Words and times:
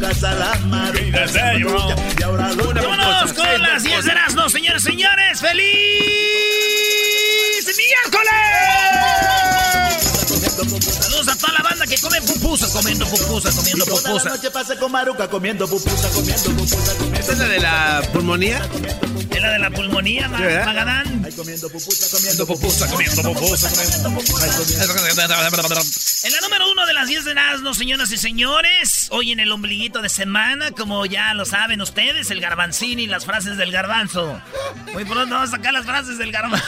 Casa 0.00 0.34
la 0.34 0.54
madre. 0.66 1.12
Y 2.18 2.22
ahora 2.22 2.52
lo 2.52 2.72
Vámonos 2.74 3.32
con 3.32 3.62
las 3.62 3.82
10 3.82 4.04
de 4.04 4.10
Erasmo, 4.10 4.48
señores, 4.48 4.82
señores. 4.82 5.40
¡Feliz 5.40 5.66
miércoles! 7.76 8.32
Saludos 11.00 11.28
a 11.28 11.36
toda 11.36 11.52
la 11.54 11.62
banda 11.62 11.86
que 11.86 11.98
come 11.98 12.20
pupusas, 12.22 12.70
comiendo 12.72 13.06
pupusas, 13.06 13.54
comiendo 13.54 13.84
Toda 13.84 14.00
la 14.02 14.08
pupusas. 14.08 14.32
noche 14.36 14.50
pasa 14.50 14.76
con 14.76 14.92
Maruca 14.92 15.28
comiendo 15.28 15.68
pupusa, 15.68 16.08
comiendo 16.10 16.50
pupusa, 16.50 16.92
¿Esta 17.18 17.32
es 17.32 17.38
la 17.38 17.48
de 17.48 17.60
la 17.60 18.02
pulmonía? 18.12 18.66
De 19.50 19.58
la 19.58 19.70
pulmonía. 19.70 20.28
Magadán. 20.28 21.22
Ay, 21.24 21.32
comiendo 21.32 21.68
pupusa, 21.68 22.10
comiendo 22.10 22.46
pupusa, 22.46 22.88
comiendo 22.88 23.22
pupusa, 23.30 23.68
En 26.24 26.32
la 26.32 26.40
número 26.40 26.70
uno 26.70 26.86
de 26.86 26.94
las 26.94 27.08
10 27.08 27.24
de 27.24 27.34
Nazno, 27.34 27.74
señoras 27.74 28.10
y 28.12 28.18
señores, 28.18 29.08
hoy 29.10 29.32
en 29.32 29.40
el 29.40 29.50
ombliguito 29.52 30.02
de 30.02 30.08
semana, 30.08 30.70
como 30.72 31.06
ya 31.06 31.34
lo 31.34 31.44
saben 31.44 31.80
ustedes, 31.80 32.30
el 32.30 32.40
garbanzini 32.40 33.04
y 33.04 33.06
las 33.06 33.24
frases 33.24 33.56
del 33.56 33.72
garbanzo. 33.72 34.40
Muy 34.92 35.04
pronto 35.04 35.34
vamos 35.34 35.50
a 35.52 35.56
sacar 35.56 35.72
las 35.72 35.86
frases 35.86 36.18
del 36.18 36.32
garbanzo. 36.32 36.64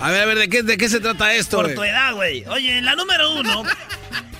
A 0.00 0.10
ver, 0.10 0.22
a 0.22 0.26
ver, 0.26 0.38
¿de 0.38 0.48
qué, 0.48 0.62
de 0.62 0.76
qué 0.78 0.88
se 0.88 1.00
trata 1.00 1.34
esto? 1.34 1.56
Por 1.56 1.74
tu 1.74 1.82
edad, 1.82 2.14
güey. 2.14 2.44
Oye, 2.46 2.78
en 2.78 2.84
la 2.84 2.94
número 2.94 3.32
uno, 3.32 3.64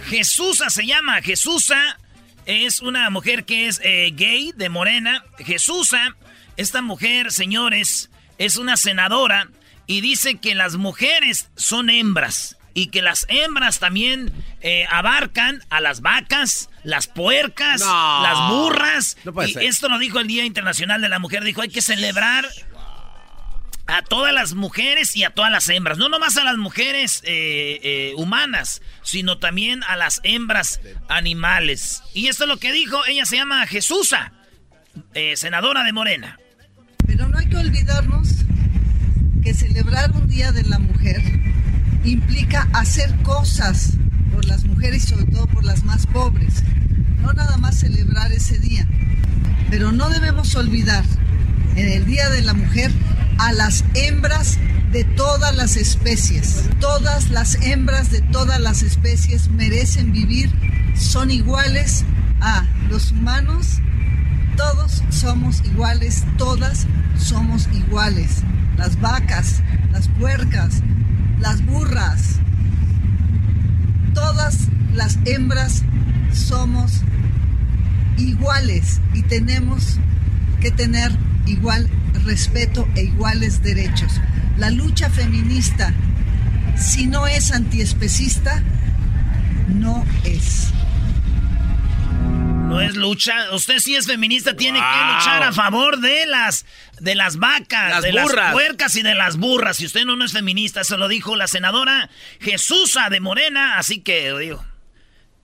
Jesusa 0.08 0.70
se 0.70 0.86
llama. 0.86 1.20
Jesusa 1.20 1.98
es 2.46 2.80
una 2.80 3.10
mujer 3.10 3.44
que 3.44 3.66
es 3.68 3.80
eh, 3.82 4.10
gay, 4.14 4.52
de 4.56 4.68
morena. 4.68 5.24
Jesusa, 5.38 6.16
esta 6.58 6.82
mujer, 6.82 7.32
señores, 7.32 8.10
es 8.36 8.56
una 8.58 8.76
senadora 8.76 9.48
y 9.86 10.02
dice 10.02 10.36
que 10.36 10.54
las 10.54 10.76
mujeres 10.76 11.48
son 11.56 11.88
hembras. 11.88 12.56
Y 12.74 12.88
que 12.88 13.02
las 13.02 13.26
hembras 13.28 13.80
también 13.80 14.30
eh, 14.60 14.84
abarcan 14.90 15.64
a 15.70 15.80
las 15.80 16.00
vacas, 16.00 16.68
las 16.84 17.08
puercas, 17.08 17.80
No. 17.80 18.22
las 18.22 18.50
burras. 18.50 19.16
No 19.24 19.32
puede 19.32 19.48
y 19.50 19.52
ser. 19.54 19.62
esto 19.64 19.88
lo 19.88 19.98
dijo 19.98 20.20
el 20.20 20.28
Día 20.28 20.44
Internacional 20.44 21.00
de 21.00 21.08
la 21.08 21.18
Mujer. 21.18 21.42
Dijo, 21.42 21.62
hay 21.62 21.70
que 21.70 21.82
celebrar 21.82 22.46
a 23.88 24.02
todas 24.02 24.32
las 24.34 24.54
mujeres 24.54 25.16
y 25.16 25.24
a 25.24 25.30
todas 25.30 25.50
las 25.50 25.68
hembras. 25.70 25.98
No 25.98 26.08
nomás 26.08 26.36
a 26.36 26.44
las 26.44 26.56
mujeres 26.56 27.22
eh, 27.24 27.80
eh, 27.82 28.12
humanas, 28.16 28.80
sino 29.02 29.38
también 29.38 29.82
a 29.84 29.96
las 29.96 30.20
hembras 30.22 30.80
animales. 31.08 32.02
Y 32.14 32.28
esto 32.28 32.44
es 32.44 32.48
lo 32.48 32.58
que 32.58 32.70
dijo, 32.72 33.04
ella 33.06 33.24
se 33.24 33.36
llama 33.36 33.66
Jesusa, 33.66 34.32
senadora 35.34 35.82
de 35.84 35.92
Morena. 35.92 36.38
Pero 37.08 37.26
no 37.26 37.38
hay 37.38 37.46
que 37.46 37.56
olvidarnos 37.56 38.44
que 39.42 39.54
celebrar 39.54 40.12
un 40.12 40.28
Día 40.28 40.52
de 40.52 40.62
la 40.62 40.78
Mujer 40.78 41.22
implica 42.04 42.68
hacer 42.74 43.12
cosas 43.22 43.94
por 44.30 44.44
las 44.44 44.64
mujeres 44.66 45.04
y 45.04 45.08
sobre 45.08 45.24
todo 45.24 45.46
por 45.46 45.64
las 45.64 45.84
más 45.84 46.06
pobres. 46.06 46.62
No 47.22 47.32
nada 47.32 47.56
más 47.56 47.76
celebrar 47.80 48.30
ese 48.30 48.58
día. 48.58 48.86
Pero 49.70 49.90
no 49.90 50.10
debemos 50.10 50.54
olvidar 50.54 51.02
en 51.76 51.88
el 51.88 52.04
Día 52.04 52.28
de 52.28 52.42
la 52.42 52.52
Mujer 52.52 52.92
a 53.38 53.52
las 53.52 53.86
hembras 53.94 54.58
de 54.92 55.04
todas 55.04 55.56
las 55.56 55.76
especies. 55.78 56.68
Todas 56.78 57.30
las 57.30 57.54
hembras 57.62 58.10
de 58.10 58.20
todas 58.20 58.60
las 58.60 58.82
especies 58.82 59.48
merecen 59.48 60.12
vivir, 60.12 60.50
son 60.94 61.30
iguales 61.30 62.04
a 62.42 62.66
los 62.90 63.12
humanos 63.12 63.80
todos 64.58 65.04
somos 65.10 65.62
iguales, 65.64 66.24
todas 66.36 66.86
somos 67.16 67.68
iguales. 67.72 68.42
Las 68.76 69.00
vacas, 69.00 69.62
las 69.92 70.08
puercas, 70.08 70.82
las 71.38 71.64
burras, 71.64 72.40
todas 74.14 74.66
las 74.92 75.18
hembras 75.24 75.84
somos 76.32 77.02
iguales 78.16 79.00
y 79.14 79.22
tenemos 79.22 80.00
que 80.60 80.72
tener 80.72 81.16
igual 81.46 81.88
respeto 82.24 82.88
e 82.96 83.04
iguales 83.04 83.62
derechos. 83.62 84.20
La 84.58 84.70
lucha 84.70 85.08
feminista, 85.08 85.94
si 86.76 87.06
no 87.06 87.28
es 87.28 87.52
antiespecista, 87.52 88.60
no 89.68 90.04
es. 90.24 90.72
No 92.68 92.80
es 92.82 92.96
lucha, 92.96 93.50
usted 93.52 93.78
sí 93.78 93.96
es 93.96 94.06
feminista, 94.06 94.54
tiene 94.54 94.78
que 94.78 94.84
luchar 95.14 95.42
a 95.42 95.52
favor 95.52 95.98
de 96.00 96.26
las 96.26 96.66
de 97.00 97.14
las 97.14 97.38
vacas, 97.38 97.90
Las 97.90 98.02
de 98.02 98.12
burras. 98.12 98.34
las 98.34 98.52
puercas 98.52 98.94
y 98.96 99.02
de 99.02 99.14
las 99.14 99.36
burras. 99.38 99.78
Si 99.78 99.86
usted 99.86 100.04
no, 100.04 100.16
no 100.16 100.24
es 100.24 100.32
feminista, 100.32 100.82
eso 100.82 100.96
lo 100.98 101.08
dijo 101.08 101.34
la 101.34 101.46
senadora 101.46 102.10
Jesusa 102.40 103.08
de 103.08 103.20
Morena, 103.20 103.78
así 103.78 104.00
que 104.00 104.32
digo, 104.38 104.64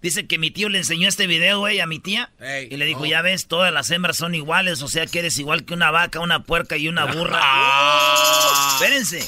dice 0.03 0.27
que 0.27 0.39
mi 0.39 0.51
tío 0.51 0.69
le 0.69 0.79
enseñó 0.79 1.09
este 1.09 1.27
video, 1.27 1.61
güey, 1.61 1.81
a 1.81 1.87
mi 1.87 1.99
tía. 1.99 2.31
Y 2.71 2.77
le 2.77 2.85
dijo, 2.85 3.01
Oh. 3.03 3.07
ya 3.07 3.23
ves, 3.23 3.49
todas 3.49 3.73
las 3.73 3.91
hembras 3.91 4.17
son 4.19 4.35
iguales, 4.35 4.83
o 4.83 4.89
sea 4.89 5.07
que 5.07 5.21
eres 5.21 5.39
igual 5.39 5.65
que 5.65 5.73
una 5.75 5.91
vaca, 5.91 6.21
una 6.21 6.43
puerca 6.45 6.77
y 6.77 6.89
una 6.89 7.07
burra. 7.07 7.39
Ah. 7.43 8.79
Espérense. 8.79 9.27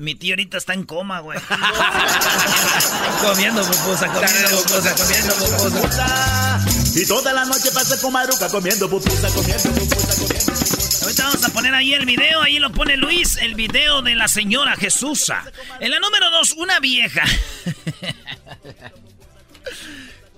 Mi 0.00 0.14
tío 0.14 0.32
ahorita 0.32 0.56
está 0.56 0.72
en 0.72 0.84
coma, 0.84 1.20
güey. 1.20 1.38
comiendo 3.20 3.62
pupusa, 3.62 4.06
comiendo 4.06 4.62
pupusa, 4.62 4.94
comiendo 4.94 5.34
pupusa. 5.34 6.58
Y 6.94 7.06
toda 7.06 7.34
la 7.34 7.44
noche 7.44 7.70
pasa 7.74 8.00
con 8.00 8.10
Maruca 8.10 8.48
comiendo 8.48 8.88
pupusa, 8.88 9.28
comiendo 9.28 9.70
pupusa, 9.74 10.16
comiendo 10.16 10.54
pupusa. 10.54 11.04
Ahorita 11.04 11.24
vamos 11.24 11.44
a 11.44 11.50
poner 11.50 11.74
ahí 11.74 11.92
el 11.92 12.06
video, 12.06 12.40
ahí 12.40 12.58
lo 12.58 12.72
pone 12.72 12.96
Luis, 12.96 13.36
el 13.42 13.54
video 13.54 14.00
de 14.00 14.14
la 14.14 14.26
señora 14.26 14.74
Jesusa. 14.74 15.44
En 15.80 15.90
la 15.90 16.00
número 16.00 16.30
dos, 16.30 16.52
una 16.52 16.80
vieja. 16.80 17.24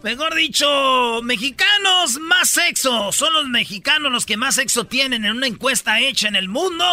Mejor 0.02 0.34
dicho, 0.34 1.20
mexicanos 1.22 2.18
más 2.20 2.50
sexo. 2.50 3.12
Son 3.12 3.32
los 3.32 3.48
mexicanos 3.48 4.10
los 4.10 4.26
que 4.26 4.36
más 4.36 4.56
sexo 4.56 4.84
tienen 4.84 5.24
en 5.24 5.32
una 5.32 5.46
encuesta 5.46 6.00
hecha 6.00 6.26
en 6.26 6.34
el 6.34 6.48
mundo. 6.48 6.84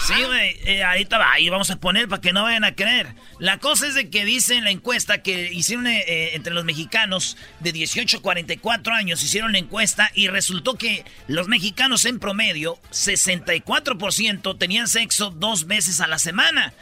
Sí, 0.00 0.14
güey. 0.24 0.56
eh, 0.64 0.82
ahorita 0.82 1.18
va, 1.18 1.32
ahí 1.32 1.48
vamos 1.48 1.70
a 1.70 1.76
poner 1.76 2.08
para 2.08 2.20
que 2.20 2.32
no 2.32 2.42
vayan 2.42 2.64
a 2.64 2.74
creer. 2.74 3.14
La 3.38 3.58
cosa 3.58 3.86
es 3.86 3.94
de 3.94 4.10
que 4.10 4.24
dice 4.24 4.56
en 4.56 4.64
la 4.64 4.70
encuesta 4.70 5.22
que 5.22 5.52
hicieron 5.52 5.86
eh, 5.86 6.04
eh, 6.06 6.30
entre 6.34 6.52
los 6.52 6.64
mexicanos 6.64 7.36
de 7.60 7.70
18 7.70 8.18
a 8.18 8.22
44 8.22 8.92
años, 8.92 9.22
hicieron 9.22 9.52
la 9.52 9.58
encuesta 9.58 10.10
y 10.14 10.26
resultó 10.26 10.74
que 10.74 11.04
los 11.28 11.46
mexicanos 11.46 12.04
en 12.06 12.18
promedio, 12.18 12.78
64% 12.90 14.58
tenían 14.58 14.88
sexo 14.88 15.30
dos 15.30 15.66
veces 15.66 16.00
a 16.00 16.08
la 16.08 16.18
semana, 16.18 16.74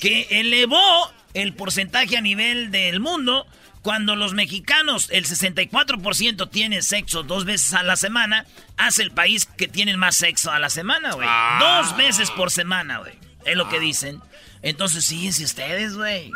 que 0.00 0.26
elevó 0.30 1.12
el 1.34 1.54
porcentaje 1.54 2.16
a 2.16 2.20
nivel 2.20 2.70
del 2.72 2.98
mundo. 3.00 3.46
Cuando 3.82 4.14
los 4.14 4.32
mexicanos, 4.32 5.08
el 5.10 5.26
64% 5.26 6.48
tienen 6.50 6.82
sexo 6.84 7.24
dos 7.24 7.44
veces 7.44 7.74
a 7.74 7.82
la 7.82 7.96
semana, 7.96 8.46
hace 8.76 9.02
el 9.02 9.10
país 9.10 9.46
que 9.46 9.66
tienen 9.66 9.98
más 9.98 10.16
sexo 10.16 10.52
a 10.52 10.60
la 10.60 10.70
semana, 10.70 11.12
güey. 11.12 11.28
Dos 11.58 11.96
veces 11.96 12.30
por 12.30 12.52
semana, 12.52 12.98
güey. 12.98 13.14
Es 13.44 13.56
lo 13.56 13.68
que 13.68 13.80
dicen. 13.80 14.20
Entonces, 14.62 15.04
síguense 15.04 15.44
ustedes, 15.44 15.94
güey. 15.94 16.30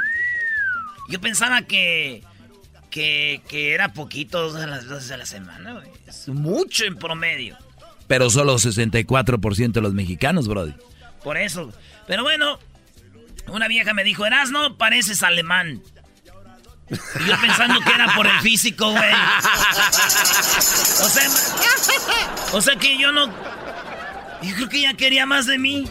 Yo 1.08 1.20
pensaba 1.20 1.62
que, 1.62 2.24
que, 2.90 3.40
que 3.48 3.74
era 3.74 3.92
poquito 3.92 4.50
dos 4.50 4.60
a 4.60 4.66
las 4.66 4.88
dos 4.88 5.08
a 5.12 5.16
la 5.16 5.26
semana, 5.26 5.74
güey. 5.74 5.88
Es 6.08 6.26
mucho 6.28 6.84
en 6.84 6.96
promedio. 6.96 7.56
Pero 8.08 8.28
solo 8.28 8.56
64% 8.56 9.72
de 9.72 9.81
los 9.81 9.94
mexicanos, 9.94 10.49
Brody. 10.49 10.75
Por 11.22 11.37
eso. 11.37 11.72
Pero 12.08 12.25
bueno, 12.25 12.58
una 13.49 13.69
vieja 13.69 13.94
me 13.94 14.02
dijo, 14.04 14.26
Erasno, 14.26 14.76
pareces 14.76 15.22
alemán. 15.22 15.81
Y 16.91 17.27
yo 17.29 17.41
pensando 17.41 17.81
que 17.81 17.93
era 17.93 18.15
por 18.15 18.27
el 18.27 18.38
físico, 18.41 18.91
güey. 18.93 19.12
O 21.03 21.09
sea, 21.09 21.29
o 22.53 22.61
sea 22.61 22.77
que 22.77 22.97
yo 22.99 23.11
no... 23.12 23.27
Yo 24.43 24.55
creo 24.55 24.69
que 24.69 24.79
ella 24.79 24.94
quería 24.94 25.25
más 25.27 25.47
de 25.47 25.59
mí. 25.59 25.88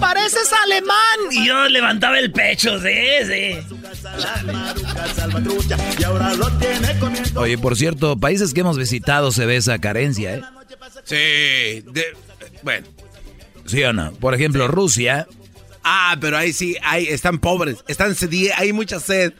Pareces 0.00 0.50
alemán. 0.64 1.18
Y 1.30 1.46
yo 1.46 1.68
levantaba 1.68 2.18
el 2.18 2.32
pecho, 2.32 2.80
sí, 2.80 2.88
sí. 3.26 3.76
Oye, 7.36 7.58
por 7.58 7.76
cierto, 7.76 8.16
países 8.16 8.54
que 8.54 8.60
hemos 8.60 8.78
visitado 8.78 9.32
se 9.32 9.46
ve 9.46 9.56
esa 9.56 9.78
carencia, 9.78 10.34
¿eh? 10.34 10.42
Sí. 11.04 11.14
de- 11.92 12.16
bueno. 12.62 12.86
¿Sí 13.66 13.82
o 13.84 13.92
no? 13.92 14.12
Por 14.12 14.34
ejemplo, 14.34 14.66
Rusia. 14.68 15.26
Ah, 15.84 16.16
pero 16.20 16.36
ahí 16.36 16.52
sí, 16.52 16.76
ahí 16.82 17.06
están 17.06 17.38
pobres. 17.38 17.84
Están 17.88 18.12
sedi- 18.14 18.52
hay 18.56 18.72
mucha 18.72 19.00
sed. 19.00 19.32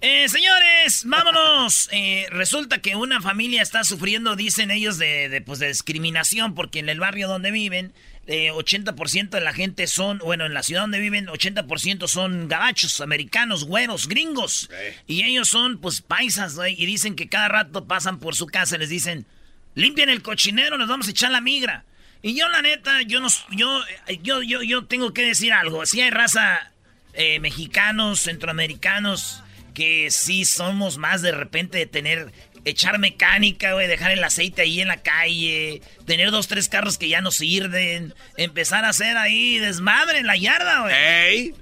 Eh, 0.00 0.28
señores, 0.28 1.02
vámonos. 1.06 1.88
Eh, 1.92 2.26
resulta 2.30 2.78
que 2.80 2.94
una 2.96 3.20
familia 3.20 3.62
está 3.62 3.82
sufriendo, 3.84 4.36
dicen 4.36 4.70
ellos, 4.70 4.96
de, 4.98 5.28
de, 5.28 5.40
pues, 5.40 5.58
de 5.58 5.68
discriminación 5.68 6.54
porque 6.54 6.78
en 6.78 6.88
el 6.88 7.00
barrio 7.00 7.26
donde 7.28 7.50
viven, 7.50 7.92
eh, 8.28 8.50
80% 8.52 9.30
de 9.30 9.40
la 9.40 9.52
gente 9.52 9.86
son, 9.88 10.18
bueno, 10.18 10.46
en 10.46 10.54
la 10.54 10.62
ciudad 10.62 10.82
donde 10.82 11.00
viven, 11.00 11.26
80% 11.28 12.06
son 12.06 12.46
gabachos, 12.48 13.00
americanos, 13.00 13.64
güeros, 13.64 14.06
gringos. 14.06 14.70
Y 15.08 15.24
ellos 15.24 15.48
son, 15.48 15.78
pues, 15.80 16.00
paisas, 16.00 16.54
güey, 16.54 16.74
y 16.80 16.86
dicen 16.86 17.16
que 17.16 17.28
cada 17.28 17.48
rato 17.48 17.86
pasan 17.86 18.18
por 18.20 18.36
su 18.36 18.46
casa 18.46 18.76
y 18.76 18.80
les 18.80 18.90
dicen, 18.90 19.26
limpien 19.74 20.10
el 20.10 20.22
cochinero, 20.22 20.78
nos 20.78 20.88
vamos 20.88 21.08
a 21.08 21.10
echar 21.10 21.30
la 21.32 21.40
migra. 21.40 21.84
Y 22.22 22.34
yo, 22.34 22.48
la 22.48 22.62
neta, 22.62 23.02
yo 23.02 23.20
no, 23.20 23.28
yo, 23.50 23.80
yo, 24.22 24.42
yo, 24.42 24.62
yo 24.62 24.84
tengo 24.86 25.12
que 25.12 25.24
decir 25.24 25.52
algo. 25.52 25.86
Si 25.86 26.00
hay 26.00 26.10
raza 26.10 26.72
eh, 27.14 27.38
mexicanos, 27.38 28.20
centroamericanos, 28.20 29.42
que 29.74 30.10
sí 30.10 30.44
somos 30.44 30.98
más 30.98 31.22
de 31.22 31.30
repente 31.30 31.78
de 31.78 31.86
tener, 31.86 32.32
echar 32.64 32.98
mecánica, 32.98 33.74
güey, 33.74 33.86
dejar 33.86 34.10
el 34.10 34.24
aceite 34.24 34.62
ahí 34.62 34.80
en 34.80 34.88
la 34.88 35.02
calle, 35.02 35.80
tener 36.06 36.32
dos, 36.32 36.48
tres 36.48 36.68
carros 36.68 36.98
que 36.98 37.08
ya 37.08 37.20
no 37.20 37.30
sirven, 37.30 38.14
empezar 38.36 38.84
a 38.84 38.88
hacer 38.88 39.16
ahí 39.16 39.58
desmadre 39.58 40.18
en 40.18 40.26
la 40.26 40.36
yarda, 40.36 40.80
güey. 40.80 41.54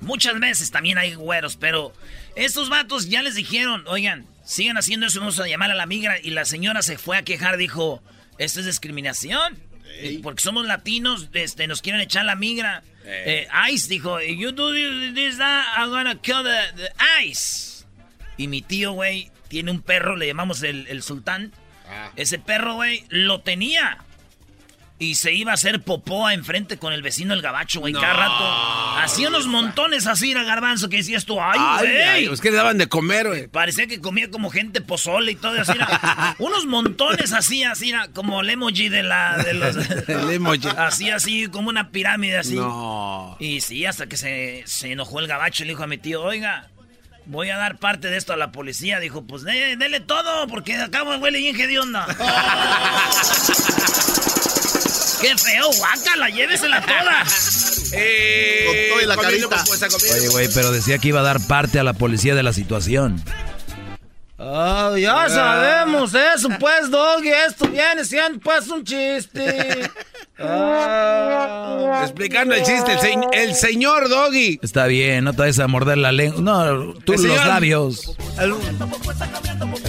Muchas 0.00 0.38
veces 0.40 0.72
también 0.72 0.98
hay 0.98 1.14
güeros, 1.14 1.56
pero 1.56 1.92
estos 2.34 2.68
vatos 2.68 3.08
ya 3.08 3.22
les 3.22 3.36
dijeron, 3.36 3.84
oigan, 3.86 4.26
sigan 4.44 4.76
haciendo 4.76 5.06
eso, 5.06 5.20
vamos 5.20 5.38
a 5.38 5.46
llamar 5.46 5.70
a 5.70 5.74
la 5.74 5.86
migra. 5.86 6.18
Y 6.20 6.30
la 6.30 6.44
señora 6.44 6.82
se 6.82 6.98
fue 6.98 7.16
a 7.16 7.22
quejar, 7.22 7.56
dijo, 7.56 8.02
esto 8.38 8.60
es 8.60 8.66
discriminación. 8.66 9.69
Porque 10.22 10.42
somos 10.42 10.66
latinos, 10.66 11.28
este, 11.32 11.66
nos 11.66 11.82
quieren 11.82 12.00
echar 12.00 12.24
la 12.24 12.36
migra. 12.36 12.82
Eh, 13.04 13.48
ice 13.70 13.88
dijo, 13.88 14.20
you 14.20 14.52
do 14.52 14.72
this, 14.72 15.38
that, 15.38 15.64
I'm 15.76 15.90
gonna 15.90 16.16
kill 16.16 16.42
the, 16.44 16.92
ice. 17.22 17.84
Y 18.36 18.46
mi 18.46 18.62
tío, 18.62 18.92
güey, 18.92 19.30
tiene 19.48 19.70
un 19.70 19.82
perro, 19.82 20.16
le 20.16 20.26
llamamos 20.26 20.62
el, 20.62 20.86
el 20.86 21.02
sultán. 21.02 21.52
Ah. 21.88 22.12
Ese 22.16 22.38
perro, 22.38 22.74
güey, 22.74 23.04
lo 23.08 23.40
tenía. 23.40 23.98
Y 25.00 25.14
se 25.14 25.32
iba 25.32 25.50
a 25.50 25.54
hacer 25.54 25.80
popó 25.80 26.28
enfrente 26.28 26.76
con 26.76 26.92
el 26.92 27.00
vecino 27.00 27.32
el 27.32 27.40
gabacho, 27.40 27.80
güey, 27.80 27.94
cada 27.94 28.12
rato. 28.12 29.02
Hacía 29.02 29.28
unos 29.28 29.46
montones 29.46 30.06
así, 30.06 30.30
era 30.30 30.42
garbanzo, 30.42 30.90
que 30.90 30.98
decías 30.98 31.24
tú, 31.24 31.40
ay, 31.40 31.58
güey. 31.78 32.28
Pues 32.28 32.42
que 32.42 32.50
le 32.50 32.58
daban 32.58 32.76
de 32.76 32.86
comer, 32.86 33.28
güey. 33.28 33.48
Parecía 33.48 33.86
que 33.86 34.02
comía 34.02 34.30
como 34.30 34.50
gente 34.50 34.82
pozole 34.82 35.32
y 35.32 35.36
todo 35.36 35.58
así. 35.58 35.72
Era, 35.72 36.36
unos 36.38 36.66
montones 36.66 37.32
así, 37.32 37.62
así, 37.62 37.88
era 37.88 38.08
como 38.08 38.42
el 38.42 38.50
emoji 38.50 38.90
de 38.90 39.02
la... 39.02 39.38
De 39.38 39.54
los, 39.54 39.74
el 40.08 40.30
emoji. 40.32 40.68
Así, 40.76 41.08
así, 41.08 41.46
como 41.46 41.70
una 41.70 41.90
pirámide 41.90 42.36
así. 42.36 42.56
No. 42.56 43.38
Y 43.40 43.62
sí, 43.62 43.86
hasta 43.86 44.06
que 44.06 44.18
se, 44.18 44.64
se 44.66 44.92
enojó 44.92 45.20
el 45.20 45.28
gabacho 45.28 45.62
y 45.62 45.66
le 45.66 45.72
dijo 45.72 45.82
a 45.82 45.86
mi 45.86 45.96
tío, 45.96 46.22
oiga, 46.22 46.68
voy 47.24 47.48
a 47.48 47.56
dar 47.56 47.78
parte 47.78 48.08
de 48.08 48.18
esto 48.18 48.34
a 48.34 48.36
la 48.36 48.52
policía. 48.52 49.00
Dijo, 49.00 49.24
pues 49.24 49.44
dele 49.44 50.00
todo, 50.00 50.46
porque 50.46 50.76
acá 50.76 51.04
me 51.04 51.16
huele 51.16 51.38
bien 51.38 51.78
onda. 51.78 52.06
¡Qué 55.20 55.36
feo, 55.36 55.70
guácala! 55.78 56.28
¡Llévesela 56.28 56.80
toda! 56.80 57.24
Eh, 57.92 58.90
Con 58.92 59.08
la 59.08 59.16
carita. 59.16 59.64
Oye, 60.14 60.28
güey, 60.28 60.48
pero 60.54 60.70
decía 60.70 60.98
que 60.98 61.08
iba 61.08 61.18
a 61.18 61.24
dar 61.24 61.44
parte 61.48 61.80
a 61.80 61.82
la 61.82 61.92
policía 61.92 62.36
de 62.36 62.44
la 62.44 62.52
situación. 62.52 63.20
Oh, 64.36 64.96
ya 64.96 65.28
sabemos 65.28 66.14
eso, 66.14 66.48
pues, 66.60 66.88
Doggy. 66.88 67.30
Esto 67.30 67.68
viene 67.68 68.04
siendo, 68.04 68.38
pues, 68.38 68.68
un 68.68 68.84
chiste. 68.84 69.90
Ah. 70.42 72.00
Explicando 72.02 72.54
el 72.54 72.62
chiste, 72.62 72.96
el, 73.34 73.54
señor 73.54 74.08
Doggy. 74.08 74.58
Está 74.62 74.86
bien, 74.86 75.22
no 75.24 75.34
te 75.34 75.40
vayas 75.40 75.58
a 75.58 75.66
morder 75.66 75.98
la 75.98 76.12
lengua. 76.12 76.40
No, 76.40 76.94
tú 76.94 77.12
los 77.12 77.46
labios. 77.46 78.16
El, 78.38 78.54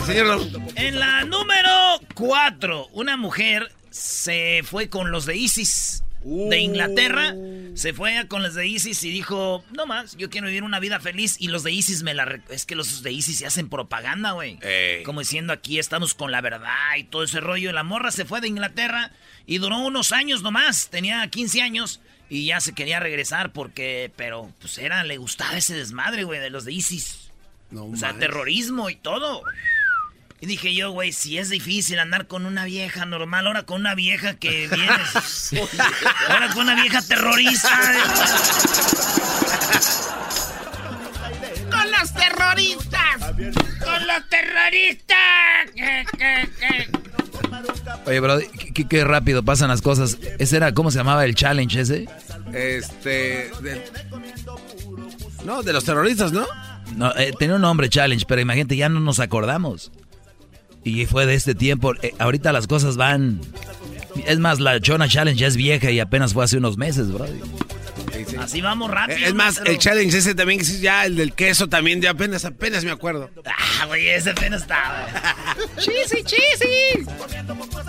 señor... 0.05 0.41
En 0.75 0.99
la 0.99 1.23
número 1.23 1.69
cuatro, 2.15 2.87
una 2.91 3.15
mujer 3.15 3.71
se 3.91 4.61
fue 4.63 4.89
con 4.89 5.11
los 5.11 5.25
de 5.25 5.37
ISIS 5.37 6.03
de 6.23 6.59
Inglaterra. 6.59 7.33
Uh. 7.35 7.75
Se 7.75 7.93
fue 7.93 8.27
con 8.27 8.43
los 8.43 8.53
de 8.53 8.67
ISIS 8.67 9.03
y 9.03 9.11
dijo, 9.11 9.63
no 9.71 9.85
más, 9.85 10.15
yo 10.17 10.29
quiero 10.29 10.47
vivir 10.47 10.63
una 10.63 10.79
vida 10.79 10.99
feliz. 10.99 11.35
Y 11.39 11.47
los 11.47 11.63
de 11.63 11.71
ISIS 11.71 12.03
me 12.03 12.13
la... 12.13 12.41
Es 12.49 12.65
que 12.65 12.75
los 12.75 13.01
de 13.03 13.11
ISIS 13.11 13.39
se 13.39 13.45
hacen 13.45 13.69
propaganda, 13.69 14.31
güey. 14.31 14.59
Como 15.05 15.21
diciendo, 15.21 15.53
aquí 15.53 15.79
estamos 15.79 16.13
con 16.13 16.31
la 16.31 16.41
verdad 16.41 16.95
y 16.97 17.03
todo 17.03 17.23
ese 17.23 17.39
rollo. 17.39 17.71
La 17.71 17.83
morra 17.83 18.11
se 18.11 18.25
fue 18.25 18.41
de 18.41 18.47
Inglaterra 18.47 19.11
y 19.45 19.57
duró 19.57 19.79
unos 19.79 20.11
años 20.11 20.41
nomás. 20.41 20.89
Tenía 20.89 21.27
15 21.27 21.61
años 21.61 22.01
y 22.29 22.45
ya 22.45 22.59
se 22.59 22.73
quería 22.73 22.99
regresar 22.99 23.51
porque... 23.51 24.11
Pero, 24.15 24.51
pues 24.59 24.77
era, 24.77 25.03
le 25.03 25.17
gustaba 25.17 25.57
ese 25.57 25.73
desmadre, 25.73 26.23
güey, 26.23 26.39
de 26.39 26.49
los 26.49 26.65
de 26.65 26.73
ISIS. 26.73 27.31
o 27.75 27.95
sea, 27.95 28.13
terrorismo 28.13 28.89
y 28.89 28.95
todo. 28.95 29.43
Y 30.41 30.47
dije 30.47 30.73
yo, 30.73 30.89
güey, 30.89 31.11
si 31.11 31.37
es 31.37 31.49
difícil 31.49 31.99
andar 31.99 32.25
con 32.25 32.47
una 32.47 32.65
vieja 32.65 33.05
normal, 33.05 33.45
ahora 33.45 33.61
con 33.63 33.81
una 33.81 33.93
vieja 33.93 34.33
que 34.33 34.67
viene. 34.67 34.87
ahora 36.29 36.49
con 36.49 36.63
una 36.63 36.73
vieja 36.81 36.99
terrorista. 37.03 37.69
¡Con 41.69 41.91
los 41.91 42.13
terroristas! 42.13 43.17
¡Con 43.19 44.07
los 44.07 44.29
terroristas! 44.29 45.17
Oye, 48.07 48.19
bro, 48.19 48.39
¿qué, 48.89 49.03
rápido 49.03 49.43
pasan 49.43 49.67
las 49.69 49.83
cosas. 49.83 50.17
¿Ese 50.39 50.57
era, 50.57 50.73
cómo 50.73 50.89
se 50.89 50.97
llamaba 50.97 51.23
el 51.23 51.35
challenge 51.35 51.79
ese? 51.79 52.07
Este. 52.51 53.51
No, 55.45 55.61
de 55.61 55.71
los 55.71 55.83
terroristas, 55.83 56.31
¿no? 56.31 56.47
No, 56.95 57.15
eh, 57.15 57.31
tenía 57.37 57.57
un 57.57 57.61
nombre 57.61 57.89
challenge, 57.89 58.25
pero 58.27 58.41
imagínate, 58.41 58.75
ya 58.75 58.89
no 58.89 58.99
nos 58.99 59.19
acordamos. 59.19 59.91
Y 60.83 61.05
fue 61.05 61.25
de 61.25 61.35
este 61.35 61.55
tiempo. 61.55 61.93
Eh, 62.01 62.13
ahorita 62.19 62.51
las 62.51 62.67
cosas 62.67 62.97
van. 62.97 63.39
Es 64.25 64.39
más, 64.39 64.59
la 64.59 64.79
Chona 64.79 65.07
Challenge 65.07 65.39
ya 65.39 65.47
es 65.47 65.55
vieja 65.55 65.91
y 65.91 65.99
apenas 65.99 66.33
fue 66.33 66.43
hace 66.43 66.57
unos 66.57 66.77
meses, 66.77 67.11
bro. 67.11 67.25
Así 68.39 68.61
vamos 68.61 68.89
rápido. 68.89 69.19
Es 69.19 69.33
más, 69.33 69.61
el 69.65 69.77
challenge 69.77 70.17
ese 70.17 70.35
también, 70.35 70.61
ya 70.61 71.05
el 71.05 71.15
del 71.15 71.33
queso 71.33 71.69
también, 71.69 72.01
ya 72.01 72.11
apenas, 72.11 72.43
apenas 72.45 72.83
me 72.83 72.91
acuerdo. 72.91 73.29
Ah, 73.45 73.85
güey, 73.85 74.09
ese 74.09 74.31
apenas 74.31 74.63
estaba. 74.63 75.07
chisi, 75.77 76.23
chisi. 76.23 77.05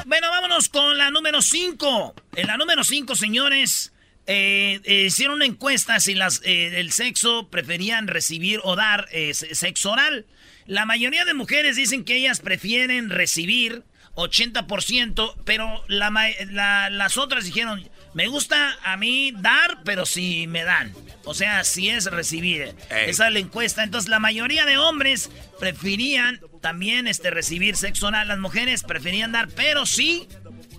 Bueno, 0.06 0.30
vámonos 0.30 0.68
con 0.68 0.98
la 0.98 1.10
número 1.10 1.42
5. 1.42 2.14
En 2.36 2.46
la 2.46 2.56
número 2.56 2.84
5, 2.84 3.16
señores, 3.16 3.92
eh, 4.26 4.80
eh, 4.84 5.04
hicieron 5.06 5.36
una 5.36 5.46
encuesta 5.46 5.98
si 6.00 6.14
las, 6.14 6.40
el 6.44 6.92
sexo 6.92 7.48
preferían 7.48 8.06
recibir 8.06 8.60
o 8.62 8.76
dar 8.76 9.08
sexo 9.32 9.92
oral. 9.92 10.26
La 10.66 10.86
mayoría 10.86 11.24
de 11.24 11.34
mujeres 11.34 11.76
dicen 11.76 12.04
que 12.04 12.16
ellas 12.16 12.40
prefieren 12.40 13.10
recibir 13.10 13.84
80%, 14.14 15.34
pero 15.44 15.82
las 15.88 17.16
otras 17.16 17.44
dijeron, 17.44 17.88
me 18.14 18.28
gusta 18.28 18.76
a 18.84 18.96
mí 18.96 19.32
dar, 19.36 19.82
pero 19.84 20.04
si 20.04 20.46
me 20.46 20.64
dan. 20.64 20.92
O 21.24 21.34
sea, 21.34 21.64
si 21.64 21.88
es 21.88 22.06
recibir. 22.06 22.74
Esa 22.90 23.28
es 23.28 23.32
la 23.32 23.38
encuesta. 23.38 23.82
Entonces, 23.82 24.10
la 24.10 24.18
mayoría 24.18 24.66
de 24.66 24.76
hombres 24.76 25.30
preferían 25.58 26.40
también 26.60 27.06
este, 27.06 27.30
recibir 27.30 27.76
sexo 27.76 28.08
oral. 28.08 28.28
Las 28.28 28.38
mujeres 28.38 28.82
preferían 28.82 29.32
dar, 29.32 29.48
pero 29.48 29.86
sí 29.86 30.28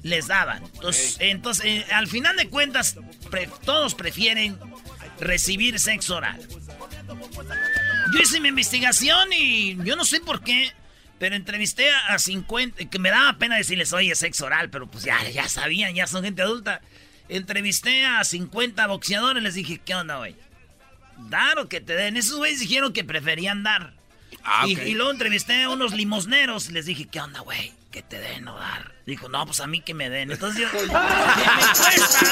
les 0.03 0.27
daban. 0.27 0.63
Entonces, 0.75 1.17
entonces 1.19 1.65
eh, 1.65 1.86
al 1.91 2.07
final 2.07 2.36
de 2.36 2.50
cuentas, 2.50 2.98
todos 3.65 3.96
prefieren 3.96 4.57
recibir 5.19 5.79
sexo 5.79 6.17
oral. 6.17 6.39
Yo 8.13 8.20
hice 8.20 8.39
mi 8.39 8.50
investigación 8.50 9.34
y 9.34 9.75
yo 9.84 9.96
no 9.96 10.05
sé 10.05 10.20
por 10.20 10.43
qué, 10.43 10.72
pero 11.17 11.36
entrevisté 11.36 11.89
a 11.89 12.20
50, 12.20 12.86
que 12.86 13.00
me 13.00 13.10
daba 13.10 13.38
pena 13.39 13.58
decirles, 13.58 13.91
oye, 13.93 14.13
sexo 14.13 14.46
oral, 14.46 14.70
pero 14.70 14.88
pues 14.88 15.03
ya, 15.03 15.27
ya 15.29 15.50
sabían, 15.50 15.96
ya 15.96 16.05
son 16.05 16.24
gente 16.24 16.43
adulta. 16.43 16.82
Entrevisté 17.29 18.05
a 18.05 18.24
50 18.24 18.86
boxeadores, 18.88 19.41
les 19.41 19.55
dije, 19.55 19.82
¿qué 19.84 19.96
onda, 19.96 20.17
güey? 20.17 20.36
¿Dar 21.29 21.58
o 21.58 21.70
que 21.70 21.82
te 21.82 21.93
den? 21.96 22.17
Esos 22.17 22.38
güeyes 22.38 22.60
dijeron 22.60 22.93
que 22.93 23.03
preferían 23.03 23.63
dar. 23.63 23.93
Ah, 24.43 24.65
y, 24.67 24.79
y, 24.79 24.93
luego 24.93 25.12
entrevisté 25.12 25.63
a 25.63 25.70
unos 25.70 25.93
limosneros, 25.93 26.70
les 26.70 26.86
dije, 26.86 27.05
¿qué 27.05 27.22
onda, 27.22 27.39
güey? 27.39 27.72
Que 27.93 28.01
te 28.01 28.19
den 28.19 28.47
o 28.47 28.57
dar. 28.57 28.91
Dijo, 29.05 29.29
no, 29.29 29.45
pues 29.45 29.62
a 29.62 29.67
mí 29.67 29.79
que 29.79 29.93
me 29.93 30.09
den. 30.09 30.31
Entonces 30.31 30.62
yo, 30.62 30.67
me 30.81 30.88
cuesta. 30.88 32.25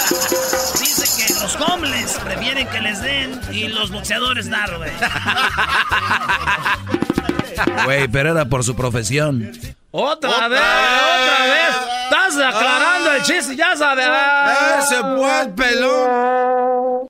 Dice 0.79 1.05
que 1.27 1.33
los 1.35 1.55
hombres 1.57 2.19
prefieren 2.23 2.67
que 2.67 2.81
les 2.81 2.99
den 2.99 3.39
y 3.51 3.67
los 3.67 3.91
boxeadores 3.91 4.49
dar, 4.49 4.75
güey. 4.77 4.91
Güey, 7.85 8.07
pero 8.07 8.31
era 8.31 8.45
por 8.45 8.63
su 8.63 8.75
profesión. 8.75 9.51
¡Otra, 9.91 10.47
vez! 10.47 10.59
¡Otra 10.59 11.45
vez! 11.45 11.75
¡Estás 12.05 12.35
aclarando 12.37 13.11
el 13.13 13.21
chiste! 13.21 13.55
¡Ya 13.55 13.75
sabes! 13.75 14.07
¡Ese 14.79 14.99
fue 14.99 15.41
el 15.41 15.49
pelón! 15.51 17.07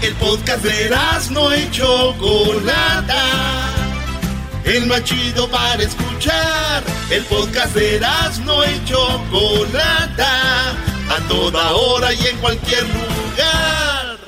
El 0.00 0.14
podcast 0.14 0.64
de 0.64 0.90
no 1.30 1.52
hecho 1.52 2.16
Chocolata 2.18 3.61
el 4.64 4.86
más 4.86 5.04
chido 5.04 5.48
para 5.48 5.82
escuchar. 5.82 6.82
El 7.10 7.24
podcast 7.24 7.74
de 7.74 8.00
no 8.44 8.64
y 8.64 8.84
Chocolata, 8.84 10.70
a 10.70 11.28
toda 11.28 11.72
hora 11.72 12.12
y 12.12 12.26
en 12.26 12.38
cualquier 12.38 12.82
lugar. 12.84 14.18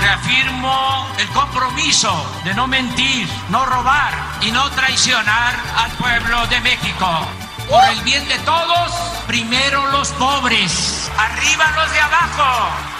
Reafirmo 0.00 1.06
el 1.18 1.28
compromiso 1.28 2.12
de 2.44 2.54
no 2.54 2.66
mentir, 2.66 3.26
no 3.48 3.64
robar 3.66 4.12
y 4.40 4.50
no 4.50 4.70
traicionar 4.70 5.54
al 5.76 5.90
pueblo 5.92 6.46
de 6.48 6.60
México. 6.60 7.26
Por 7.68 7.84
el 7.84 8.00
bien 8.02 8.26
de 8.28 8.38
todos, 8.40 8.92
primero 9.26 9.86
los 9.92 10.08
pobres, 10.12 11.10
arriba 11.16 11.70
los 11.76 11.92
de 11.92 12.00
abajo. 12.00 12.99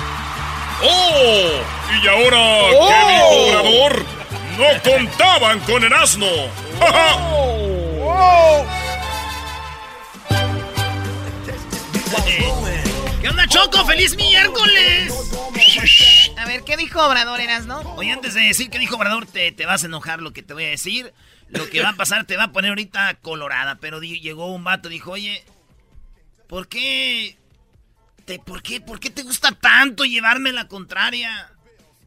¡Oh! 0.83 1.63
¿Y 2.03 2.09
ahora 2.09 2.41
qué 2.89 3.13
dijo 3.13 3.29
Obrador? 3.29 4.05
No 4.59 4.83
contaban 4.83 5.61
con 5.61 5.85
el 5.85 5.93
asno. 5.93 6.27
¿Qué 13.21 13.29
onda, 13.29 13.47
Choco? 13.49 13.85
¡Feliz 13.85 14.17
miércoles! 14.17 15.13
A 16.39 16.47
ver, 16.47 16.63
¿qué 16.63 16.77
dijo 16.77 17.05
Obrador, 17.07 17.41
Eras, 17.41 17.67
no? 17.67 17.81
Oye, 17.97 18.13
antes 18.13 18.35
de 18.35 18.41
decir 18.41 18.71
qué 18.71 18.79
dijo 18.79 18.97
Obrador, 18.97 19.27
te, 19.27 19.53
te 19.53 19.67
vas 19.67 19.83
a 19.83 19.87
enojar 19.87 20.21
lo 20.21 20.33
que 20.33 20.43
te 20.43 20.55
voy 20.55 20.65
a 20.65 20.71
decir. 20.71 21.13
Lo 21.49 21.69
que 21.69 21.83
va 21.83 21.91
a 21.91 21.97
pasar 21.97 22.25
te 22.25 22.37
va 22.37 22.45
a 22.45 22.53
poner 22.53 22.71
ahorita 22.71 23.15
colorada. 23.21 23.77
Pero 23.81 24.01
llegó 24.01 24.47
un 24.47 24.65
vato, 24.65 24.89
dijo, 24.89 25.13
oye, 25.13 25.45
¿por 26.49 26.69
qué? 26.69 27.37
Te, 28.25 28.39
¿Por 28.39 28.63
qué? 28.63 28.81
¿Por 28.81 29.01
qué 29.01 29.11
te 29.11 29.23
gusta 29.23 29.53
tanto 29.53 30.05
llevarme 30.05 30.53
la 30.53 30.69
contraria? 30.69 31.53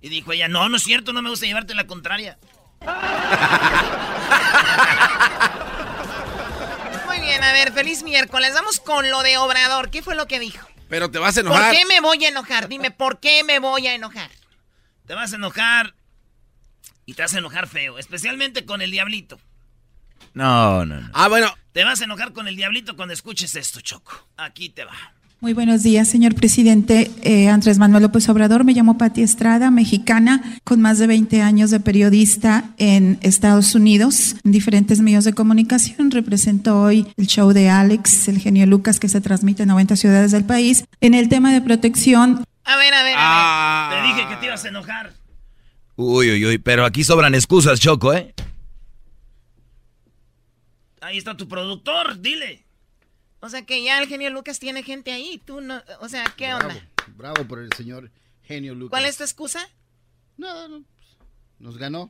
Y 0.01 0.09
dijo 0.09 0.33
ella, 0.33 0.47
no, 0.47 0.69
no 0.69 0.77
es 0.77 0.83
cierto, 0.83 1.13
no 1.13 1.21
me 1.21 1.29
gusta 1.29 1.45
llevarte 1.45 1.75
la 1.75 1.87
contraria. 1.87 2.37
Muy 7.07 7.19
bien, 7.21 7.43
a 7.43 7.53
ver, 7.53 7.71
feliz 7.71 8.03
miércoles. 8.03 8.53
Vamos 8.53 8.79
con 8.79 9.09
lo 9.09 9.23
de 9.23 9.37
Obrador. 9.37 9.89
¿Qué 9.89 10.01
fue 10.01 10.15
lo 10.15 10.27
que 10.27 10.39
dijo? 10.39 10.67
Pero 10.89 11.09
te 11.09 11.19
vas 11.19 11.37
a 11.37 11.39
enojar. 11.39 11.69
¿Por 11.69 11.77
qué 11.77 11.85
me 11.85 12.01
voy 12.01 12.25
a 12.25 12.29
enojar? 12.29 12.67
Dime, 12.67 12.91
¿por 12.91 13.19
qué 13.19 13.43
me 13.43 13.59
voy 13.59 13.87
a 13.87 13.95
enojar? 13.95 14.29
Te 15.07 15.13
vas 15.13 15.33
a 15.33 15.37
enojar 15.37 15.95
y 17.05 17.13
te 17.13 17.21
vas 17.21 17.33
a 17.33 17.39
enojar 17.39 17.67
feo, 17.67 17.97
especialmente 17.97 18.65
con 18.65 18.81
el 18.81 18.91
diablito. 18.91 19.39
No, 20.33 20.85
no, 20.85 20.99
no. 20.99 21.09
Ah, 21.13 21.27
bueno. 21.27 21.53
Te 21.71 21.83
vas 21.83 22.01
a 22.01 22.03
enojar 22.03 22.33
con 22.33 22.47
el 22.47 22.55
diablito 22.55 22.95
cuando 22.95 23.13
escuches 23.13 23.55
esto, 23.55 23.81
Choco. 23.81 24.27
Aquí 24.37 24.69
te 24.69 24.85
va. 24.85 25.13
Muy 25.43 25.51
buenos 25.51 25.83
días, 25.83 26.07
señor 26.07 26.35
presidente 26.35 27.11
eh, 27.21 27.49
Andrés 27.49 27.77
Manuel 27.77 28.03
López 28.03 28.29
Obrador. 28.29 28.63
Me 28.63 28.71
llamo 28.71 28.97
Pati 28.97 29.23
Estrada, 29.23 29.71
mexicana, 29.71 30.41
con 30.63 30.79
más 30.79 30.99
de 30.99 31.07
20 31.07 31.41
años 31.41 31.69
de 31.69 31.81
periodista 31.81 32.69
en 32.77 33.19
Estados 33.19 33.75
Unidos, 33.75 34.37
en 34.45 34.53
diferentes 34.53 35.01
medios 35.01 35.25
de 35.25 35.33
comunicación. 35.33 36.11
Represento 36.11 36.79
hoy 36.79 37.07
el 37.17 37.27
show 37.27 37.51
de 37.51 37.69
Alex, 37.69 38.29
el 38.29 38.39
genio 38.39 38.65
Lucas, 38.67 39.01
que 39.01 39.09
se 39.09 39.19
transmite 39.19 39.63
en 39.63 39.67
90 39.67 39.97
ciudades 39.97 40.31
del 40.31 40.45
país. 40.45 40.85
En 41.01 41.13
el 41.13 41.27
tema 41.27 41.51
de 41.51 41.59
protección. 41.59 42.45
A 42.63 42.77
ver, 42.77 42.93
a 42.93 43.03
ver, 43.03 43.03
a 43.03 43.03
ver. 43.03 43.15
Ah. 43.17 43.89
Te 43.91 44.07
dije 44.07 44.29
que 44.29 44.37
te 44.37 44.45
ibas 44.45 44.63
a 44.63 44.69
enojar. 44.69 45.11
Uy, 45.97 46.31
uy, 46.31 46.45
uy, 46.45 46.57
pero 46.57 46.85
aquí 46.85 47.03
sobran 47.03 47.35
excusas, 47.35 47.81
Choco, 47.81 48.13
¿eh? 48.13 48.33
Ahí 51.01 51.17
está 51.17 51.35
tu 51.35 51.49
productor, 51.49 52.21
dile. 52.21 52.63
O 53.43 53.49
sea 53.49 53.65
que 53.65 53.83
ya 53.83 54.01
el 54.01 54.07
genio 54.07 54.29
Lucas 54.29 54.57
tiene 54.57 54.83
gente 54.83 55.11
ahí, 55.11 55.37
tú 55.43 55.59
no, 55.59 55.83
o 55.99 56.07
sea, 56.07 56.23
¿qué 56.37 56.45
bravo, 56.45 56.69
onda? 56.69 56.89
Bravo 57.07 57.43
por 57.45 57.59
el 57.59 57.73
señor 57.73 58.09
genio 58.41 58.73
Lucas. 58.73 58.91
¿Cuál 58.91 59.03
es 59.03 59.17
tu 59.17 59.23
excusa? 59.23 59.69
No, 60.37 60.69
no, 60.69 60.85
nos 61.59 61.77
ganó. 61.77 62.09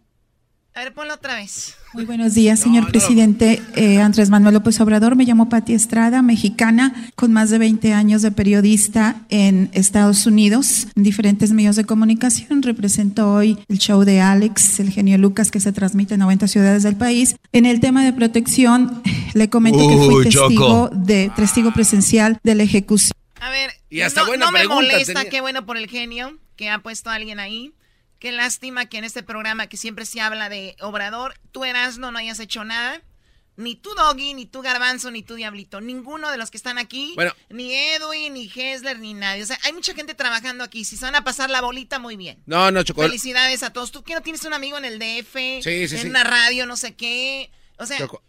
A 0.75 0.79
ver, 0.79 0.93
ponlo 0.93 1.13
otra 1.13 1.35
vez. 1.35 1.75
Muy 1.93 2.05
buenos 2.05 2.33
días, 2.33 2.59
señor 2.59 2.89
presidente 2.89 3.61
eh, 3.75 3.99
Andrés 3.99 4.31
Manuel 4.31 4.55
López 4.55 4.81
Obrador. 4.81 5.15
Me 5.15 5.23
llamo 5.23 5.47
Pati 5.47 5.73
Estrada, 5.73 6.23
mexicana, 6.23 7.11
con 7.15 7.31
más 7.31 7.51
de 7.51 7.59
20 7.59 7.93
años 7.93 8.23
de 8.23 8.31
periodista 8.31 9.17
en 9.29 9.69
Estados 9.73 10.25
Unidos, 10.25 10.87
en 10.95 11.03
diferentes 11.03 11.51
medios 11.51 11.75
de 11.75 11.85
comunicación. 11.85 12.63
Represento 12.63 13.31
hoy 13.31 13.59
el 13.69 13.77
show 13.77 14.03
de 14.03 14.19
Alex, 14.21 14.79
el 14.79 14.89
genio 14.89 15.19
Lucas, 15.19 15.51
que 15.51 15.59
se 15.59 15.71
transmite 15.71 16.15
en 16.15 16.21
90 16.21 16.47
ciudades 16.47 16.81
del 16.81 16.95
país. 16.95 17.35
En 17.51 17.67
el 17.67 17.79
tema 17.79 18.03
de 18.03 18.11
protección, 18.11 19.03
le 19.35 19.49
comento 19.51 19.87
que 19.87 19.95
fui 19.95 20.23
testigo, 20.23 20.89
Choco. 20.89 20.89
de, 20.95 21.31
testigo 21.35 21.71
presencial 21.71 22.39
de 22.43 22.55
la 22.55 22.63
ejecución. 22.63 23.13
A 23.39 23.51
ver, 23.51 23.69
Y 23.91 24.01
hasta 24.01 24.21
no, 24.21 24.27
buena 24.27 24.47
no 24.47 24.51
me 24.51 24.67
molesta, 24.67 25.13
tenía. 25.13 25.29
qué 25.29 25.41
bueno 25.41 25.67
por 25.67 25.77
el 25.77 25.87
genio 25.87 26.39
que 26.55 26.71
ha 26.71 26.79
puesto 26.79 27.11
a 27.11 27.13
alguien 27.13 27.39
ahí. 27.39 27.73
Qué 28.23 28.31
lástima 28.31 28.85
que 28.85 28.97
en 28.97 29.03
este 29.03 29.21
programa 29.21 29.67
que 29.67 29.75
siempre 29.75 30.05
se 30.05 30.21
habla 30.21 30.47
de 30.47 30.77
Obrador, 30.79 31.37
tú 31.51 31.65
Erasno 31.65 32.09
no 32.09 32.17
hayas 32.17 32.39
hecho 32.39 32.63
nada. 32.63 33.01
Ni 33.57 33.75
tú 33.75 33.93
Doggy, 33.95 34.33
ni 34.33 34.45
tú 34.45 34.61
Garbanzo, 34.61 35.11
ni 35.11 35.23
tú 35.23 35.35
Diablito. 35.35 35.81
Ninguno 35.81 36.31
de 36.31 36.37
los 36.37 36.49
que 36.49 36.55
están 36.55 36.77
aquí. 36.77 37.11
Bueno. 37.15 37.33
Ni 37.49 37.73
Edwin, 37.75 38.33
ni 38.33 38.49
Hessler, 38.49 38.97
ni 38.97 39.13
nadie. 39.13 39.43
O 39.43 39.45
sea, 39.45 39.59
hay 39.63 39.73
mucha 39.73 39.93
gente 39.93 40.15
trabajando 40.15 40.63
aquí. 40.63 40.85
Si 40.85 40.95
se 40.95 41.03
van 41.03 41.15
a 41.15 41.25
pasar 41.25 41.49
la 41.49 41.59
bolita, 41.59 41.99
muy 41.99 42.15
bien. 42.15 42.41
No, 42.45 42.71
no, 42.71 42.81
Choco. 42.83 43.01
Felicidades 43.01 43.61
a 43.61 43.73
todos. 43.73 43.91
¿Tú 43.91 44.05
qué 44.05 44.13
no 44.13 44.21
tienes 44.21 44.45
un 44.45 44.53
amigo 44.53 44.77
en 44.77 44.85
el 44.85 44.99
DF? 44.99 45.33
Sí, 45.61 45.89
sí, 45.89 45.95
en 45.97 46.01
sí. 46.03 46.07
una 46.07 46.23
radio, 46.23 46.65
no 46.65 46.77
sé 46.77 46.95
qué. 46.95 47.51
O 47.77 47.85
sea, 47.85 47.97
Choco. 47.97 48.23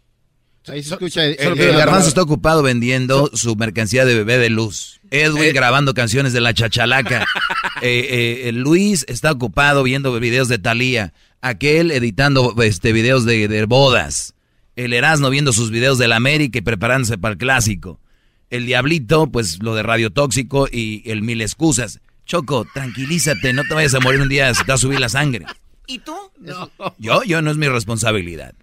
Ahí 0.67 0.83
se 0.83 0.93
escucha. 0.93 1.23
El, 1.25 1.35
el- 1.39 1.59
el 1.59 1.69
el- 1.69 1.77
garbanzo 1.77 2.07
está 2.07 2.21
ocupado 2.21 2.61
vendiendo 2.63 3.29
su 3.33 3.55
mercancía 3.55 4.05
de 4.05 4.15
bebé 4.15 4.37
de 4.37 4.49
luz. 4.49 4.99
Edwin 5.11 5.43
Eh. 5.43 5.51
grabando 5.53 5.93
canciones 5.93 6.33
de 6.33 6.41
la 6.41 6.53
chachalaca. 6.53 7.25
Eh, 7.81 8.43
eh, 8.47 8.51
Luis 8.53 9.05
está 9.09 9.31
ocupado 9.33 9.83
viendo 9.83 10.17
videos 10.17 10.47
de 10.47 10.57
Thalía. 10.57 11.13
Aquel 11.41 11.91
editando 11.91 12.55
este, 12.63 12.93
videos 12.93 13.25
de, 13.25 13.49
de 13.49 13.65
bodas. 13.65 14.33
El 14.77 14.93
Erasmo 14.93 15.29
viendo 15.29 15.51
sus 15.51 15.71
videos 15.71 15.97
de 15.97 16.07
la 16.07 16.15
América 16.15 16.57
y 16.57 16.61
preparándose 16.61 17.17
para 17.17 17.33
el 17.33 17.37
clásico. 17.37 17.99
El 18.49 18.65
Diablito, 18.65 19.27
pues 19.29 19.61
lo 19.61 19.75
de 19.75 19.83
Radio 19.83 20.09
Tóxico 20.09 20.67
y 20.71 21.03
el 21.11 21.21
Mil 21.21 21.41
Excusas. 21.41 21.99
Choco, 22.25 22.65
tranquilízate, 22.73 23.51
no 23.51 23.63
te 23.65 23.73
vayas 23.73 23.93
a 23.93 23.99
morir 23.99 24.21
un 24.21 24.29
día, 24.29 24.53
se 24.53 24.63
te 24.63 24.71
va 24.71 24.75
a 24.75 24.77
subir 24.79 24.99
la 25.01 25.09
sangre. 25.09 25.45
¿y 25.85 25.99
tú? 25.99 26.15
Yo, 26.97 27.23
yo 27.23 27.41
no 27.41 27.51
es 27.51 27.57
mi 27.57 27.67
responsabilidad. 27.67 28.55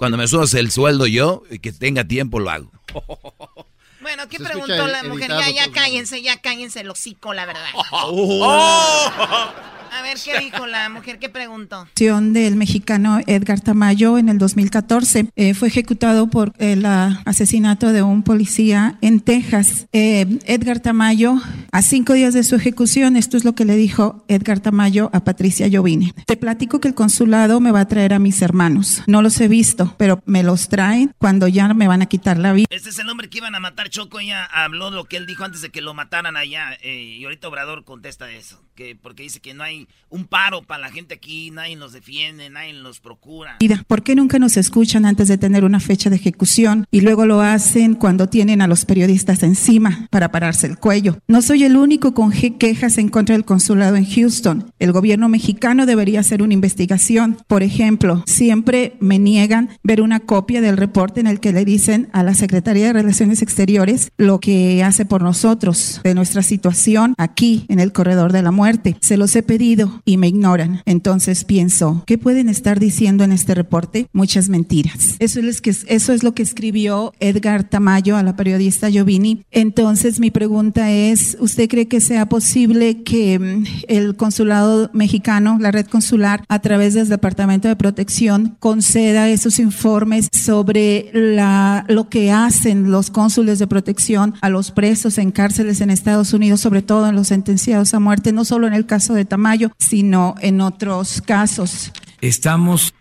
Cuando 0.00 0.16
me 0.16 0.26
subas 0.26 0.54
el 0.54 0.70
sueldo 0.70 1.06
yo, 1.06 1.42
y 1.50 1.58
que 1.58 1.72
tenga 1.72 2.04
tiempo, 2.04 2.40
lo 2.40 2.48
hago. 2.48 2.70
Bueno, 4.00 4.26
¿qué 4.30 4.38
Se 4.38 4.44
preguntó 4.44 4.86
la 4.86 5.02
mujer? 5.02 5.28
Ya, 5.28 5.50
ya 5.50 5.70
cállense, 5.70 6.22
ya 6.22 6.40
cállense 6.40 6.80
el 6.80 6.88
hocico, 6.88 7.34
la 7.34 7.44
verdad. 7.44 7.68
A 9.92 10.02
ver, 10.02 10.16
¿qué 10.24 10.38
dijo 10.38 10.66
la 10.66 10.88
mujer? 10.88 11.18
¿Qué 11.18 11.28
preguntó? 11.28 11.88
del 11.94 12.56
mexicano 12.56 13.20
Edgar 13.26 13.60
Tamayo 13.60 14.18
en 14.18 14.28
el 14.28 14.38
2014. 14.38 15.26
Eh, 15.36 15.54
fue 15.54 15.68
ejecutado 15.68 16.28
por 16.28 16.52
el 16.58 16.84
ah, 16.86 17.22
asesinato 17.24 17.92
de 17.92 18.02
un 18.02 18.22
policía 18.22 18.98
en 19.00 19.20
Texas. 19.20 19.86
Eh, 19.92 20.38
Edgar 20.44 20.80
Tamayo, 20.80 21.34
a 21.72 21.82
cinco 21.82 22.14
días 22.14 22.34
de 22.34 22.42
su 22.42 22.56
ejecución, 22.56 23.16
esto 23.16 23.36
es 23.36 23.44
lo 23.44 23.54
que 23.54 23.64
le 23.64 23.76
dijo 23.76 24.24
Edgar 24.28 24.60
Tamayo 24.60 25.10
a 25.12 25.24
Patricia 25.24 25.68
Jovine. 25.70 26.12
Te 26.26 26.36
platico 26.36 26.80
que 26.80 26.88
el 26.88 26.94
consulado 26.94 27.60
me 27.60 27.70
va 27.70 27.80
a 27.80 27.88
traer 27.88 28.14
a 28.14 28.18
mis 28.18 28.40
hermanos. 28.42 29.02
No 29.06 29.22
los 29.22 29.40
he 29.40 29.48
visto, 29.48 29.94
pero 29.98 30.22
me 30.26 30.42
los 30.42 30.68
traen 30.68 31.12
cuando 31.18 31.48
ya 31.48 31.72
me 31.74 31.88
van 31.88 32.02
a 32.02 32.06
quitar 32.06 32.38
la 32.38 32.52
vida. 32.52 32.66
Este 32.70 32.90
es 32.90 32.98
el 32.98 33.08
hombre 33.08 33.28
que 33.28 33.38
iban 33.38 33.54
a 33.54 33.60
matar 33.60 33.88
Choco. 33.90 34.20
Ella 34.20 34.44
habló 34.44 34.90
lo 34.90 35.04
que 35.04 35.16
él 35.16 35.26
dijo 35.26 35.44
antes 35.44 35.60
de 35.60 35.70
que 35.70 35.80
lo 35.80 35.94
mataran 35.94 36.36
allá. 36.36 36.72
eh, 36.82 37.16
y 37.18 37.24
ahorita 37.24 37.48
Obrador 37.48 37.84
contesta 37.84 38.30
eso. 38.30 38.62
Que 38.80 38.96
porque 38.96 39.24
dice 39.24 39.40
que 39.40 39.52
no 39.52 39.62
hay 39.62 39.86
un 40.08 40.24
paro 40.24 40.62
para 40.62 40.80
la 40.80 40.90
gente 40.90 41.12
aquí, 41.12 41.50
nadie 41.50 41.76
los 41.76 41.92
defiende, 41.92 42.48
nadie 42.48 42.72
los 42.72 42.98
procura. 42.98 43.58
¿Por 43.86 44.02
qué 44.02 44.14
nunca 44.14 44.38
nos 44.38 44.56
escuchan 44.56 45.04
antes 45.04 45.28
de 45.28 45.36
tener 45.36 45.66
una 45.66 45.80
fecha 45.80 46.08
de 46.08 46.16
ejecución 46.16 46.86
y 46.90 47.02
luego 47.02 47.26
lo 47.26 47.42
hacen 47.42 47.92
cuando 47.92 48.30
tienen 48.30 48.62
a 48.62 48.66
los 48.66 48.86
periodistas 48.86 49.42
encima 49.42 50.08
para 50.10 50.32
pararse 50.32 50.66
el 50.66 50.78
cuello? 50.78 51.18
No 51.28 51.42
soy 51.42 51.64
el 51.64 51.76
único 51.76 52.14
con 52.14 52.32
quejas 52.32 52.96
en 52.96 53.10
contra 53.10 53.34
del 53.34 53.44
consulado 53.44 53.96
en 53.96 54.06
Houston. 54.06 54.72
El 54.78 54.92
gobierno 54.92 55.28
mexicano 55.28 55.84
debería 55.84 56.20
hacer 56.20 56.42
una 56.42 56.54
investigación. 56.54 57.36
Por 57.48 57.62
ejemplo, 57.62 58.24
siempre 58.26 58.96
me 58.98 59.18
niegan 59.18 59.68
ver 59.82 60.00
una 60.00 60.20
copia 60.20 60.62
del 60.62 60.78
reporte 60.78 61.20
en 61.20 61.26
el 61.26 61.40
que 61.40 61.52
le 61.52 61.66
dicen 61.66 62.08
a 62.14 62.22
la 62.22 62.32
Secretaría 62.32 62.86
de 62.86 62.94
Relaciones 62.94 63.42
Exteriores 63.42 64.10
lo 64.16 64.40
que 64.40 64.82
hace 64.82 65.04
por 65.04 65.20
nosotros, 65.20 66.00
de 66.02 66.14
nuestra 66.14 66.42
situación 66.42 67.14
aquí 67.18 67.66
en 67.68 67.78
el 67.78 67.92
corredor 67.92 68.32
de 68.32 68.40
la 68.40 68.50
muerte. 68.50 68.69
Se 69.00 69.16
los 69.16 69.34
he 69.34 69.42
pedido 69.42 70.02
y 70.04 70.16
me 70.16 70.28
ignoran. 70.28 70.82
Entonces 70.86 71.44
pienso, 71.44 72.04
¿qué 72.06 72.18
pueden 72.18 72.48
estar 72.48 72.78
diciendo 72.78 73.24
en 73.24 73.32
este 73.32 73.54
reporte? 73.54 74.06
Muchas 74.12 74.48
mentiras. 74.48 75.16
Eso 75.18 75.40
es, 75.40 75.60
que, 75.60 75.70
eso 75.70 76.12
es 76.12 76.22
lo 76.22 76.34
que 76.34 76.42
escribió 76.42 77.12
Edgar 77.18 77.64
Tamayo 77.64 78.16
a 78.16 78.22
la 78.22 78.36
periodista 78.36 78.88
Giovini. 78.88 79.44
Entonces 79.50 80.20
mi 80.20 80.30
pregunta 80.30 80.90
es, 80.90 81.36
¿usted 81.40 81.68
cree 81.68 81.88
que 81.88 82.00
sea 82.00 82.28
posible 82.28 83.02
que 83.02 83.38
mm, 83.38 83.64
el 83.88 84.16
consulado 84.16 84.90
mexicano, 84.92 85.58
la 85.60 85.70
red 85.70 85.86
consular, 85.86 86.44
a 86.48 86.58
través 86.60 86.94
del 86.94 87.08
Departamento 87.08 87.68
de 87.68 87.76
Protección, 87.76 88.56
conceda 88.60 89.28
esos 89.28 89.58
informes 89.58 90.28
sobre 90.32 91.10
la, 91.12 91.84
lo 91.88 92.08
que 92.08 92.30
hacen 92.30 92.90
los 92.90 93.10
cónsules 93.10 93.58
de 93.58 93.66
protección 93.66 94.34
a 94.40 94.48
los 94.48 94.70
presos 94.70 95.18
en 95.18 95.30
cárceles 95.30 95.80
en 95.80 95.90
Estados 95.90 96.32
Unidos, 96.32 96.60
sobre 96.60 96.82
todo 96.82 97.08
en 97.08 97.16
los 97.16 97.28
sentenciados 97.28 97.94
a 97.94 98.00
muerte, 98.00 98.32
no 98.32 98.44
solo 98.44 98.59
en 98.66 98.74
el 98.74 98.86
caso 98.86 99.14
de 99.14 99.24
Tamayo, 99.24 99.72
sino 99.78 100.34
en 100.40 100.60
otros 100.60 101.22
casos? 101.26 101.92
Estamos 102.20 102.94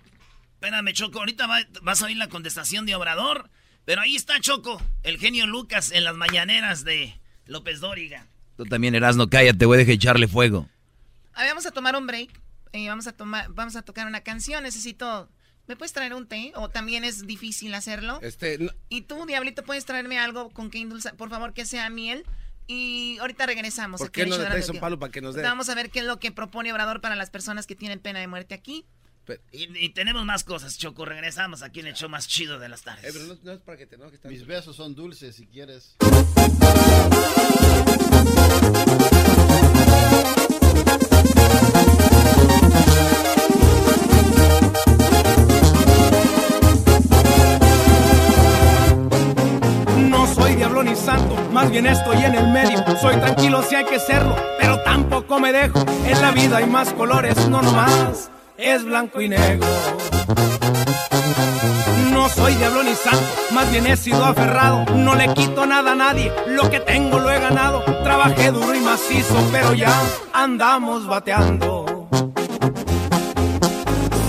Espérame, 0.56 0.92
Choco, 0.92 1.20
ahorita 1.20 1.48
va- 1.48 1.66
vas 1.84 2.02
a 2.02 2.06
oír 2.08 2.18
la 2.18 2.28
contestación 2.28 2.86
de 2.86 2.94
Obrador. 2.96 3.50
Pero 3.86 4.02
ahí 4.02 4.16
está 4.18 4.40
Choco, 4.42 4.82
el 5.04 5.18
genio 5.18 5.48
Lucas 5.48 5.92
en 5.92 6.04
las 6.04 6.16
mañaneras 6.16 6.84
de 6.84 7.18
López 7.46 7.80
Dóriga. 7.80 8.28
Tú 8.58 8.66
también, 8.66 8.94
Erasno, 8.94 9.30
cállate, 9.30 9.66
voy 9.66 9.76
a 9.76 9.78
dejar 9.80 9.94
echarle 9.96 10.28
fuego. 10.28 10.68
A 11.34 11.42
ver, 11.44 11.52
vamos 11.52 11.66
a 11.66 11.72
tomar 11.72 11.96
un 11.96 12.06
break. 12.06 12.30
eh, 12.74 12.88
vamos 12.90 13.08
a 13.08 13.14
tomar, 13.14 13.48
vamos 13.54 13.76
a 13.78 13.82
tocar 13.82 14.06
una 14.06 14.20
canción, 14.22 14.62
necesito, 14.64 15.30
¿me 15.66 15.76
puedes 15.78 15.94
traer 15.94 16.14
un 16.14 16.28
té? 16.28 16.52
O 16.56 16.70
también 16.70 17.04
es 17.06 17.26
difícil 17.26 17.74
hacerlo. 17.74 18.20
Este, 18.22 18.60
Y 18.90 19.02
tú, 19.04 19.26
Diablito, 19.26 19.64
puedes 19.64 19.86
traerme 19.86 20.20
algo 20.20 20.50
con 20.52 20.70
que 20.70 20.78
indulsa, 20.78 21.14
por 21.14 21.30
favor, 21.30 21.54
que 21.54 21.66
sea 21.66 21.90
miel. 21.90 22.26
Y 22.72 23.18
ahorita 23.18 23.48
regresamos. 23.48 24.00
¿Por 24.00 24.12
qué 24.12 24.28
no 24.28 24.38
le 24.38 24.46
traes 24.46 24.70
un 24.70 24.80
palo 24.80 25.00
para 25.00 25.12
que 25.12 25.22
nos 25.22 25.34
dé? 25.34 25.42
Vamos 25.42 25.70
a 25.70 25.76
ver 25.76 25.90
qué 25.90 26.02
es 26.02 26.06
lo 26.06 26.20
que 26.20 26.32
propone 26.32 26.72
Obrador 26.72 27.02
para 27.02 27.16
las 27.16 27.32
personas 27.32 27.66
que 27.66 27.76
tienen 27.76 28.00
pena 28.00 28.20
de 28.20 28.28
muerte 28.28 28.54
aquí. 28.54 28.86
Y, 29.52 29.86
y 29.86 29.90
tenemos 29.90 30.24
más 30.24 30.44
cosas, 30.44 30.78
Choco. 30.78 31.04
Regresamos 31.04 31.64
aquí 31.64 31.80
en 31.80 31.88
el 31.88 31.96
show 31.96 32.10
más 32.10 32.28
chido 32.28 32.60
de 32.60 32.70
las 32.70 32.84
tardes. 32.84 33.06
Eh, 33.06 33.10
pero 33.12 33.26
no, 33.26 33.40
no 33.42 33.54
es 33.54 33.60
para 33.62 33.76
que 33.76 33.88
te 33.88 33.96
enojes. 33.96 34.24
Mis 34.26 34.46
besos 34.46 34.76
son 34.76 34.94
dulces 34.94 35.36
si 35.36 35.48
quieres. 35.48 35.96
Soy 53.02 53.16
tranquilo 53.16 53.64
si 53.64 53.76
hay 53.76 53.86
que 53.86 53.98
serlo, 53.98 54.36
pero 54.60 54.80
tampoco 54.84 55.40
me 55.40 55.54
dejo. 55.54 55.80
En 56.06 56.22
la 56.22 56.32
vida 56.32 56.58
hay 56.58 56.66
más 56.66 56.92
colores, 56.94 57.48
no 57.48 57.62
nomás 57.62 58.30
es 58.58 58.84
blanco 58.84 59.22
y 59.22 59.30
negro. 59.30 59.68
No 62.12 62.28
soy 62.28 62.56
diablo 62.56 62.84
ni 62.84 62.94
santo, 62.96 63.26
más 63.52 63.72
bien 63.72 63.88
he 63.88 63.96
sido 63.96 64.26
aferrado. 64.26 64.84
No 64.96 65.16
le 65.16 65.34
quito 65.34 65.66
nada 65.66 65.94
a 65.94 65.96
nadie, 65.96 66.34
lo 66.48 66.70
que 66.70 66.82
tengo 66.82 67.20
lo 67.20 67.32
he 67.32 67.40
ganado. 67.40 67.84
Trabajé 68.04 68.52
duro 68.52 68.76
y 68.76 68.82
macizo, 68.82 69.48
pero 69.50 69.74
ya 69.74 69.94
andamos 70.34 71.08
bateando. 71.08 72.10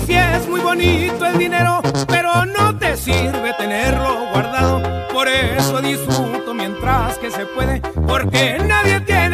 Si 0.05 0.13
es 0.13 0.47
muy 0.47 0.61
bonito 0.61 1.25
el 1.25 1.37
dinero, 1.37 1.81
pero 2.07 2.45
no 2.45 2.77
te 2.77 2.95
sirve 2.95 3.53
tenerlo 3.57 4.29
guardado. 4.31 5.00
Por 5.21 5.29
eso 5.29 5.79
disfruto 5.83 6.51
mientras 6.55 7.19
que 7.19 7.29
se 7.29 7.45
puede, 7.45 7.79
porque 8.07 8.57
nadie 8.67 9.01
tiene 9.01 9.30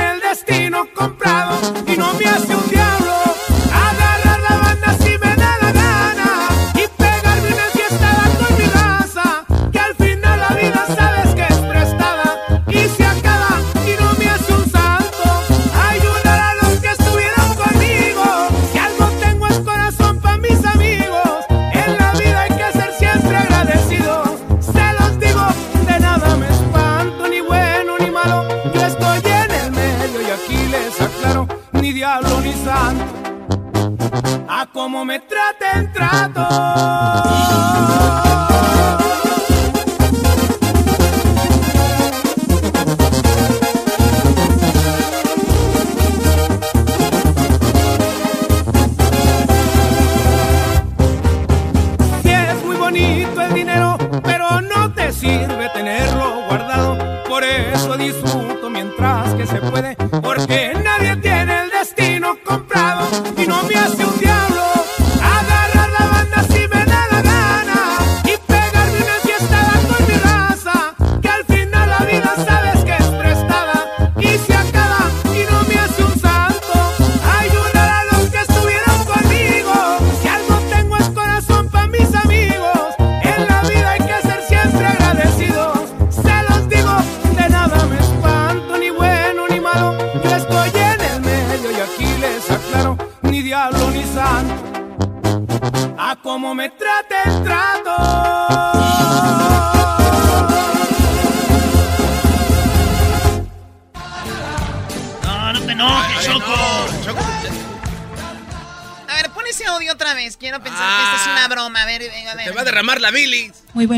como 34.88 35.04
me 35.04 35.20
traten, 35.20 35.92
trato. 35.92 36.48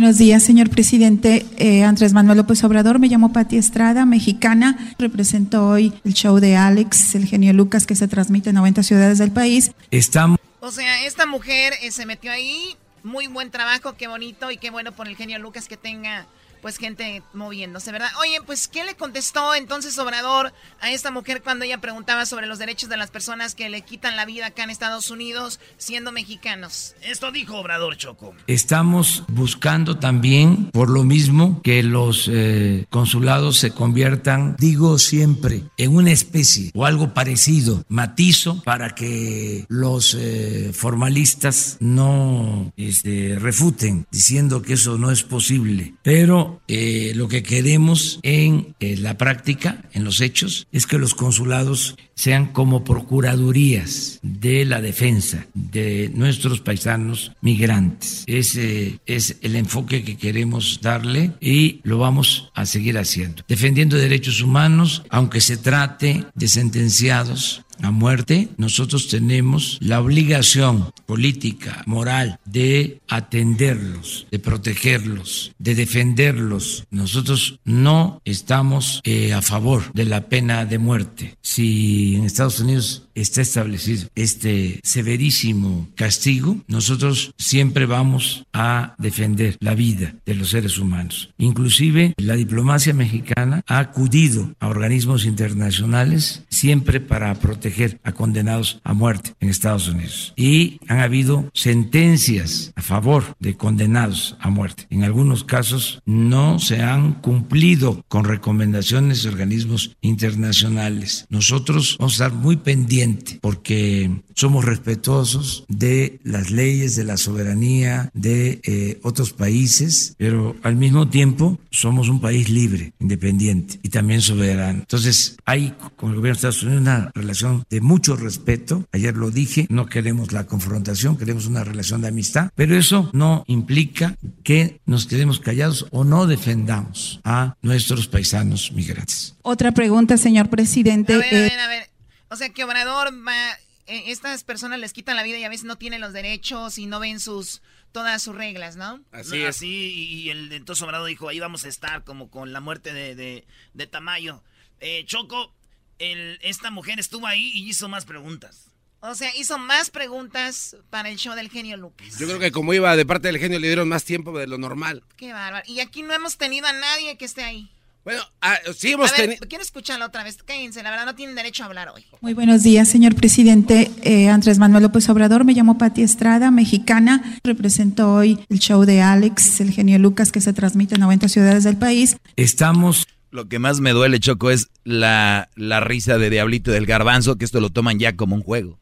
Buenos 0.09 0.17
días, 0.17 0.41
señor 0.41 0.71
presidente 0.71 1.45
eh, 1.57 1.83
Andrés 1.83 2.13
Manuel 2.13 2.39
López 2.39 2.63
Obrador. 2.63 2.97
Me 2.97 3.09
llamo 3.09 3.31
Pati 3.31 3.57
Estrada, 3.59 4.07
mexicana. 4.07 4.95
Represento 4.97 5.67
hoy 5.67 5.93
el 6.03 6.15
show 6.15 6.39
de 6.39 6.55
Alex, 6.55 7.13
el 7.13 7.27
genio 7.27 7.53
Lucas, 7.53 7.85
que 7.85 7.93
se 7.93 8.07
transmite 8.07 8.49
en 8.49 8.55
90 8.55 8.81
ciudades 8.81 9.19
del 9.19 9.29
país. 9.29 9.71
Estamos. 9.91 10.39
O 10.61 10.71
sea, 10.71 11.05
esta 11.05 11.27
mujer 11.27 11.73
eh, 11.83 11.91
se 11.91 12.07
metió 12.07 12.31
ahí. 12.31 12.75
Muy 13.03 13.27
buen 13.27 13.51
trabajo, 13.51 13.97
qué 13.97 14.07
bonito 14.07 14.49
y 14.49 14.57
qué 14.57 14.71
bueno 14.71 14.93
por 14.93 15.07
el 15.07 15.15
genio 15.15 15.37
Lucas 15.37 15.67
que 15.67 15.77
tenga 15.77 16.25
pues 16.61 16.77
gente 16.77 17.23
moviéndose, 17.33 17.91
¿verdad? 17.91 18.09
Oye, 18.19 18.39
pues 18.45 18.67
¿qué 18.67 18.83
le 18.83 18.95
contestó 18.95 19.55
entonces 19.55 19.97
Obrador 19.97 20.53
a 20.81 20.91
esta 20.91 21.11
mujer 21.11 21.41
cuando 21.41 21.65
ella 21.65 21.79
preguntaba 21.79 22.25
sobre 22.25 22.47
los 22.47 22.59
derechos 22.59 22.89
de 22.89 22.97
las 22.97 23.11
personas 23.11 23.55
que 23.55 23.69
le 23.69 23.81
quitan 23.81 24.15
la 24.15 24.25
vida 24.25 24.47
acá 24.47 24.63
en 24.63 24.69
Estados 24.69 25.11
Unidos 25.11 25.59
siendo 25.77 26.11
mexicanos? 26.11 26.95
Esto 27.01 27.31
dijo 27.31 27.57
Obrador, 27.57 27.97
Choco. 27.97 28.33
Estamos 28.47 29.23
buscando 29.27 29.97
también, 29.97 30.69
por 30.71 30.89
lo 30.89 31.03
mismo, 31.03 31.61
que 31.63 31.83
los 31.83 32.29
eh, 32.31 32.85
consulados 32.89 33.57
se 33.57 33.71
conviertan, 33.71 34.55
digo 34.57 34.97
siempre, 34.99 35.63
en 35.77 35.95
una 35.95 36.11
especie 36.11 36.71
o 36.73 36.85
algo 36.85 37.13
parecido, 37.13 37.83
matizo, 37.87 38.61
para 38.63 38.95
que 38.95 39.65
los 39.67 40.15
eh, 40.17 40.71
formalistas 40.73 41.77
no 41.79 42.71
este, 42.77 43.37
refuten 43.39 44.07
diciendo 44.11 44.61
que 44.61 44.73
eso 44.73 44.97
no 44.97 45.11
es 45.11 45.23
posible. 45.23 45.93
Pero 46.03 46.48
eh, 46.67 47.13
lo 47.15 47.27
que 47.27 47.43
queremos 47.43 48.19
en 48.23 48.75
eh, 48.79 48.97
la 48.97 49.17
práctica, 49.17 49.83
en 49.93 50.03
los 50.03 50.21
hechos, 50.21 50.67
es 50.71 50.85
que 50.85 50.97
los 50.97 51.15
consulados 51.15 51.95
sean 52.15 52.47
como 52.47 52.83
procuradurías 52.83 54.19
de 54.21 54.65
la 54.65 54.81
defensa 54.81 55.47
de 55.53 56.11
nuestros 56.13 56.59
paisanos 56.59 57.31
migrantes. 57.41 58.23
Ese 58.27 58.99
es 59.05 59.37
el 59.41 59.55
enfoque 59.55 60.03
que 60.03 60.17
queremos 60.17 60.79
darle 60.81 61.31
y 61.39 61.79
lo 61.83 61.97
vamos 61.97 62.51
a 62.55 62.65
seguir 62.65 62.97
haciendo. 62.97 63.43
Defendiendo 63.47 63.95
derechos 63.95 64.41
humanos, 64.41 65.03
aunque 65.09 65.41
se 65.41 65.57
trate 65.57 66.25
de 66.35 66.47
sentenciados 66.47 67.63
a 67.81 67.91
muerte, 67.91 68.49
nosotros 68.57 69.07
tenemos 69.07 69.77
la 69.81 70.01
obligación 70.01 70.91
política, 71.05 71.83
moral, 71.85 72.39
de 72.45 73.01
atenderlos, 73.07 74.27
de 74.31 74.39
protegerlos, 74.39 75.53
de 75.59 75.75
defenderlos. 75.75 76.85
Nosotros 76.91 77.59
no 77.63 78.21
estamos 78.25 79.01
eh, 79.03 79.33
a 79.33 79.41
favor 79.41 79.91
de 79.93 80.05
la 80.05 80.29
pena 80.29 80.65
de 80.65 80.77
muerte. 80.77 81.37
Si 81.41 82.15
en 82.15 82.25
Estados 82.25 82.59
Unidos 82.59 83.03
está 83.21 83.41
establecido 83.41 84.09
este 84.15 84.79
severísimo 84.83 85.87
castigo, 85.95 86.57
nosotros 86.67 87.33
siempre 87.37 87.85
vamos 87.85 88.45
a 88.53 88.95
defender 88.97 89.57
la 89.59 89.75
vida 89.75 90.15
de 90.25 90.35
los 90.35 90.49
seres 90.49 90.77
humanos. 90.77 91.33
Inclusive 91.37 92.13
la 92.17 92.35
diplomacia 92.35 92.93
mexicana 92.93 93.63
ha 93.67 93.79
acudido 93.79 94.53
a 94.59 94.67
organismos 94.67 95.25
internacionales 95.25 96.43
siempre 96.49 96.99
para 96.99 97.33
proteger 97.35 97.99
a 98.03 98.11
condenados 98.11 98.79
a 98.83 98.93
muerte 98.93 99.33
en 99.39 99.49
Estados 99.49 99.87
Unidos. 99.87 100.33
Y 100.35 100.79
han 100.87 100.99
habido 100.99 101.49
sentencias 101.53 102.71
a 102.75 102.81
favor 102.81 103.35
de 103.39 103.55
condenados 103.57 104.37
a 104.39 104.49
muerte. 104.49 104.85
En 104.89 105.03
algunos 105.03 105.43
casos 105.43 106.01
no 106.05 106.59
se 106.59 106.81
han 106.81 107.13
cumplido 107.13 108.03
con 108.07 108.25
recomendaciones 108.25 109.23
de 109.23 109.29
organismos 109.29 109.95
internacionales. 110.01 111.25
Nosotros 111.29 111.97
vamos 111.99 112.19
a 112.19 112.25
estar 112.25 112.37
muy 112.37 112.57
pendientes 112.57 113.08
independiente, 113.09 113.39
porque 113.41 114.21
somos 114.35 114.65
respetuosos 114.65 115.65
de 115.67 116.19
las 116.23 116.51
leyes, 116.51 116.95
de 116.95 117.03
la 117.03 117.17
soberanía 117.17 118.09
de 118.13 118.61
eh, 118.63 118.99
otros 119.03 119.33
países, 119.33 120.15
pero 120.17 120.55
al 120.63 120.75
mismo 120.75 121.09
tiempo 121.09 121.59
somos 121.71 122.09
un 122.09 122.21
país 122.21 122.49
libre, 122.49 122.93
independiente 122.99 123.79
y 123.83 123.89
también 123.89 124.21
soberano. 124.21 124.79
Entonces, 124.79 125.37
hay 125.45 125.73
con 125.95 126.11
el 126.11 126.15
gobierno 126.17 126.35
de 126.35 126.49
Estados 126.49 126.63
Unidos 126.63 126.81
una 126.81 127.11
relación 127.13 127.63
de 127.69 127.81
mucho 127.81 128.15
respeto. 128.15 128.85
Ayer 128.91 129.15
lo 129.15 129.31
dije, 129.31 129.67
no 129.69 129.87
queremos 129.87 130.31
la 130.31 130.45
confrontación, 130.45 131.17
queremos 131.17 131.47
una 131.47 131.63
relación 131.63 132.01
de 132.01 132.07
amistad, 132.07 132.49
pero 132.55 132.77
eso 132.77 133.09
no 133.13 133.43
implica 133.47 134.15
que 134.43 134.79
nos 134.85 135.05
quedemos 135.05 135.39
callados 135.39 135.87
o 135.91 136.03
no 136.03 136.27
defendamos 136.27 137.19
a 137.23 137.55
nuestros 137.61 138.07
paisanos 138.07 138.71
migrantes. 138.71 139.35
Otra 139.41 139.71
pregunta, 139.73 140.17
señor 140.17 140.49
presidente. 140.49 141.13
A 141.13 141.17
ver, 141.17 141.33
a 141.33 141.39
ver, 141.39 141.59
a 141.59 141.67
ver. 141.67 141.88
O 142.29 142.35
sea, 142.35 142.49
que 142.49 142.63
Obrador 142.63 143.11
va, 143.27 143.51
eh, 143.87 144.03
estas 144.07 144.43
personas 144.43 144.79
les 144.79 144.93
quitan 144.93 145.15
la 145.15 145.23
vida 145.23 145.37
y 145.37 145.43
a 145.43 145.49
veces 145.49 145.65
no 145.65 145.77
tienen 145.77 146.01
los 146.01 146.13
derechos 146.13 146.77
y 146.77 146.85
no 146.85 146.99
ven 146.99 147.19
sus 147.19 147.61
todas 147.91 148.21
sus 148.21 148.35
reglas, 148.35 148.75
¿no? 148.75 149.01
Así 149.11 149.41
es. 149.41 149.49
Así, 149.49 149.67
y 149.67 150.29
el 150.29 150.51
entonces 150.51 150.83
Obrador 150.83 151.07
dijo, 151.07 151.27
ahí 151.27 151.39
vamos 151.39 151.65
a 151.65 151.69
estar 151.69 152.03
como 152.03 152.29
con 152.29 152.53
la 152.53 152.59
muerte 152.59 152.93
de, 152.93 153.15
de, 153.15 153.47
de 153.73 153.87
Tamayo. 153.87 154.43
Eh, 154.79 155.03
Choco, 155.05 155.53
el, 155.97 156.39
esta 156.41 156.71
mujer 156.71 156.99
estuvo 156.99 157.27
ahí 157.27 157.51
y 157.53 157.67
hizo 157.67 157.89
más 157.89 158.05
preguntas. 158.05 158.67
O 159.01 159.15
sea, 159.15 159.33
hizo 159.35 159.57
más 159.57 159.89
preguntas 159.91 160.75
para 160.89 161.09
el 161.09 161.17
show 161.17 161.33
del 161.33 161.49
genio 161.49 161.77
Lucas. 161.77 162.19
Yo 162.19 162.27
creo 162.27 162.39
que 162.39 162.51
como 162.51 162.73
iba 162.73 162.95
de 162.95 163.05
parte 163.05 163.29
del 163.29 163.39
genio 163.39 163.57
le 163.57 163.67
dieron 163.67 163.87
más 163.87 164.03
tiempo 164.03 164.37
de 164.37 164.45
lo 164.45 164.57
normal. 164.57 165.03
Qué 165.15 165.31
bárbaro. 165.31 165.63
Y 165.67 165.79
aquí 165.79 166.03
no 166.03 166.13
hemos 166.13 166.37
tenido 166.37 166.67
a 166.67 166.73
nadie 166.73 167.17
que 167.17 167.25
esté 167.25 167.43
ahí. 167.43 167.71
Bueno, 168.03 168.21
ah, 168.41 168.57
sí 168.75 168.91
hemos 168.91 169.13
tenido... 169.13 169.45
Quiero 169.47 169.63
escucharlo 169.63 170.05
otra 170.05 170.23
vez. 170.23 170.37
Cállense, 170.43 170.81
la 170.81 170.89
verdad 170.89 171.05
no 171.05 171.15
tienen 171.15 171.35
derecho 171.35 171.63
a 171.63 171.65
hablar 171.67 171.89
hoy. 171.89 172.05
Muy 172.21 172.33
buenos 172.33 172.63
días, 172.63 172.87
señor 172.87 173.13
presidente. 173.15 173.91
Eh, 174.03 174.29
Andrés 174.29 174.57
Manuel 174.57 174.83
López 174.83 175.07
Obrador, 175.09 175.43
me 175.43 175.53
llamo 175.53 175.77
Pati 175.77 176.01
Estrada, 176.01 176.49
mexicana. 176.49 177.39
Represento 177.43 178.11
hoy 178.13 178.39
el 178.49 178.59
show 178.59 178.85
de 178.85 179.01
Alex, 179.01 179.59
el 179.61 179.71
genio 179.71 179.99
Lucas, 179.99 180.31
que 180.31 180.41
se 180.41 180.53
transmite 180.53 180.95
en 180.95 181.01
90 181.01 181.27
ciudades 181.29 181.63
del 181.63 181.77
país. 181.77 182.17
Estamos... 182.35 183.07
Lo 183.31 183.47
que 183.47 183.59
más 183.59 183.79
me 183.79 183.91
duele, 183.91 184.19
Choco, 184.19 184.49
es 184.49 184.69
la, 184.83 185.51
la 185.53 185.79
risa 185.81 186.17
de 186.17 186.31
Diablito 186.31 186.71
del 186.71 186.87
Garbanzo, 186.87 187.37
que 187.37 187.45
esto 187.45 187.59
lo 187.61 187.69
toman 187.69 187.99
ya 187.99 188.15
como 188.15 188.33
un 188.35 188.41
juego. 188.41 188.79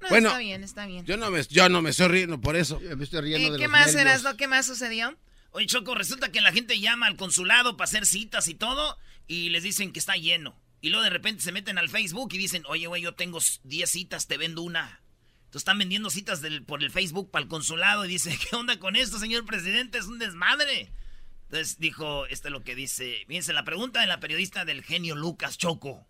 No, 0.00 0.08
bueno, 0.08 0.28
está 0.28 0.38
bien, 0.38 0.64
está 0.64 0.86
bien. 0.86 1.04
Yo 1.04 1.18
no 1.18 1.30
me, 1.30 1.42
yo 1.42 1.68
no 1.68 1.82
me 1.82 1.90
estoy 1.90 2.08
riendo 2.08 2.40
por 2.40 2.56
eso. 2.56 2.80
me 2.96 3.04
estoy 3.04 3.20
riendo 3.20 3.48
¿Y 3.48 3.50
de 3.50 3.58
¿Qué 3.58 3.64
los 3.64 3.72
más, 3.72 3.86
nervios. 3.88 4.00
Erasno? 4.00 4.36
¿Qué 4.38 4.48
más 4.48 4.64
sucedió? 4.64 5.14
Oye, 5.56 5.64
Choco, 5.64 5.94
resulta 5.94 6.30
que 6.30 6.42
la 6.42 6.52
gente 6.52 6.78
llama 6.80 7.06
al 7.06 7.16
consulado 7.16 7.78
para 7.78 7.86
hacer 7.86 8.04
citas 8.04 8.46
y 8.46 8.54
todo 8.54 8.98
y 9.26 9.48
les 9.48 9.62
dicen 9.62 9.90
que 9.90 9.98
está 9.98 10.14
lleno. 10.14 10.54
Y 10.82 10.90
luego 10.90 11.02
de 11.02 11.08
repente 11.08 11.42
se 11.42 11.50
meten 11.50 11.78
al 11.78 11.88
Facebook 11.88 12.28
y 12.34 12.36
dicen, 12.36 12.62
oye, 12.68 12.86
güey, 12.88 13.00
yo 13.00 13.14
tengo 13.14 13.38
10 13.64 13.90
citas, 13.90 14.26
te 14.26 14.36
vendo 14.36 14.60
una. 14.60 15.00
Entonces 15.46 15.62
están 15.62 15.78
vendiendo 15.78 16.10
citas 16.10 16.42
por 16.66 16.82
el 16.82 16.90
Facebook 16.90 17.30
para 17.30 17.42
el 17.42 17.48
consulado 17.48 18.04
y 18.04 18.08
dice, 18.08 18.38
¿qué 18.50 18.54
onda 18.54 18.78
con 18.78 18.96
esto, 18.96 19.18
señor 19.18 19.46
presidente? 19.46 19.96
Es 19.96 20.04
un 20.04 20.18
desmadre. 20.18 20.92
Entonces 21.44 21.78
dijo, 21.78 22.26
esto 22.26 22.48
es 22.48 22.52
lo 22.52 22.62
que 22.62 22.74
dice, 22.74 23.24
fíjense, 23.26 23.54
la 23.54 23.64
pregunta 23.64 24.02
de 24.02 24.08
la 24.08 24.20
periodista 24.20 24.66
del 24.66 24.84
genio 24.84 25.14
Lucas 25.14 25.56
Choco. 25.56 26.06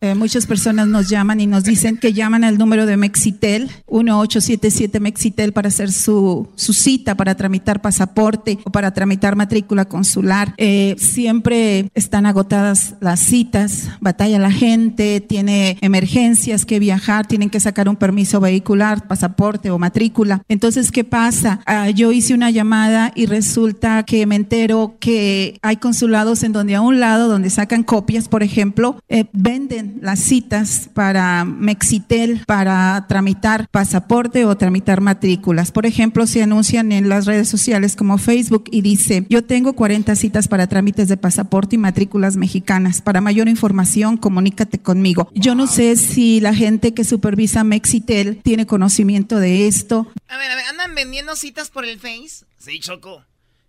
Eh, 0.00 0.14
muchas 0.14 0.46
personas 0.46 0.88
nos 0.88 1.08
llaman 1.08 1.40
y 1.40 1.46
nos 1.46 1.64
dicen 1.64 1.96
que 1.96 2.12
llaman 2.12 2.44
al 2.44 2.58
número 2.58 2.86
de 2.86 2.96
Mexitel, 2.96 3.70
1877 3.90 5.00
Mexitel, 5.00 5.52
para 5.52 5.68
hacer 5.68 5.92
su, 5.92 6.48
cita, 6.56 7.14
para 7.14 7.34
tramitar 7.34 7.80
pasaporte 7.80 8.58
o 8.64 8.70
para 8.70 8.92
tramitar 8.92 9.36
matrícula 9.36 9.86
consular. 9.86 10.54
Eh, 10.58 10.96
siempre 10.98 11.90
están 11.94 12.26
agotadas 12.26 12.94
las 13.00 13.20
citas, 13.20 13.88
batalla 14.00 14.38
la 14.38 14.50
gente, 14.50 15.20
tiene 15.20 15.78
emergencias 15.80 16.64
que 16.64 16.78
viajar, 16.78 17.26
tienen 17.26 17.50
que 17.50 17.60
sacar 17.60 17.88
un 17.88 17.96
permiso 17.96 18.40
vehicular, 18.40 19.06
pasaporte 19.06 19.70
o 19.70 19.78
matrícula. 19.78 20.42
Entonces, 20.48 20.90
¿qué 20.90 21.04
pasa? 21.04 21.60
Ah, 21.66 21.90
yo 21.90 22.12
hice 22.12 22.34
una 22.34 22.50
llamada 22.50 23.12
y 23.14 23.26
resulta 23.26 24.02
que 24.04 24.26
me 24.26 24.36
entero 24.36 24.96
que 25.00 25.58
hay 25.62 25.76
consulados 25.76 26.42
en 26.42 26.52
donde 26.52 26.74
a 26.74 26.80
un 26.80 27.00
lado, 27.00 27.28
donde 27.28 27.50
sacan 27.50 27.82
copias, 27.82 28.28
por 28.28 28.42
ejemplo, 28.42 29.00
eh, 29.08 29.24
venden 29.32 29.85
las 30.00 30.20
citas 30.20 30.90
para 30.92 31.44
Mexitel 31.44 32.42
para 32.46 33.06
tramitar 33.08 33.68
pasaporte 33.70 34.44
o 34.44 34.56
tramitar 34.56 35.00
matrículas. 35.00 35.72
Por 35.72 35.86
ejemplo, 35.86 36.26
se 36.26 36.42
anuncian 36.42 36.92
en 36.92 37.08
las 37.08 37.26
redes 37.26 37.48
sociales 37.48 37.96
como 37.96 38.18
Facebook 38.18 38.64
y 38.70 38.82
dice, 38.82 39.26
yo 39.28 39.44
tengo 39.44 39.74
40 39.74 40.14
citas 40.16 40.48
para 40.48 40.66
trámites 40.66 41.08
de 41.08 41.16
pasaporte 41.16 41.76
y 41.76 41.78
matrículas 41.78 42.36
mexicanas. 42.36 43.00
Para 43.00 43.20
mayor 43.20 43.48
información, 43.48 44.16
comunícate 44.16 44.78
conmigo. 44.78 45.30
Yo 45.34 45.54
no 45.54 45.66
sé 45.66 45.96
si 45.96 46.40
la 46.40 46.54
gente 46.54 46.94
que 46.94 47.04
supervisa 47.04 47.64
Mexitel 47.64 48.38
tiene 48.42 48.66
conocimiento 48.66 49.38
de 49.38 49.66
esto. 49.66 50.06
A 50.28 50.36
ver, 50.36 50.50
a 50.50 50.56
ver, 50.56 50.64
¿andan 50.66 50.94
vendiendo 50.94 51.36
citas 51.36 51.70
por 51.70 51.84
el 51.84 51.98
Face? 51.98 52.44
Sí, 52.58 52.80
Choco. 52.80 53.22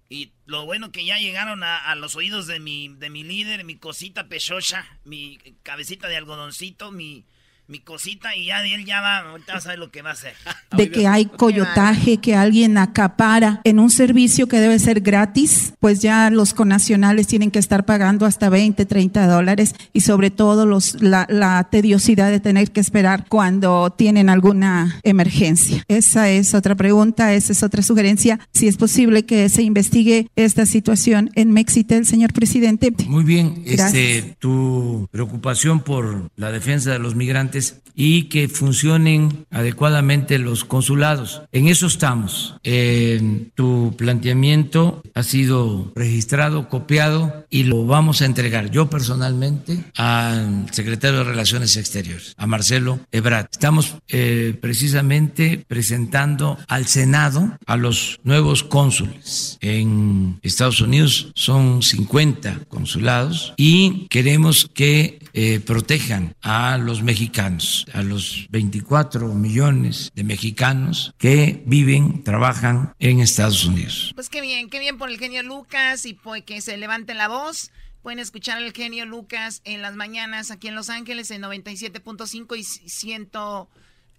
Y 0.10 0.32
lo 0.46 0.66
bueno 0.66 0.92
que 0.92 1.04
ya 1.04 1.18
llegaron 1.18 1.64
a, 1.64 1.78
a, 1.78 1.96
los 1.96 2.16
oídos 2.16 2.48
de 2.48 2.60
mi, 2.60 2.88
de 2.88 3.10
mi 3.10 3.24
líder, 3.24 3.66
mi 3.66 3.78
cosita 3.78 4.30
pechocha, 4.30 5.00
mi 5.04 5.38
cabecita 5.64 6.08
de 6.08 6.16
algodoncito, 6.16 6.92
mi, 6.92 7.26
mi 7.68 7.80
cosita, 7.80 8.34
y 8.36 8.46
ya 8.46 8.62
él 8.62 8.86
ya 8.86 9.02
va, 9.02 9.18
ahorita 9.30 9.54
va 9.54 9.58
a 9.58 9.62
saber 9.62 9.80
lo 9.80 9.92
que 9.92 10.02
va 10.02 10.12
a 10.12 10.14
hacer. 10.14 10.34
De 10.78 10.90
que 10.90 11.08
hay 11.08 11.26
coyotaje, 11.26 12.18
que 12.18 12.36
alguien 12.36 12.78
acapara 12.78 13.62
en 13.64 13.80
un 13.80 13.90
servicio 13.90 14.48
que 14.48 14.60
debe 14.60 14.80
ser 14.80 15.02
gratis, 15.02 15.74
pues 15.80 16.02
ya 16.02 16.30
los 16.30 16.54
conacionales 16.54 17.28
tienen 17.28 17.52
que 17.52 17.60
estar 17.60 17.86
pagando 17.86 18.26
hasta 18.26 18.50
20, 18.50 18.86
30 18.86 19.28
dólares 19.28 19.76
y 19.92 20.02
sobre 20.02 20.32
todo 20.32 20.66
los, 20.66 21.02
la, 21.02 21.26
la 21.30 21.68
tediosidad 21.70 22.32
de 22.32 22.40
tener 22.40 22.72
que 22.72 22.80
esperar 22.80 23.26
cuando 23.28 23.90
tienen 23.92 24.30
alguna 24.30 25.00
emergencia. 25.04 25.84
Esa 25.88 26.30
es 26.30 26.54
otra 26.54 26.76
pregunta, 26.76 27.34
esa 27.34 27.52
es 27.52 27.64
otra 27.64 27.82
sugerencia. 27.82 28.40
Si 28.54 28.68
es 28.68 28.78
posible 28.78 29.26
que 29.26 29.50
se 29.50 29.64
investigue 29.64 30.30
esta 30.36 30.66
situación 30.66 31.32
en 31.36 31.52
Mexitel, 31.52 32.06
señor 32.06 32.34
presidente. 32.34 32.94
Muy 33.08 33.24
bien, 33.24 33.64
este, 33.66 34.38
tu 34.40 35.08
preocupación 35.12 35.82
por 35.82 36.30
la 36.36 36.52
defensa 36.52 36.92
de 36.92 37.00
los 37.00 37.16
migrantes 37.16 37.57
y 38.00 38.26
que 38.26 38.48
funcionen 38.48 39.48
adecuadamente 39.50 40.38
los 40.38 40.64
consulados. 40.66 41.42
En 41.52 41.68
eso 41.68 41.88
estamos. 41.88 42.56
Eh, 42.64 43.50
tu 43.56 43.96
planteamiento 43.98 45.02
ha 45.16 45.24
sido 45.24 45.92
registrado, 45.96 46.70
copiado 46.70 47.48
y 47.50 47.64
lo 47.64 47.88
vamos 47.88 48.22
a 48.22 48.26
entregar 48.26 48.70
yo 48.70 48.88
personalmente 48.92 49.84
al 49.96 50.72
secretario 50.72 51.20
de 51.20 51.24
Relaciones 51.24 51.76
Exteriores, 51.76 52.36
a 52.38 52.46
Marcelo 52.46 53.00
Ebrard. 53.12 53.48
Estamos 53.52 53.96
eh, 54.10 54.56
precisamente 54.62 55.66
presentando 55.68 56.60
al 56.68 56.86
Senado 56.86 57.58
a 57.66 57.78
los 57.78 58.20
nuevos 58.24 58.64
cónsules. 58.64 59.58
En 59.62 60.40
Estados 60.44 60.82
Unidos 60.82 61.32
son 61.34 61.82
50 61.82 62.60
consulados 62.68 63.56
y 63.58 64.06
queremos 64.10 64.70
que 64.72 65.18
eh, 65.40 65.60
protejan 65.60 66.34
a 66.42 66.80
los 66.80 67.04
mexicanos, 67.04 67.47
a 67.94 68.02
los 68.04 68.48
24 68.50 69.34
millones 69.34 70.12
de 70.16 70.24
mexicanos 70.24 71.14
que 71.18 71.64
viven, 71.66 72.24
trabajan 72.24 72.94
en 73.00 73.20
Estados 73.20 73.66
Unidos. 73.66 74.12
Pues 74.16 74.30
qué 74.30 74.42
bien, 74.42 74.70
qué 74.70 74.80
bien 74.80 74.98
por 74.98 75.10
el 75.10 75.18
genio 75.18 75.44
Lucas 75.44 76.06
y 76.06 76.14
pues 76.14 76.44
que 76.44 76.62
se 76.62 76.78
levante 76.78 77.14
la 77.14 77.28
voz. 77.28 77.72
Pueden 78.02 78.20
escuchar 78.20 78.58
al 78.58 78.74
genio 78.74 79.06
Lucas 79.06 79.62
en 79.66 79.82
las 79.82 79.96
mañanas 79.96 80.52
aquí 80.52 80.68
en 80.68 80.76
Los 80.76 80.90
Ángeles 80.90 81.32
en 81.32 81.42
97.5 81.42 82.58
y 82.58 82.64
100, 82.64 83.30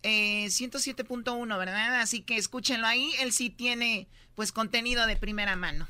eh, 0.02 0.46
107.1, 0.46 1.58
¿verdad? 1.58 2.00
Así 2.00 2.20
que 2.20 2.36
escúchenlo 2.36 2.86
ahí. 2.86 3.10
Él 3.20 3.32
sí 3.32 3.50
tiene 3.50 4.08
pues 4.34 4.52
contenido 4.52 5.06
de 5.06 5.16
primera 5.16 5.56
mano. 5.56 5.88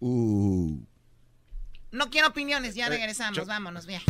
Uh. 0.00 0.78
No 1.94 2.10
quiero 2.10 2.26
opiniones, 2.26 2.74
ya 2.74 2.88
regresamos, 2.88 3.36
Yo... 3.36 3.46
vámonos, 3.46 3.86
bien. 3.86 4.02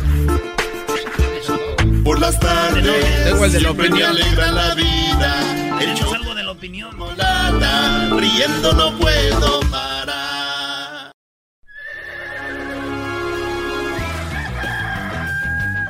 Por 2.03 2.19
las 2.19 2.39
tardes, 2.39 3.25
Tengo 3.25 3.45
el 3.45 3.51
de 3.51 3.61
la 3.61 3.69
opinión. 3.69 4.09
alegra 4.09 4.51
la 4.51 4.73
vida. 4.73 5.75
El 5.79 5.93
Tenemos 5.93 6.13
algo 6.15 6.33
de 6.33 6.43
la 6.43 6.51
opinión. 6.51 6.89
chocolate, 6.89 8.19
riendo 8.19 8.73
no 8.73 8.97
puedo 8.97 9.59
parar. 9.69 11.11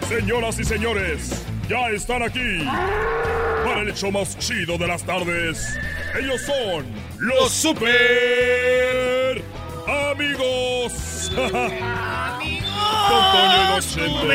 Señoras 0.09 0.59
y 0.59 0.65
señores, 0.65 1.43
ya 1.69 1.87
están 1.91 2.23
aquí 2.23 2.65
para 3.63 3.83
el 3.83 3.89
hecho 3.89 4.11
más 4.11 4.37
chido 4.37 4.77
de 4.77 4.87
las 4.87 5.01
tardes. 5.05 5.79
Ellos 6.19 6.41
son 6.41 6.85
los 7.19 7.53
super 7.53 9.41
amigos. 9.87 11.31
Con 11.35 11.49
Toño 13.31 13.55
y 13.63 13.75
los 13.75 13.87
Chente. 13.87 14.25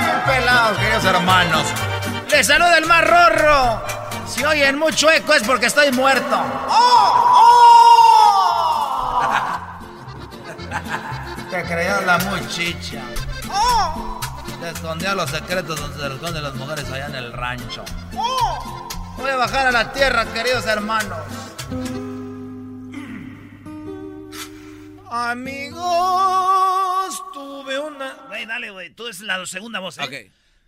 Bien 0.00 0.20
pelados, 0.26 0.78
queridos 0.78 1.04
hermanos. 1.04 1.66
Les 2.30 2.46
saluda 2.46 2.78
el 2.78 2.86
más 2.86 3.04
rorro. 3.04 3.82
Si 4.26 4.44
oyen 4.44 4.78
mucho 4.78 5.10
eco 5.10 5.34
es 5.34 5.42
porque 5.42 5.66
estoy 5.66 5.92
muerto. 5.92 6.42
¡Oh! 6.68 7.28
¡Oh! 7.34 7.62
que 11.50 11.62
creía 11.64 12.00
la 12.00 12.16
muchicha. 12.18 13.02
¡Oh! 13.50 14.21
Se 14.62 14.68
escondía 14.70 15.14
los 15.16 15.28
secretos 15.28 15.80
donde 15.80 15.98
se 15.98 16.06
esconden 16.14 16.42
las 16.42 16.54
mujeres 16.54 16.88
allá 16.90 17.06
en 17.06 17.14
el 17.16 17.32
rancho. 17.32 17.84
¡Oh! 18.14 18.88
Voy 19.16 19.28
a 19.28 19.34
bajar 19.36 19.66
a 19.66 19.72
la 19.72 19.92
tierra, 19.92 20.24
queridos 20.32 20.64
hermanos. 20.66 21.18
Amigos, 25.92 27.22
tuve 27.32 27.78
una. 27.78 28.14
Güey, 28.28 28.46
dale, 28.46 28.70
güey. 28.70 28.90
Tú 28.94 29.08
es 29.08 29.20
la 29.20 29.44
segunda 29.46 29.80
voz, 29.80 29.98
¿eh? 29.98 30.02
Ok. 30.04 30.12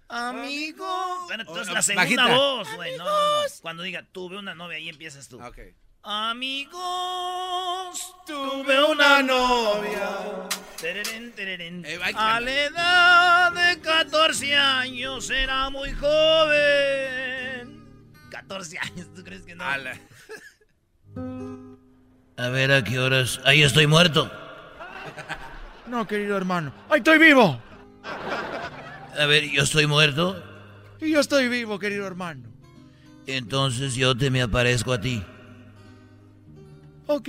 Amigos. 0.08 1.18
Bueno, 1.26 1.44
tú 1.44 1.56
es 1.58 1.68
Oh, 1.68 1.72
la 1.72 1.82
segunda 1.82 2.04
bajita. 2.04 2.26
voz, 2.36 2.68
güey. 2.76 2.96
No, 2.98 3.04
no, 3.04 3.10
no. 3.10 3.44
Cuando 3.62 3.82
diga, 3.82 4.02
tuve 4.12 4.36
una 4.38 4.54
novia, 4.54 4.76
ahí 4.76 4.88
empiezas 4.88 5.28
tú. 5.28 5.42
Ok. 5.42 5.58
Amigos, 6.06 6.74
Tuve 8.26 8.84
una 8.84 9.22
novia. 9.22 10.10
Tererén, 10.78 11.32
tererén. 11.32 11.82
Eh. 11.86 11.98
A 12.14 12.40
la 12.40 12.52
edad 12.52 13.52
de 13.52 13.80
14 13.80 14.54
años 14.54 15.30
era 15.30 15.70
muy 15.70 15.92
joven. 15.92 17.84
14 18.30 18.78
años, 18.80 19.06
¿tú 19.14 19.24
crees 19.24 19.46
que 19.46 19.54
no? 19.54 19.64
Ala. 19.64 19.98
A 22.36 22.48
ver, 22.48 22.72
¿a 22.72 22.84
qué 22.84 22.98
horas? 22.98 23.40
Ahí 23.44 23.62
estoy 23.62 23.86
muerto. 23.86 24.30
No, 25.86 26.06
querido 26.06 26.36
hermano. 26.36 26.72
¡Ay, 26.88 26.98
estoy 26.98 27.18
vivo! 27.18 27.60
A 29.18 29.26
ver, 29.26 29.44
¿yo 29.50 29.62
estoy 29.62 29.86
muerto? 29.86 30.42
Y 30.98 31.10
yo 31.10 31.20
estoy 31.20 31.48
vivo, 31.48 31.78
querido 31.78 32.06
hermano. 32.06 32.48
Entonces 33.26 33.94
yo 33.94 34.16
te 34.16 34.30
me 34.30 34.40
aparezco 34.40 34.94
a 34.94 35.00
ti. 35.00 35.22
Ok. 37.06 37.28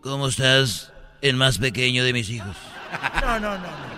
¿Cómo 0.00 0.28
estás, 0.28 0.92
el 1.20 1.36
más 1.36 1.58
pequeño 1.58 2.04
de 2.04 2.12
mis 2.12 2.30
hijos? 2.30 2.56
No, 3.20 3.40
no, 3.40 3.58
no, 3.58 3.58
no. 3.58 3.96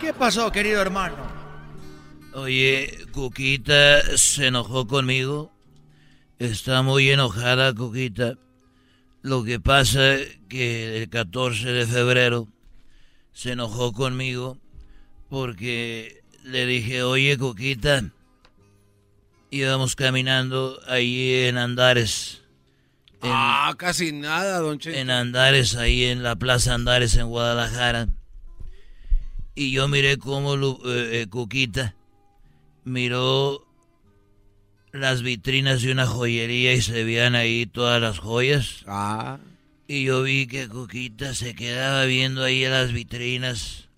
¿Qué 0.00 0.14
pasó, 0.14 0.50
querido 0.52 0.80
hermano? 0.80 1.16
Oye, 2.32 2.98
Cuquita 3.12 4.16
se 4.16 4.46
enojó 4.46 4.86
conmigo. 4.86 5.52
Está 6.38 6.82
muy 6.82 7.10
enojada, 7.10 7.74
Cuquita. 7.74 8.38
Lo 9.22 9.42
que 9.42 9.58
pasa 9.58 10.14
es 10.14 10.38
que 10.48 11.02
el 11.02 11.08
14 11.08 11.72
de 11.72 11.86
febrero 11.86 12.46
se 13.32 13.52
enojó 13.52 13.92
conmigo 13.92 14.56
porque 15.28 16.22
le 16.44 16.64
dije, 16.64 17.02
oye, 17.02 17.36
Cuquita, 17.36 18.04
íbamos 19.50 19.96
caminando 19.96 20.80
ahí 20.86 21.44
en 21.44 21.58
Andares. 21.58 22.42
En, 23.22 23.30
Ah, 23.32 23.74
casi 23.76 24.12
nada, 24.12 24.58
don 24.60 24.78
Cheto. 24.78 24.96
en 24.96 25.10
Andares, 25.10 25.74
ahí 25.76 26.04
en 26.04 26.22
la 26.22 26.36
Plaza 26.36 26.74
Andares 26.74 27.16
en 27.16 27.26
Guadalajara. 27.26 28.08
Y 29.54 29.72
yo 29.72 29.88
miré 29.88 30.18
cómo 30.18 30.54
eh, 30.54 31.22
eh, 31.22 31.26
Cuquita 31.28 31.96
miró 32.84 33.66
las 34.92 35.22
vitrinas 35.22 35.82
de 35.82 35.90
una 35.92 36.06
joyería 36.06 36.72
y 36.74 36.80
se 36.80 37.04
veían 37.04 37.34
ahí 37.34 37.66
todas 37.66 38.00
las 38.00 38.18
joyas. 38.20 38.84
Ah. 38.86 39.38
Y 39.88 40.04
yo 40.04 40.22
vi 40.22 40.46
que 40.46 40.68
Cuquita 40.68 41.34
se 41.34 41.54
quedaba 41.54 42.04
viendo 42.04 42.44
ahí 42.44 42.64
a 42.64 42.70
las 42.70 42.92
vitrinas. 42.92 43.88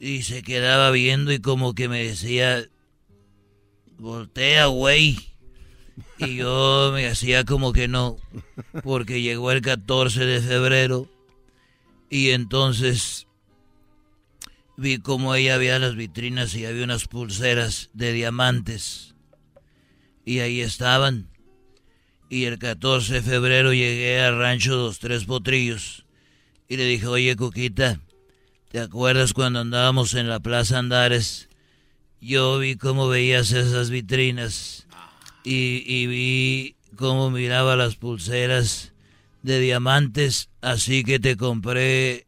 Y 0.00 0.22
se 0.22 0.42
quedaba 0.42 0.90
viendo 0.90 1.32
y 1.32 1.38
como 1.38 1.74
que 1.74 1.88
me 1.88 2.02
decía, 2.04 2.64
voltea, 3.98 4.66
güey. 4.66 5.18
Y 6.18 6.36
yo 6.36 6.90
me 6.92 7.06
hacía 7.06 7.44
como 7.44 7.72
que 7.72 7.88
no, 7.88 8.16
porque 8.82 9.22
llegó 9.22 9.50
el 9.50 9.60
14 9.60 10.24
de 10.24 10.40
febrero. 10.40 11.08
Y 12.10 12.30
entonces 12.30 13.26
vi 14.76 14.98
como 14.98 15.34
ella 15.34 15.54
había 15.54 15.78
las 15.78 15.96
vitrinas 15.96 16.54
y 16.54 16.66
había 16.66 16.84
unas 16.84 17.06
pulseras 17.06 17.90
de 17.92 18.12
diamantes. 18.12 19.14
Y 20.24 20.40
ahí 20.40 20.60
estaban. 20.60 21.28
Y 22.30 22.44
el 22.44 22.58
14 22.58 23.14
de 23.14 23.22
febrero 23.22 23.72
llegué 23.72 24.20
al 24.20 24.38
rancho 24.38 24.76
Dos 24.76 24.98
Tres 24.98 25.24
Potrillos. 25.24 26.06
Y 26.68 26.76
le 26.76 26.84
dije, 26.86 27.06
oye, 27.06 27.36
Coquita, 27.36 28.00
¿te 28.70 28.80
acuerdas 28.80 29.32
cuando 29.32 29.60
andábamos 29.60 30.14
en 30.14 30.28
la 30.28 30.40
Plaza 30.40 30.78
Andares? 30.78 31.48
Yo 32.24 32.58
vi 32.58 32.76
cómo 32.76 33.08
veías 33.08 33.52
esas 33.52 33.90
vitrinas. 33.90 34.86
Y, 35.44 35.84
y 35.86 36.06
vi 36.06 36.76
cómo 36.96 37.30
miraba 37.30 37.76
las 37.76 37.96
pulseras 37.96 38.94
de 39.42 39.60
diamantes. 39.60 40.48
Así 40.62 41.04
que 41.04 41.18
te 41.18 41.36
compré, 41.36 42.26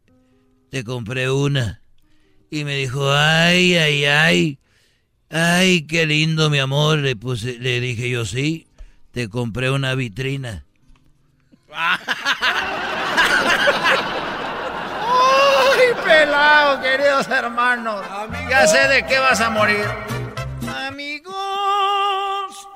te 0.69 0.83
compré 0.83 1.31
una. 1.31 1.81
Y 2.51 2.63
me 2.63 2.77
dijo, 2.77 3.11
ay, 3.11 3.75
ay, 3.75 4.05
ay. 4.05 4.59
Ay, 5.31 5.87
qué 5.87 6.05
lindo, 6.05 6.51
mi 6.51 6.59
amor. 6.59 6.99
Le, 6.99 7.15
puse, 7.15 7.57
le 7.57 7.79
dije 7.79 8.07
yo, 8.07 8.23
sí, 8.23 8.67
te 9.11 9.29
compré 9.29 9.71
una 9.71 9.95
vitrina. 9.95 10.63
¡Ay, 16.09 16.19
pelado, 16.25 16.81
queridos 16.81 17.27
hermanos! 17.27 18.05
Ya 18.49 18.65
sé 18.67 18.87
de 18.87 19.05
qué 19.05 19.19
vas 19.19 19.41
a 19.41 19.49
morir. 19.49 19.85
Amigos, 20.87 21.35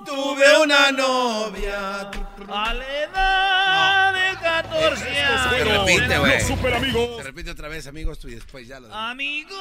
Tuve 0.06 0.58
una 0.64 0.92
novia. 0.92 2.10
A 2.54 2.74
la 2.74 2.86
edad 3.04 4.14
de 4.14 4.38
14 4.42 5.04
Se 5.06 5.22
años. 5.22 5.86
repite, 5.86 6.18
güey. 6.18 6.34
Los 6.40 6.48
super 6.48 6.74
amigos. 6.74 7.18
Se 7.18 7.24
repite 7.24 7.52
otra 7.52 7.68
vez, 7.70 7.88
amigos, 7.88 8.20
tú 8.20 8.28
y 8.28 8.36
después 8.36 8.68
ya 8.68 8.80
lo 8.82 8.94
Amigos, 8.94 9.56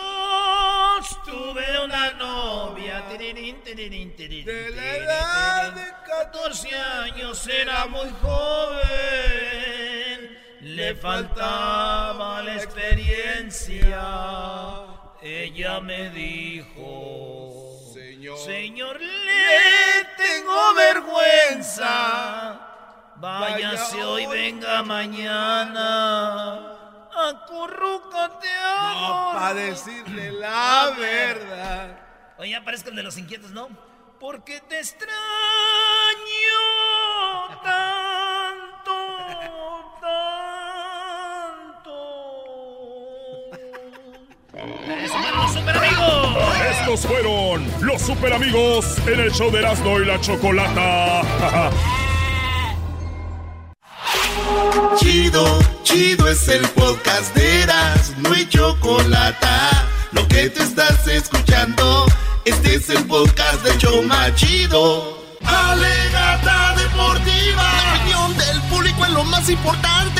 tuve 1.24 1.84
una 1.84 2.10
novia. 2.14 3.04
De 3.08 4.70
la 4.74 4.96
edad 4.96 5.72
de 5.72 5.84
14 6.08 6.68
años 6.76 7.46
era 7.46 7.86
muy 7.86 8.08
joven. 8.20 10.09
Le 10.60 10.94
faltaba 10.94 12.42
la 12.42 12.54
experiencia. 12.56 14.02
Ella 15.22 15.80
me 15.80 16.10
dijo, 16.10 17.78
Señor. 17.94 18.38
Señor, 18.38 19.00
le 19.00 20.04
tengo 20.16 20.74
vergüenza. 20.74 22.60
Váyase 23.16 24.02
hoy, 24.02 24.26
venga 24.26 24.82
mañana. 24.82 26.76
Acurrúcate 27.12 28.48
No, 28.48 29.30
para 29.34 29.54
decirle 29.54 30.32
la 30.40 30.94
verdad. 30.98 31.98
Oye, 32.38 32.54
el 32.54 32.96
de 32.96 33.02
los 33.02 33.18
inquietos, 33.18 33.50
¿no? 33.50 33.68
Porque 34.18 34.60
te 34.60 34.78
extraño 34.78 35.10
tanto, 37.62 38.19
tanto. 44.90 45.04
¡Eso 45.04 45.16
fueron 45.16 45.36
los 45.36 45.52
super 45.52 45.76
amigos! 45.76 46.38
Estos 46.70 47.06
fueron 47.06 47.66
los 47.80 48.02
super 48.02 48.32
amigos 48.32 48.98
en 49.06 49.20
el 49.20 49.32
show 49.32 49.50
de 49.50 49.58
Erasmo 49.60 50.00
y 50.00 50.04
la 50.04 50.20
Chocolata. 50.20 51.22
Chido, 54.96 55.58
chido 55.82 56.28
es 56.28 56.48
el 56.48 56.66
podcast 56.70 57.34
de 57.34 57.62
Eras, 57.62 58.14
no 58.18 58.32
hay 58.32 58.48
chocolate. 58.48 59.46
Lo 60.12 60.26
que 60.28 60.50
te 60.50 60.62
estás 60.62 61.06
escuchando, 61.06 62.06
este 62.44 62.74
es 62.74 62.90
el 62.90 63.04
podcast 63.06 63.62
de 63.62 63.78
Choma 63.78 64.34
Chido. 64.34 65.18
Alegata 65.44 66.74
deportiva, 66.76 67.62
la 67.62 67.94
opinión 67.94 68.36
del 68.36 68.60
público 68.62 69.04
es 69.04 69.10
lo 69.10 69.24
más 69.24 69.48
importante. 69.48 70.19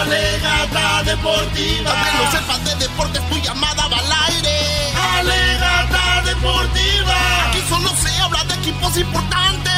Alegata 0.00 1.02
deportiva, 1.04 1.90
aunque 1.90 2.10
no 2.12 2.30
sepas 2.30 2.64
de 2.64 2.74
deportes, 2.76 3.28
tu 3.28 3.36
llamada 3.38 3.88
va 3.88 3.98
al 3.98 4.12
aire. 4.32 4.92
Alegata 5.18 6.22
deportiva, 6.24 7.16
aquí 7.48 7.62
solo 7.68 7.88
se 7.96 8.20
habla 8.20 8.44
de 8.44 8.54
equipos 8.54 8.96
importantes. 8.96 9.72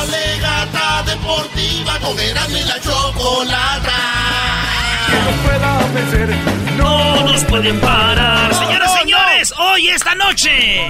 Alegata 0.00 1.02
deportiva, 1.04 1.98
con 2.00 2.18
Erasmo 2.18 2.56
y 2.56 2.64
la 2.64 2.80
chocolata. 2.80 4.14
No 6.76 7.22
nos 7.24 7.44
pueden 7.44 7.80
parar. 7.80 8.54
Señoras 8.54 8.90
y 8.94 8.98
señores, 9.00 9.54
hoy, 9.58 9.88
esta 9.88 10.14
noche. 10.14 10.86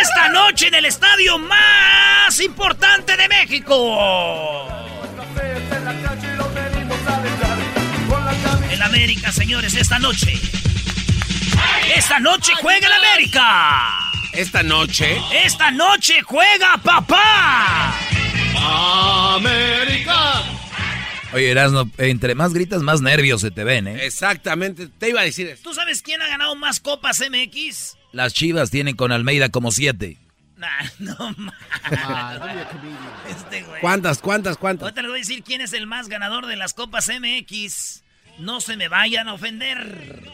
Esta 0.00 0.28
noche 0.30 0.68
en 0.68 0.74
el 0.74 0.86
estadio 0.86 1.38
más 1.38 2.40
importante 2.40 3.16
de 3.16 3.28
México. 3.28 4.68
El 8.70 8.82
América, 8.82 9.32
señores, 9.32 9.74
esta 9.74 9.98
noche. 9.98 10.38
Esta 11.94 12.18
noche 12.18 12.52
juega 12.60 12.86
el 12.86 12.92
América. 12.92 14.12
Esta 14.32 14.62
noche. 14.62 15.16
Esta 15.44 15.70
noche 15.70 16.22
juega 16.22 16.78
papá. 16.78 17.94
América. 19.36 20.42
Oye, 21.32 21.50
Erasno, 21.50 21.90
entre 21.98 22.34
más 22.34 22.52
gritas, 22.52 22.82
más 22.82 23.00
nervios 23.00 23.40
se 23.40 23.50
te 23.50 23.64
ven, 23.64 23.88
¿eh? 23.88 24.04
Exactamente, 24.04 24.88
te 24.98 25.08
iba 25.08 25.20
a 25.20 25.24
decir 25.24 25.46
eso. 25.46 25.62
¿Tú 25.62 25.74
sabes 25.74 26.02
quién 26.02 26.20
ha 26.20 26.28
ganado 26.28 26.54
más 26.56 26.80
copas 26.80 27.20
MX? 27.20 27.96
Las 28.12 28.34
chivas 28.34 28.70
tienen 28.70 28.96
con 28.96 29.12
Almeida 29.12 29.48
como 29.48 29.72
siete. 29.72 30.18
Nah, 30.62 30.88
no 31.00 31.34
mames. 31.36 31.54
Este 33.28 33.62
güey. 33.62 33.80
¿Cuántas, 33.80 34.20
cuántas, 34.20 34.56
cuántas? 34.56 34.84
Ahorita 34.84 35.02
les 35.02 35.10
voy 35.10 35.18
a 35.18 35.22
decir 35.22 35.42
quién 35.42 35.60
es 35.60 35.72
el 35.72 35.88
más 35.88 36.08
ganador 36.08 36.46
de 36.46 36.54
las 36.54 36.72
copas 36.72 37.08
MX. 37.08 38.04
No 38.38 38.60
se 38.60 38.76
me 38.76 38.86
vayan 38.86 39.26
a 39.26 39.34
ofender. 39.34 40.30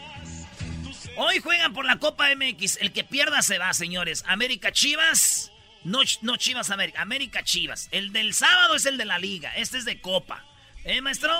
Hoy 1.17 1.39
juegan 1.39 1.73
por 1.73 1.83
la 1.83 1.97
Copa 1.97 2.27
MX. 2.35 2.77
El 2.79 2.91
que 2.91 3.03
pierda 3.03 3.41
se 3.41 3.57
va, 3.57 3.73
señores. 3.73 4.23
América 4.27 4.71
Chivas. 4.71 5.51
No, 5.83 6.01
no 6.21 6.37
Chivas 6.37 6.69
América. 6.69 7.01
América 7.01 7.43
Chivas. 7.43 7.89
El 7.91 8.13
del 8.13 8.35
sábado 8.35 8.75
es 8.75 8.85
el 8.85 8.97
de 8.97 9.05
la 9.05 9.17
liga. 9.17 9.51
Este 9.55 9.79
es 9.79 9.85
de 9.85 9.99
Copa. 9.99 10.45
¿Eh, 10.85 11.01
maestro? 11.01 11.31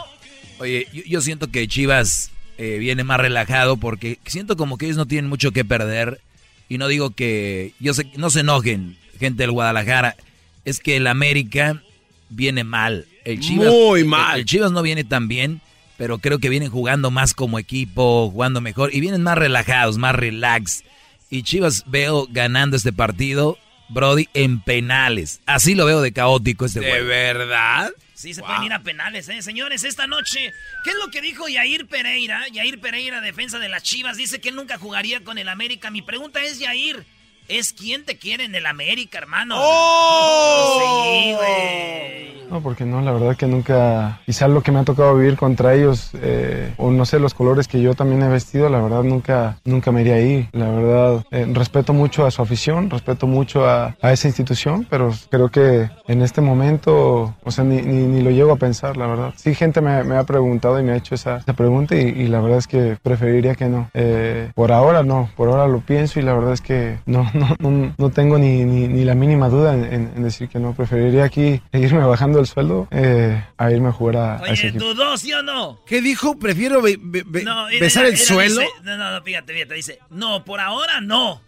Oye, 0.57 0.87
yo, 0.91 1.03
yo 1.05 1.21
siento 1.21 1.51
que 1.51 1.67
Chivas 1.67 2.31
eh, 2.57 2.79
viene 2.79 3.03
más 3.03 3.19
relajado 3.19 3.77
porque 3.77 4.17
siento 4.25 4.57
como 4.57 4.79
que 4.79 4.85
ellos 4.85 4.97
no 4.97 5.05
tienen 5.05 5.29
mucho 5.29 5.51
que 5.51 5.63
perder. 5.63 6.19
Y 6.69 6.77
no 6.77 6.87
digo 6.87 7.09
que. 7.11 7.73
Yo 7.79 7.93
sé, 7.93 8.09
no 8.15 8.29
se 8.29 8.41
enojen, 8.41 8.97
gente 9.19 9.43
del 9.43 9.51
Guadalajara. 9.51 10.15
Es 10.65 10.79
que 10.79 10.95
el 10.97 11.07
América 11.07 11.81
viene 12.29 12.63
mal. 12.63 13.05
El 13.25 13.39
Chivas, 13.39 13.67
Muy 13.73 14.01
el- 14.01 14.05
mal. 14.05 14.39
El, 14.39 14.45
Chivas 14.45 14.71
no 14.71 14.81
viene 14.81 15.03
tan 15.03 15.27
bien, 15.27 15.61
pero 15.97 16.19
creo 16.19 16.39
que 16.39 16.49
vienen 16.49 16.69
jugando 16.69 17.11
más 17.11 17.33
como 17.33 17.59
equipo, 17.59 18.29
jugando 18.31 18.61
mejor. 18.61 18.93
Y 18.93 19.01
vienen 19.01 19.23
más 19.23 19.37
relajados, 19.37 19.97
más 19.97 20.15
relax. 20.15 20.83
Y 21.29 21.43
Chivas 21.43 21.83
veo 21.87 22.27
ganando 22.29 22.77
este 22.77 22.93
partido, 22.93 23.57
Brody, 23.89 24.27
en 24.33 24.61
penales. 24.61 25.41
Así 25.47 25.73
lo 25.75 25.85
veo 25.85 26.01
de 26.01 26.11
caótico 26.11 26.65
este 26.65 26.79
¿De 26.81 26.89
juego. 26.89 27.07
verdad? 27.07 27.89
Sí, 28.19 28.33
se 28.33 28.41
pueden 28.41 28.65
ir 28.65 28.73
a 28.73 28.83
penales, 28.83 29.29
¿eh? 29.29 29.41
Señores, 29.41 29.85
esta 29.85 30.05
noche, 30.05 30.53
¿qué 30.83 30.89
es 30.89 30.95
lo 30.97 31.09
que 31.09 31.21
dijo 31.21 31.47
Yair 31.47 31.87
Pereira? 31.87 32.45
Yair 32.49 32.81
Pereira, 32.81 33.21
defensa 33.21 33.59
de 33.59 33.69
las 33.69 33.81
Chivas, 33.81 34.17
dice 34.17 34.41
que 34.41 34.49
él 34.49 34.57
nunca 34.57 34.77
jugaría 34.77 35.23
con 35.23 35.37
el 35.37 35.47
América. 35.47 35.89
Mi 35.89 36.01
pregunta 36.01 36.43
es, 36.43 36.59
Yair, 36.59 37.05
¿es 37.49 37.73
quién 37.73 38.05
te 38.05 38.17
quiere 38.17 38.45
en 38.45 38.55
el 38.55 38.65
América, 38.65 39.17
hermano? 39.17 39.55
¡Oh! 39.57 40.79
Sí, 40.79 41.33
güey. 41.33 42.29
No, 42.49 42.61
porque 42.63 42.83
no, 42.83 42.99
la 43.01 43.11
verdad 43.11 43.35
que 43.35 43.45
nunca, 43.45 44.21
quizá 44.25 44.47
lo 44.47 44.63
que 44.63 44.71
me 44.71 44.79
ha 44.79 44.83
tocado 44.83 45.15
vivir 45.15 45.37
contra 45.37 45.75
ellos, 45.75 46.09
eh, 46.15 46.73
o 46.77 46.89
no 46.89 47.05
sé, 47.05 47.19
los 47.19 47.35
colores 47.35 47.67
que 47.67 47.79
yo 47.79 47.93
también 47.93 48.23
he 48.23 48.27
vestido, 48.27 48.69
la 48.69 48.81
verdad 48.81 49.03
nunca, 49.03 49.57
nunca 49.65 49.91
me 49.91 50.01
iría 50.01 50.15
ahí. 50.15 50.49
La 50.51 50.67
verdad, 50.67 51.23
eh, 51.29 51.45
respeto 51.53 51.93
mucho 51.93 52.25
a 52.25 52.31
su 52.31 52.41
afición, 52.41 52.89
respeto 52.89 53.27
mucho 53.27 53.69
a, 53.69 53.95
a 54.01 54.11
esa 54.11 54.27
institución, 54.27 54.87
pero 54.89 55.13
creo 55.29 55.49
que 55.49 55.91
en 56.07 56.23
este 56.23 56.41
momento, 56.41 57.35
o 57.43 57.51
sea, 57.51 57.63
ni, 57.63 57.83
ni, 57.83 58.07
ni 58.07 58.21
lo 58.23 58.31
llego 58.31 58.51
a 58.53 58.55
pensar, 58.57 58.97
la 58.97 59.05
verdad. 59.05 59.33
Sí, 59.35 59.53
gente 59.53 59.79
me, 59.81 60.03
me 60.03 60.17
ha 60.17 60.23
preguntado 60.23 60.79
y 60.79 60.83
me 60.83 60.93
ha 60.93 60.95
hecho 60.95 61.13
esa, 61.13 61.37
esa 61.37 61.53
pregunta 61.53 61.95
y, 61.95 61.99
y 61.99 62.27
la 62.29 62.39
verdad 62.41 62.57
es 62.57 62.67
que 62.67 62.97
preferiría 63.03 63.53
que 63.53 63.65
no. 63.65 63.91
Eh, 63.93 64.49
por 64.55 64.71
ahora 64.71 65.03
no, 65.03 65.29
por 65.37 65.49
ahora 65.49 65.67
lo 65.67 65.81
pienso 65.81 66.19
y 66.19 66.23
la 66.23 66.33
verdad 66.33 66.53
es 66.53 66.61
que 66.61 66.97
no, 67.05 67.29
no, 67.39 67.55
no, 67.59 67.95
no 67.97 68.09
tengo 68.09 68.37
ni, 68.37 68.63
ni, 68.65 68.87
ni 68.87 69.03
la 69.03 69.15
mínima 69.15 69.49
duda 69.49 69.73
en, 69.73 69.83
en- 69.85 70.11
en 70.15 70.23
decir 70.23 70.49
que 70.49 70.59
no. 70.59 70.73
Preferiría 70.73 71.23
aquí 71.23 71.61
irme 71.73 72.03
bajando 72.05 72.39
el 72.39 72.45
sueldo 72.47 72.87
eh, 72.91 73.43
a 73.57 73.71
irme 73.71 73.89
a 73.89 73.91
jugar 73.91 74.17
a, 74.17 74.35
a 74.35 74.47
ese 74.49 74.51
Oye, 74.51 74.67
equipo. 74.69 74.85
¿dudó, 74.93 75.17
sí 75.17 75.33
o 75.33 75.41
no? 75.41 75.79
¿Qué 75.85 76.01
dijo? 76.01 76.37
Prefiero 76.37 76.81
be- 76.81 76.97
be- 77.01 77.23
be- 77.25 77.43
No, 77.43 77.67
mira, 77.67 77.79
besar 77.79 78.05
el 78.05 78.13
mira, 78.13 78.25
suelo. 78.25 78.61
dice- 78.61 78.71
no, 78.83 78.97
no, 78.97 79.11
no, 79.11 79.21
fíjate, 79.23 79.53
fíjate, 79.53 79.73
dice, 79.73 79.99
no, 80.09 80.43
por 80.45 80.59
ahora 80.59 81.01
no. 81.01 81.41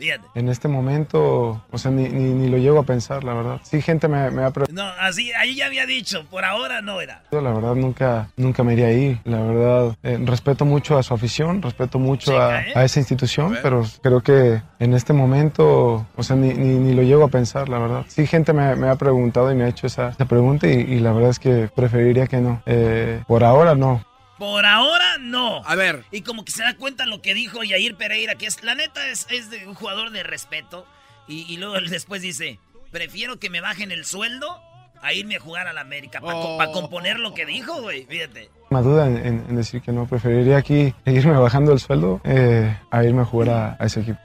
Fíjate. 0.00 0.26
En 0.34 0.48
este 0.48 0.66
momento, 0.68 1.62
o 1.70 1.78
sea, 1.78 1.90
ni, 1.90 2.08
ni, 2.08 2.32
ni 2.32 2.48
lo 2.48 2.56
llego 2.56 2.78
a 2.80 2.84
pensar, 2.84 3.22
la 3.22 3.34
verdad. 3.34 3.60
Sí, 3.62 3.82
gente 3.82 4.08
me, 4.08 4.30
me 4.30 4.44
ha 4.44 4.50
preguntado. 4.50 4.88
No, 4.88 4.94
así, 5.00 5.30
ahí 5.32 5.54
ya 5.54 5.66
había 5.66 5.84
dicho, 5.86 6.24
por 6.30 6.44
ahora 6.44 6.80
no 6.80 7.00
era. 7.00 7.22
La 7.30 7.40
verdad 7.52 7.74
nunca, 7.74 8.28
nunca 8.36 8.64
me 8.64 8.72
iría 8.72 8.86
ahí. 8.86 9.20
La 9.24 9.42
verdad, 9.42 9.96
eh, 10.02 10.18
respeto 10.24 10.64
mucho 10.64 10.96
a 10.96 11.02
su 11.02 11.12
afición, 11.14 11.60
respeto 11.62 11.98
mucho 11.98 12.40
a, 12.40 12.62
¿eh? 12.62 12.72
a 12.74 12.84
esa 12.84 12.98
institución, 13.00 13.58
pero 13.62 13.84
creo 14.02 14.22
que 14.22 14.62
en 14.78 14.94
este 14.94 15.12
momento, 15.12 16.06
o 16.16 16.22
sea, 16.22 16.36
ni, 16.36 16.54
ni, 16.54 16.78
ni 16.78 16.94
lo 16.94 17.02
llego 17.02 17.24
a 17.24 17.28
pensar, 17.28 17.68
la 17.68 17.78
verdad. 17.78 18.04
Sí, 18.08 18.26
gente 18.26 18.52
me, 18.52 18.74
me 18.76 18.88
ha 18.88 18.96
preguntado 18.96 19.52
y 19.52 19.54
me 19.54 19.64
ha 19.64 19.68
hecho 19.68 19.86
esa, 19.86 20.08
esa 20.08 20.24
pregunta 20.24 20.66
y, 20.66 20.72
y 20.80 21.00
la 21.00 21.12
verdad 21.12 21.30
es 21.30 21.38
que 21.38 21.68
preferiría 21.74 22.26
que 22.26 22.38
no. 22.38 22.62
Eh, 22.66 23.22
por 23.26 23.44
ahora 23.44 23.74
no. 23.74 24.02
Por 24.40 24.64
ahora 24.64 25.18
no. 25.20 25.62
A 25.66 25.74
ver. 25.76 26.02
Y 26.10 26.22
como 26.22 26.44
que 26.46 26.50
se 26.50 26.62
da 26.64 26.74
cuenta 26.74 27.04
lo 27.06 27.20
que 27.22 27.34
dijo 27.34 27.62
Yair 27.62 27.94
Pereira, 27.94 28.34
que 28.36 28.46
es, 28.46 28.62
la 28.64 28.74
neta 28.74 29.06
es, 29.08 29.26
es 29.30 29.50
de 29.50 29.66
un 29.68 29.74
jugador 29.74 30.10
de 30.10 30.22
respeto. 30.22 30.86
Y, 31.28 31.42
y 31.42 31.58
luego 31.58 31.76
él 31.76 31.90
después 31.90 32.22
dice, 32.22 32.58
prefiero 32.90 33.38
que 33.38 33.50
me 33.50 33.60
bajen 33.60 33.92
el 33.92 34.04
sueldo 34.06 34.60
a 35.02 35.12
irme 35.12 35.36
a 35.36 35.40
jugar 35.40 35.68
a 35.68 35.72
la 35.74 35.82
América. 35.82 36.20
Para 36.22 36.36
Oh. 36.38 36.72
componer 36.72 37.18
lo 37.20 37.34
que 37.34 37.44
dijo, 37.46 37.82
güey, 37.82 38.06
fíjate. 38.06 38.50
Más 38.70 38.82
duda 38.82 39.06
en, 39.06 39.18
en- 39.18 39.44
en 39.48 39.56
decir 39.56 39.82
que 39.82 39.92
no. 39.92 40.06
Preferiría 40.08 40.56
aquí 40.56 40.94
irme 41.04 41.36
bajando 41.36 41.72
el 41.72 41.78
sueldo 41.78 42.20
eh, 42.24 42.74
a 42.90 43.04
irme 43.04 43.20
a 43.22 43.24
jugar 43.26 43.50
a, 43.50 43.76
a 43.78 43.84
ese 43.86 44.00
equipo. 44.00 44.18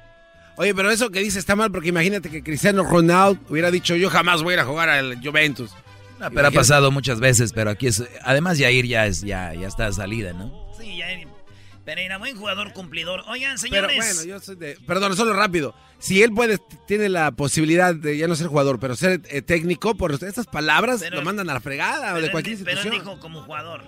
Oye, 0.58 0.74
pero 0.74 0.90
eso 0.90 1.10
que 1.12 1.20
dice 1.20 1.40
está 1.40 1.58
mal 1.58 1.70
porque 1.72 1.90
imagínate 1.90 2.30
que 2.32 2.42
Cristiano 2.42 2.84
Ronaldo 2.84 3.38
hubiera 3.50 3.70
dicho 3.70 3.98
yo 3.98 4.10
jamás 4.10 4.42
voy 4.42 4.52
a 4.52 4.54
ir 4.54 4.60
a 4.62 4.66
jugar 4.66 4.88
al 4.88 5.20
Juventus. 5.22 5.72
No, 6.30 6.36
pero 6.36 6.48
ha 6.48 6.52
pasado 6.52 6.92
muchas 6.92 7.20
veces, 7.20 7.52
pero 7.54 7.72
aquí 7.72 7.88
es... 7.88 8.04
Además, 8.24 8.58
Yair 8.58 8.86
ya, 8.86 9.06
es, 9.08 9.22
ya, 9.22 9.54
ya 9.54 9.68
está 9.68 9.86
de 9.88 9.94
salida, 9.94 10.34
¿no? 10.34 10.52
Sí, 10.80 10.98
Yair 10.98 11.28
Pereira, 11.86 12.18
buen 12.18 12.36
jugador 12.36 12.74
cumplidor. 12.74 13.24
Oigan, 13.28 13.58
Pero 13.62 13.88
señores. 13.88 13.96
bueno, 13.98 14.24
yo 14.24 14.40
soy 14.40 14.56
de... 14.56 14.76
Perdón, 14.88 15.16
solo 15.16 15.34
rápido. 15.34 15.76
Si 16.00 16.24
él 16.24 16.32
puede, 16.34 16.58
tiene 16.88 17.10
la 17.10 17.32
posibilidad 17.32 17.94
de 17.94 18.18
ya 18.18 18.28
no 18.28 18.36
ser 18.36 18.48
jugador, 18.48 18.80
pero 18.80 18.96
ser 18.96 19.22
eh, 19.30 19.42
técnico, 19.44 19.94
por 19.96 20.12
estas 20.12 20.48
palabras 20.48 21.02
Pero- 21.02 21.18
lo 21.18 21.22
mandan 21.24 21.48
a 21.50 21.54
la 21.54 21.60
fregada 21.62 22.08
o 22.14 22.16
pero 22.16 22.20
de 22.22 22.26
él- 22.26 22.32
cualquier 22.32 22.58
pero 22.64 22.82
él 22.82 22.90
dijo 22.90 23.20
como 23.20 23.44
jugador. 23.44 23.84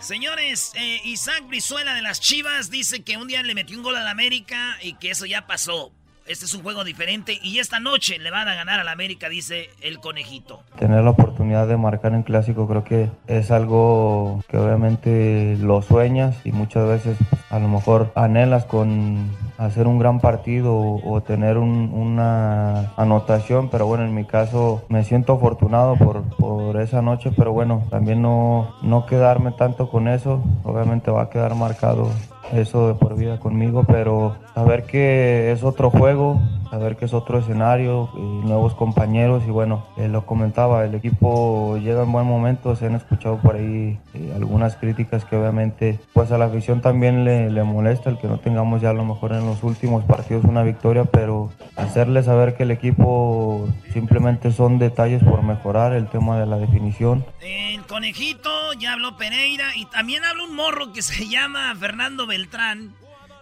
Señores, 0.00 0.72
eh, 0.74 1.00
Isaac 1.04 1.44
Brizuela 1.48 1.94
de 1.94 2.02
las 2.02 2.20
Chivas 2.20 2.70
dice 2.70 3.02
que 3.02 3.16
un 3.16 3.28
día 3.28 3.42
le 3.42 3.54
metió 3.54 3.76
un 3.76 3.82
gol 3.82 3.96
al 3.96 4.08
América 4.08 4.76
y 4.82 4.94
que 4.94 5.10
eso 5.10 5.24
ya 5.26 5.46
pasó. 5.46 5.92
Este 6.26 6.46
es 6.46 6.54
un 6.54 6.62
juego 6.62 6.84
diferente 6.84 7.38
y 7.42 7.58
esta 7.58 7.80
noche 7.80 8.18
le 8.18 8.30
van 8.30 8.48
a 8.48 8.54
ganar 8.54 8.80
al 8.80 8.88
América, 8.88 9.28
dice 9.28 9.68
el 9.82 9.98
conejito. 10.00 10.60
Tener 10.78 11.04
la 11.04 11.10
oportunidad 11.10 11.68
de 11.68 11.76
marcar 11.76 12.14
en 12.14 12.22
clásico 12.22 12.66
creo 12.66 12.82
que 12.82 13.10
es 13.26 13.50
algo 13.50 14.42
que 14.48 14.56
obviamente 14.56 15.56
lo 15.60 15.82
sueñas 15.82 16.34
y 16.44 16.52
muchas 16.52 16.88
veces 16.88 17.18
a 17.50 17.58
lo 17.58 17.68
mejor 17.68 18.10
anhelas 18.14 18.64
con 18.64 19.28
hacer 19.58 19.86
un 19.86 19.98
gran 19.98 20.18
partido 20.18 20.74
o, 20.74 21.12
o 21.14 21.20
tener 21.22 21.58
un- 21.58 21.90
una 21.92 22.92
anotación, 22.96 23.68
pero 23.68 23.86
bueno, 23.86 24.04
en 24.04 24.14
mi 24.14 24.24
caso 24.24 24.82
me 24.88 25.04
siento 25.04 25.34
afortunado 25.34 25.96
por, 25.96 26.22
por 26.36 26.80
esa 26.80 27.02
noche, 27.02 27.32
pero 27.36 27.52
bueno, 27.52 27.84
también 27.90 28.22
no, 28.22 28.74
no 28.82 29.04
quedarme 29.04 29.52
tanto 29.52 29.90
con 29.90 30.08
eso, 30.08 30.42
obviamente 30.64 31.10
va 31.10 31.24
a 31.24 31.30
quedar 31.30 31.54
marcado 31.54 32.08
eso 32.52 32.88
de 32.88 32.94
por 32.94 33.14
vida 33.16 33.38
conmigo, 33.38 33.84
pero 33.84 34.36
saber 34.54 34.84
que 34.84 35.50
es 35.50 35.64
otro 35.64 35.90
juego, 35.90 36.40
saber 36.70 36.96
que 36.96 37.06
es 37.06 37.14
otro 37.14 37.38
escenario, 37.38 38.10
nuevos 38.14 38.74
compañeros 38.74 39.42
y 39.46 39.50
bueno, 39.50 39.86
eh, 39.96 40.08
lo 40.08 40.26
comentaba, 40.26 40.84
el 40.84 40.94
equipo 40.94 41.76
llega 41.78 42.02
en 42.02 42.12
buen 42.12 42.26
momento, 42.26 42.76
se 42.76 42.86
han 42.86 42.94
escuchado 42.94 43.38
por 43.38 43.56
ahí 43.56 43.98
eh, 44.14 44.32
algunas 44.34 44.76
críticas 44.76 45.24
que 45.24 45.36
obviamente 45.36 45.98
pues 46.12 46.30
a 46.30 46.38
la 46.38 46.46
afición 46.46 46.80
también 46.80 47.24
le, 47.24 47.50
le 47.50 47.64
molesta 47.64 48.10
el 48.10 48.18
que 48.18 48.28
no 48.28 48.38
tengamos 48.38 48.80
ya 48.80 48.90
a 48.90 48.94
lo 48.94 49.04
mejor 49.04 49.32
en 49.32 49.44
los 49.44 49.62
últimos 49.64 50.04
partidos 50.04 50.44
una 50.44 50.62
victoria, 50.62 51.04
pero 51.04 51.50
hacerle 51.76 52.22
saber 52.22 52.56
que 52.56 52.62
el 52.62 52.70
equipo 52.70 53.66
simplemente 53.92 54.52
son 54.52 54.78
detalles 54.78 55.22
por 55.22 55.42
mejorar, 55.42 55.92
el 55.92 56.08
tema 56.08 56.38
de 56.38 56.46
la 56.46 56.58
definición, 56.58 57.24
El 57.40 57.82
conejito, 57.86 58.50
ya 58.78 58.92
habló 58.92 59.16
Pereira 59.16 59.76
y 59.76 59.86
también 59.86 60.24
habla 60.24 60.44
un 60.44 60.54
morro 60.54 60.92
que 60.92 61.02
se 61.02 61.28
llama 61.28 61.74
Fernando 61.74 62.26
Beltrán. 62.26 62.92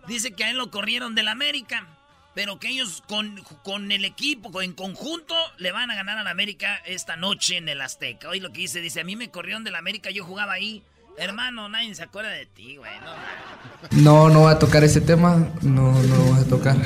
Dice 0.06 0.32
que 0.32 0.44
a 0.44 0.50
él 0.50 0.56
lo 0.56 0.70
corrieron 0.70 1.14
del 1.14 1.28
América, 1.28 1.86
pero 2.34 2.58
que 2.58 2.68
ellos 2.68 3.02
con, 3.06 3.42
con 3.62 3.92
el 3.92 4.04
equipo, 4.04 4.62
en 4.62 4.72
conjunto, 4.72 5.34
le 5.58 5.70
van 5.70 5.90
a 5.90 5.94
ganar 5.94 6.18
al 6.18 6.26
América 6.26 6.82
esta 6.84 7.16
noche 7.16 7.57
en 7.57 7.68
el 7.68 7.80
Azteca. 7.80 8.28
Hoy 8.28 8.40
lo 8.40 8.53
que 8.53 8.62
dice, 8.62 8.80
dice, 8.80 9.00
a 9.00 9.05
mí 9.05 9.16
me 9.16 9.30
corrieron 9.30 9.64
del 9.64 9.76
América, 9.76 10.11
yo 10.11 10.24
jugaba 10.24 10.55
ahí. 10.55 10.82
Hermano, 11.18 11.68
nadie 11.68 11.94
se 11.94 12.02
acuerda 12.02 12.30
de 12.30 12.46
ti, 12.46 12.76
güey. 12.76 12.90
No, 14.02 14.28
No, 14.28 14.32
no 14.32 14.40
voy 14.40 14.52
a 14.52 14.58
tocar 14.58 14.82
ese 14.84 15.00
tema, 15.00 15.48
no, 15.62 15.92
no 15.92 16.16
lo 16.16 16.24
voy 16.32 16.40
a 16.40 16.44
tocar. 16.44 16.76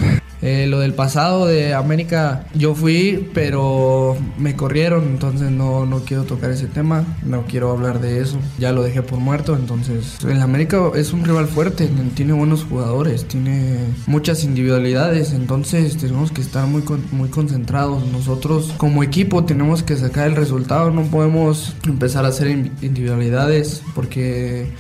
Eh, 0.42 0.66
lo 0.68 0.80
del 0.80 0.92
pasado 0.92 1.46
de 1.46 1.72
América, 1.72 2.46
yo 2.54 2.74
fui, 2.74 3.30
pero 3.32 4.16
me 4.38 4.54
corrieron, 4.54 5.04
entonces 5.04 5.50
no, 5.50 5.86
no 5.86 6.00
quiero 6.00 6.24
tocar 6.24 6.50
ese 6.50 6.66
tema, 6.66 7.04
no 7.22 7.44
quiero 7.46 7.70
hablar 7.70 8.00
de 8.00 8.20
eso, 8.20 8.38
ya 8.58 8.70
lo 8.72 8.82
dejé 8.82 9.02
por 9.02 9.18
muerto, 9.18 9.56
entonces 9.56 10.18
el 10.24 10.40
América 10.42 10.90
es 10.94 11.14
un 11.14 11.24
rival 11.24 11.46
fuerte, 11.48 11.88
tiene 12.14 12.34
buenos 12.34 12.64
jugadores, 12.64 13.26
tiene 13.26 13.78
muchas 14.06 14.44
individualidades, 14.44 15.32
entonces 15.32 15.96
tenemos 15.96 16.30
que 16.32 16.42
estar 16.42 16.66
muy, 16.66 16.82
muy 17.12 17.30
concentrados. 17.30 18.04
Nosotros 18.06 18.74
como 18.76 19.02
equipo 19.02 19.44
tenemos 19.46 19.82
que 19.82 19.96
sacar 19.96 20.26
el 20.28 20.36
resultado, 20.36 20.90
no 20.90 21.02
podemos 21.04 21.74
empezar 21.86 22.26
a 22.26 22.28
hacer 22.28 22.48
in- 22.48 22.72
individualidades 22.82 23.82
porque 23.94 24.15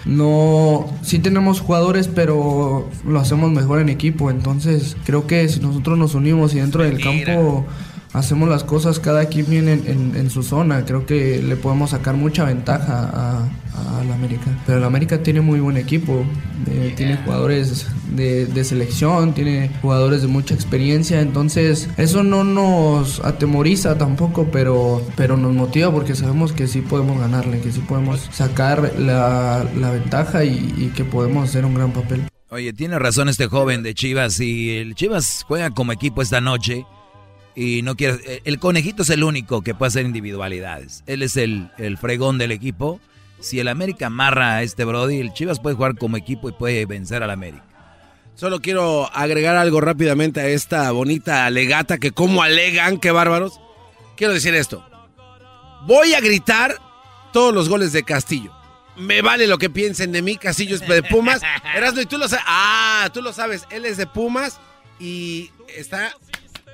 no, 0.04 0.86
sí 1.02 1.18
tenemos 1.18 1.60
jugadores, 1.60 2.08
pero 2.08 2.88
lo 3.06 3.20
hacemos 3.20 3.50
mejor 3.50 3.80
en 3.80 3.88
equipo, 3.88 4.30
entonces 4.30 4.96
creo 5.04 5.26
que 5.26 5.48
si 5.48 5.60
nosotros 5.60 5.98
nos 5.98 6.14
unimos 6.14 6.54
y 6.54 6.58
dentro 6.58 6.82
del 6.82 7.00
campo 7.00 7.66
hacemos 8.18 8.48
las 8.48 8.64
cosas 8.64 8.98
cada 8.98 9.26
quien 9.26 9.46
bien 9.48 9.68
en, 9.68 9.86
en- 9.86 10.16
en 10.16 10.30
su 10.30 10.42
zona. 10.42 10.84
Creo 10.84 11.06
que 11.06 11.42
le 11.42 11.56
podemos 11.56 11.90
sacar 11.90 12.14
mucha 12.16 12.44
ventaja 12.44 13.10
a, 13.12 14.00
a 14.00 14.04
la 14.04 14.14
América. 14.14 14.50
Pero 14.66 14.80
la 14.80 14.86
América 14.86 15.22
tiene 15.22 15.40
muy 15.40 15.60
buen 15.60 15.76
equipo, 15.76 16.24
eh, 16.68 16.94
tiene 16.96 17.18
jugadores 17.18 17.86
de, 18.10 18.46
de 18.46 18.64
selección, 18.64 19.34
tiene 19.34 19.70
jugadores 19.82 20.22
de 20.22 20.28
mucha 20.28 20.54
experiencia. 20.54 21.20
Entonces, 21.20 21.88
eso 21.96 22.22
no 22.22 22.42
nos 22.44 23.20
atemoriza 23.24 23.98
tampoco, 23.98 24.48
pero, 24.50 25.02
pero 25.16 25.36
nos 25.36 25.52
motiva 25.52 25.92
porque 25.92 26.14
sabemos 26.14 26.52
que 26.52 26.66
sí 26.68 26.80
podemos 26.80 27.20
ganarle, 27.20 27.60
que 27.60 27.70
sí 27.72 27.80
podemos 27.80 28.28
sacar 28.32 28.92
la, 28.98 29.64
la 29.76 29.90
ventaja 29.90 30.44
y, 30.44 30.74
y 30.76 30.92
que 30.96 31.04
podemos 31.04 31.48
hacer 31.48 31.64
un 31.64 31.74
gran 31.74 31.92
papel. 31.92 32.22
Oye, 32.48 32.72
tiene 32.72 32.98
razón 32.98 33.28
este 33.28 33.48
joven 33.48 33.82
de 33.82 33.92
Chivas. 33.92 34.34
Si 34.34 34.70
el 34.76 34.94
Chivas 34.94 35.44
juega 35.46 35.70
como 35.70 35.92
equipo 35.92 36.22
esta 36.22 36.40
noche 36.40 36.86
y 37.56 37.82
no 37.82 37.96
quiere. 37.96 38.18
eh, 38.26 38.42
El 38.44 38.58
conejito 38.60 39.02
es 39.02 39.10
el 39.10 39.24
único 39.24 39.62
que 39.62 39.74
puede 39.74 39.88
hacer 39.88 40.04
individualidades. 40.06 41.02
Él 41.06 41.22
es 41.22 41.36
el, 41.36 41.70
el 41.78 41.96
fregón 41.98 42.38
del 42.38 42.52
equipo. 42.52 43.00
Si 43.40 43.58
el 43.58 43.68
América 43.68 44.06
amarra 44.06 44.56
a 44.56 44.62
este 44.62 44.84
Brody, 44.84 45.18
el 45.20 45.32
Chivas 45.32 45.58
puede 45.60 45.74
jugar 45.76 45.96
como 45.96 46.16
equipo 46.16 46.48
y 46.48 46.52
puede 46.52 46.86
vencer 46.86 47.22
al 47.22 47.30
América. 47.30 47.64
Solo 48.34 48.60
quiero 48.60 49.10
agregar 49.16 49.56
algo 49.56 49.80
rápidamente 49.80 50.40
a 50.40 50.46
esta 50.48 50.90
bonita 50.92 51.46
alegata 51.46 51.96
que 51.98 52.12
como 52.12 52.42
alegan, 52.42 52.98
qué 52.98 53.10
bárbaros. 53.10 53.58
Quiero 54.16 54.34
decir 54.34 54.54
esto. 54.54 54.84
Voy 55.86 56.14
a 56.14 56.20
gritar 56.20 56.76
todos 57.32 57.54
los 57.54 57.68
goles 57.68 57.92
de 57.92 58.02
Castillo. 58.02 58.52
Me 58.96 59.20
vale 59.22 59.46
lo 59.46 59.58
que 59.58 59.68
piensen 59.70 60.12
de 60.12 60.22
mí, 60.22 60.36
Castillo 60.36 60.74
es 60.74 60.86
de 60.86 61.02
Pumas. 61.02 61.42
Erasmo, 61.76 62.00
y 62.00 62.06
tú 62.06 62.16
lo 62.18 62.28
sabes. 62.28 62.44
Ah, 62.48 63.08
tú 63.12 63.20
lo 63.22 63.32
sabes. 63.32 63.66
Él 63.70 63.84
es 63.84 63.96
de 63.98 64.06
Pumas 64.06 64.58
y 64.98 65.50
está 65.76 66.12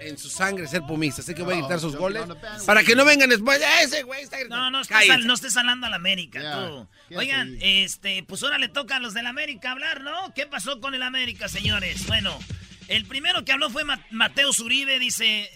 en 0.05 0.19
su 0.19 0.29
sangre 0.29 0.67
ser 0.67 0.83
pumista. 0.83 1.21
Así 1.23 1.35
que 1.35 1.43
voy 1.43 1.55
a 1.55 1.59
gritar 1.59 1.81
sus 1.81 1.97
goles 1.97 2.23
para 2.67 2.83
que 2.85 2.95
no 2.95 3.05
vengan 3.05 3.29
después. 3.31 3.61
Ese 3.83 4.03
güey 4.03 4.23
está 4.23 4.39
gritando. 4.39 4.57
No, 4.65 4.71
no 4.71 4.81
estés, 4.83 5.11
al- 5.11 5.27
no 5.27 5.35
estés 5.35 5.57
hablando 5.57 5.87
al 5.87 5.95
América, 5.95 6.41
Ya, 6.43 6.55
tú. 6.67 6.89
Oigan, 7.17 7.57
este, 7.61 8.23
pues 8.25 8.43
ahora 8.43 8.59
le 8.59 8.69
toca 8.69 8.97
a 8.97 9.01
los 9.01 9.15
del 9.15 9.27
América 9.27 9.73
hablar, 9.73 10.03
¿no? 10.03 10.33
¿Qué 10.35 10.47
pasó 10.47 10.81
con 10.81 10.95
el 10.95 11.03
América, 11.03 11.49
señores? 11.49 12.07
Bueno, 12.07 12.39
el 12.89 13.05
primero 13.07 13.45
que 13.45 13.53
habló 13.53 13.71
fue 13.71 13.85
Ma- 13.85 14.05
Mateo 14.11 14.53
Zuribe, 14.53 14.99
dice, 14.99 15.51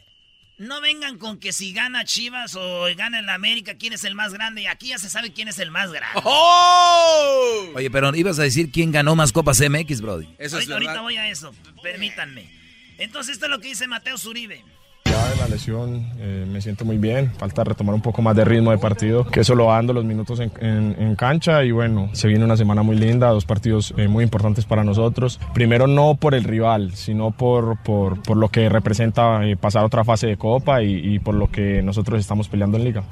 no 0.58 0.80
vengan 0.80 1.18
con 1.18 1.38
que 1.38 1.52
si 1.52 1.72
gana 1.72 2.04
Chivas 2.04 2.54
o 2.54 2.84
gana 2.96 3.18
el 3.18 3.28
América, 3.28 3.74
quién 3.78 3.92
es 3.92 4.04
el 4.04 4.14
más 4.14 4.32
grande. 4.32 4.62
Y 4.62 4.66
aquí 4.66 4.88
ya 4.88 4.98
se 4.98 5.10
sabe 5.10 5.32
quién 5.32 5.48
es 5.48 5.58
el 5.58 5.70
más 5.70 5.90
grande. 5.92 6.20
¡Oh! 6.24 7.72
Oye, 7.74 7.90
pero 7.90 8.14
ibas 8.14 8.38
a 8.38 8.42
decir 8.42 8.70
quién 8.70 8.92
ganó 8.92 9.14
más 9.16 9.32
Copas 9.32 9.60
MX, 9.60 10.00
Brody. 10.00 10.26
ahorita, 10.38 10.72
ahorita 10.74 11.00
voy 11.00 11.16
a 11.16 11.28
eso, 11.28 11.54
permítanme. 11.82 12.55
Entonces 12.98 13.34
esto 13.34 13.46
es 13.46 13.50
lo 13.50 13.60
que 13.60 13.68
dice 13.68 13.86
Mateo 13.86 14.18
Zuribe. 14.18 14.64
Ya 15.08 15.28
de 15.30 15.36
la 15.36 15.48
lesión 15.48 16.04
eh, 16.18 16.44
me 16.50 16.60
siento 16.60 16.84
muy 16.84 16.98
bien, 16.98 17.30
falta 17.38 17.62
retomar 17.64 17.94
un 17.94 18.00
poco 18.02 18.22
más 18.22 18.34
de 18.36 18.44
ritmo 18.44 18.70
de 18.72 18.78
partido, 18.78 19.24
que 19.24 19.40
eso 19.40 19.54
lo 19.54 19.66
va 19.66 19.76
dando 19.76 19.92
los 19.92 20.04
minutos 20.04 20.40
en, 20.40 20.50
en- 20.60 21.14
cancha 21.16 21.64
y 21.64 21.70
bueno, 21.70 22.10
se 22.12 22.28
viene 22.28 22.44
una 22.44 22.56
semana 22.56 22.82
muy 22.82 22.96
linda, 22.96 23.28
dos 23.30 23.44
partidos 23.46 23.94
eh, 23.96 24.06
muy 24.08 24.22
importantes 24.24 24.64
para 24.66 24.84
nosotros. 24.84 25.40
Primero 25.54 25.86
no 25.86 26.16
por 26.16 26.34
el 26.34 26.44
rival, 26.44 26.92
sino 26.94 27.30
por, 27.30 27.78
por, 27.82 28.22
por 28.22 28.36
lo 28.36 28.48
que 28.48 28.68
representa 28.68 29.46
eh, 29.46 29.56
pasar 29.56 29.84
otra 29.84 30.04
fase 30.04 30.26
de 30.26 30.36
copa 30.36 30.82
y, 30.82 31.18
por 31.20 31.34
lo 31.34 31.50
que 31.50 31.80
nosotros 31.82 32.20
estamos 32.20 32.48
peleando 32.48 32.76
en 32.76 32.84
liga. 32.84 33.02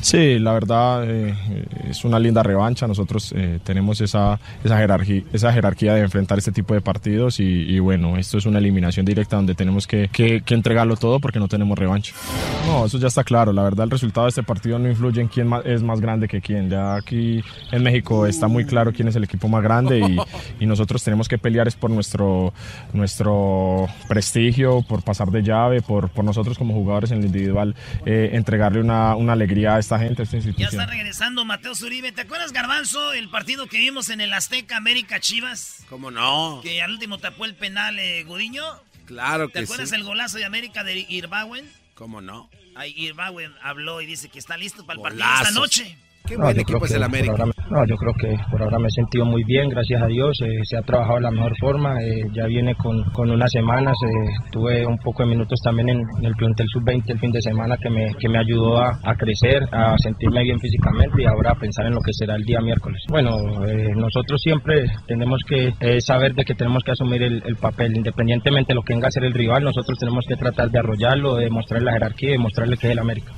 Sí, 0.00 0.38
la 0.38 0.52
verdad 0.52 1.04
es 1.08 2.04
una 2.04 2.18
linda 2.18 2.42
revancha. 2.42 2.86
Nosotros 2.86 3.34
tenemos 3.64 4.00
esa, 4.00 4.38
esa, 4.64 4.78
jerarquía, 4.78 5.22
esa 5.32 5.52
jerarquía 5.52 5.94
de 5.94 6.00
enfrentar 6.02 6.38
este 6.38 6.52
tipo 6.52 6.72
de 6.74 6.80
partidos 6.80 7.40
y, 7.40 7.44
y 7.44 7.78
bueno, 7.80 8.16
esto 8.16 8.38
es 8.38 8.46
una 8.46 8.58
eliminación 8.58 9.04
directa 9.04 9.36
donde 9.36 9.54
tenemos 9.54 9.86
que, 9.86 10.08
que- 10.12 10.40
que 10.42 10.54
entregarlo 10.54 10.96
todo 10.96 11.07
porque 11.20 11.38
no 11.38 11.48
tenemos 11.48 11.78
revancha. 11.78 12.12
No, 12.66 12.84
eso 12.84 12.98
ya 12.98 13.06
está 13.08 13.24
claro. 13.24 13.52
La 13.52 13.62
verdad 13.62 13.84
el 13.84 13.90
resultado 13.90 14.26
de 14.26 14.30
este 14.30 14.42
partido 14.42 14.78
no 14.78 14.88
influye 14.88 15.20
en 15.22 15.28
quién 15.28 15.50
es 15.64 15.82
más 15.82 16.00
grande 16.00 16.28
que 16.28 16.40
quién. 16.42 16.68
Ya 16.68 16.94
aquí 16.96 17.42
en 17.72 17.82
México 17.82 18.26
está 18.26 18.46
muy 18.48 18.64
claro 18.66 18.92
quién 18.92 19.08
es 19.08 19.16
el 19.16 19.24
equipo 19.24 19.48
más 19.48 19.62
grande 19.62 20.00
y, 20.00 20.18
y 20.62 20.66
nosotros 20.66 21.02
tenemos 21.02 21.28
que 21.28 21.38
pelear 21.38 21.66
es 21.66 21.76
por 21.76 21.90
nuestro, 21.90 22.52
nuestro 22.92 23.86
prestigio, 24.08 24.82
por 24.82 25.02
pasar 25.02 25.30
de 25.30 25.42
llave, 25.42 25.80
por, 25.80 26.10
por 26.10 26.24
nosotros 26.24 26.58
como 26.58 26.74
jugadores 26.74 27.10
en 27.10 27.18
el 27.20 27.26
individual, 27.26 27.74
eh, 28.04 28.30
entregarle 28.32 28.80
una, 28.80 29.16
una 29.16 29.32
alegría 29.32 29.76
a 29.76 29.78
esta 29.78 29.98
gente, 29.98 30.22
a 30.22 30.24
esta 30.24 30.36
Ya 30.36 30.44
institución. 30.48 30.80
está 30.82 30.86
regresando 30.92 31.44
Mateo 31.44 31.74
Zuribe. 31.74 32.12
¿Te 32.12 32.22
acuerdas, 32.22 32.52
Garbanzo, 32.52 33.12
el 33.12 33.28
partido 33.30 33.66
que 33.66 33.78
vimos 33.78 34.10
en 34.10 34.20
el 34.20 34.32
Azteca 34.32 34.76
América 34.76 35.20
Chivas? 35.20 35.84
¿Cómo 35.88 36.10
no? 36.10 36.60
Que 36.62 36.82
al 36.82 36.90
último 36.92 37.18
tapó 37.18 37.44
el 37.44 37.54
penal 37.54 37.98
eh, 37.98 38.24
Gudiño. 38.24 38.62
Claro 39.08 39.48
¿Te 39.48 39.54
que 39.54 39.58
acuerdas 39.64 39.88
sí. 39.88 39.94
el 39.94 40.04
golazo 40.04 40.36
de 40.36 40.44
América 40.44 40.84
de 40.84 41.06
Irbauen? 41.08 41.66
¿Cómo 41.94 42.20
no? 42.20 42.50
Ahí 42.74 42.92
Irbauen 42.94 43.54
habló 43.62 44.02
y 44.02 44.06
dice 44.06 44.28
que 44.28 44.38
está 44.38 44.58
listo 44.58 44.84
para 44.84 44.98
el 44.98 45.02
partido 45.02 45.26
esta 45.40 45.50
noche. 45.52 45.96
Qué 46.28 46.36
No, 46.36 46.44
buen 46.44 46.60
equipo 46.60 46.84
es 46.84 46.90
que 46.92 46.96
el 46.98 47.02
por 47.02 47.08
América. 47.10 47.32
ahora 47.32 47.46
me- 47.46 47.52
no, 47.70 47.86
yo 47.86 47.96
creo 47.96 48.12
que 48.20 48.36
por 48.50 48.62
ahora 48.62 48.78
me 48.78 48.86
he 48.88 48.90
sentido 48.90 49.24
muy 49.24 49.42
bien, 49.44 49.68
gracias 49.70 50.02
a 50.02 50.06
Dios. 50.06 50.36
eh, 50.42 50.60
se 50.64 50.76
ha 50.76 50.82
trabajado 50.82 51.16
de 51.16 51.22
la 51.22 51.30
mejor 51.30 51.56
forma. 51.58 51.94
eh, 52.02 52.22
ya 52.34 52.46
viene 52.46 52.74
con, 52.74 53.02
con 53.12 53.30
unas 53.30 53.50
semanas. 53.50 53.94
eh, 54.04 54.28
tuve 54.52 54.86
un 54.86 54.98
poco 54.98 55.22
de 55.22 55.30
minutos 55.30 55.58
también 55.64 55.88
en, 55.88 56.00
en 56.18 56.24
el 56.26 56.34
plantel 56.34 56.66
sub-20 56.72 57.02
el 57.12 57.18
fin 57.18 57.30
de 57.32 57.40
semana 57.40 57.76
que 57.78 57.88
me, 57.90 58.14
que 58.18 58.28
me 58.28 58.38
ayudó 58.38 58.78
a, 58.78 58.90
a 59.04 59.14
crecer, 59.16 59.62
a 59.72 59.96
sentirme 59.98 60.42
bien 60.42 60.58
físicamente 60.60 61.22
y 61.22 61.24
ahora 61.26 61.52
a 61.52 61.54
pensar 61.54 61.86
en 61.86 61.94
lo 61.94 62.00
que 62.00 62.12
será 62.12 62.36
el 62.36 62.44
día 62.44 62.60
miércoles. 62.60 63.00
Bueno, 63.08 63.64
eh, 63.66 63.88
nosotros 63.96 64.40
siempre 64.42 64.84
tenemos 65.06 65.40
que 65.48 65.72
saber 66.00 66.34
de 66.34 66.44
que 66.44 66.54
tenemos 66.54 66.82
que 66.84 66.92
asumir 66.92 67.22
el, 67.22 67.42
el 67.46 67.56
papel, 67.56 67.96
independientemente 67.96 68.68
de 68.72 68.74
lo 68.74 68.82
que 68.82 68.92
venga 68.94 69.08
a 69.08 69.10
ser 69.10 69.24
el 69.24 69.32
rival. 69.32 69.64
Nosotros 69.64 69.96
tenemos 69.98 70.24
que 70.28 70.36
tratar 70.36 70.70
de 70.70 70.78
arrollarlo, 70.78 71.36
de 71.36 71.48
mostrar 71.48 71.82
la 71.82 71.92
jerarquía 71.92 72.30
y 72.30 72.32
de 72.32 72.38
mostrarle 72.38 72.76
que 72.76 72.86
es 72.88 72.92
el 72.92 72.98
América. 72.98 73.32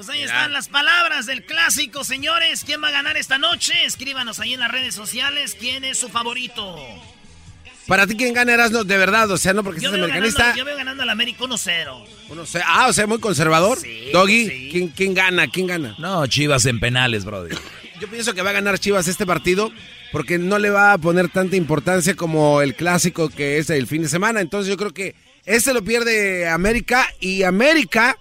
Pues 0.00 0.08
ahí 0.08 0.22
están 0.22 0.54
las 0.54 0.68
palabras 0.68 1.26
del 1.26 1.44
clásico, 1.44 2.04
señores. 2.04 2.62
¿Quién 2.64 2.82
va 2.82 2.88
a 2.88 2.90
ganar 2.90 3.18
esta 3.18 3.36
noche? 3.36 3.74
Escríbanos 3.84 4.40
ahí 4.40 4.54
en 4.54 4.60
las 4.60 4.70
redes 4.70 4.94
sociales. 4.94 5.54
¿Quién 5.60 5.84
es 5.84 5.98
su 5.98 6.08
favorito? 6.08 6.74
Para 7.86 8.06
ti, 8.06 8.16
¿quién 8.16 8.32
gana 8.32 8.54
Erasmo? 8.54 8.82
De 8.82 8.96
verdad, 8.96 9.30
o 9.30 9.36
sea, 9.36 9.52
no 9.52 9.62
porque 9.62 9.82
Yo 9.82 9.90
seas 9.90 10.00
americanista. 10.02 10.38
ganando, 10.40 10.58
yo 10.58 10.64
veo 10.64 10.76
ganando 10.78 11.02
al 11.02 11.10
América 11.10 11.44
1-0. 11.44 12.02
Uno 12.30 12.46
sé- 12.46 12.62
ah, 12.64 12.86
o 12.88 12.94
sea, 12.94 13.06
muy 13.06 13.20
conservador. 13.20 13.78
Doggy, 14.10 14.70
¿quién, 14.72 14.88
quién 14.88 15.12
gana? 15.12 15.48
¿Quién 15.48 15.66
gana? 15.66 15.94
No, 15.98 16.26
Chivas 16.26 16.64
en 16.64 16.80
penales, 16.80 17.26
Brody. 17.26 17.54
Yo 18.00 18.08
pienso 18.08 18.32
que 18.32 18.40
va 18.40 18.48
a 18.48 18.54
ganar 18.54 18.78
Chivas 18.78 19.06
este 19.06 19.26
partido 19.26 19.70
porque 20.12 20.38
no 20.38 20.58
le 20.58 20.70
va 20.70 20.94
a 20.94 20.98
poner 20.98 21.28
tanta 21.28 21.56
importancia 21.56 22.14
como 22.14 22.62
el 22.62 22.74
clásico 22.74 23.28
que 23.28 23.58
es 23.58 23.68
el 23.68 23.86
fin 23.86 24.00
de 24.00 24.08
semana. 24.08 24.40
Entonces 24.40 24.70
yo 24.70 24.78
creo 24.78 24.94
que 24.94 25.14
este 25.44 25.74
lo 25.74 25.84
pierde 25.84 26.48
América 26.48 27.06
y 27.20 27.42
América 27.42 28.16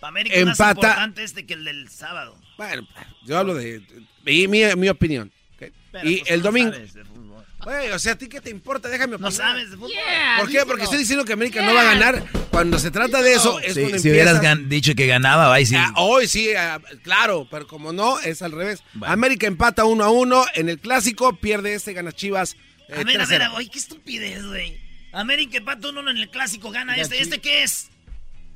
Para 0.00 0.08
América 0.08 0.36
es 0.36 0.46
más 0.46 0.58
empata. 0.58 0.86
importante 0.88 1.22
este 1.24 1.46
que 1.46 1.54
el 1.54 1.64
del 1.64 1.88
sábado. 1.90 2.36
Bueno, 2.56 2.86
yo 3.26 3.38
hablo 3.38 3.54
de 3.54 3.82
mi, 4.24 4.48
mi, 4.48 4.64
mi 4.76 4.88
opinión. 4.88 5.30
¿ok? 5.56 5.68
Pero, 5.92 6.08
y 6.08 6.18
pues, 6.18 6.30
el 6.30 6.38
no 6.40 6.44
domingo. 6.44 6.72
sabes 6.72 6.94
de 6.94 7.04
fútbol. 7.04 7.44
Güey, 7.62 7.90
o 7.90 7.98
sea, 7.98 8.12
¿a 8.12 8.16
ti 8.16 8.26
qué 8.26 8.40
te 8.40 8.48
importa? 8.48 8.88
Déjame 8.88 9.16
opinar. 9.16 9.30
No 9.30 9.36
sabes 9.36 9.70
de 9.70 9.76
fútbol. 9.76 9.92
¿Por 10.38 10.48
qué? 10.50 10.60
Porque 10.66 10.84
estoy 10.84 10.98
diciendo 11.00 11.26
que 11.26 11.34
América 11.34 11.60
no 11.62 11.74
va 11.74 11.82
a 11.82 11.84
ganar. 11.84 12.24
Cuando 12.50 12.78
se 12.78 12.90
trata 12.90 13.20
de 13.20 13.34
eso, 13.34 13.60
es 13.60 13.74
Sí, 13.74 13.80
cuando 13.82 13.98
si 13.98 14.10
hubieras 14.10 14.36
empiezas- 14.36 14.68
dicho 14.70 14.94
que 14.94 15.06
ganaba, 15.06 15.52
ahí 15.52 15.66
sí. 15.66 15.74
Ah, 15.76 15.92
hoy 15.96 16.26
sí, 16.26 16.54
ah, 16.54 16.80
claro, 17.02 17.46
pero 17.50 17.66
como 17.66 17.92
no, 17.92 18.18
es 18.20 18.40
al 18.40 18.52
revés. 18.52 18.82
América 19.02 19.46
empata 19.46 19.84
uno 19.84 20.04
a 20.04 20.10
uno 20.10 20.46
en 20.54 20.70
el 20.70 20.78
clásico, 20.78 21.36
pierde 21.36 21.74
este, 21.74 21.92
gana 21.92 22.12
Chivas. 22.12 22.56
eh, 22.88 22.94
A 22.94 23.04
ver, 23.04 23.20
a 23.20 23.26
ver, 23.26 23.40
3-0. 23.42 23.52
oye, 23.54 23.68
qué 23.70 23.78
estupidez, 23.78 24.46
güey. 24.46 24.78
América 25.12 25.58
empata 25.58 25.88
1 25.90 26.08
en 26.10 26.16
el 26.16 26.30
clásico, 26.30 26.70
gana 26.70 26.96
este. 26.96 27.20
¿Este 27.20 27.40
qué 27.40 27.62
es? 27.62 27.89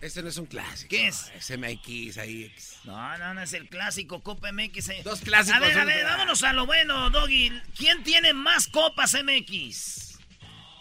Este 0.05 0.23
no 0.23 0.29
es 0.29 0.37
un 0.37 0.45
clásico. 0.45 0.91
¿Qué 0.91 1.09
es? 1.09 1.33
Es 1.35 1.51
MX 1.59 2.19
ahí. 2.19 2.55
No, 2.85 3.17
no, 3.17 3.33
no 3.33 3.41
es 3.41 3.55
el 3.55 3.71
clásico, 3.71 4.21
Copa 4.23 4.53
MX. 4.53 4.89
eh. 4.91 5.01
Dos 5.03 5.23
clásicos, 5.23 5.57
A 5.57 5.61
ver, 5.61 5.79
a 5.79 5.85
ver, 5.87 6.05
vámonos 6.05 6.43
a 6.43 6.53
lo 6.53 6.67
bueno, 6.67 7.09
Doggy. 7.09 7.51
¿Quién 7.75 8.05
tiene 8.05 8.35
más 8.35 8.69
Copas 8.69 9.15
MX? 9.15 10.19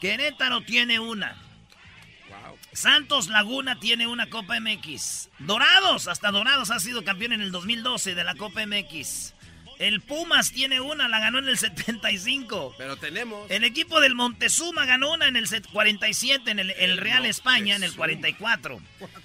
Querétaro 0.01 0.65
tiene 0.65 0.99
una. 0.99 1.37
Santos 2.73 3.29
Laguna 3.29 3.79
tiene 3.79 4.07
una 4.07 4.29
Copa 4.29 4.59
MX. 4.59 5.29
Dorados, 5.39 6.09
hasta 6.09 6.29
Dorados 6.29 6.69
ha 6.69 6.81
sido 6.81 7.05
campeón 7.05 7.31
en 7.31 7.41
el 7.41 7.53
2012 7.53 8.15
de 8.15 8.23
la 8.25 8.35
Copa 8.35 8.65
MX. 8.65 9.32
El 9.79 10.01
Pumas 10.01 10.51
tiene 10.51 10.79
una, 10.79 11.07
la 11.07 11.19
ganó 11.19 11.39
en 11.39 11.47
el 11.47 11.57
75. 11.57 12.75
Pero 12.77 12.97
tenemos. 12.97 13.49
El 13.49 13.63
equipo 13.63 13.99
del 13.99 14.15
Montezuma 14.15 14.85
ganó 14.85 15.13
una 15.13 15.27
en 15.27 15.35
el 15.35 15.47
set 15.47 15.67
47, 15.71 16.51
en 16.51 16.59
el, 16.59 16.71
el 16.71 16.97
Real 16.97 17.25
España 17.25 17.75
en 17.75 17.83
el 17.83 17.93
44. 17.95 18.81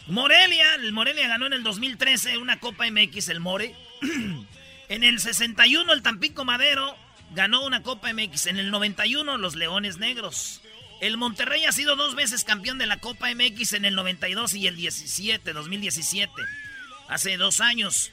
Morelia, 0.09 0.74
el 0.76 0.92
Morelia 0.92 1.28
ganó 1.28 1.46
en 1.46 1.53
el 1.53 1.62
2013 1.62 2.38
una 2.38 2.59
Copa 2.59 2.90
MX, 2.90 3.28
el 3.28 3.40
More. 3.40 3.74
en 4.88 5.05
el 5.05 5.20
61 5.20 5.92
el 5.92 6.03
Tampico 6.03 6.44
Madero 6.44 6.96
ganó 7.34 7.64
una 7.64 7.82
Copa 7.82 8.12
MX. 8.12 8.46
En 8.46 8.59
el 8.59 8.70
91 8.70 9.36
los 9.38 9.55
Leones 9.55 9.99
Negros. 9.99 10.62
El 11.01 11.16
Monterrey 11.16 11.64
ha 11.64 11.72
sido 11.72 11.94
dos 11.94 12.16
veces 12.16 12.42
campeón 12.42 12.78
de 12.78 12.86
la 12.86 12.99
Copa 12.99 13.28
MX 13.32 13.74
en 13.74 13.84
el 13.84 13.94
92 13.94 14.55
y 14.55 14.66
el 14.66 14.76
17, 14.76 15.53
2017. 15.53 16.32
Hace 17.09 17.36
dos 17.36 17.61
años. 17.61 18.11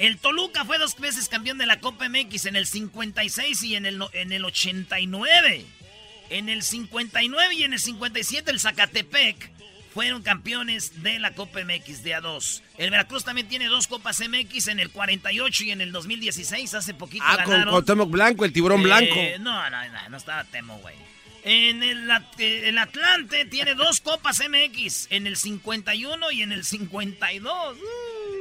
El 0.00 0.16
Toluca 0.16 0.64
fue 0.64 0.78
dos 0.78 0.96
veces 0.98 1.28
campeón 1.28 1.58
de 1.58 1.66
la 1.66 1.78
Copa 1.78 2.08
MX 2.08 2.46
en 2.46 2.56
el 2.56 2.66
56 2.66 3.62
y 3.64 3.76
en 3.76 3.84
el, 3.84 4.02
en 4.14 4.32
el 4.32 4.46
89. 4.46 5.66
En 6.30 6.48
el 6.48 6.62
59 6.62 7.54
y 7.54 7.64
en 7.64 7.74
el 7.74 7.78
57 7.78 8.50
el 8.50 8.58
Zacatepec 8.60 9.50
fueron 9.92 10.22
campeones 10.22 11.02
de 11.02 11.18
la 11.18 11.34
Copa 11.34 11.60
MX 11.62 12.02
de 12.02 12.16
A2. 12.16 12.62
El 12.78 12.90
Veracruz 12.90 13.24
también 13.24 13.46
tiene 13.46 13.66
dos 13.66 13.88
Copas 13.88 14.26
MX 14.26 14.68
en 14.68 14.80
el 14.80 14.88
48 14.88 15.64
y 15.64 15.70
en 15.70 15.82
el 15.82 15.92
2016. 15.92 16.72
Hace 16.72 16.94
poquito 16.94 17.24
ah, 17.28 17.36
ganaron. 17.36 17.84
con 17.84 18.10
Blanco, 18.10 18.46
el 18.46 18.54
tiburón 18.54 18.80
Eh, 18.80 18.84
blanco. 18.84 19.14
No, 19.40 19.68
no, 19.68 19.86
no, 19.86 20.08
no 20.08 20.16
estaba 20.16 20.44
Temo, 20.44 20.78
güey. 20.78 20.94
En 21.44 21.82
el, 21.82 22.10
eh, 22.38 22.68
el 22.68 22.78
Atlante 22.78 23.44
tiene 23.44 23.74
dos 23.74 24.00
Copas 24.00 24.40
MX, 24.48 25.08
en 25.10 25.26
el 25.26 25.36
51 25.36 26.30
y 26.30 26.40
en 26.40 26.52
el 26.52 26.64
52. 26.64 27.76
Uh. 27.76 28.39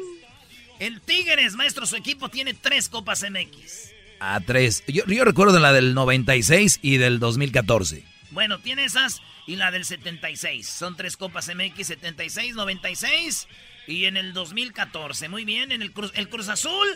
El 0.79 1.01
Tigres, 1.01 1.55
maestro, 1.55 1.85
su 1.85 1.95
equipo 1.97 2.29
tiene 2.29 2.53
tres 2.53 2.87
Copas 2.87 3.23
MX. 3.29 3.91
A 4.21 4.39
tres. 4.39 4.83
Yo, 4.87 5.05
yo 5.05 5.25
recuerdo 5.25 5.59
la 5.59 5.73
del 5.73 5.93
96 5.93 6.79
y 6.81 6.97
del 6.97 7.19
2014. 7.19 8.03
Bueno, 8.31 8.59
tiene 8.59 8.85
esas 8.85 9.21
y 9.45 9.55
la 9.55 9.71
del 9.71 9.83
76. 9.83 10.67
Son 10.67 10.95
tres 10.95 11.17
Copas 11.17 11.49
MX, 11.53 11.87
76, 11.87 12.55
96 12.55 13.47
y 13.87 14.05
en 14.05 14.15
el 14.17 14.33
2014. 14.33 15.27
Muy 15.27 15.43
bien, 15.43 15.71
en 15.71 15.81
el 15.81 15.91
Cruz, 15.91 16.11
el 16.15 16.29
Cruz 16.29 16.47
Azul 16.47 16.87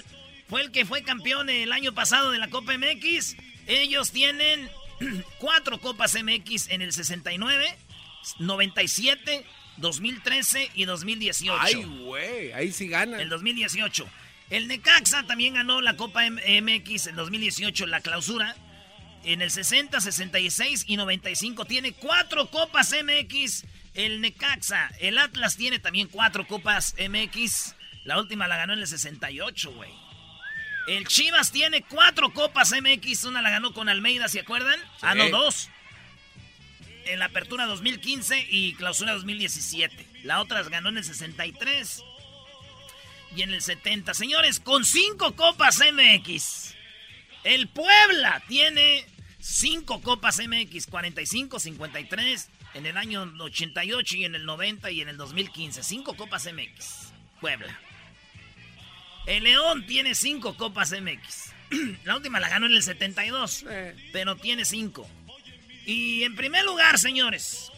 fue 0.48 0.62
el 0.62 0.72
que 0.72 0.86
fue 0.86 1.04
campeón 1.04 1.50
el 1.50 1.72
año 1.72 1.94
pasado 1.94 2.32
de 2.32 2.38
la 2.38 2.50
Copa 2.50 2.78
MX. 2.78 3.36
Ellos 3.68 4.12
tienen 4.12 4.70
cuatro 5.40 5.80
Copas 5.80 6.16
MX 6.16 6.70
en 6.70 6.82
el 6.82 6.94
69, 6.94 7.76
97, 8.40 9.46
2013 9.78 10.72
y 10.74 10.86
2018. 10.86 11.58
Ay, 11.60 11.84
güey, 11.84 12.52
ahí 12.54 12.72
sí 12.72 12.88
gana. 12.88 13.22
El 13.22 13.30
2018. 13.30 14.08
El 14.50 14.68
Necaxa 14.68 15.24
también 15.24 15.56
ganó 15.56 15.82
la 15.82 15.96
Copa 15.96 16.22
MX 16.30 17.08
en 17.08 17.16
2018, 17.16 17.88
la 17.88 18.02
clausura. 18.02 18.56
En 19.24 19.42
el 19.42 19.50
60, 19.52 20.02
66 20.02 20.84
y 20.88 20.98
95 20.98 21.66
tiene 21.66 21.94
cuatro 21.94 22.48
Copas 22.48 22.94
MX. 22.94 23.66
El 23.94 24.22
Necaxa. 24.22 24.92
El 25.00 25.18
Atlas 25.18 25.56
tiene 25.56 25.80
también 25.80 26.08
cuatro 26.08 26.46
Copas 26.46 26.96
MX. 27.00 27.76
La 28.04 28.20
última 28.20 28.48
la 28.48 28.58
ganó 28.58 28.74
en 28.74 28.80
el 28.80 28.88
68, 28.88 29.72
güey. 29.72 29.90
El 30.88 31.08
Chivas 31.08 31.52
tiene 31.52 31.82
cuatro 31.82 32.34
Copas 32.34 32.74
MX. 32.74 33.24
Una 33.24 33.42
la 33.42 33.50
ganó 33.50 33.74
con 33.74 33.88
Almeida, 33.88 34.28
¿se 34.28 34.42
acuerdan? 34.42 34.78
Ah, 35.02 35.16
no, 35.16 35.30
dos. 35.30 35.70
En 37.06 37.20
la 37.20 37.26
apertura 37.26 37.66
2015 37.66 38.48
y 38.50 38.74
clausura 38.76 39.14
2017. 39.14 40.06
La 40.24 40.42
otra 40.42 40.60
las 40.60 40.70
ganó 40.70 40.90
en 40.90 40.98
el 40.98 41.04
63 41.04 42.04
y 43.36 43.42
en 43.42 43.54
el 43.54 43.62
70. 43.62 44.14
Señores, 44.14 44.60
con 44.60 44.86
cinco 44.86 45.36
Copas 45.36 45.80
MX. 45.80 46.76
El 47.44 47.68
Puebla 47.68 48.42
tiene 48.48 49.06
cinco 49.40 50.02
Copas 50.02 50.40
MX, 50.40 50.88
45, 50.88 51.60
53, 51.60 52.50
en 52.76 52.86
el 52.86 52.98
año 52.98 53.32
88 53.40 54.18
y 54.18 54.26
en 54.26 54.36
el 54.36 54.46
90 54.46 54.92
y 54.92 55.02
en 55.02 55.10
el 55.10 55.18
2015. 55.18 55.84
Cinco 55.84 56.16
Copas 56.16 56.48
MX. 56.52 57.12
Puebla. 57.42 57.80
El 59.26 59.44
León 59.44 59.86
tiene 59.86 60.16
cinco 60.16 60.56
Copas 60.56 60.92
MX. 60.92 61.54
La 62.06 62.16
última 62.16 62.40
la 62.40 62.50
ganó 62.50 62.66
en 62.66 62.74
el 62.74 62.84
72, 62.84 63.66
pero 64.12 64.36
tiene 64.36 64.64
cinco. 64.66 65.10
Y 65.86 66.24
en 66.24 66.36
primer 66.36 66.64
lugar, 66.66 66.98
señores. 66.98 67.72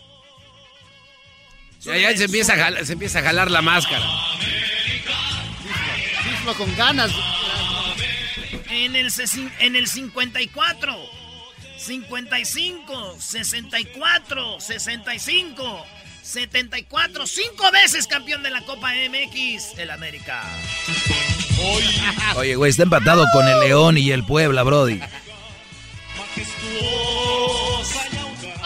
Ya, 1.81 1.97
ya 1.97 2.17
se 2.17 2.25
empieza, 2.25 2.53
a 2.53 2.57
jalar, 2.57 2.85
se 2.85 2.93
empieza 2.93 3.19
a 3.19 3.21
jalar 3.23 3.51
la 3.51 3.61
máscara. 3.61 4.05
Mismo 6.29 6.53
con 6.55 6.75
ganas. 6.75 7.11
En 8.69 8.95
el, 8.95 9.09
en 9.59 9.75
el 9.75 9.87
54, 9.87 10.95
55, 11.77 13.17
64, 13.19 14.59
65, 14.59 15.85
74, 16.23 17.27
cinco 17.27 17.71
veces 17.71 18.07
campeón 18.07 18.41
de 18.41 18.49
la 18.49 18.61
Copa 18.61 18.91
MX, 18.91 19.77
el 19.77 19.91
América. 19.91 20.43
Oye, 22.35 22.55
güey, 22.55 22.71
está 22.71 22.83
empatado 22.83 23.25
con 23.31 23.47
el 23.47 23.59
León 23.59 23.97
y 23.97 24.11
el 24.11 24.25
Puebla, 24.25 24.63
Brody. 24.63 24.99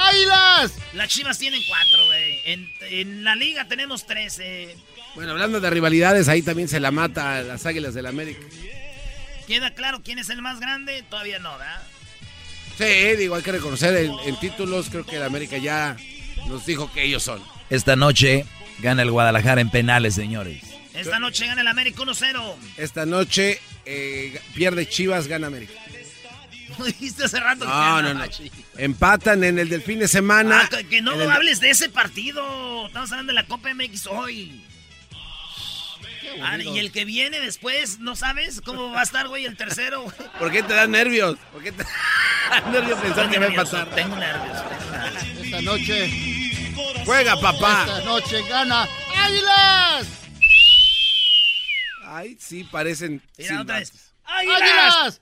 ¡Águilas! 0.09 0.73
Las 0.93 1.09
Chivas 1.09 1.37
tienen 1.37 1.61
cuatro, 1.67 2.05
güey. 2.07 2.39
En, 2.45 2.71
en 2.81 3.23
la 3.23 3.35
liga 3.35 3.67
tenemos 3.67 4.05
13. 4.05 4.75
Bueno, 5.15 5.31
hablando 5.31 5.59
de 5.59 5.69
rivalidades, 5.69 6.27
ahí 6.27 6.41
también 6.41 6.67
se 6.67 6.79
la 6.79 6.91
mata 6.91 7.37
a 7.37 7.41
las 7.41 7.65
Águilas 7.65 7.93
del 7.93 8.05
América. 8.05 8.41
¿Queda 9.47 9.73
claro 9.73 10.01
quién 10.03 10.19
es 10.19 10.29
el 10.29 10.41
más 10.41 10.59
grande? 10.59 11.03
Todavía 11.09 11.39
no, 11.39 11.51
¿verdad? 11.57 11.81
Sí, 12.77 13.15
digo, 13.17 13.35
hay 13.35 13.41
que 13.43 13.51
reconocer 13.51 13.95
en, 13.97 14.13
en 14.25 14.39
títulos, 14.39 14.89
creo 14.89 15.05
que 15.05 15.17
el 15.17 15.23
América 15.23 15.57
ya 15.57 15.97
nos 16.47 16.65
dijo 16.65 16.91
que 16.93 17.03
ellos 17.03 17.23
son. 17.23 17.41
Esta 17.69 17.95
noche 17.95 18.45
gana 18.79 19.01
el 19.01 19.11
Guadalajara 19.11 19.61
en 19.61 19.69
penales, 19.69 20.15
señores. 20.15 20.63
Esta 20.93 21.19
noche 21.19 21.45
gana 21.45 21.61
el 21.61 21.67
América 21.67 22.01
1-0. 22.01 22.55
Esta 22.77 23.05
noche 23.05 23.59
eh, 23.85 24.39
pierde 24.53 24.87
Chivas, 24.87 25.27
gana 25.27 25.47
América. 25.47 25.73
Lo 26.79 26.85
dijiste 26.85 27.25
hace 27.25 27.39
rato. 27.39 27.65
No, 27.65 28.01
no, 28.01 28.13
no. 28.13 28.25
Empatan 28.77 29.43
en 29.43 29.59
el 29.59 29.69
del 29.69 29.81
fin 29.83 29.99
de 29.99 30.07
semana. 30.07 30.67
Ah, 30.71 30.77
que- 30.89 31.01
no 31.01 31.13
el- 31.13 31.29
hables 31.29 31.59
de 31.59 31.69
ese 31.69 31.89
partido. 31.89 32.87
Estamos 32.87 33.11
hablando 33.11 33.31
de 33.31 33.35
la 33.35 33.45
Copa 33.45 33.69
MX 33.73 34.07
hoy. 34.07 34.65
Ah, 36.43 36.57
y 36.57 36.77
el 36.77 36.91
que 36.91 37.05
viene 37.05 37.39
después, 37.41 37.99
¿no 37.99 38.15
sabes 38.15 38.61
cómo 38.61 38.91
va 38.91 38.99
a 38.99 39.03
estar, 39.03 39.27
güey? 39.27 39.45
El 39.45 39.57
tercero, 39.57 40.03
güey. 40.03 40.15
¿Por 40.39 40.51
qué 40.51 40.61
te 40.63 40.73
dan 40.73 40.91
nervios? 40.91 41.37
¿Por 41.51 41.63
qué 41.63 41.71
te 41.71 41.83
dan 42.51 42.71
nervios 42.71 42.99
pensar 42.99 43.29
que 43.29 43.39
va 43.39 43.45
a 43.45 43.47
empatar? 43.49 43.89
Tengo 43.95 44.15
nervios. 44.15 44.57
Esta 45.43 45.61
noche. 45.61 46.09
Juega, 47.05 47.35
papá. 47.41 47.85
Esta 47.87 48.01
noche 48.05 48.41
gana 48.47 48.87
¡Águilas! 49.17 50.07
Ay, 52.05 52.37
sí, 52.39 52.63
parecen. 52.63 53.21
Mira, 53.37 53.61
otra 53.61 53.79
vez. 53.79 53.91
¡Águilas! 54.23 55.21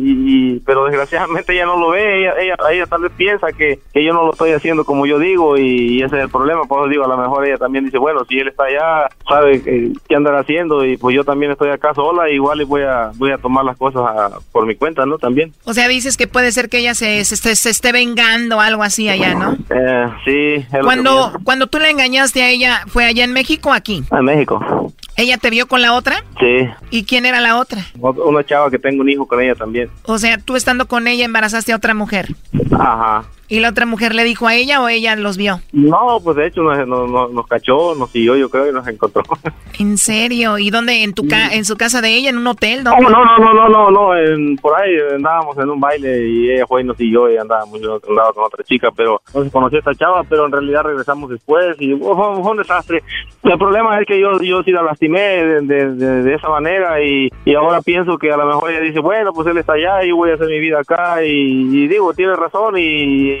y, 0.03 0.59
pero 0.65 0.85
desgraciadamente 0.85 1.53
ella 1.53 1.65
no 1.65 1.77
lo 1.77 1.89
ve, 1.89 2.21
ella, 2.21 2.33
ella, 2.39 2.55
ella 2.71 2.85
tal 2.85 3.03
vez 3.03 3.11
piensa 3.15 3.51
que, 3.51 3.79
que, 3.93 4.03
yo 4.03 4.13
no 4.13 4.25
lo 4.25 4.31
estoy 4.31 4.51
haciendo 4.51 4.83
como 4.83 5.05
yo 5.05 5.19
digo 5.19 5.57
y, 5.57 6.01
ese 6.01 6.17
es 6.17 6.23
el 6.23 6.29
problema, 6.29 6.63
por 6.63 6.79
eso 6.81 6.89
digo, 6.89 7.05
a 7.05 7.07
lo 7.07 7.17
mejor 7.17 7.45
ella 7.45 7.57
también 7.57 7.85
dice, 7.85 7.97
bueno, 7.97 8.25
si 8.25 8.39
él 8.39 8.47
está 8.47 8.63
allá, 8.63 9.09
sabe 9.27 9.61
qué, 9.61 9.91
qué 10.07 10.15
andará 10.15 10.39
haciendo 10.39 10.83
y 10.85 10.97
pues 10.97 11.15
yo 11.15 11.23
también 11.23 11.51
estoy 11.51 11.69
acá 11.69 11.93
sola, 11.93 12.29
igual 12.29 12.61
y 12.61 12.65
voy 12.65 12.83
a, 12.83 13.11
voy 13.15 13.31
a 13.31 13.37
tomar 13.37 13.65
las 13.65 13.77
cosas 13.77 14.03
por 14.51 14.65
mi 14.65 14.75
cuenta, 14.75 15.05
¿no? 15.05 15.17
También. 15.17 15.53
O 15.65 15.73
sea, 15.73 15.87
dices 15.87 16.17
que 16.17 16.27
puede 16.27 16.51
ser 16.51 16.69
que 16.69 16.79
ella 16.79 16.93
se, 16.93 17.23
se, 17.25 17.55
se 17.55 17.69
esté 17.69 17.91
vengando 17.91 18.57
o 18.57 18.59
algo 18.59 18.83
así 18.83 19.09
allá, 19.09 19.35
¿no? 19.35 19.57
Eh, 19.69 20.07
sí. 20.25 20.65
Cuando, 20.81 21.33
cuando 21.43 21.67
tú 21.67 21.79
le 21.79 21.89
engañaste 21.89 22.43
a 22.43 22.49
ella, 22.49 22.83
¿fue 22.87 23.05
allá 23.05 23.23
en 23.23 23.33
México 23.33 23.69
o 23.69 23.73
aquí? 23.73 24.03
En 24.11 24.25
México. 24.25 24.59
¿Ella 25.15 25.37
te 25.37 25.49
vio 25.49 25.67
con 25.67 25.81
la 25.81 25.93
otra? 25.93 26.23
Sí. 26.39 26.69
¿Y 26.89 27.03
quién 27.03 27.25
era 27.25 27.39
la 27.41 27.57
otra? 27.57 27.85
Una 27.99 28.45
chava 28.45 28.69
que 28.71 28.79
tengo 28.79 29.01
un 29.01 29.09
hijo 29.09 29.27
con 29.27 29.41
ella 29.41 29.55
también. 29.55 29.89
O 30.03 30.17
sea, 30.17 30.37
tú 30.37 30.55
estando 30.55 30.87
con 30.87 31.07
ella 31.07 31.25
embarazaste 31.25 31.73
a 31.73 31.75
otra 31.75 31.93
mujer. 31.93 32.29
Ajá. 32.71 33.25
¿Y 33.51 33.59
la 33.59 33.67
otra 33.67 33.85
mujer 33.85 34.15
le 34.15 34.23
dijo 34.23 34.47
a 34.47 34.55
ella 34.55 34.81
o 34.81 34.87
ella 34.87 35.13
los 35.17 35.35
vio? 35.35 35.59
No, 35.73 36.21
pues 36.23 36.37
de 36.37 36.47
hecho 36.47 36.61
nos, 36.61 36.87
nos, 36.87 37.33
nos 37.33 37.47
cachó, 37.47 37.95
nos 37.95 38.09
siguió, 38.09 38.37
yo 38.37 38.49
creo, 38.49 38.69
y 38.69 38.71
nos 38.71 38.87
encontró. 38.87 39.23
¿En 39.77 39.97
serio? 39.97 40.57
¿Y 40.57 40.69
dónde? 40.69 41.03
¿En 41.03 41.13
tu 41.13 41.27
ca 41.27 41.53
en 41.53 41.65
su 41.65 41.75
casa 41.75 41.99
de 41.99 42.15
ella? 42.15 42.29
¿En 42.29 42.37
un 42.37 42.47
hotel? 42.47 42.81
No, 42.85 42.97
no, 42.97 43.09
no, 43.09 43.37
no, 43.39 43.53
no, 43.53 43.67
no, 43.67 43.91
no, 43.91 44.15
en, 44.15 44.55
por 44.55 44.79
ahí 44.79 44.91
andábamos 45.15 45.57
en 45.57 45.69
un 45.69 45.81
baile 45.81 46.29
y 46.29 46.49
ella 46.49 46.65
fue 46.65 46.79
y 46.79 46.85
nos 46.85 46.95
siguió 46.95 47.29
y 47.29 47.35
andábamos 47.35 47.81
yo 47.81 47.99
andaba 48.07 48.31
con 48.31 48.45
otra 48.45 48.63
chica, 48.63 48.89
pero 48.95 49.21
no 49.33 49.43
se 49.43 49.51
conoció 49.51 49.79
a 49.79 49.79
esta 49.79 49.95
chava, 49.95 50.23
pero 50.23 50.45
en 50.45 50.53
realidad 50.53 50.83
regresamos 50.83 51.29
después 51.29 51.75
y 51.81 51.93
fue, 51.93 52.15
fue 52.15 52.51
un 52.51 52.57
desastre. 52.57 53.03
El 53.43 53.57
problema 53.57 53.99
es 53.99 54.05
que 54.07 54.17
yo, 54.17 54.39
yo 54.39 54.63
sí 54.63 54.71
la 54.71 54.83
lastimé 54.83 55.19
de, 55.19 55.61
de, 55.61 56.23
de, 56.23 56.33
esa 56.35 56.47
manera 56.47 57.03
y, 57.03 57.29
y, 57.43 57.55
ahora 57.55 57.81
pienso 57.81 58.17
que 58.17 58.31
a 58.31 58.37
lo 58.37 58.45
mejor 58.45 58.71
ella 58.71 58.79
dice, 58.79 58.99
bueno, 59.01 59.33
pues 59.33 59.47
él 59.47 59.57
está 59.57 59.73
allá 59.73 60.05
y 60.05 60.11
voy 60.11 60.29
a 60.29 60.35
hacer 60.35 60.47
mi 60.47 60.59
vida 60.59 60.79
acá 60.79 61.25
y, 61.25 61.29
y 61.29 61.87
digo, 61.87 62.13
tiene 62.13 62.35
razón 62.35 62.77
y, 62.77 63.40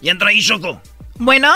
Y 0.00 0.08
entra 0.08 0.28
ahí, 0.28 0.40
Choco. 0.40 0.80
Bueno. 1.18 1.48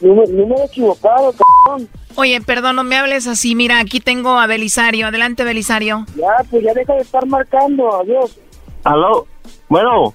No, 0.00 0.14
me 0.14 0.54
he 0.54 0.64
equivocado, 0.64 1.32
cabrón. 1.32 1.88
Oye, 2.14 2.40
perdón, 2.40 2.76
no 2.76 2.84
me 2.84 2.96
hables 2.96 3.26
así. 3.26 3.54
Mira, 3.54 3.80
aquí 3.80 4.00
tengo 4.00 4.38
a 4.38 4.46
Belisario. 4.46 5.06
Adelante, 5.08 5.44
Belisario. 5.44 6.04
Ya, 6.16 6.44
pues 6.50 6.62
ya 6.62 6.74
deja 6.74 6.94
de 6.94 7.00
estar 7.00 7.26
marcando. 7.26 8.00
Adiós. 8.00 8.38
Aló. 8.84 9.26
Bueno. 9.68 10.14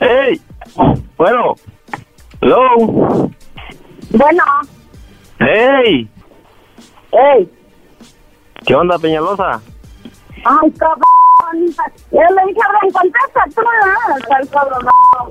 Hey. 0.00 0.40
Bueno. 1.16 1.54
Hello. 2.40 2.58
Bueno. 4.10 4.44
Hey. 5.38 6.08
Hey. 7.12 7.50
¿Qué 8.66 8.74
onda, 8.74 8.98
Peñalosa? 8.98 9.60
Ay, 10.44 10.70
cabrón. 10.72 11.13
Yo 11.54 12.20
le 12.20 12.46
dije, 12.46 12.60
ven, 12.82 12.92
contesta 12.92 13.44
tú, 13.54 13.62
¿no? 13.62 13.68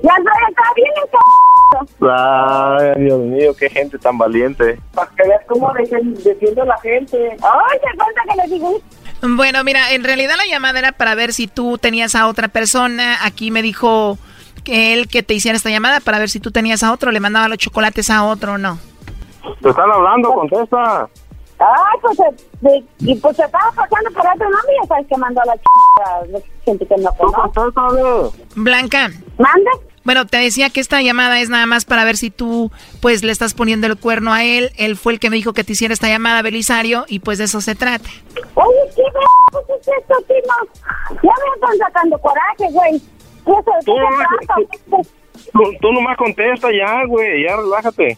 Ya 0.03 0.15
estoy 0.17 0.43
acá 0.49 0.63
bien, 0.76 0.91
cabrón. 1.11 1.53
Ay, 2.01 3.03
Dios 3.03 3.19
mío, 3.19 3.55
qué 3.57 3.69
gente 3.69 3.97
tan 3.97 4.17
valiente. 4.17 4.80
Para 4.93 5.09
que 5.11 5.28
veas 5.28 5.41
cómo 5.47 5.74
defiende 5.74 6.61
a 6.61 6.65
la 6.65 6.78
gente. 6.78 7.17
Ay, 7.32 7.80
te 7.80 7.97
cuenta 7.97 8.21
que 8.30 8.36
le 8.36 8.53
digo. 8.53 8.82
Bueno, 9.21 9.63
mira, 9.63 9.91
en 9.91 10.03
realidad 10.03 10.36
la 10.38 10.45
llamada 10.45 10.80
era 10.80 10.91
para 10.91 11.15
ver 11.15 11.34
si 11.34 11.47
tú 11.47 11.78
tenías 11.78 12.15
a 12.15 12.28
otra 12.28 12.49
persona. 12.49 13.26
Aquí 13.26 13.51
me 13.51 13.61
dijo 13.61 14.17
que 14.63 14.93
él 14.93 15.07
que 15.07 15.24
te 15.24 15.34
hiciera 15.34 15.55
esta 15.55 15.69
llamada 15.69 15.99
para 15.99 16.19
ver 16.19 16.30
si 16.30 16.39
tú 16.39 16.51
tenías 16.51 16.84
a 16.84 16.91
otro, 16.91 17.11
le 17.11 17.19
mandaba 17.19 17.47
los 17.47 17.57
chocolates 17.57 18.09
a 18.09 18.24
otro 18.24 18.53
o 18.53 18.57
no. 18.57 18.78
Te 19.61 19.69
están 19.69 19.91
hablando, 19.91 20.34
contesta. 20.34 21.09
Ay, 21.59 21.99
pues, 22.01 22.17
de, 22.61 22.83
y 22.99 23.15
pues 23.15 23.35
se 23.37 23.43
estaba 23.43 23.71
pasando 23.71 24.11
por 24.11 24.25
otro 24.27 24.49
nombre 24.49 24.73
y 24.83 24.87
sabes 24.87 25.07
que 25.07 25.17
mandó 25.17 25.41
a 25.41 25.45
la 25.45 25.55
ch... 25.55 26.43
gente 26.65 26.85
que 26.85 26.95
no 26.97 27.11
conoce. 27.13 28.37
Blanca. 28.55 29.11
¿Mande? 29.37 29.69
Bueno, 30.03 30.27
te 30.27 30.37
decía 30.37 30.69
que 30.69 30.81
esta 30.81 31.01
llamada 31.01 31.39
es 31.39 31.49
nada 31.49 31.65
más 31.65 31.85
para 31.85 32.03
ver 32.03 32.17
si 32.17 32.29
tú, 32.29 32.71
pues, 33.01 33.23
le 33.23 33.31
estás 33.31 33.53
poniendo 33.53 33.87
el 33.87 33.97
cuerno 33.97 34.33
a 34.33 34.43
él. 34.43 34.71
Él 34.77 34.97
fue 34.97 35.13
el 35.13 35.19
que 35.19 35.29
me 35.29 35.37
dijo 35.37 35.53
que 35.53 35.63
te 35.63 35.71
hiciera 35.71 35.93
esta 35.93 36.09
llamada, 36.09 36.41
Belisario, 36.41 37.05
y 37.07 37.19
pues 37.19 37.37
de 37.37 37.45
eso 37.45 37.61
se 37.61 37.75
trata. 37.75 38.09
Oye, 38.55 38.77
¿qué 38.95 39.03
pues 39.51 39.65
es 39.69 39.87
esto, 39.87 40.15
Timo? 40.27 41.21
Ya 41.21 41.31
me 41.31 41.55
están 41.55 41.77
sacando 41.77 42.17
coraje, 42.17 42.71
güey. 42.71 43.01
¿Qué 43.45 43.51
es 43.51 43.85
¿Tú, 43.85 43.93
tú, 45.51 45.73
tú 45.79 45.91
nomás 45.91 46.17
contesta 46.17 46.69
ya, 46.71 47.05
güey, 47.05 47.43
ya 47.43 47.55
relájate. 47.55 48.17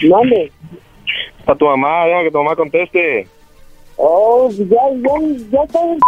¿Dónde? 0.00 0.52
A 1.46 1.54
tu 1.54 1.64
mamá, 1.66 2.06
deja 2.06 2.22
que 2.22 2.30
tu 2.30 2.38
mamá 2.38 2.56
conteste. 2.56 3.26
Oh, 3.96 4.48
ya, 4.50 4.64
ya, 4.66 5.36
ya 5.50 5.62
estoy 5.62 5.98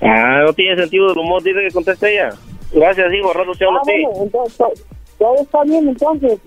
Ah, 0.00 0.42
no 0.46 0.52
tiene 0.52 0.76
sentido 0.76 1.10
el 1.12 1.18
humor, 1.18 1.42
dice 1.42 1.60
que 1.60 1.70
conteste 1.72 2.12
ella. 2.12 2.30
Gracias, 2.72 3.12
hijo, 3.12 3.32
rato 3.32 3.52
te 3.52 3.64
hablo 3.64 3.78
ah. 3.78 3.82
Bueno, 3.84 4.08
entonces, 4.22 4.86
Todo 5.18 5.34
está 5.36 5.62
bien, 5.64 5.88
entonces. 5.88 6.38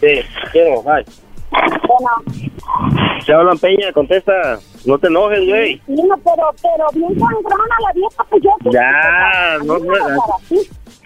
Sí, 0.00 0.20
quiero, 0.52 0.82
bye. 0.82 1.04
Bueno, 1.50 3.20
Se 3.24 3.32
hablan 3.32 3.58
Peña, 3.58 3.92
contesta. 3.92 4.58
No 4.86 4.98
te 4.98 5.08
enojes, 5.08 5.46
güey. 5.46 5.76
sí, 5.86 5.92
no, 5.94 6.16
pero, 6.18 6.50
pero 6.62 6.86
bien 6.94 7.18
sangrona 7.18 7.76
la 7.86 7.92
vieja, 7.92 8.24
pues 8.30 8.42
yo... 8.42 8.50
Ya, 8.72 9.58
no, 9.64 9.78
no, 9.78 9.94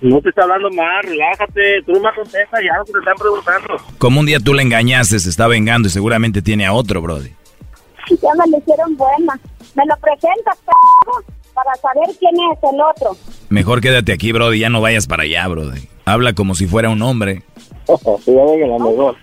no, 0.01 0.11
no 0.11 0.21
te 0.21 0.29
está 0.29 0.43
hablando 0.43 0.71
más, 0.71 1.05
relájate. 1.05 1.83
Tú 1.87 2.01
más 2.01 2.15
contesta 2.15 2.59
ya 2.63 2.79
lo 2.79 2.85
que 2.85 2.93
te 2.93 2.99
están 2.99 3.17
preguntando. 3.17 3.77
Como 3.99 4.21
un 4.21 4.27
día 4.27 4.39
tú 4.41 4.55
le 4.55 4.63
engañaste, 4.63 5.19
se 5.19 5.31
está 5.31 5.47
vengando 5.47 5.89
y 5.89 5.91
seguramente 5.91 6.43
tiene 6.43 6.67
a 6.67 6.73
otro, 6.73 7.01
Brody. 7.01 7.31
Ya 8.11 8.29
me 8.37 8.51
lo 8.51 8.59
hicieron 8.59 8.97
buena. 8.97 9.39
Me 9.75 9.83
lo 9.87 9.97
presentas, 9.97 10.59
p***, 10.59 11.33
para 11.55 11.75
saber 11.77 12.15
quién 12.19 12.35
es 12.35 12.59
el 12.63 12.81
otro. 12.81 13.17
Mejor 13.49 13.81
quédate 13.81 14.13
aquí, 14.13 14.33
Brody, 14.33 14.61
ya 14.61 14.69
no 14.69 14.81
vayas 14.81 15.07
para 15.07 15.23
allá, 15.23 15.47
Brody. 15.49 15.89
Habla 16.05 16.35
como 16.35 16.55
si 16.55 16.67
fuera 16.67 16.91
un 16.91 17.03
hombre. 17.03 17.43
Sí, 17.87 17.95
ya 18.27 18.45
ven 18.45 18.71
la 18.71 18.79
mejor. 18.79 19.17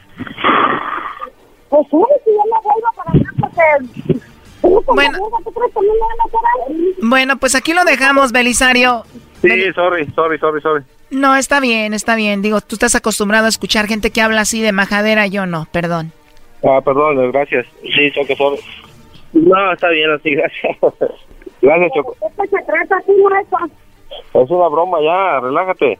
Pues 1.69 1.87
sí, 1.89 1.97
si 2.25 2.31
yo 2.31 2.43
me 2.45 2.59
vuelvo 2.63 2.89
para 2.95 3.11
acá, 3.11 3.33
porque... 3.39 4.11
Bueno. 4.93 5.17
¿Tú 5.43 5.51
crees 5.51 5.73
que 5.73 5.79
a 5.79 5.89
a 5.89 6.25
hacer 6.25 6.39
algo? 6.67 6.79
Bueno, 7.01 7.37
pues 7.37 7.55
aquí 7.55 7.73
lo 7.73 7.83
dejamos, 7.83 8.31
Belisario. 8.31 9.05
Sí, 9.41 9.73
sorry, 9.73 10.05
sorry, 10.13 10.37
sorry, 10.37 10.61
sorry. 10.61 10.83
No, 11.09 11.35
está 11.35 11.59
bien, 11.59 11.93
está 11.93 12.15
bien. 12.15 12.41
Digo, 12.41 12.61
tú 12.61 12.75
estás 12.75 12.95
acostumbrado 12.95 13.47
a 13.47 13.49
escuchar 13.49 13.87
gente 13.87 14.11
que 14.11 14.21
habla 14.21 14.41
así 14.41 14.61
de 14.61 14.71
majadera, 14.71 15.27
yo 15.27 15.45
no, 15.45 15.67
perdón. 15.71 16.11
Ah, 16.63 16.79
perdón, 16.83 17.31
gracias. 17.31 17.65
Sí, 17.81 18.11
Choco, 18.11 18.35
sorry. 18.35 18.59
No, 19.33 19.73
está 19.73 19.89
bien 19.89 20.11
así, 20.11 20.31
gracias. 20.35 20.77
Gracias, 21.61 21.91
Choco. 21.93 22.15
Esto 22.27 22.43
se 22.43 22.65
trata 22.65 22.97
así, 22.97 23.11
no 23.17 23.39
es 23.39 23.47
Es 24.33 24.49
una 24.49 24.67
broma 24.67 24.99
ya, 25.01 25.39
relájate. 25.39 25.99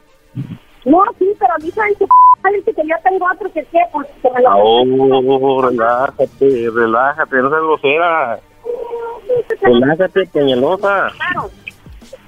No, 0.84 1.04
sí, 1.18 1.32
pero 1.38 1.52
dicen 1.60 1.94
que, 1.98 2.56
dice 2.56 2.74
que 2.74 2.82
yo 2.88 2.96
tengo 3.04 3.26
otro 3.32 3.52
que 3.52 3.62
sé, 3.64 3.78
pues 3.92 4.08
que 4.20 4.30
me 4.30 4.40
lo... 4.40 4.50
Oh, 4.56 5.62
relájate, 5.68 6.70
relájate, 6.74 7.36
no 7.36 7.48
seas 7.50 7.62
grosera. 7.62 8.40
Relájate, 9.62 10.26
peñalosa. 10.26 11.12
Claro. 11.16 11.50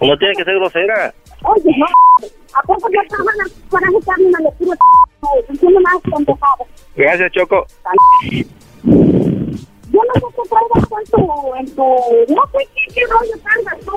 No 0.06 0.18
tiene 0.18 0.34
que 0.34 0.44
ser 0.44 0.54
grosera. 0.56 1.14
Oye, 1.42 1.70
no, 1.78 1.86
¿a 2.54 2.62
poco 2.62 2.88
yo 2.92 3.00
estaba 3.00 3.30
en 3.34 3.40
el 3.46 3.52
coraje 3.68 3.94
que 4.04 4.10
a 4.10 4.16
mí 4.16 4.24
me 4.24 4.42
le 4.44 4.50
tiro 4.58 4.72
Entiendo 5.48 5.80
más 5.80 5.94
pendejado. 6.02 6.66
Gracias, 6.94 7.32
Choco. 7.32 7.66
Yo 8.82 8.82
no 8.82 10.12
sé 10.14 10.20
qué 10.36 10.42
traigas 10.50 10.88
tú 10.88 10.94
en 10.98 11.04
tu, 11.10 11.20
en 11.54 11.66
tu... 11.74 11.82
No 12.34 12.42
sé 12.52 12.58
qué, 12.74 12.82
qué 12.94 13.02
rollo 13.06 13.34
traigas 13.42 13.78
tú. 13.84 13.92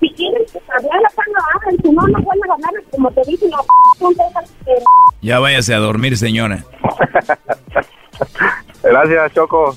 Si 0.00 0.08
quieres 0.14 0.56
hablar 0.68 1.00
la 1.02 1.08
hablen. 1.54 1.76
Si 1.82 1.88
no, 1.90 2.02
no 2.06 2.18
vuelves 2.22 2.50
a 2.50 2.54
hablar. 2.54 2.72
Como 2.90 3.10
te 3.12 3.22
dije, 3.26 3.46
no, 3.48 3.58
son 3.98 4.14
que... 4.14 4.22
Ya 5.22 5.38
váyase 5.38 5.74
a 5.74 5.78
dormir, 5.78 6.16
señora. 6.16 6.64
Gracias, 8.82 9.32
Choco. 9.32 9.76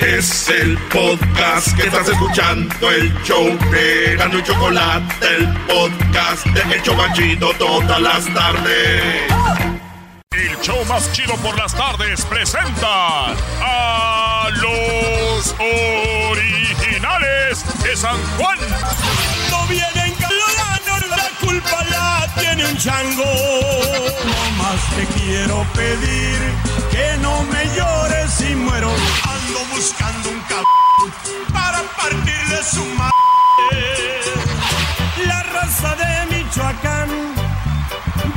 Es 0.00 0.48
el 0.48 0.78
podcast 0.92 1.76
que 1.76 1.82
estás 1.82 2.08
escuchando, 2.08 2.88
el 2.88 3.12
show 3.24 3.44
de 3.72 4.14
Gano 4.16 4.38
y 4.38 4.42
Chocolate, 4.44 5.26
el 5.26 5.48
podcast 5.66 6.46
de 6.46 6.74
El 6.76 6.82
Chobachito 6.82 7.50
todas 7.58 8.00
las 8.00 8.32
tardes. 8.32 9.24
El 10.30 10.56
show 10.60 10.84
más 10.84 11.10
chido 11.12 11.34
por 11.38 11.58
las 11.58 11.74
tardes 11.74 12.24
presenta 12.26 13.32
a 13.60 14.48
los 14.54 15.56
originales 16.30 17.64
de 17.82 17.96
San 17.96 18.16
Juan. 18.36 18.58
No 19.50 19.66
vienen 19.66 20.14
galano, 20.20 21.06
la 21.10 21.28
culpa 21.40 21.84
la 21.90 22.34
tiene 22.38 22.66
un 22.66 22.76
chango. 22.76 23.24
No 23.24 24.50
más 24.62 24.80
te 24.94 25.06
quiero 25.18 25.66
pedir 25.74 26.38
que 26.98 27.10
no 27.18 27.34
me 27.44 27.62
llores 27.76 28.28
si 28.38 28.50
muero. 28.56 28.90
Ando 29.34 29.60
buscando 29.74 30.30
un 30.30 30.40
cabrón 30.50 31.10
para 31.52 31.80
partirle 32.00 32.60
su 32.74 32.84
madre. 33.00 33.82
La 35.30 35.40
raza 35.54 35.90
de 36.02 36.10
Michoacán 36.30 37.10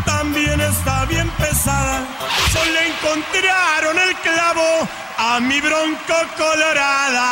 también 0.05 0.59
está 0.61 1.05
bien 1.05 1.29
pesada. 1.41 2.05
Solo 2.53 2.77
encontraron 2.91 3.95
el 4.07 4.13
clavo 4.27 4.69
a 5.17 5.39
mi 5.39 5.59
bronco 5.67 6.17
colorada. 6.37 7.29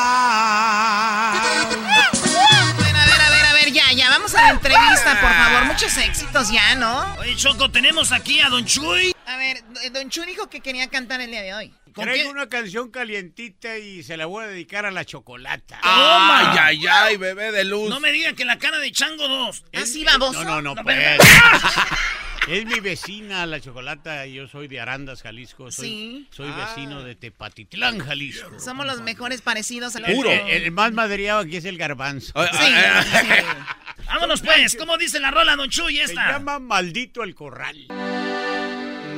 A 4.40 4.44
la 4.44 4.50
entrevista, 4.52 5.20
por 5.22 5.30
favor. 5.32 5.66
Muchos 5.66 5.98
éxitos 5.98 6.52
ya, 6.52 6.76
¿no? 6.76 7.16
Oye, 7.20 7.36
Choco, 7.36 7.70
tenemos 7.72 8.12
aquí 8.12 8.40
a 8.40 8.50
Don 8.50 8.66
Chuy. 8.66 9.14
A 9.26 9.38
ver, 9.38 9.64
Don 9.92 10.10
Chu 10.10 10.24
dijo 10.24 10.50
que 10.50 10.62
quería 10.62 10.88
cantar 10.90 11.22
el 11.22 11.32
día 11.32 11.42
de 11.42 11.54
hoy. 11.54 11.74
¿Con 11.94 12.06
Traigo 12.06 12.30
qué? 12.30 12.34
una 12.34 12.48
canción 12.48 12.92
calientita 12.92 13.78
y 13.78 14.04
se 14.04 14.16
la 14.16 14.28
voy 14.28 14.46
a 14.46 14.48
dedicar 14.48 14.86
a 14.86 14.92
la 14.92 15.06
chocolata. 15.06 15.80
Ay, 15.82 16.58
ay, 16.60 16.88
ay, 16.88 17.18
bebé 17.18 17.52
de 17.52 17.64
luz. 17.66 17.90
No 17.90 18.00
me 18.00 18.12
digan 18.12 18.36
que 18.36 18.46
la 18.46 18.58
cara 18.60 18.78
de 18.78 18.92
Chango 18.92 19.28
2. 19.28 19.66
Así 19.74 20.04
vamos. 20.04 20.34
No, 20.34 20.44
no, 20.44 20.62
no, 20.62 20.76
No, 20.76 20.84
pues. 20.84 21.18
Es 22.48 22.66
mi 22.66 22.80
vecina, 22.80 23.46
la 23.46 23.60
chocolata, 23.60 24.26
y 24.26 24.34
yo 24.36 24.48
soy 24.48 24.68
de 24.68 24.80
Arandas, 24.80 25.22
Jalisco. 25.22 25.70
Soy, 25.72 25.88
Sí. 25.88 26.28
soy 26.32 26.50
Ah. 26.52 26.68
vecino 26.74 27.04
de 27.04 27.14
Tepatitlán, 27.16 28.00
Jalisco. 28.00 28.60
Somos 28.60 28.88
los 28.88 29.02
mejores 29.02 29.42
parecidos 29.42 29.96
al 29.96 30.06
El, 30.06 30.18
otro. 30.18 30.32
el- 30.32 30.64
el 30.64 30.72
más 30.72 30.92
madreado 30.94 31.42
aquí 31.42 31.58
es 31.58 31.66
el 31.66 31.78
garbanzo. 31.78 32.34
Sí, 32.44 32.50
sí. 32.58 32.74
Vámonos 34.08 34.42
pues, 34.42 34.76
¿cómo 34.76 34.98
dice 34.98 35.20
la 35.20 35.30
rola, 35.30 35.56
Don 35.56 35.70
Chuy? 35.70 35.98
Se 35.98 36.04
Esta. 36.06 36.32
llama 36.32 36.58
Maldito 36.60 37.22
el 37.24 37.36
Corral. 37.36 37.86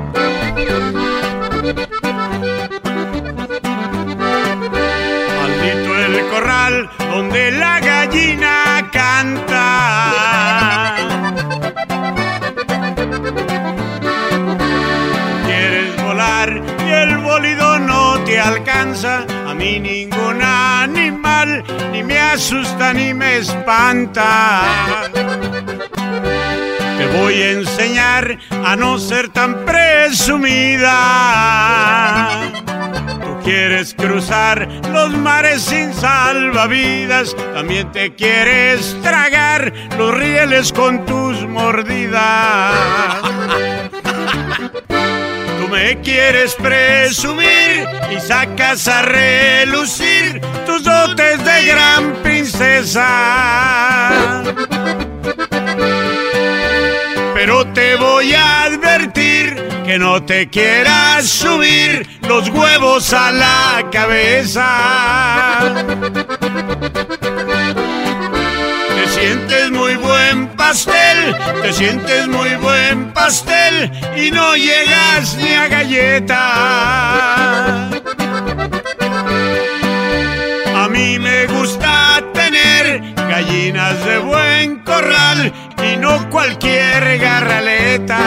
donde 6.97 7.51
la 7.51 7.79
gallina 7.79 8.89
canta. 8.91 10.95
Quieres 15.45 16.03
volar 16.03 16.61
y 16.85 16.89
el 16.89 17.17
bólido 17.19 17.79
no 17.79 18.19
te 18.23 18.39
alcanza. 18.39 19.25
A 19.47 19.53
mí 19.53 19.79
ningún 19.79 20.41
animal 20.41 21.63
ni 21.91 22.03
me 22.03 22.19
asusta 22.19 22.93
ni 22.93 23.13
me 23.13 23.37
espanta. 23.37 24.63
Te 27.01 27.07
voy 27.17 27.33
a 27.41 27.51
enseñar 27.53 28.37
a 28.63 28.75
no 28.75 28.99
ser 28.99 29.29
tan 29.29 29.65
presumida. 29.65 30.91
Tú 33.23 33.39
quieres 33.43 33.95
cruzar 33.95 34.67
los 34.93 35.09
mares 35.17 35.63
sin 35.63 35.95
salvavidas, 35.95 37.35
también 37.55 37.91
te 37.91 38.13
quieres 38.13 38.95
tragar 39.01 39.73
los 39.97 40.15
rieles 40.15 40.71
con 40.71 41.03
tus 41.07 41.41
mordidas. 41.47 42.75
Tú 44.87 45.67
me 45.71 45.99
quieres 46.01 46.53
presumir 46.53 47.87
y 48.15 48.19
sacas 48.19 48.87
a 48.87 49.01
relucir 49.01 50.39
tus 50.67 50.83
dotes 50.83 51.43
de 51.43 51.65
gran 51.65 52.20
voy 58.21 58.33
a 58.35 58.63
advertir 58.65 59.55
que 59.83 59.97
no 59.97 60.23
te 60.23 60.47
quieras 60.47 61.27
subir 61.27 62.07
los 62.27 62.49
huevos 62.49 63.11
a 63.13 63.31
la 63.31 63.89
cabeza. 63.91 65.73
Te 68.95 69.07
sientes 69.07 69.71
muy 69.71 69.95
buen 69.95 70.49
pastel, 70.49 71.35
te 71.63 71.73
sientes 71.73 72.27
muy 72.27 72.53
buen 72.57 73.11
pastel 73.11 73.91
y 74.15 74.29
no 74.29 74.55
llegas 74.55 75.35
ni 75.37 75.53
a 75.53 75.67
galleta. 75.67 76.43
A 80.75 80.87
mí 80.89 81.17
me 81.17 81.47
gusta 81.47 82.10
gallinas 83.31 84.05
de 84.05 84.17
buen 84.17 84.79
corral 84.79 85.53
y 85.81 85.95
no 85.95 86.29
cualquier 86.29 87.17
garraleta. 87.17 88.19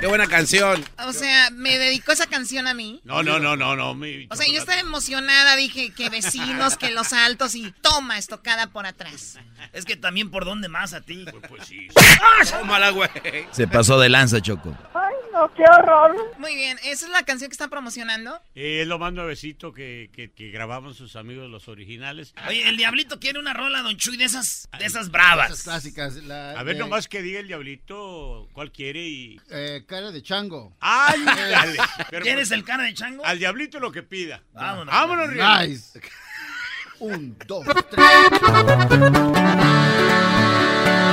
Qué 0.00 0.06
buena 0.06 0.26
canción. 0.28 0.82
O 1.06 1.12
sea, 1.12 1.50
me 1.50 1.76
dedicó 1.76 2.12
esa 2.12 2.26
canción 2.26 2.66
a 2.66 2.72
mí. 2.72 3.02
No, 3.04 3.22
no, 3.22 3.38
no, 3.38 3.54
no, 3.54 3.76
no. 3.76 3.94
mi 3.94 4.26
O 4.30 4.36
sea, 4.36 4.46
yo 4.46 4.58
estaba 4.58 4.80
emocionada, 4.80 5.56
dije 5.56 5.92
que 5.94 6.08
vecinos, 6.08 6.78
que 6.78 6.90
los 6.90 7.12
altos 7.12 7.54
y 7.54 7.70
toma 7.82 8.16
estocada 8.16 8.68
por 8.68 8.86
atrás. 8.86 9.38
Es 9.74 9.84
que 9.84 9.96
también 9.96 10.30
por 10.30 10.46
dónde 10.46 10.68
más 10.68 10.94
a 10.94 11.02
ti. 11.02 11.26
Pues, 11.50 11.66
sí. 11.66 11.88
Tómala, 12.50 12.88
güey. 12.90 13.10
Se 13.50 13.68
pasó 13.68 14.00
de 14.00 14.08
lanza, 14.08 14.40
Choco. 14.40 14.74
No, 15.38 15.54
qué 15.54 15.62
horror. 15.62 16.16
Muy 16.38 16.56
bien, 16.56 16.78
¿esa 16.82 17.06
es 17.06 17.12
la 17.12 17.22
canción 17.22 17.48
que 17.48 17.52
están 17.52 17.70
promocionando? 17.70 18.40
Eh, 18.56 18.80
es 18.82 18.88
lo 18.88 18.98
más 18.98 19.12
nuevecito 19.12 19.72
que, 19.72 20.10
que, 20.12 20.32
que 20.32 20.50
grababan 20.50 20.94
sus 20.94 21.14
amigos 21.14 21.48
los 21.48 21.68
originales. 21.68 22.34
Oye, 22.48 22.68
el 22.68 22.76
diablito 22.76 23.20
quiere 23.20 23.38
una 23.38 23.54
rola, 23.54 23.82
Don 23.82 23.96
Chuy, 23.96 24.16
de 24.16 24.24
esas, 24.24 24.68
de 24.76 24.84
esas 24.84 25.12
bravas. 25.12 25.50
Esas 25.52 25.62
clásicas. 25.62 26.16
la 26.24 26.58
A 26.58 26.62
ver, 26.64 26.74
de, 26.74 26.80
nomás 26.80 27.06
que 27.06 27.22
diga 27.22 27.38
el 27.38 27.46
diablito 27.46 28.48
cuál 28.52 28.72
quiere 28.72 29.00
y... 29.06 29.40
eh, 29.50 29.84
cara 29.86 30.10
de 30.10 30.22
chango. 30.24 30.76
¡Ay, 30.80 31.22
dale! 31.24 31.78
Pero 32.10 32.24
¿Quieres 32.24 32.48
pues, 32.48 32.58
el 32.58 32.64
cara 32.64 32.82
de 32.82 32.94
chango? 32.94 33.24
Al 33.24 33.38
diablito 33.38 33.78
lo 33.78 33.92
que 33.92 34.02
pida. 34.02 34.42
Vámonos. 34.54 34.92
Vámonos. 34.92 35.28
Nice. 35.68 36.00
Un, 36.98 37.38
dos, 37.46 37.64
tres. 37.90 38.06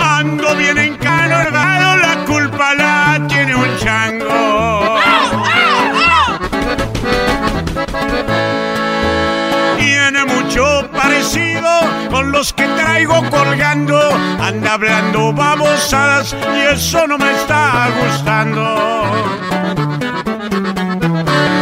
Ando 0.01 0.55
bien 0.55 0.77
encanorgado, 0.77 1.97
la 1.97 2.25
culpa 2.25 2.73
la 2.73 3.27
tiene 3.27 3.53
un 3.55 3.74
chango. 3.85 4.97
Tiene 9.77 10.25
mucho 10.25 10.89
parecido 10.91 11.69
con 12.09 12.31
los 12.31 12.51
que 12.51 12.65
traigo 12.65 13.21
colgando. 13.29 13.99
Anda 14.41 14.73
hablando 14.73 15.31
babosadas 15.33 16.35
y 16.55 16.73
eso 16.73 17.05
no 17.05 17.19
me 17.19 17.31
está 17.31 17.89
gustando. 18.01 18.63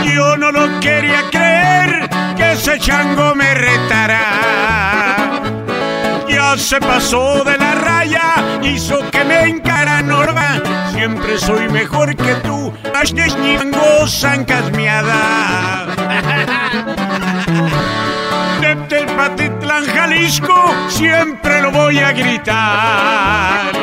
Yo 0.05 0.38
no 0.38 0.51
lo 0.53 0.80
quería 0.80 1.24
creer 1.30 2.09
que 2.38 2.53
ese 2.53 2.80
chango 2.80 3.36
me 3.36 3.53
retara. 3.53 4.21
Ya 6.30 6.57
se 6.57 6.80
pasó 6.80 7.43
de 7.43 7.57
la 7.57 7.76
raya, 7.76 8.59
hizo 8.63 9.11
que 9.11 9.26
me 9.26 9.41
encara 9.49 10.01
norma. 10.01 10.61
Siempre 11.04 11.38
soy 11.38 11.68
mejor 11.68 12.16
que 12.16 12.34
tú, 12.36 12.72
Ashnesh 12.95 13.36
ni 13.36 13.58
gozan 13.72 14.45
casmiada. 14.45 15.86
Desde 18.62 18.99
el 18.99 19.06
Patitlán, 19.08 19.86
Jalisco, 19.86 20.74
siempre 20.88 21.62
lo 21.62 21.72
voy 21.72 21.99
a 21.99 22.14
gritar. 22.14 23.74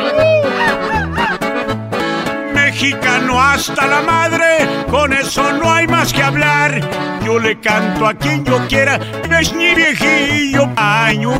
Mexicano 2.55 3.39
hasta 3.39 3.85
la 3.85 4.01
madre, 4.01 4.67
con 4.89 5.13
eso 5.13 5.53
no 5.53 5.71
hay 5.71 5.85
más 5.85 6.11
que 6.11 6.23
hablar. 6.23 6.81
Yo 7.23 7.37
le 7.37 7.59
canto 7.59 8.07
a 8.07 8.15
quien 8.15 8.43
yo 8.43 8.57
quiera, 8.67 8.99
ves 9.29 9.53
ni 9.53 9.75
viejillo 9.75 10.71
año. 10.75 11.37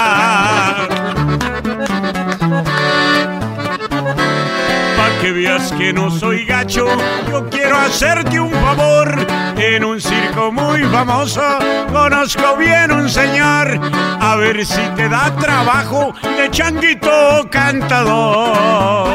Que 5.21 5.31
veas 5.31 5.71
que 5.73 5.93
no 5.93 6.09
soy 6.09 6.45
gacho, 6.45 6.87
yo 7.29 7.47
quiero 7.49 7.77
hacerte 7.77 8.39
un 8.39 8.51
favor. 8.51 9.27
En 9.55 9.85
un 9.85 10.01
circo 10.01 10.51
muy 10.51 10.81
famoso, 10.85 11.59
conozco 11.91 12.57
bien 12.57 12.91
un 12.91 13.07
señor. 13.07 13.79
A 14.19 14.35
ver 14.35 14.65
si 14.65 14.81
te 14.95 15.07
da 15.07 15.35
trabajo 15.35 16.13
de 16.23 16.49
changuito 16.49 17.47
cantador. 17.51 19.07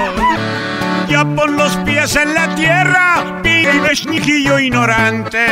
Ya 1.08 1.24
pon 1.24 1.56
los 1.56 1.76
pies 1.78 2.14
en 2.14 2.34
la 2.34 2.54
tierra, 2.54 3.40
vives 3.42 4.06
nijillo 4.06 4.60
ignorante. 4.60 5.46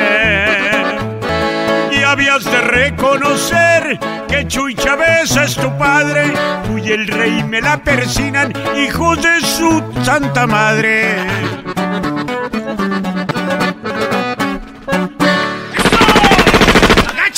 Habías 2.15 2.45
de 2.45 2.61
reconocer 2.61 3.99
que 4.29 4.47
Chuy 4.47 4.77
Chávez 4.77 5.37
es 5.37 5.57
tu 5.57 5.77
padre. 5.77 6.33
Y 6.81 6.93
el 6.93 7.09
rey 7.09 7.43
me 7.43 7.61
la 7.61 7.83
persinan, 7.83 8.53
hijos 8.77 9.21
de 9.21 9.41
su 9.41 9.83
santa 10.05 10.47
madre. 10.47 11.17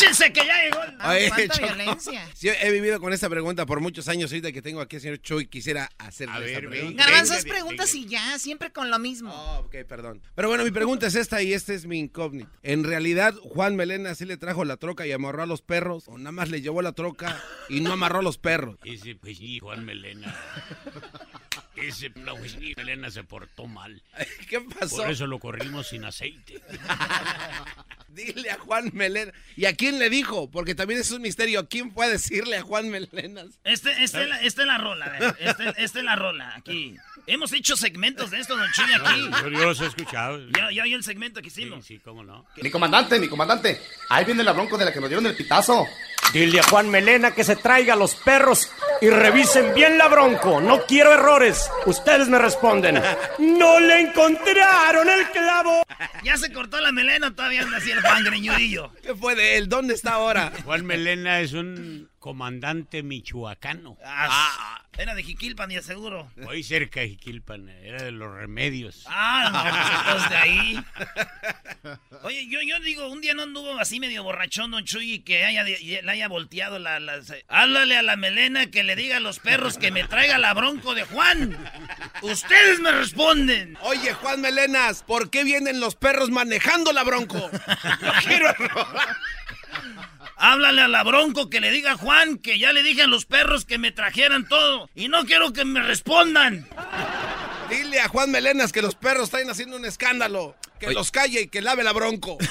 ¡Agáchense 0.07 0.33
que 0.33 0.47
ya 0.47 0.63
llegó! 0.63 0.79
Oye, 1.09 1.29
cuánta 1.29 1.55
Choco, 1.55 1.67
violencia. 1.67 2.31
sí, 2.35 2.49
he 2.49 2.71
vivido 2.71 3.01
con 3.01 3.13
esta 3.13 3.29
pregunta 3.29 3.67
por 3.67 3.81
muchos 3.81 4.09
años. 4.09 4.31
Ahorita 4.31 4.53
que 4.53 4.63
tengo 4.63 4.81
aquí 4.81 4.97
al 4.97 5.03
señor 5.03 5.19
Chuy, 5.21 5.47
quisiera 5.47 5.91
hacerle 5.99 6.35
A 6.35 6.45
esta 6.45 6.61
ver, 6.61 6.69
pregunta. 6.69 7.05
Garbanzos 7.05 7.45
preguntas 7.45 7.95
y 7.95 8.07
ya, 8.07 8.39
siempre 8.39 8.71
con 8.71 8.91
lo 8.91 8.99
mismo. 8.99 9.33
Oh, 9.33 9.59
ok, 9.61 9.77
perdón. 9.89 10.23
Pero 10.35 10.49
bueno, 10.49 10.65
mi 10.65 10.71
pregunta 10.71 11.07
es 11.07 11.15
esta 11.15 11.43
y 11.43 11.53
esta 11.53 11.73
es 11.75 11.87
mi 11.87 11.99
incógnita. 11.99 12.51
¿En 12.63 12.85
realidad 12.85 13.35
Juan 13.35 13.77
Melena 13.77 14.15
sí 14.15 14.25
le 14.25 14.37
trajo 14.37 14.65
la 14.65 14.77
troca 14.77 15.07
y 15.07 15.13
amarró 15.13 15.43
a 15.43 15.47
los 15.47 15.63
perros? 15.63 16.05
¿O 16.09 16.19
nada 16.19 16.33
más 16.33 16.51
le 16.51 16.61
llevó 16.61 16.83
la 16.83 16.93
troca 16.93 17.43
y 17.69 17.81
no 17.81 17.93
amarró 17.93 18.21
a 18.21 18.23
los 18.23 18.39
perros? 18.39 18.79
Ese 18.85 19.15
pues 19.17 19.41
ni 19.41 19.59
Juan 19.59 19.85
Melena. 19.85 20.35
Ese 21.77 22.11
pues 22.11 22.57
ni 22.57 22.73
Melena 22.75 23.11
se 23.11 23.23
portó 23.23 23.67
mal. 23.67 24.03
¿Qué 24.49 24.61
pasó? 24.61 24.97
Por 24.97 25.11
eso 25.11 25.27
lo 25.27 25.39
corrimos 25.39 25.89
sin 25.89 26.05
aceite. 26.05 26.61
Dile 28.09 28.51
a 28.51 28.59
Juan 28.59 28.91
Melena. 28.95 29.33
¿Y 29.57 29.67
a 29.67 29.75
quién 29.75 29.99
le 29.99 30.09
dijo? 30.09 30.51
Porque 30.51 30.75
también 30.75 31.01
es 31.01 31.11
un 31.11 31.21
misterio. 31.23 31.61
¿A 31.61 31.67
quién 31.69 31.93
fue 31.93 32.07
a 32.07 32.09
decirle 32.09 32.57
a 32.57 32.63
Juan 32.63 32.89
Melena? 32.89 33.45
Este, 33.65 33.91
este, 34.03 34.23
es 34.23 34.29
la- 34.29 34.41
esta 34.41 34.63
es 34.63 34.67
la 34.67 34.79
rola, 34.79 35.05
a 35.07 35.11
ver, 35.11 35.37
este, 35.41 35.83
es 35.85 35.95
la 35.95 36.17
rola, 36.17 36.55
aquí. 36.57 36.97
Hemos 37.27 37.53
hecho 37.53 37.77
segmentos 37.77 38.31
de 38.31 38.39
esto, 38.39 38.57
Don 38.57 38.69
Chuy, 38.73 38.93
aquí. 38.95 39.31
Yo, 39.43 39.49
yo 39.49 39.65
los 39.65 39.81
he 39.81 39.87
escuchado. 39.87 40.39
Ya, 40.57 40.71
ya 40.73 40.85
oí 40.85 40.95
el 40.95 41.03
segmento 41.03 41.43
que 41.43 41.49
hicimos. 41.49 41.85
Sí, 41.85 41.99
cómo 41.99 42.23
no. 42.23 42.47
Mi 42.63 42.71
comandante, 42.71 43.19
mi 43.19 43.29
comandante. 43.29 43.81
Ahí 44.09 44.25
viene 44.25 44.45
la 44.45 44.53
bronco 44.53 44.79
de 44.79 44.85
la 44.85 44.93
que 44.93 45.01
nos 45.01 45.09
dieron 45.09 45.27
el 45.27 45.35
pitazo. 45.35 45.87
Dile 46.33 46.61
a 46.61 46.63
Juan 46.65 46.89
Melena 46.89 47.33
que 47.33 47.43
se 47.45 47.57
traiga 47.57 47.95
a 47.95 47.97
los 47.97 48.15
perros 48.15 48.71
y 49.01 49.11
revisen 49.11 49.75
bien 49.75 49.99
la 49.99 50.09
bronco. 50.09 50.61
No 50.61 50.85
quiero 50.87 51.13
errores. 51.13 51.69
Ustedes 51.87 52.29
me 52.29 52.39
responden. 52.39 53.03
No 53.39 53.81
le 53.81 54.01
encontraron 54.01 55.09
el 55.09 55.29
clavo. 55.31 55.83
Ya 56.23 56.37
se 56.37 56.53
cortó 56.53 56.81
la 56.81 56.93
melena, 56.93 57.35
todavía 57.35 57.63
anda 57.63 57.79
así 57.79 57.91
el 57.91 58.01
Juan 58.03 58.25
Greñudillo. 58.25 58.93
¿Qué 59.03 59.15
fue 59.15 59.35
de 59.35 59.57
él? 59.57 59.69
¿Dónde 59.69 59.95
está 59.95 60.15
ahora? 60.15 60.53
Juan 60.65 60.85
Melena 60.85 61.41
es 61.41 61.53
un 61.53 62.09
comandante 62.27 63.05
michoacano. 63.05 63.97
Ah, 64.05 64.83
era 64.99 65.15
de 65.15 65.23
Jiquilpan, 65.23 65.71
y 65.71 65.81
seguro. 65.81 66.29
Muy 66.35 66.65
cerca 66.65 66.99
de 66.99 67.11
Jiquilpan, 67.11 67.69
era 67.69 68.03
de 68.03 68.11
los 68.11 68.35
remedios. 68.35 69.05
Ah, 69.07 69.49
no, 69.53 70.13
pues, 70.13 70.29
de 70.31 70.37
ahí. 70.37 70.85
Oye, 72.25 72.49
yo, 72.49 72.59
yo 72.63 72.81
digo, 72.81 73.07
un 73.13 73.21
día 73.21 73.33
no 73.35 73.45
anduvo 73.45 73.79
así 73.79 74.01
medio 74.01 74.25
borrachón, 74.25 74.73
don 74.73 74.85
Chuy, 74.85 75.13
y 75.13 75.19
que 75.21 75.45
haya, 75.45 75.69
y 75.69 76.03
le 76.03 76.11
haya 76.11 76.27
volteado 76.27 76.81
la, 76.81 76.99
la- 76.99 77.21
Háblale 77.47 77.97
a 77.97 78.03
la 78.03 78.17
melena 78.17 78.67
que 78.73 78.83
le 78.83 78.97
diga 78.97 79.19
a 79.19 79.21
los 79.21 79.39
perros 79.39 79.79
que 79.79 79.93
me 79.93 80.03
traiga 80.03 80.37
la 80.37 80.53
bronco 80.53 80.97
de 80.97 81.05
Juan. 81.05 81.57
Ustedes 82.23 82.81
me 82.81 82.91
responden. 82.91 83.79
Oye, 83.83 84.15
Juan 84.15 84.41
Melenas, 84.41 85.05
¿por 85.05 85.31
qué 85.31 85.45
vienen 85.45 85.79
los 85.79 85.95
perros 85.95 86.31
manejando 86.31 86.93
la 86.93 87.05
bronco? 87.05 87.49
No 88.03 88.13
quiero 88.25 88.49
error. 88.51 88.87
Háblale 90.37 90.83
a 90.83 90.89
la 90.89 91.03
bronco 91.03 91.49
que 91.49 91.61
le 91.61 91.71
diga 91.71 91.93
a 91.93 91.97
Juan 91.97 92.37
que 92.37 92.59
ya 92.59 92.73
le 92.73 92.83
dije 92.83 93.03
a 93.03 93.07
los 93.07 93.25
perros 93.25 93.65
que 93.65 93.79
me 93.79 93.91
trajeran 93.91 94.47
todo. 94.47 94.91
Y 94.95 95.09
no 95.09 95.25
quiero 95.25 95.53
que 95.53 95.65
me 95.65 95.83
respondan. 95.83 96.69
Dile 97.71 98.01
a 98.01 98.09
Juan 98.09 98.31
Melenas 98.31 98.73
que 98.73 98.83
los 98.83 98.95
perros 98.95 99.25
están 99.25 99.49
haciendo 99.49 99.77
un 99.77 99.85
escándalo. 99.87 100.55
Que 100.79 100.93
los 100.93 101.11
calle 101.11 101.43
y 101.43 101.49
que 101.49 101.63
lave 101.63 101.83
la 101.85 101.93
bronco. 101.93 102.37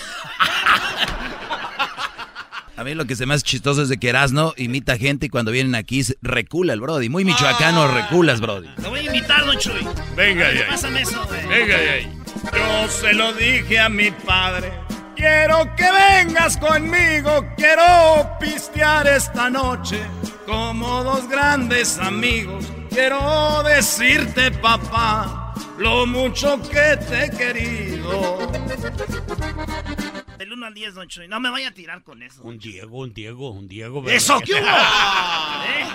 A 2.78 2.84
mí 2.84 2.94
lo 2.94 3.06
que 3.06 3.16
se 3.16 3.26
me 3.26 3.34
hace 3.34 3.44
chistoso 3.46 3.84
es 3.84 3.90
de 3.90 3.98
que 3.98 4.10
Erasno 4.10 4.54
imita 4.58 4.98
gente 4.98 5.28
y 5.28 5.30
cuando 5.30 5.52
vienen 5.52 5.76
aquí 5.76 6.04
recula 6.22 6.74
el 6.74 6.82
Brody. 6.82 7.08
Muy 7.08 7.24
michoacano 7.24 7.88
reculas, 7.88 8.42
Brody. 8.42 8.68
Te 8.76 8.90
voy 8.90 9.00
a 9.00 9.04
invitar, 9.04 9.46
don 9.46 9.58
Chuy. 9.58 9.88
Venga 10.18 10.48
ahí. 10.48 10.60
Pásame 10.68 11.04
eso, 11.04 11.26
güey. 11.26 11.48
Venga 11.48 11.78
ahí. 11.78 12.12
Yo 12.54 12.90
se 12.90 13.14
lo 13.14 13.32
dije 13.32 13.80
a 13.80 13.88
mi 13.88 14.12
padre. 14.12 14.85
Quiero 15.16 15.74
que 15.76 15.86
vengas 15.92 16.58
conmigo, 16.58 17.46
quiero 17.56 18.30
pistear 18.40 19.08
esta 19.08 19.50
noche 19.50 20.00
como 20.46 21.04
dos 21.04 21.28
grandes 21.30 21.98
amigos. 21.98 22.66
Quiero 22.90 23.64
decirte, 23.64 24.52
papá, 24.52 25.54
lo 25.78 26.06
mucho 26.06 26.62
que 26.62 26.98
te 26.98 27.26
he 27.26 27.30
querido. 27.30 28.52
Del 30.38 30.52
1 30.52 30.66
al 30.66 30.74
10, 30.74 30.94
don 30.94 31.08
Chuy. 31.08 31.28
No 31.28 31.40
me 31.40 31.50
vaya 31.50 31.70
a 31.70 31.74
tirar 31.74 32.04
con 32.04 32.22
eso. 32.22 32.44
Un 32.44 32.60
Diego, 32.60 33.00
un 33.00 33.14
Diego, 33.14 33.52
un 33.52 33.68
Diego. 33.68 34.08
¿Eso 34.10 34.40
qué 34.42 34.54
hubo? 34.54 34.60
¿Eh? 34.68 35.86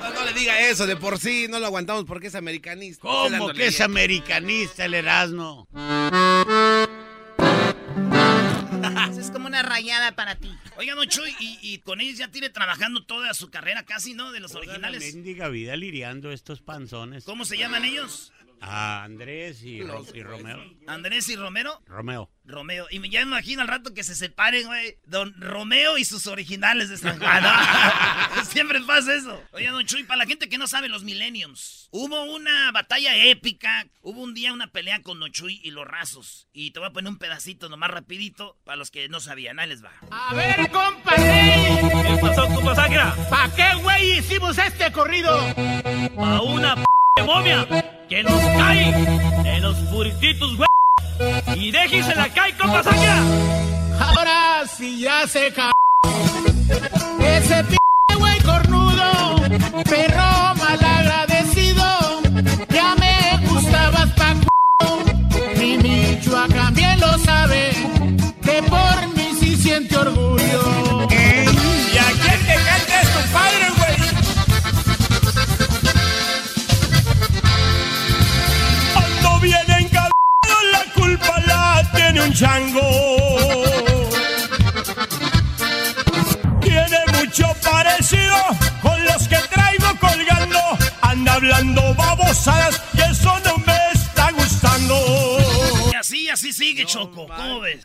No, 0.00 0.10
no 0.12 0.24
le 0.24 0.32
diga 0.32 0.60
eso, 0.60 0.86
de 0.86 0.96
por 0.96 1.18
sí 1.18 1.46
no 1.48 1.58
lo 1.58 1.66
aguantamos 1.66 2.04
porque 2.04 2.28
es 2.28 2.34
americanista. 2.34 3.02
¿Cómo 3.02 3.52
que 3.52 3.66
es 3.66 3.80
americanista 3.80 4.84
el 4.84 4.94
Erasmo? 4.94 5.68
Rayada 9.38 10.12
para 10.16 10.34
ti. 10.36 10.50
Oiga, 10.76 10.94
Don 10.94 11.08
Chuy, 11.08 11.34
y, 11.40 11.58
y 11.62 11.78
con 11.78 12.00
ellos 12.00 12.18
ya 12.18 12.28
tiene 12.28 12.50
trabajando 12.50 13.04
toda 13.04 13.32
su 13.34 13.50
carrera 13.50 13.84
casi, 13.84 14.14
¿no? 14.14 14.32
De 14.32 14.40
los 14.40 14.52
Toda 14.52 14.64
la 14.64 14.72
originales. 14.72 15.14
mendiga 15.14 15.48
vida 15.48 15.76
liriando 15.76 16.32
estos 16.32 16.60
panzones. 16.60 17.24
¿Cómo 17.24 17.44
se 17.44 17.56
llaman 17.58 17.84
ellos? 17.84 18.32
A 18.62 19.04
Andrés 19.04 19.62
y, 19.62 19.82
Ro- 19.82 20.04
y 20.14 20.22
Romeo. 20.22 20.58
Andrés 20.86 21.28
y 21.28 21.36
Romero. 21.36 21.80
Romeo. 21.86 22.30
Romeo. 22.44 22.86
Y 22.90 22.98
me- 22.98 23.08
ya 23.08 23.20
me 23.20 23.26
imagino 23.28 23.62
al 23.62 23.68
rato 23.68 23.94
que 23.94 24.02
se 24.04 24.14
separen, 24.14 24.66
güey. 24.66 24.96
Don 25.06 25.32
Romeo 25.40 25.96
y 25.98 26.04
sus 26.04 26.26
originales 26.26 26.88
de 26.90 26.98
San 26.98 27.18
Juan. 27.18 27.42
¿no? 27.42 27.50
Siempre 28.44 28.80
pasa 28.82 29.14
eso. 29.14 29.42
Oye, 29.52 29.68
Don 29.68 29.84
Chuy, 29.86 30.04
para 30.04 30.18
la 30.18 30.26
gente 30.26 30.48
que 30.48 30.58
no 30.58 30.66
sabe, 30.66 30.88
los 30.88 31.04
Millenniums. 31.04 31.88
Hubo 31.90 32.22
una 32.24 32.70
batalla 32.72 33.16
épica. 33.16 33.86
Hubo 34.02 34.22
un 34.22 34.34
día 34.34 34.52
una 34.52 34.66
pelea 34.72 35.02
con 35.02 35.20
Don 35.20 35.30
Chuy 35.32 35.60
y 35.62 35.70
los 35.70 35.86
rasos. 35.86 36.48
Y 36.52 36.72
te 36.72 36.80
voy 36.80 36.88
a 36.88 36.92
poner 36.92 37.10
un 37.10 37.18
pedacito 37.18 37.68
nomás 37.68 37.90
rapidito 37.90 38.56
para 38.64 38.76
los 38.76 38.90
que 38.90 39.08
no 39.08 39.20
sabían. 39.20 39.58
Ahí 39.58 39.68
les 39.68 39.82
va. 39.84 39.92
A 40.10 40.34
ver, 40.34 40.70
compadre. 40.70 41.78
¿Qué 42.08 42.18
pasó, 42.20 42.46
compa 42.48 42.74
Sacra? 42.74 43.14
¿Pa' 43.30 43.50
qué, 43.56 43.74
güey, 43.80 44.18
hicimos 44.18 44.58
este 44.58 44.90
corrido? 44.92 45.38
A 46.18 46.42
una 46.42 46.76
p 46.76 46.84
momia 47.18 47.66
que 48.08 48.22
nos 48.22 48.40
cae 48.40 48.88
en 49.44 49.62
los 49.62 49.76
purititos, 49.90 50.56
güey. 50.56 50.68
Y 51.56 51.70
déjese 51.70 52.14
la 52.14 52.28
cae, 52.28 52.56
compa 52.56 52.82
Sacra. 52.82 53.18
Ahora 54.00 54.64
sí 54.66 55.00
ya 55.00 55.26
se 55.26 55.52
ca... 55.52 55.70
Ese 57.20 57.64
p 57.64 57.76
güey 58.18 58.40
cornudo, 58.40 59.36
perro 59.84 60.54
un 82.24 82.32
chango. 82.32 82.80
Tiene 86.60 86.98
mucho 87.18 87.46
parecido 87.62 88.36
con 88.82 89.04
los 89.04 89.28
que 89.28 89.36
traigo 89.50 89.86
colgando. 90.00 90.58
Anda 91.00 91.34
hablando 91.34 91.94
babosadas 91.94 92.82
y 92.94 93.00
eso 93.00 93.38
no 93.40 93.58
me 93.58 93.76
está 93.92 94.30
gustando. 94.32 94.96
Y 95.92 95.96
así, 95.96 96.28
así 96.28 96.52
sigue, 96.52 96.84
Choco. 96.86 97.26
¿Cómo 97.26 97.60
ves? 97.60 97.84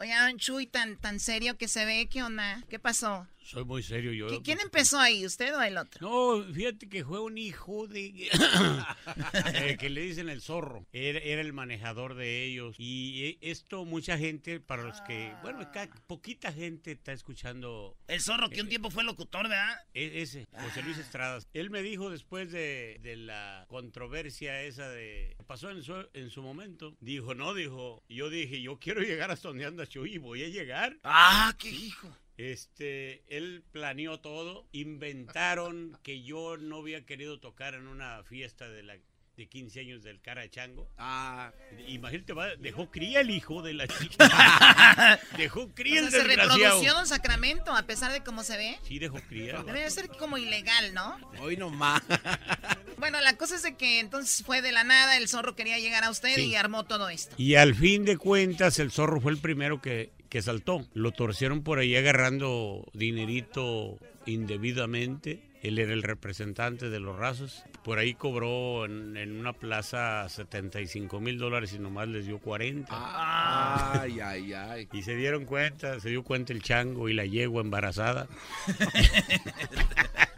Oye, 0.00 0.14
Don 0.16 0.38
Chuy, 0.38 0.66
tan, 0.66 0.96
tan 0.96 1.20
serio 1.20 1.56
que 1.56 1.68
se 1.68 1.84
ve, 1.84 2.08
¿qué 2.10 2.22
onda? 2.22 2.62
¿Qué 2.68 2.78
pasó? 2.78 3.26
Soy 3.44 3.64
muy 3.64 3.82
serio 3.82 4.12
yo. 4.12 4.26
¿Qui- 4.28 4.42
¿Quién 4.42 4.60
empezó 4.60 4.98
ahí, 4.98 5.24
usted 5.26 5.54
o 5.54 5.60
el 5.62 5.76
otro? 5.76 6.00
No, 6.08 6.42
fíjate 6.52 6.88
que 6.88 7.04
fue 7.04 7.20
un 7.20 7.36
hijo 7.38 7.86
de... 7.86 8.06
eh, 8.06 8.30
que 9.78 9.90
le 9.90 10.00
dicen 10.00 10.28
el 10.28 10.40
zorro. 10.40 10.86
Era, 10.92 11.18
era 11.18 11.40
el 11.42 11.52
manejador 11.52 12.14
de 12.14 12.44
ellos. 12.44 12.76
Y 12.78 13.24
eh, 13.26 13.38
esto 13.42 13.84
mucha 13.84 14.16
gente, 14.18 14.60
para 14.60 14.82
los 14.82 15.00
que... 15.02 15.32
Bueno, 15.42 15.60
acá 15.60 15.88
poquita 16.06 16.52
gente 16.52 16.92
está 16.92 17.12
escuchando... 17.12 17.96
El 18.08 18.20
zorro 18.20 18.48
que 18.48 18.62
un 18.62 18.68
tiempo 18.68 18.90
fue 18.90 19.04
locutor, 19.04 19.48
¿verdad? 19.48 19.76
E- 19.92 20.22
Ese, 20.22 20.46
José 20.52 20.82
Luis 20.82 20.98
Estradas. 20.98 21.46
Él 21.52 21.70
me 21.70 21.82
dijo 21.82 22.10
después 22.10 22.50
de, 22.50 22.98
de 23.02 23.16
la 23.16 23.66
controversia 23.68 24.62
esa 24.62 24.88
de... 24.88 25.36
Pasó 25.46 25.70
en 25.70 25.82
su, 25.82 25.94
en 26.14 26.30
su 26.30 26.42
momento. 26.42 26.96
Dijo, 27.00 27.34
no, 27.34 27.52
dijo... 27.54 28.02
Yo 28.08 28.30
dije, 28.30 28.62
yo 28.62 28.78
quiero 28.78 29.02
llegar 29.02 29.30
hasta 29.30 29.48
donde 29.48 29.66
anda 29.66 29.86
Chuy 29.86 30.14
y 30.14 30.18
voy 30.18 30.42
a 30.44 30.48
llegar. 30.48 30.98
Ah, 31.04 31.54
qué 31.58 31.68
hijo. 31.68 32.16
Este, 32.36 33.22
él 33.28 33.62
planeó 33.72 34.20
todo. 34.20 34.66
Inventaron 34.72 35.98
que 36.02 36.22
yo 36.22 36.56
no 36.56 36.78
había 36.78 37.04
querido 37.06 37.38
tocar 37.40 37.74
en 37.74 37.86
una 37.86 38.22
fiesta 38.24 38.68
de 38.68 38.82
la 38.82 38.96
de 39.36 39.48
15 39.48 39.80
años 39.80 40.04
del 40.04 40.20
cara 40.20 40.42
de 40.42 40.50
chango. 40.50 40.88
Ah. 40.96 41.50
Imagínate, 41.88 42.32
va, 42.34 42.54
dejó 42.54 42.88
cría 42.92 43.20
el 43.20 43.30
hijo 43.30 43.62
de 43.62 43.74
la 43.74 43.88
chica. 43.88 45.18
dejó 45.36 45.74
cría 45.74 46.02
O 46.02 46.04
el 46.04 46.10
sea, 46.12 46.20
se 46.22 46.28
desgraciado. 46.28 46.56
reprodució 46.60 46.94
Don 46.94 47.06
Sacramento, 47.08 47.72
a 47.74 47.82
pesar 47.82 48.12
de 48.12 48.22
cómo 48.22 48.44
se 48.44 48.56
ve. 48.56 48.78
Sí, 48.84 49.00
dejó 49.00 49.20
cría. 49.28 49.64
Debe 49.64 49.80
de 49.80 49.90
ser 49.90 50.06
como 50.06 50.38
ilegal, 50.38 50.94
¿no? 50.94 51.18
Hoy 51.40 51.56
no 51.56 51.70
más. 51.70 52.02
Bueno, 52.96 53.20
la 53.20 53.36
cosa 53.36 53.56
es 53.56 53.62
de 53.62 53.76
que 53.76 53.98
entonces 53.98 54.46
fue 54.46 54.62
de 54.62 54.72
la 54.72 54.82
nada, 54.84 55.18
el 55.18 55.28
zorro 55.28 55.54
quería 55.56 55.78
llegar 55.78 56.04
a 56.04 56.10
usted 56.10 56.36
Sí. 56.36 56.46
y 56.46 56.54
armó 56.54 56.84
todo 56.84 57.10
esto. 57.10 57.34
Y 57.36 57.56
al 57.56 57.74
fin 57.74 58.04
de 58.06 58.16
cuentas, 58.16 58.78
el 58.78 58.92
zorro 58.92 59.20
fue 59.20 59.32
el 59.32 59.38
primero 59.38 59.82
que, 59.82 60.10
que 60.34 60.42
saltó. 60.42 60.84
Lo 60.94 61.12
torcieron 61.12 61.62
por 61.62 61.78
ahí 61.78 61.94
agarrando 61.94 62.90
dinerito 62.92 64.00
indebidamente. 64.26 65.48
Él 65.62 65.78
era 65.78 65.92
el 65.92 66.02
representante 66.02 66.90
de 66.90 66.98
los 66.98 67.16
rasos. 67.16 67.62
Por 67.84 68.00
ahí 68.00 68.14
cobró 68.14 68.84
en, 68.84 69.16
en 69.16 69.38
una 69.38 69.52
plaza 69.52 70.28
75 70.28 71.20
mil 71.20 71.38
dólares 71.38 71.72
y 71.72 71.78
nomás 71.78 72.08
les 72.08 72.26
dio 72.26 72.40
40. 72.40 72.88
Ay, 72.90 74.18
ay, 74.18 74.52
ay. 74.54 74.88
Y 74.92 75.02
se 75.02 75.14
dieron 75.14 75.44
cuenta, 75.44 76.00
se 76.00 76.08
dio 76.08 76.24
cuenta 76.24 76.52
el 76.52 76.64
chango 76.64 77.08
y 77.08 77.14
la 77.14 77.26
yegua 77.26 77.62
embarazada. 77.62 78.26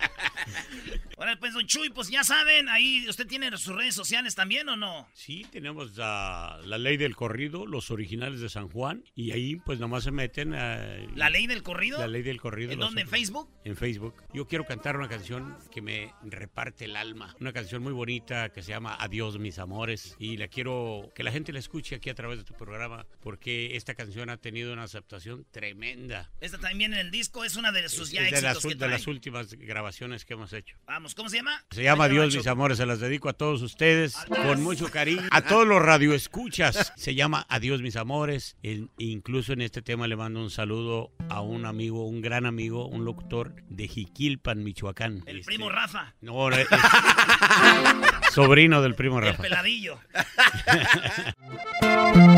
Ahora, 1.16 1.38
pues, 1.38 1.54
Don 1.54 1.66
Chuy, 1.66 1.90
pues 1.90 2.08
ya 2.10 2.24
saben, 2.24 2.68
ahí 2.68 3.08
usted 3.08 3.26
tiene 3.26 3.50
sus 3.56 3.74
redes 3.74 3.94
sociales 3.94 4.34
también, 4.34 4.68
¿o 4.68 4.76
no? 4.76 5.08
Sí, 5.14 5.46
tenemos 5.50 5.96
la, 5.96 6.60
la 6.64 6.78
ley 6.78 6.96
del 6.96 7.16
corrido, 7.16 7.66
los 7.66 7.90
originales 7.90 8.40
de 8.40 8.48
San 8.48 8.68
Juan. 8.68 9.04
Y 9.14 9.32
ahí 9.32 9.56
pues 9.56 9.78
nomás 9.78 10.04
se 10.04 10.10
meten 10.10 10.54
a... 10.54 10.76
¿La 11.14 11.30
ley 11.30 11.46
del 11.46 11.62
corrido? 11.62 11.98
La 11.98 12.06
ley 12.06 12.22
del 12.22 12.40
corrido. 12.40 12.72
¿En 12.72 12.78
dónde? 12.78 13.02
¿En 13.02 13.08
Facebook? 13.08 13.48
En 13.64 13.76
Facebook. 13.76 14.14
Yo 14.34 14.46
quiero 14.46 14.64
cantar 14.64 14.96
una 14.96 15.08
canción 15.08 15.56
que 15.70 15.80
me 15.80 16.12
reparte 16.22 16.84
el 16.84 16.96
alma. 16.96 17.34
Una 17.40 17.52
canción 17.52 17.82
muy 17.82 17.92
bonita 17.92 18.50
que 18.50 18.62
se 18.62 18.72
llama 18.72 18.96
Adiós 18.98 19.38
mis 19.38 19.58
amores. 19.58 20.16
Y 20.18 20.36
la 20.36 20.48
quiero 20.48 21.10
que 21.14 21.22
la 21.22 21.32
gente 21.32 21.52
la 21.52 21.58
escuche 21.58 21.96
aquí 21.96 22.10
a 22.10 22.14
través 22.14 22.38
de 22.38 22.44
tu 22.44 22.54
programa 22.54 23.06
porque 23.20 23.76
esta 23.76 23.94
canción 23.94 24.30
ha 24.30 24.36
tenido 24.36 24.72
una 24.72 24.84
aceptación 24.84 25.46
tremenda. 25.50 26.30
Esta 26.40 26.58
también 26.58 26.92
en 26.92 27.00
el 27.00 27.10
disco 27.10 27.44
es 27.44 27.56
una 27.56 27.72
de 27.72 27.88
sus 27.88 28.08
Es 28.08 28.12
ya 28.12 28.22
de, 28.22 28.28
éxitos 28.28 28.54
las, 28.54 28.62
que 28.62 28.74
de 28.74 28.88
las 28.88 29.06
últimas 29.06 29.54
grabaciones 29.54 30.24
que 30.24 30.34
hemos 30.34 30.52
hecho. 30.52 30.76
Vamos, 30.86 31.05
¿cómo 31.14 31.28
se 31.28 31.36
llama? 31.36 31.62
Se 31.70 31.82
llama 31.82 32.04
Adiós 32.04 32.34
mis 32.34 32.46
amores, 32.46 32.78
se 32.78 32.86
las 32.86 33.00
dedico 33.00 33.28
a 33.28 33.32
todos 33.32 33.62
ustedes 33.62 34.16
con 34.28 34.62
mucho 34.62 34.90
cariño. 34.90 35.22
A 35.30 35.42
todos 35.42 35.66
los 35.66 35.80
radioescuchas. 35.82 36.92
Se 36.96 37.14
llama 37.14 37.46
Adiós 37.48 37.82
mis 37.82 37.96
amores. 37.96 38.57
En- 38.62 38.90
incluso 38.98 39.52
en 39.52 39.61
este 39.62 39.82
tema 39.82 40.07
le 40.09 40.16
mando 40.16 40.40
un 40.40 40.50
saludo 40.50 41.11
a 41.28 41.40
un 41.40 41.66
amigo, 41.66 42.07
un 42.07 42.20
gran 42.22 42.46
amigo, 42.46 42.86
un 42.88 43.04
locutor 43.04 43.54
de 43.68 43.88
Jiquilpan, 43.88 44.62
Michoacán. 44.64 45.22
El 45.26 45.40
Este, 45.40 45.52
primo 45.54 45.70
Rafa. 45.70 46.14
No, 46.20 46.50
no, 46.50 46.57
es- 46.57 46.68
sobrino 48.32 48.82
del 48.82 48.94
primo 48.94 49.18
El 49.18 49.26
Rafa. 49.26 49.42
peladillo. 49.42 49.98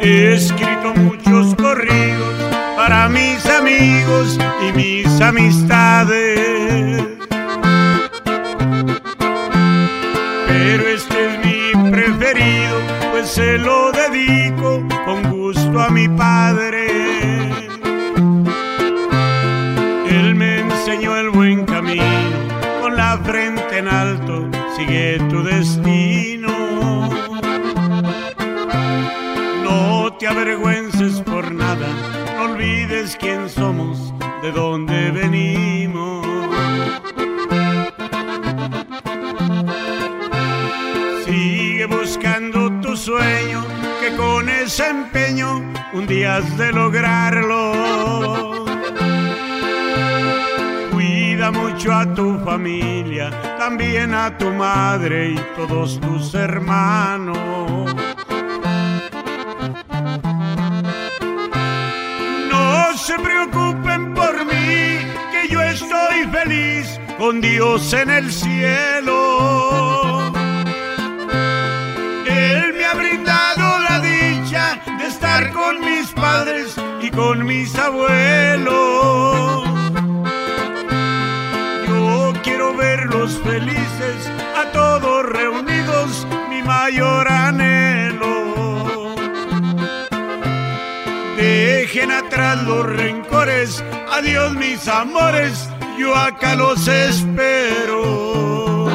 He 0.00 0.34
escrito 0.34 0.94
muchos 0.94 1.54
corridos 1.56 2.47
para 2.78 3.08
mis 3.08 3.44
amigos 3.44 4.38
y 4.62 4.72
mis 4.72 5.20
amistades. 5.20 6.38
Pero 10.46 10.82
este 10.86 11.26
es 11.26 11.44
mi 11.44 11.90
preferido, 11.90 12.76
pues 13.10 13.30
se 13.30 13.58
lo 13.58 13.90
dedico 13.90 14.80
con 15.04 15.28
gusto 15.28 15.80
a 15.80 15.88
mi 15.90 16.08
padre. 16.08 16.86
Él 20.08 20.36
me 20.36 20.60
enseñó 20.60 21.16
el 21.16 21.30
buen 21.30 21.64
camino, 21.64 22.38
con 22.80 22.96
la 22.96 23.18
frente 23.24 23.78
en 23.78 23.88
alto, 23.88 24.48
sigue 24.76 25.18
tu 25.28 25.42
destino. 25.42 26.52
No 29.64 30.12
te 30.16 30.28
avergüences 30.28 31.20
olvides 32.98 33.16
quién 33.16 33.48
somos, 33.48 34.12
de 34.42 34.52
dónde 34.52 35.10
venimos. 35.10 36.26
Sigue 41.24 41.86
buscando 41.86 42.70
tu 42.80 42.96
sueño, 42.96 43.64
que 44.00 44.16
con 44.16 44.48
ese 44.48 44.88
empeño 44.88 45.62
un 45.92 46.06
día 46.06 46.36
has 46.36 46.58
de 46.58 46.72
lograrlo. 46.72 48.64
Cuida 50.92 51.50
mucho 51.50 51.92
a 51.92 52.14
tu 52.14 52.38
familia, 52.44 53.30
también 53.58 54.14
a 54.14 54.36
tu 54.36 54.50
madre 54.50 55.30
y 55.30 55.36
todos 55.56 56.00
tus 56.00 56.34
hermanos. 56.34 57.38
Se 63.08 63.18
preocupen 63.18 64.12
por 64.12 64.44
mí, 64.44 64.98
que 65.32 65.48
yo 65.50 65.62
estoy 65.62 66.26
feliz 66.30 67.00
con 67.16 67.40
Dios 67.40 67.94
en 67.94 68.10
el 68.10 68.30
cielo. 68.30 70.30
Él 72.26 72.74
me 72.76 72.84
ha 72.84 72.94
brindado 72.94 73.78
la 73.88 74.00
dicha 74.00 74.78
de 74.98 75.06
estar 75.06 75.50
con 75.52 75.80
mis 75.80 76.12
padres 76.12 76.76
con 77.18 77.44
mis 77.44 77.76
abuelos. 77.76 79.64
Yo 81.88 82.32
quiero 82.44 82.76
verlos 82.76 83.40
felices, 83.42 84.30
a 84.56 84.70
todos 84.70 85.26
reunidos, 85.26 86.28
mi 86.48 86.62
mayor 86.62 87.26
anhelo. 87.26 88.47
Dejen 91.98 92.12
atrás 92.12 92.62
los 92.62 92.86
rencores, 92.86 93.84
adiós 94.12 94.54
mis 94.54 94.86
amores, 94.86 95.68
yo 95.98 96.14
acá 96.14 96.54
los 96.54 96.86
espero. 96.86 98.86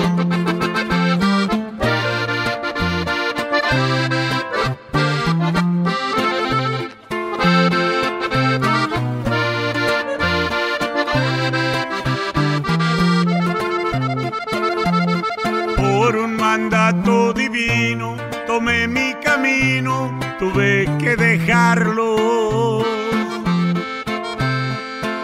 Por 15.76 16.16
un 16.16 16.38
mandato 16.38 17.34
divino 17.34 18.16
tomé 18.54 18.88
mi 18.88 19.16
camino, 19.16 20.16
tuve 20.38 20.86
que 21.00 21.16
dejarlo. 21.16 22.84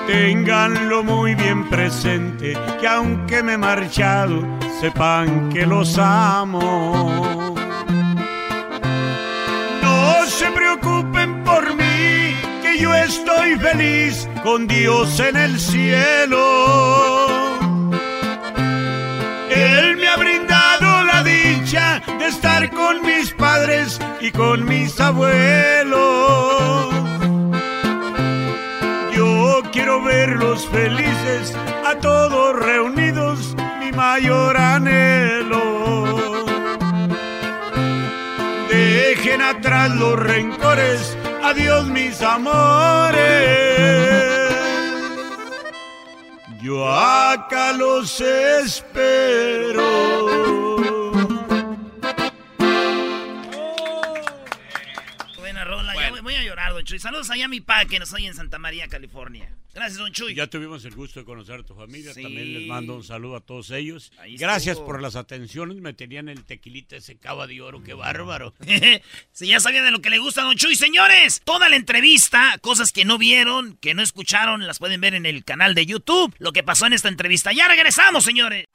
Ténganlo 0.07 1.03
muy 1.03 1.35
bien 1.35 1.69
presente, 1.69 2.57
que 2.79 2.87
aunque 2.87 3.43
me 3.43 3.53
he 3.53 3.57
marchado, 3.57 4.41
sepan 4.81 5.49
que 5.49 5.63
los 5.67 5.99
amo. 5.99 7.53
No 9.83 10.25
se 10.25 10.47
preocupen 10.49 11.43
por 11.43 11.75
mí, 11.75 12.33
que 12.63 12.79
yo 12.79 12.91
estoy 12.95 13.59
feliz 13.59 14.27
con 14.41 14.65
Dios 14.65 15.19
en 15.19 15.35
el 15.37 15.59
cielo. 15.59 16.79
Y 24.19 24.31
con 24.31 24.65
mis 24.65 24.99
abuelos. 24.99 25.99
Yo 29.15 29.61
quiero 29.71 30.01
verlos 30.03 30.67
felices, 30.67 31.55
a 31.85 31.95
todos 31.95 32.55
reunidos, 32.59 33.55
mi 33.79 33.91
mayor 33.91 34.57
anhelo. 34.57 35.61
Dejen 38.69 39.41
atrás 39.41 39.91
los 39.91 40.17
rencores, 40.17 41.15
adiós 41.43 41.85
mis 41.87 42.21
amores. 42.23 43.19
Yo 46.61 46.87
acá 46.89 47.73
los 47.73 48.19
espero. 48.19 49.79
Don 56.79 56.85
Chuy. 56.85 56.99
Saludos 56.99 57.29
allá 57.29 57.43
a 57.43 57.47
mi 57.49 57.59
pa 57.59 57.83
que 57.83 57.99
nos 57.99 58.13
oye 58.13 58.27
en 58.27 58.33
Santa 58.33 58.57
María, 58.57 58.87
California. 58.87 59.53
Gracias, 59.73 59.97
Don 59.97 60.13
Chuy. 60.13 60.33
Ya 60.33 60.47
tuvimos 60.47 60.85
el 60.85 60.95
gusto 60.95 61.19
de 61.19 61.25
conocer 61.25 61.59
a 61.59 61.63
tu 61.63 61.75
familia. 61.75 62.13
Sí. 62.13 62.23
También 62.23 62.53
les 62.53 62.67
mando 62.67 62.95
un 62.95 63.03
saludo 63.03 63.35
a 63.35 63.41
todos 63.41 63.71
ellos. 63.71 64.13
Ahí 64.17 64.37
Gracias 64.37 64.77
estuvo. 64.77 64.85
por 64.85 65.01
las 65.01 65.17
atenciones. 65.17 65.75
Me 65.75 65.91
tenían 65.91 66.29
el 66.29 66.45
tequilita 66.45 66.95
ese 66.95 67.17
cava 67.17 67.47
de 67.47 67.59
oro. 67.59 67.83
Qué 67.83 67.93
bárbaro. 67.93 68.53
si 69.33 69.47
ya 69.47 69.59
sabían 69.59 69.83
de 69.83 69.91
lo 69.91 69.99
que 69.99 70.09
le 70.09 70.19
gusta 70.19 70.39
a 70.39 70.45
Don 70.45 70.55
Chuy, 70.55 70.75
señores, 70.75 71.41
toda 71.43 71.67
la 71.67 71.75
entrevista, 71.75 72.57
cosas 72.61 72.93
que 72.93 73.03
no 73.03 73.17
vieron, 73.17 73.75
que 73.81 73.93
no 73.93 74.01
escucharon, 74.01 74.65
las 74.65 74.79
pueden 74.79 75.01
ver 75.01 75.15
en 75.15 75.25
el 75.25 75.43
canal 75.43 75.75
de 75.75 75.85
YouTube. 75.85 76.33
Lo 76.39 76.53
que 76.53 76.63
pasó 76.63 76.85
en 76.85 76.93
esta 76.93 77.09
entrevista. 77.09 77.51
Ya 77.51 77.67
regresamos, 77.67 78.23
señores. 78.23 78.67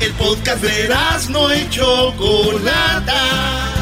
El 0.00 0.12
podcast 0.14 0.64
de 0.64 0.88
no 1.30 1.54
y 1.54 1.70
Chocolata. 1.70 3.81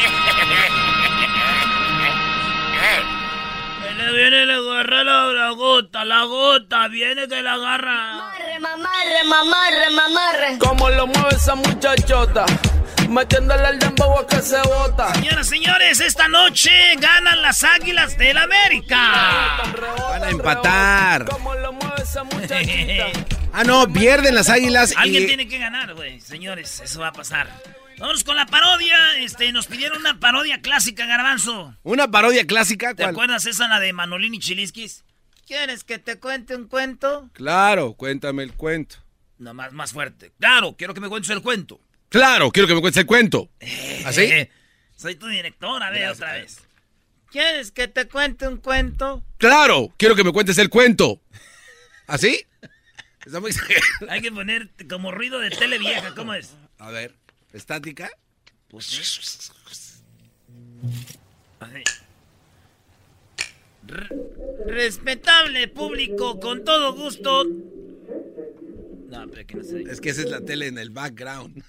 Viene, 4.11 4.29
viene, 4.29 4.45
le 4.45 4.53
agarra 4.53 5.03
la, 5.03 5.25
la 5.27 5.49
gota, 5.51 6.03
la 6.03 6.23
gota, 6.25 6.87
viene 6.89 7.27
que 7.29 7.41
la 7.41 7.53
agarra. 7.53 8.13
Mamarre, 8.13 8.59
mamarre, 8.59 9.23
mamarre, 9.25 9.89
mamarre. 9.91 10.57
Como 10.57 10.89
lo 10.89 11.07
mueve 11.07 11.35
esa 11.35 11.55
muchachota, 11.55 12.45
metiéndole 13.09 13.69
el 13.69 13.79
dembow 13.79 14.19
a 14.19 14.27
que 14.27 14.41
se 14.41 14.61
bota. 14.63 15.13
Señoras, 15.13 15.47
señores, 15.47 16.01
esta 16.01 16.27
noche 16.27 16.71
ganan 16.97 17.41
las 17.41 17.63
Águilas 17.63 18.17
del 18.17 18.37
América. 18.37 19.61
Van 20.09 20.23
a 20.23 20.29
empatar. 20.29 21.25
Como 21.25 21.55
lo 21.55 21.71
mueve 21.71 22.03
esa 22.03 22.23
muchachita. 22.25 23.05
Ah, 23.53 23.63
no, 23.63 23.87
pierden 23.91 24.35
las 24.35 24.49
águilas 24.49 24.93
Alguien 24.97 25.23
y... 25.23 25.27
tiene 25.27 25.47
que 25.47 25.57
ganar, 25.57 25.93
güey. 25.93 26.19
Señores, 26.19 26.81
eso 26.81 26.99
va 26.99 27.07
a 27.07 27.13
pasar. 27.13 27.47
Vamos 28.01 28.23
con 28.23 28.35
la 28.35 28.47
parodia. 28.47 28.97
Este, 29.19 29.51
nos 29.51 29.67
pidieron 29.67 29.99
una 29.99 30.19
parodia 30.19 30.59
clásica, 30.59 31.05
Garbanzo. 31.05 31.75
Una 31.83 32.09
parodia 32.09 32.47
clásica. 32.47 32.95
¿Te 32.95 33.03
¿cuál? 33.03 33.11
acuerdas 33.11 33.45
esa, 33.45 33.67
la 33.67 33.79
de 33.79 33.93
Manolín 33.93 34.33
y 34.33 34.39
Chiliskis? 34.39 35.03
¿Quieres 35.45 35.83
que 35.83 35.99
te 35.99 36.17
cuente 36.19 36.55
un 36.55 36.67
cuento? 36.67 37.29
Claro, 37.33 37.93
cuéntame 37.93 38.41
el 38.41 38.53
cuento. 38.53 38.95
No, 39.37 39.53
más, 39.53 39.71
más 39.71 39.91
fuerte. 39.91 40.31
Claro, 40.39 40.75
quiero 40.75 40.95
que 40.95 40.99
me 40.99 41.09
cuentes 41.09 41.29
el 41.29 41.43
cuento. 41.43 41.79
Claro, 42.09 42.51
quiero 42.51 42.67
que 42.67 42.73
me 42.73 42.81
cuentes 42.81 43.01
el 43.01 43.05
cuento. 43.05 43.51
¿Así? 44.05 44.27
Soy 44.97 45.13
tu 45.15 45.27
directora, 45.27 45.91
ve 45.91 46.09
otra 46.09 46.33
vez. 46.33 46.59
¿Quieres 47.29 47.71
que 47.71 47.87
te 47.87 48.07
cuente 48.07 48.47
un 48.47 48.57
cuento? 48.57 49.23
Claro, 49.37 49.93
quiero 49.97 50.15
que 50.15 50.23
me 50.23 50.33
cuentes 50.33 50.57
el 50.57 50.69
cuento. 50.69 51.21
¿Así? 52.07 52.47
Está 53.23 53.39
muy 53.39 53.51
Hay 54.09 54.21
que 54.21 54.31
poner 54.31 54.71
como 54.89 55.11
ruido 55.11 55.39
de 55.39 55.51
tele 55.51 55.77
vieja, 55.77 56.15
¿cómo 56.15 56.33
es? 56.33 56.55
A 56.79 56.89
ver, 56.89 57.15
estática. 57.53 58.09
Pues 58.69 58.87
Así. 61.59 61.83
Respetable 64.65 65.67
público, 65.67 66.39
con 66.39 66.63
todo 66.63 66.93
gusto. 66.93 67.43
No, 69.09 69.27
pero 69.29 69.45
que 69.45 69.55
no 69.55 69.63
se 69.63 69.81
Es 69.81 69.99
que 69.99 70.09
esa 70.09 70.21
es 70.21 70.29
la 70.29 70.41
tele 70.41 70.67
en 70.67 70.77
el 70.77 70.89
background. 70.89 71.63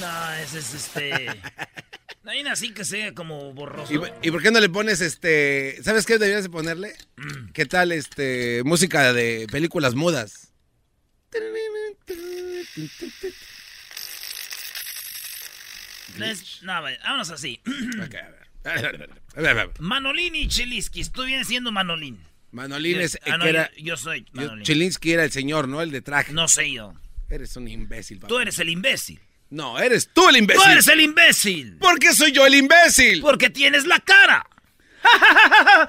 No, 0.00 0.32
ese 0.34 0.58
es 0.58 0.74
este. 0.74 1.26
No 2.22 2.30
hay 2.30 2.40
una 2.40 2.52
así 2.52 2.72
que 2.72 2.84
sea 2.84 3.14
como 3.14 3.52
borroso. 3.52 3.92
¿Y, 3.92 4.28
y 4.28 4.30
por 4.30 4.42
qué 4.42 4.50
no 4.50 4.60
le 4.60 4.68
pones 4.68 5.00
este... 5.00 5.82
¿Sabes 5.82 6.04
qué 6.06 6.18
deberías 6.18 6.42
de 6.42 6.50
ponerle? 6.50 6.94
¿Qué 7.52 7.66
tal 7.66 7.90
este 7.90 8.62
música 8.64 9.12
de 9.12 9.46
películas 9.50 9.94
mudas? 9.94 10.52
No, 16.62 16.82
vaya, 16.82 16.98
vámonos 17.02 17.30
así. 17.30 17.60
Ok, 17.66 18.14
a 18.14 18.28
ver. 18.30 18.48
A 18.64 18.72
ver, 18.74 18.86
a 18.86 18.92
ver, 18.92 19.10
a 19.36 19.40
ver, 19.40 19.58
a 19.58 19.66
ver. 19.66 19.70
Manolín 19.80 20.34
y 20.34 20.48
Chiliskis, 20.48 21.12
tú 21.12 21.24
vienes 21.24 21.46
siendo 21.46 21.70
Manolín. 21.72 22.18
Manolín 22.50 22.96
Yo- 22.96 23.02
es 23.02 23.18
el 23.24 23.32
ah, 23.32 23.38
no, 23.38 23.44
que 23.44 23.50
era... 23.50 23.70
yo, 23.76 23.84
yo 23.84 23.96
soy 23.96 24.20
yo- 24.24 24.42
Manolín. 24.42 24.64
Chilinsky 24.64 25.12
era 25.12 25.24
el 25.24 25.30
señor, 25.30 25.68
¿no? 25.68 25.80
El 25.80 25.90
de 25.90 26.02
traje. 26.02 26.32
No 26.32 26.48
sé 26.48 26.72
yo. 26.72 26.94
Eres 27.30 27.56
un 27.56 27.68
imbécil, 27.68 28.18
papá. 28.18 28.28
Tú 28.28 28.38
eres 28.38 28.58
el 28.58 28.68
imbécil. 28.70 29.20
No, 29.50 29.78
eres 29.78 30.10
tú 30.12 30.28
el 30.28 30.36
imbécil. 30.38 30.62
Tú 30.62 30.70
eres 30.70 30.88
el 30.88 31.00
imbécil. 31.00 31.76
¿Por 31.78 31.98
qué 31.98 32.12
soy 32.14 32.32
yo 32.32 32.46
el 32.46 32.54
imbécil? 32.54 33.20
Porque 33.20 33.48
tienes 33.50 33.86
la 33.86 34.00
cara. 34.00 34.46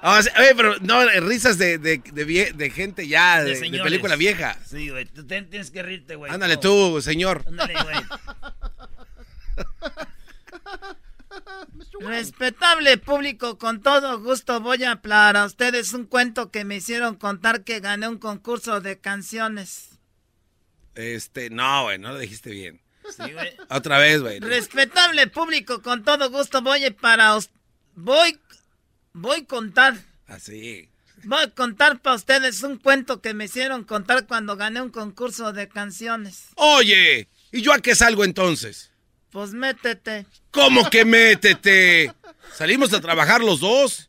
Ah, 0.00 0.20
sí, 0.22 0.28
oye, 0.38 0.54
pero 0.54 0.76
no, 0.80 1.02
eh, 1.02 1.20
risas 1.20 1.58
de, 1.58 1.78
de, 1.78 1.98
de 1.98 2.26
vie- 2.26 2.52
de 2.52 2.70
gente 2.70 3.06
ya, 3.08 3.42
de, 3.42 3.58
de 3.58 3.80
película 3.82 4.16
vieja. 4.16 4.56
Sí, 4.66 4.88
güey. 4.90 5.04
Tú 5.06 5.26
ten- 5.26 5.48
tienes 5.50 5.70
que 5.70 5.82
reírte, 5.82 6.14
güey. 6.16 6.32
Ándale 6.32 6.54
No. 6.54 6.60
tú, 6.60 7.00
señor. 7.02 7.44
Ándale, 7.46 7.74
güey. 7.74 7.96
Respetable 12.00 12.96
público, 12.98 13.58
con 13.58 13.82
todo 13.82 14.20
gusto 14.20 14.60
voy 14.60 14.84
a 14.84 14.92
hablar 14.92 15.36
a 15.36 15.44
ustedes 15.44 15.92
un 15.92 16.04
cuento 16.06 16.50
que 16.50 16.64
me 16.64 16.76
hicieron 16.76 17.16
contar 17.16 17.64
que 17.64 17.80
gané 17.80 18.08
un 18.08 18.18
concurso 18.18 18.80
de 18.80 18.98
canciones. 19.00 19.98
Este, 20.94 21.50
no, 21.50 21.84
güey, 21.84 21.98
no 21.98 22.12
lo 22.12 22.18
dijiste 22.18 22.50
bien. 22.50 22.80
Sí, 23.16 23.32
güey. 23.32 23.56
Otra 23.70 23.98
vez, 23.98 24.20
güey. 24.20 24.38
Respetable 24.40 25.26
público, 25.28 25.82
con 25.82 26.04
todo 26.04 26.30
gusto 26.30 26.60
voy 26.62 26.88
para 26.90 27.34
voy 27.98 28.38
Voy 29.20 29.40
a 29.40 29.44
contar. 29.46 29.96
Así. 30.28 30.88
Voy 31.24 31.42
a 31.42 31.50
contar 31.50 31.98
para 32.00 32.14
ustedes 32.14 32.62
un 32.62 32.78
cuento 32.78 33.20
que 33.20 33.34
me 33.34 33.46
hicieron 33.46 33.82
contar 33.82 34.26
cuando 34.26 34.56
gané 34.56 34.80
un 34.80 34.90
concurso 34.90 35.52
de 35.52 35.68
canciones. 35.68 36.50
Oye, 36.54 37.28
¿y 37.50 37.62
yo 37.62 37.72
a 37.72 37.80
qué 37.80 37.96
salgo 37.96 38.22
entonces? 38.24 38.92
Pues 39.30 39.52
métete. 39.52 40.26
¿Cómo 40.52 40.88
que 40.88 41.04
métete? 41.04 42.14
Salimos 42.54 42.92
a 42.92 43.00
trabajar 43.00 43.40
los 43.42 43.58
dos. 43.58 44.08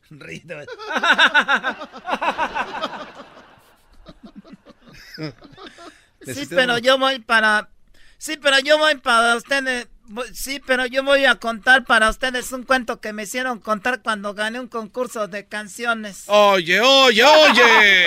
sí, 6.24 6.46
pero 6.48 6.78
yo 6.78 6.98
voy 6.98 7.18
para... 7.18 7.68
Sí, 8.16 8.36
pero 8.40 8.60
yo 8.60 8.78
voy 8.78 8.94
para 8.98 9.34
ustedes... 9.34 9.88
Sí, 10.32 10.60
pero 10.66 10.86
yo 10.86 11.04
voy 11.04 11.24
a 11.24 11.36
contar 11.36 11.84
para 11.84 12.10
ustedes 12.10 12.50
un 12.52 12.64
cuento 12.64 13.00
que 13.00 13.12
me 13.12 13.24
hicieron 13.24 13.60
contar 13.60 14.02
cuando 14.02 14.34
gané 14.34 14.58
un 14.58 14.66
concurso 14.66 15.28
de 15.28 15.46
canciones. 15.46 16.24
Oye, 16.26 16.80
oye, 16.80 17.22
oye. 17.24 18.06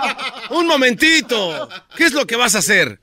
un 0.50 0.66
momentito. 0.66 1.68
¿Qué 1.96 2.04
es 2.04 2.12
lo 2.12 2.26
que 2.26 2.36
vas 2.36 2.56
a 2.56 2.58
hacer? 2.58 3.00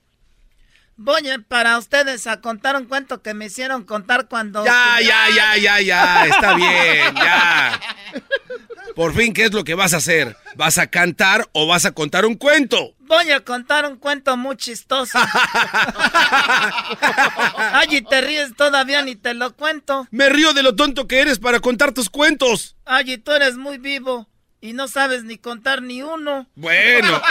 Voy 0.98 1.24
para 1.48 1.78
ustedes 1.78 2.28
a 2.28 2.42
contar 2.42 2.76
un 2.76 2.86
cuento 2.86 3.22
que 3.22 3.34
me 3.34 3.46
hicieron 3.46 3.86
contar 3.86 4.28
cuando... 4.28 4.64
Ya, 4.66 4.98
ya, 5.02 5.30
ya, 5.36 5.58
ya, 5.58 5.82
ya. 5.82 6.26
Está 6.28 6.54
bien, 6.54 7.16
ya. 7.16 7.80
Por 8.96 9.16
fin, 9.16 9.34
¿qué 9.34 9.46
es 9.46 9.54
lo 9.54 9.64
que 9.64 9.74
vas 9.74 9.94
a 9.94 9.98
hacer? 9.98 10.36
¿Vas 10.56 10.78
a 10.78 10.88
cantar 10.88 11.48
o 11.54 11.66
vas 11.66 11.86
a 11.86 11.94
contar 11.94 12.26
un 12.26 12.36
cuento? 12.36 12.94
Voy 13.12 13.30
a 13.30 13.42
contar 13.42 13.86
un 13.86 13.98
cuento 13.98 14.38
muy 14.38 14.56
chistoso. 14.56 15.20
Ay, 17.58 17.98
y 17.98 18.02
te 18.04 18.22
ríes 18.22 18.56
todavía 18.56 19.02
ni 19.02 19.18
te 19.18 19.34
lo 19.34 19.54
cuento. 19.54 20.08
Me 20.12 20.30
río 20.30 20.54
de 20.54 20.64
lo 20.64 20.78
tonto 20.78 21.10
que 21.10 21.20
eres 21.20 21.38
para 21.38 21.60
contar 21.60 21.92
tus 21.92 22.10
cuentos. 22.10 22.78
Ay, 22.86 23.12
y 23.12 23.18
tú 23.18 23.34
eres 23.34 23.58
muy 23.58 23.80
vivo 23.80 24.30
y 24.62 24.72
no 24.72 24.88
sabes 24.88 25.26
ni 25.26 25.38
contar 25.38 25.82
ni 25.82 26.02
uno. 26.02 26.50
Bueno. 26.56 27.22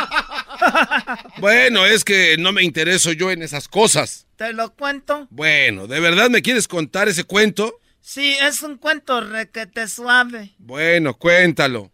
bueno, 1.38 1.86
es 1.86 2.04
que 2.04 2.36
no 2.38 2.52
me 2.52 2.62
intereso 2.62 3.12
yo 3.12 3.30
en 3.30 3.40
esas 3.40 3.66
cosas. 3.66 4.26
¿Te 4.36 4.52
lo 4.52 4.74
cuento? 4.74 5.28
Bueno, 5.30 5.86
¿de 5.86 5.98
verdad 5.98 6.28
me 6.28 6.42
quieres 6.42 6.68
contar 6.68 7.08
ese 7.08 7.24
cuento? 7.24 7.80
Sí, 8.02 8.36
es 8.42 8.62
un 8.62 8.76
cuento 8.76 9.22
requete 9.22 9.88
suave. 9.88 10.52
Bueno, 10.58 11.14
cuéntalo. 11.14 11.90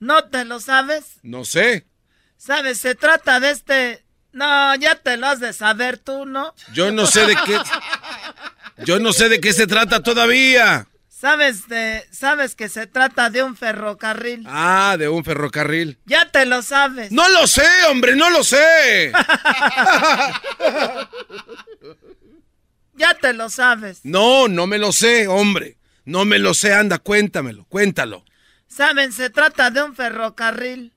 ¿No 0.00 0.24
te 0.24 0.44
lo 0.44 0.58
sabes? 0.58 1.20
No 1.22 1.44
sé. 1.44 1.86
¿Sabes? 2.38 2.80
Se 2.80 2.94
trata 2.94 3.40
de 3.40 3.50
este... 3.50 4.04
No, 4.32 4.74
ya 4.76 4.94
te 4.94 5.16
lo 5.16 5.26
has 5.26 5.40
de 5.40 5.52
saber 5.52 5.98
tú, 5.98 6.24
¿no? 6.24 6.54
Yo 6.72 6.92
no 6.92 7.06
sé 7.06 7.26
de 7.26 7.36
qué... 7.44 7.58
Yo 8.84 9.00
no 9.00 9.12
sé 9.12 9.28
de 9.28 9.40
qué 9.40 9.52
se 9.52 9.66
trata 9.66 10.02
todavía. 10.02 10.86
¿Sabes, 11.08 11.66
de, 11.66 12.06
¿Sabes 12.12 12.54
que 12.54 12.68
se 12.68 12.86
trata 12.86 13.28
de 13.28 13.42
un 13.42 13.56
ferrocarril? 13.56 14.44
Ah, 14.46 14.94
de 14.96 15.08
un 15.08 15.24
ferrocarril. 15.24 15.98
Ya 16.06 16.30
te 16.30 16.46
lo 16.46 16.62
sabes. 16.62 17.10
No 17.10 17.28
lo 17.30 17.48
sé, 17.48 17.66
hombre, 17.90 18.14
no 18.14 18.30
lo 18.30 18.44
sé. 18.44 19.10
ya 22.94 23.14
te 23.14 23.32
lo 23.32 23.50
sabes. 23.50 23.98
No, 24.04 24.46
no 24.46 24.68
me 24.68 24.78
lo 24.78 24.92
sé, 24.92 25.26
hombre. 25.26 25.76
No 26.04 26.24
me 26.24 26.38
lo 26.38 26.54
sé, 26.54 26.72
anda, 26.72 26.98
cuéntamelo, 26.98 27.64
cuéntalo. 27.64 28.24
Saben, 28.68 29.12
se 29.12 29.28
trata 29.28 29.72
de 29.72 29.82
un 29.82 29.96
ferrocarril. 29.96 30.92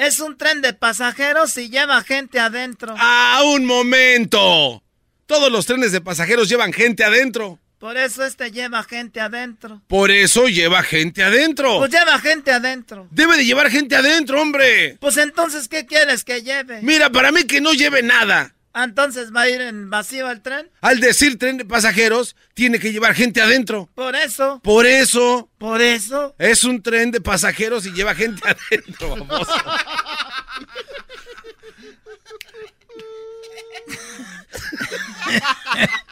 Es 0.00 0.18
un 0.18 0.38
tren 0.38 0.62
de 0.62 0.72
pasajeros 0.72 1.58
y 1.58 1.68
lleva 1.68 2.02
gente 2.02 2.40
adentro. 2.40 2.94
¡Ah, 2.96 3.42
un 3.44 3.66
momento! 3.66 4.82
Todos 5.26 5.52
los 5.52 5.66
trenes 5.66 5.92
de 5.92 6.00
pasajeros 6.00 6.48
llevan 6.48 6.72
gente 6.72 7.04
adentro. 7.04 7.58
Por 7.78 7.98
eso 7.98 8.24
este 8.24 8.50
lleva 8.50 8.82
gente 8.82 9.20
adentro. 9.20 9.82
Por 9.88 10.10
eso 10.10 10.48
lleva 10.48 10.82
gente 10.82 11.22
adentro. 11.22 11.76
Pues 11.76 11.90
lleva 11.90 12.18
gente 12.18 12.50
adentro. 12.50 13.08
Debe 13.10 13.36
de 13.36 13.44
llevar 13.44 13.70
gente 13.70 13.94
adentro, 13.94 14.40
hombre. 14.40 14.96
Pues 15.00 15.18
entonces, 15.18 15.68
¿qué 15.68 15.84
quieres 15.84 16.24
que 16.24 16.40
lleve? 16.40 16.80
Mira, 16.80 17.10
para 17.10 17.30
mí 17.30 17.44
que 17.44 17.60
no 17.60 17.74
lleve 17.74 18.02
nada. 18.02 18.54
Entonces 18.74 19.34
va 19.34 19.42
a 19.42 19.48
ir 19.48 19.60
en 19.60 19.90
vacío 19.90 20.30
el 20.30 20.40
tren. 20.42 20.70
Al 20.80 21.00
decir 21.00 21.38
tren 21.38 21.56
de 21.56 21.64
pasajeros, 21.64 22.36
tiene 22.54 22.78
que 22.78 22.92
llevar 22.92 23.14
gente 23.14 23.40
adentro. 23.40 23.88
Por 23.94 24.14
eso. 24.14 24.60
Por 24.62 24.86
eso. 24.86 25.50
Por 25.58 25.82
eso. 25.82 26.34
Es 26.38 26.62
un 26.64 26.82
tren 26.82 27.10
de 27.10 27.20
pasajeros 27.20 27.86
y 27.86 27.92
lleva 27.92 28.14
gente 28.14 28.42
adentro, 28.70 29.16
vamos. 29.16 29.48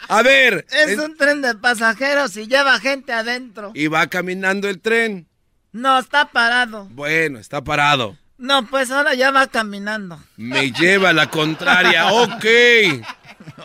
A 0.08 0.22
ver. 0.22 0.66
Es 0.70 0.98
un 0.98 1.16
tren 1.16 1.42
de 1.42 1.54
pasajeros 1.54 2.36
y 2.36 2.46
lleva 2.46 2.78
gente 2.80 3.12
adentro. 3.12 3.72
Y 3.74 3.86
va 3.88 4.06
caminando 4.08 4.68
el 4.68 4.80
tren. 4.80 5.28
No, 5.72 5.98
está 5.98 6.30
parado. 6.30 6.86
Bueno, 6.90 7.38
está 7.38 7.62
parado. 7.62 8.16
No, 8.38 8.64
pues 8.66 8.90
ahora 8.92 9.14
ya 9.14 9.32
va 9.32 9.48
caminando. 9.48 10.22
Me 10.36 10.70
lleva 10.70 11.12
la 11.12 11.28
contraria, 11.28 12.06
ok. 12.12 12.44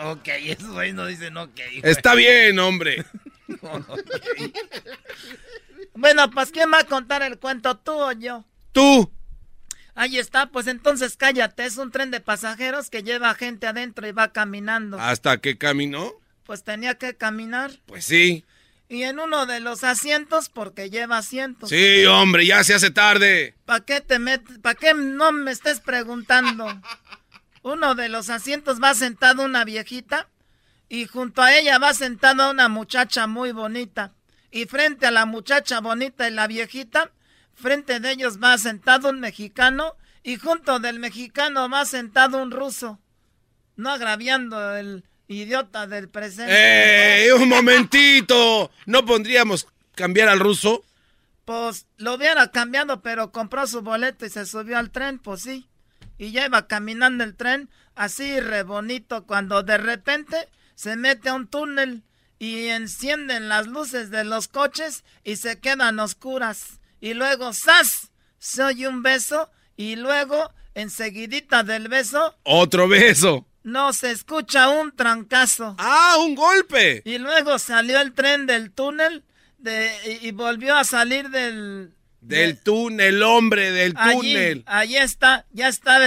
ok, 0.05 0.27
eso 0.45 0.77
ahí 0.79 0.91
no 0.93 1.05
dicen 1.05 1.37
ok. 1.37 1.59
Está 1.83 2.15
bien, 2.15 2.57
hombre. 2.57 3.05
bueno, 5.93 6.29
pues 6.31 6.51
¿quién 6.51 6.71
va 6.71 6.79
a 6.79 6.85
contar 6.85 7.21
el 7.21 7.37
cuento, 7.37 7.77
tú 7.77 7.91
o 7.93 8.11
yo? 8.13 8.45
Tú. 8.71 9.11
Ahí 9.95 10.17
está, 10.17 10.47
pues 10.47 10.65
entonces 10.65 11.17
cállate, 11.17 11.65
es 11.65 11.77
un 11.77 11.91
tren 11.91 12.09
de 12.09 12.19
pasajeros 12.19 12.89
que 12.89 13.03
lleva 13.03 13.35
gente 13.35 13.67
adentro 13.67 14.07
y 14.07 14.11
va 14.11 14.33
caminando. 14.33 14.99
¿Hasta 14.99 15.37
que 15.37 15.55
caminó? 15.59 16.13
Pues 16.45 16.63
tenía 16.63 16.95
que 16.95 17.15
caminar. 17.15 17.79
Pues 17.85 18.05
sí. 18.05 18.43
Y 18.93 19.03
en 19.05 19.19
uno 19.19 19.47
de 19.47 19.59
los 19.59 19.83
asientos, 19.83 20.49
porque 20.49 20.91
lleva 20.91 21.17
asientos. 21.17 21.69
Sí, 21.69 22.05
hombre, 22.05 22.45
ya 22.45 22.63
se 22.63 22.75
hace 22.75 22.91
tarde. 22.91 23.55
¿Para 23.65 23.83
qué 23.83 24.01
te 24.01 24.19
metes? 24.19 24.59
¿Para 24.59 24.75
qué 24.75 24.93
no 24.93 25.31
me 25.31 25.51
estés 25.51 25.79
preguntando? 25.79 26.67
Uno 27.63 27.95
de 27.95 28.07
los 28.09 28.29
asientos 28.29 28.79
va 28.79 28.93
sentado 28.93 29.45
una 29.45 29.65
viejita 29.65 30.29
y 30.89 31.07
junto 31.07 31.41
a 31.41 31.55
ella 31.55 31.79
va 31.79 31.95
sentada 31.95 32.51
una 32.51 32.69
muchacha 32.69 33.25
muy 33.25 33.51
bonita. 33.51 34.13
Y 34.51 34.65
frente 34.65 35.07
a 35.07 35.11
la 35.11 35.25
muchacha 35.25 35.79
bonita 35.79 36.27
y 36.27 36.31
la 36.31 36.45
viejita, 36.45 37.09
frente 37.55 37.99
de 37.99 38.11
ellos 38.11 38.37
va 38.43 38.55
sentado 38.59 39.09
un 39.09 39.19
mexicano 39.19 39.95
y 40.21 40.37
junto 40.37 40.79
del 40.79 40.99
mexicano 40.99 41.67
va 41.67 41.85
sentado 41.85 42.37
un 42.37 42.51
ruso. 42.51 42.99
No 43.75 43.89
agraviando 43.89 44.75
el, 44.75 45.03
Idiota 45.33 45.87
del 45.87 46.09
presente. 46.09 47.27
¡Eh! 47.27 47.33
¡Un 47.33 47.49
momentito! 47.49 48.71
¿No 48.85 49.05
pondríamos 49.05 49.67
cambiar 49.95 50.29
al 50.29 50.39
ruso? 50.39 50.83
Pues 51.45 51.87
lo 51.97 52.15
hubiera 52.15 52.51
cambiado, 52.51 53.01
pero 53.01 53.31
compró 53.31 53.67
su 53.67 53.81
boleto 53.81 54.25
y 54.25 54.29
se 54.29 54.45
subió 54.45 54.77
al 54.77 54.91
tren, 54.91 55.19
pues 55.19 55.41
sí. 55.41 55.67
Y 56.17 56.31
ya 56.31 56.45
iba 56.45 56.67
caminando 56.67 57.23
el 57.23 57.35
tren 57.35 57.69
así 57.95 58.39
re 58.39 58.63
bonito 58.63 59.25
cuando 59.25 59.63
de 59.63 59.77
repente 59.77 60.49
se 60.75 60.95
mete 60.95 61.29
a 61.29 61.33
un 61.33 61.47
túnel 61.47 62.03
y 62.39 62.67
encienden 62.67 63.49
las 63.49 63.67
luces 63.67 64.09
de 64.09 64.23
los 64.23 64.47
coches 64.47 65.03
y 65.23 65.35
se 65.37 65.59
quedan 65.59 65.99
oscuras. 65.99 66.79
Y 66.99 67.13
luego, 67.13 67.53
¡zas! 67.53 68.11
Se 68.37 68.63
oye 68.63 68.87
un 68.87 69.03
beso 69.03 69.49
y 69.75 69.95
luego, 69.95 70.53
enseguidita 70.73 71.63
del 71.63 71.87
beso... 71.87 72.37
Otro 72.43 72.87
beso. 72.87 73.45
No, 73.63 73.93
se 73.93 74.11
escucha 74.11 74.69
un 74.69 74.95
trancazo. 74.95 75.75
¡Ah, 75.79 76.17
un 76.19 76.35
golpe! 76.35 77.01
Y 77.05 77.17
luego 77.17 77.57
salió 77.59 77.99
el 78.01 78.13
tren 78.13 78.45
del 78.45 78.71
túnel 78.71 79.23
de, 79.57 80.19
y, 80.21 80.31
volvió 80.31 80.75
a 80.75 80.83
salir 80.83 81.29
del... 81.29 81.93
Del 82.19 82.61
túnel, 82.61 83.21
hombre, 83.23 83.71
del 83.71 83.93
túnel. 83.93 84.63
Allí 84.65 84.97
está, 84.97 85.45
ya 85.51 85.67
está, 85.67 85.99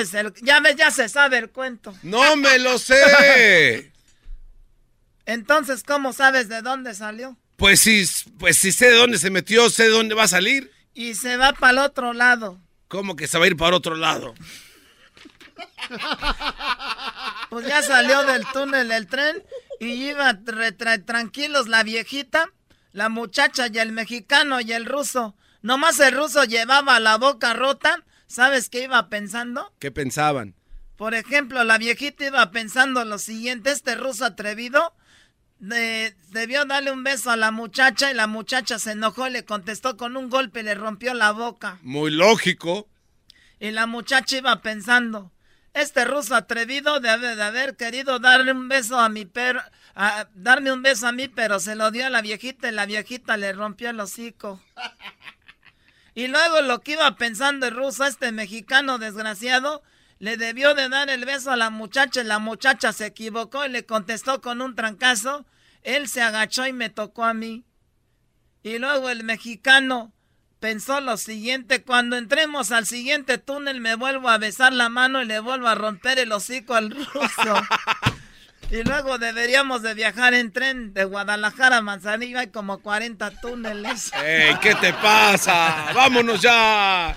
ya, 0.43 0.63
ya 0.75 0.91
se 0.91 1.09
sabe 1.09 1.39
el 1.39 1.51
cuento. 1.51 1.95
¡No 2.03 2.37
me 2.37 2.59
lo 2.59 2.79
sé! 2.79 3.93
Entonces, 5.27 5.83
¿cómo 5.83 6.13
sabes 6.13 6.49
de 6.49 6.63
dónde 6.63 6.95
salió? 6.95 7.37
Pues 7.57 7.81
sí, 7.81 8.05
pues 8.39 8.59
sí 8.59 8.73
sé 8.73 8.91
de 8.91 8.97
dónde 8.97 9.19
se 9.19 9.31
metió, 9.31 9.69
sé 9.71 9.85
de 9.85 9.91
dónde 9.91 10.15
va 10.15 10.23
a 10.25 10.29
salir. 10.29 10.71
Y 10.95 11.15
se 11.15 11.37
va 11.37 11.53
para 11.53 11.73
el 11.73 11.79
otro 11.79 12.13
lado. 12.13 12.61
¿Cómo 12.89 13.17
que 13.17 13.27
se 13.27 13.39
va 13.39 13.45
a 13.45 13.49
ir 13.49 13.57
para 13.57 13.77
otro 13.77 13.97
lado? 13.97 14.35
Pues 17.51 17.67
ya 17.67 17.83
salió 17.83 18.25
del 18.25 18.45
túnel 18.53 18.91
el 18.91 19.07
tren 19.07 19.43
y 19.81 20.09
iba 20.09 20.39
tranquilos 21.07 21.69
la 21.69 21.83
viejita, 21.83 22.49
la 22.93 23.09
muchacha 23.09 23.69
y 23.73 23.79
el 23.79 23.93
mexicano 23.93 24.61
y 24.61 24.73
el 24.73 24.85
ruso. 24.85 25.37
Nomás 25.63 25.99
el 26.01 26.13
ruso 26.13 26.45
llevaba 26.45 27.01
la 27.01 27.17
boca 27.19 27.55
rota. 27.55 28.05
¿Sabes 28.27 28.69
qué 28.69 28.85
iba 28.85 29.09
pensando? 29.09 29.73
¿Qué 29.79 29.91
pensaban? 29.91 30.55
Por 30.97 31.15
ejemplo, 31.15 31.63
la 31.65 31.79
viejita 31.79 32.27
iba 32.27 32.51
pensando 32.51 33.05
lo 33.05 33.19
siguiente, 33.19 33.71
este 33.71 33.95
ruso 33.95 34.25
atrevido 34.25 34.95
debió 35.59 36.65
darle 36.65 36.91
un 36.93 37.03
beso 37.03 37.31
a 37.31 37.37
la 37.37 37.51
muchacha 37.51 38.11
y 38.11 38.15
la 38.15 38.27
muchacha 38.27 38.79
se 38.79 38.93
enojó, 38.93 39.29
le 39.29 39.45
contestó 39.45 39.97
con 39.97 40.17
un 40.17 40.29
golpe 40.29 40.61
y 40.61 40.65
le 40.65 40.75
rompió 40.75 41.15
la 41.15 41.33
boca. 41.33 41.79
Muy 41.83 42.11
lógico. 42.11 42.89
Y 43.59 43.71
la 43.71 43.87
muchacha 43.87 44.37
iba 44.37 44.61
pensando, 44.61 45.33
este 45.77 46.07
ruso 46.07 46.35
atrevido 46.35 47.01
debe 47.01 47.37
de 47.37 47.43
haber 47.43 47.77
querido 47.77 48.19
darle 48.19 48.53
un 48.53 48.67
beso 48.67 48.99
a 48.99 49.11
mi 49.11 49.27
perro, 49.27 49.61
darme 50.35 50.73
un 50.73 50.83
beso 50.83 51.07
a 51.07 51.13
mí, 51.13 51.29
pero 51.29 51.61
se 51.61 51.77
lo 51.77 51.91
dio 51.91 52.07
a 52.07 52.11
la 52.11 52.23
viejita 52.23 52.69
y 52.69 52.73
la 52.73 52.87
viejita 52.87 53.37
le 53.37 53.53
rompió 53.53 53.91
el 53.91 54.01
hocico. 54.01 54.63
Y 56.15 56.29
luego 56.29 56.63
lo 56.63 56.81
que 56.81 56.93
iba 56.93 57.15
pensando 57.17 57.67
el 57.67 57.77
ruso, 57.77 58.07
este 58.07 58.33
mexicano 58.33 58.97
desgraciado, 58.97 59.83
le 60.19 60.39
debió 60.39 60.73
de 60.75 60.89
dar 60.89 61.11
el 61.11 61.27
beso 61.27 61.51
a 61.51 61.57
la 61.57 61.69
muchacha 61.69 62.23
y 62.23 62.25
la 62.25 62.39
muchacha 62.39 62.95
se 62.95 63.05
equivocó 63.05 63.67
y 63.67 63.69
le 63.69 63.85
contestó 63.85 64.41
con 64.41 64.63
un 64.63 64.75
trancazo. 64.75 65.45
Él 65.83 66.09
se 66.09 66.23
agachó 66.23 66.67
y 66.67 66.73
me 66.73 66.89
tocó 66.89 67.23
a 67.23 67.35
mí. 67.35 67.67
Y 68.63 68.79
luego 68.79 69.11
el 69.11 69.25
mexicano 69.25 70.15
pensó 70.67 71.01
lo 71.01 71.17
siguiente, 71.17 71.83
cuando 71.83 72.17
entremos 72.17 72.73
al 72.73 72.87
siguiente 72.87 73.39
túnel 73.39 73.81
me 73.81 73.95
vuelvo 73.95 74.29
a 74.29 74.37
besar 74.37 74.73
la 74.73 74.89
mano 74.89 75.23
y 75.23 75.25
le 75.25 75.39
vuelvo 75.39 75.69
a 75.69 75.77
romper 75.77 76.19
el 76.19 76.33
hocico 76.33 76.75
al 76.75 76.91
ruso. 76.91 77.55
Y 78.69 78.83
luego 78.83 79.17
deberíamos 79.19 79.83
de 79.83 79.95
viajar 79.95 80.35
en 80.35 80.51
tren 80.51 80.93
de 80.93 81.05
Guadalajara 81.05 81.77
a 81.77 81.83
Manzanillo. 81.83 82.41
Hay 82.41 82.49
como 82.49 82.81
40 82.81 83.31
túneles. 83.41 84.11
¡Ey, 84.25 84.57
qué 84.61 84.75
te 84.75 84.93
pasa! 84.95 85.93
¡Vámonos 85.95 86.43
ya! 86.43 87.15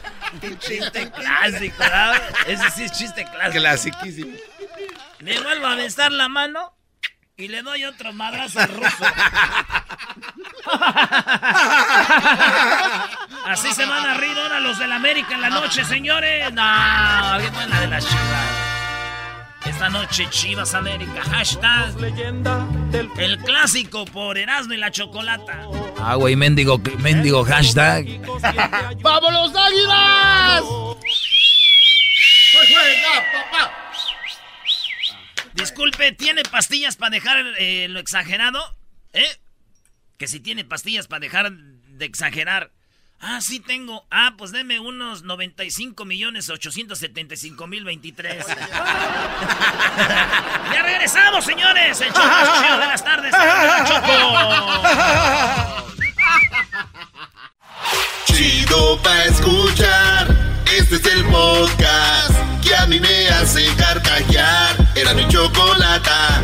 chiste 0.60 1.10
clásico, 1.10 1.76
¿verdad? 1.80 2.22
Ese 2.46 2.70
sí 2.70 2.84
es 2.84 2.92
chiste 2.92 3.26
clásico. 3.26 3.62
Clasiquísimo. 3.62 4.38
Le 5.22 5.42
vuelvo 5.42 5.66
a 5.66 5.74
besar 5.74 6.12
la 6.12 6.30
mano 6.30 6.76
y 7.40 7.48
le 7.48 7.64
doy 7.64 7.86
otro 7.86 8.12
madrazo 8.12 8.60
al 8.60 8.68
ruso. 8.68 9.06
Así 13.46 13.72
se 13.74 13.86
van 13.86 14.06
a 14.06 14.14
reír 14.16 14.38
ahora 14.38 14.60
los 14.60 14.78
del 14.78 14.92
América 14.92 15.36
en 15.36 15.42
la 15.42 15.50
noche, 15.50 15.86
señores. 15.86 16.54
No, 16.54 17.40
viendo 17.40 17.66
la 17.68 17.80
de 17.80 17.88
la 17.88 18.00
Chivas. 18.00 18.70
Esta 19.66 19.90
noche 19.90 20.28
Chivas 20.30 20.74
América. 20.74 21.22
Hashtag 21.32 21.96
el 23.18 23.38
clásico 23.40 24.04
por 24.06 24.38
Erasmo 24.38 24.74
y 24.74 24.78
la 24.78 24.92
Chocolata. 24.92 25.68
Ah, 25.98 26.16
güey, 26.16 26.36
mendigo, 26.36 26.78
mendigo 27.00 27.46
hashtag. 27.46 28.06
¡Vámonos, 29.02 29.54
águilas! 29.56 30.64
¡Juega, 32.52 33.24
papá! 33.34 33.89
Disculpe, 35.60 36.14
¿tiene 36.14 36.44
pastillas 36.44 36.96
para 36.96 37.12
dejar 37.12 37.38
eh, 37.58 37.88
lo 37.90 38.00
exagerado? 38.00 38.60
¿Eh? 39.14 39.28
Que 40.18 40.28
si 40.28 40.40
tiene 40.40 40.64
pastillas 40.64 41.08
para 41.08 41.20
dejar 41.20 41.52
de 41.52 42.06
exagerar. 42.06 42.72
Ah, 43.20 43.42
sí 43.42 43.60
tengo. 43.60 44.08
Ah, 44.10 44.36
pues 44.38 44.52
deme 44.52 44.80
unos 44.80 45.24
95 45.24 46.06
millones 46.06 46.50
875 46.50 47.68
mil 47.68 47.84
23. 47.84 48.48
ya 50.74 50.82
regresamos, 50.82 51.44
señores. 51.44 52.00
El 52.00 52.14
show 52.14 52.80
de 52.80 52.88
las 52.88 53.04
tardes. 53.04 53.36
Chido 58.26 59.02
pa' 59.02 59.26
escuchar. 59.26 60.28
Este 60.78 60.96
es 60.96 61.06
el 61.06 61.26
podcast 61.26 62.32
que 62.62 62.76
a 62.76 62.86
mí 62.86 63.00
me 63.00 63.30
hace 63.30 63.66
carcajear. 63.76 64.76
Era 64.96 65.14
mi 65.14 65.28
chocolata. 65.28 66.42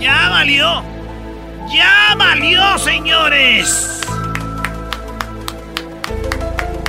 Ya 0.00 0.28
valió. 0.28 0.84
Ya 1.74 2.14
valió, 2.16 2.78
señores. 2.78 4.00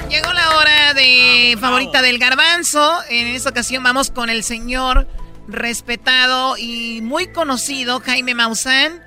Llegó 0.09 0.33
la 0.33 0.57
hora 0.57 0.93
de 0.93 1.57
favorita 1.59 2.01
del 2.01 2.19
garbanzo. 2.19 3.01
En 3.09 3.27
esta 3.27 3.49
ocasión 3.49 3.83
vamos 3.83 4.11
con 4.11 4.29
el 4.29 4.43
señor 4.43 5.07
respetado 5.47 6.57
y 6.57 7.01
muy 7.01 7.27
conocido 7.27 7.99
Jaime 8.01 8.35
Maussan, 8.35 9.01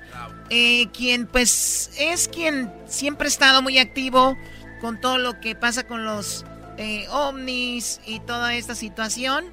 eh, 0.53 0.89
quien 0.91 1.27
pues 1.27 1.91
es 1.97 2.27
quien 2.27 2.71
siempre 2.85 3.25
ha 3.27 3.29
estado 3.29 3.61
muy 3.61 3.77
activo 3.77 4.37
con 4.81 4.99
todo 4.99 5.17
lo 5.17 5.39
que 5.39 5.55
pasa 5.55 5.87
con 5.87 6.03
los 6.03 6.45
eh, 6.77 7.05
ovnis 7.09 8.01
y 8.05 8.19
toda 8.19 8.53
esta 8.53 8.75
situación. 8.75 9.45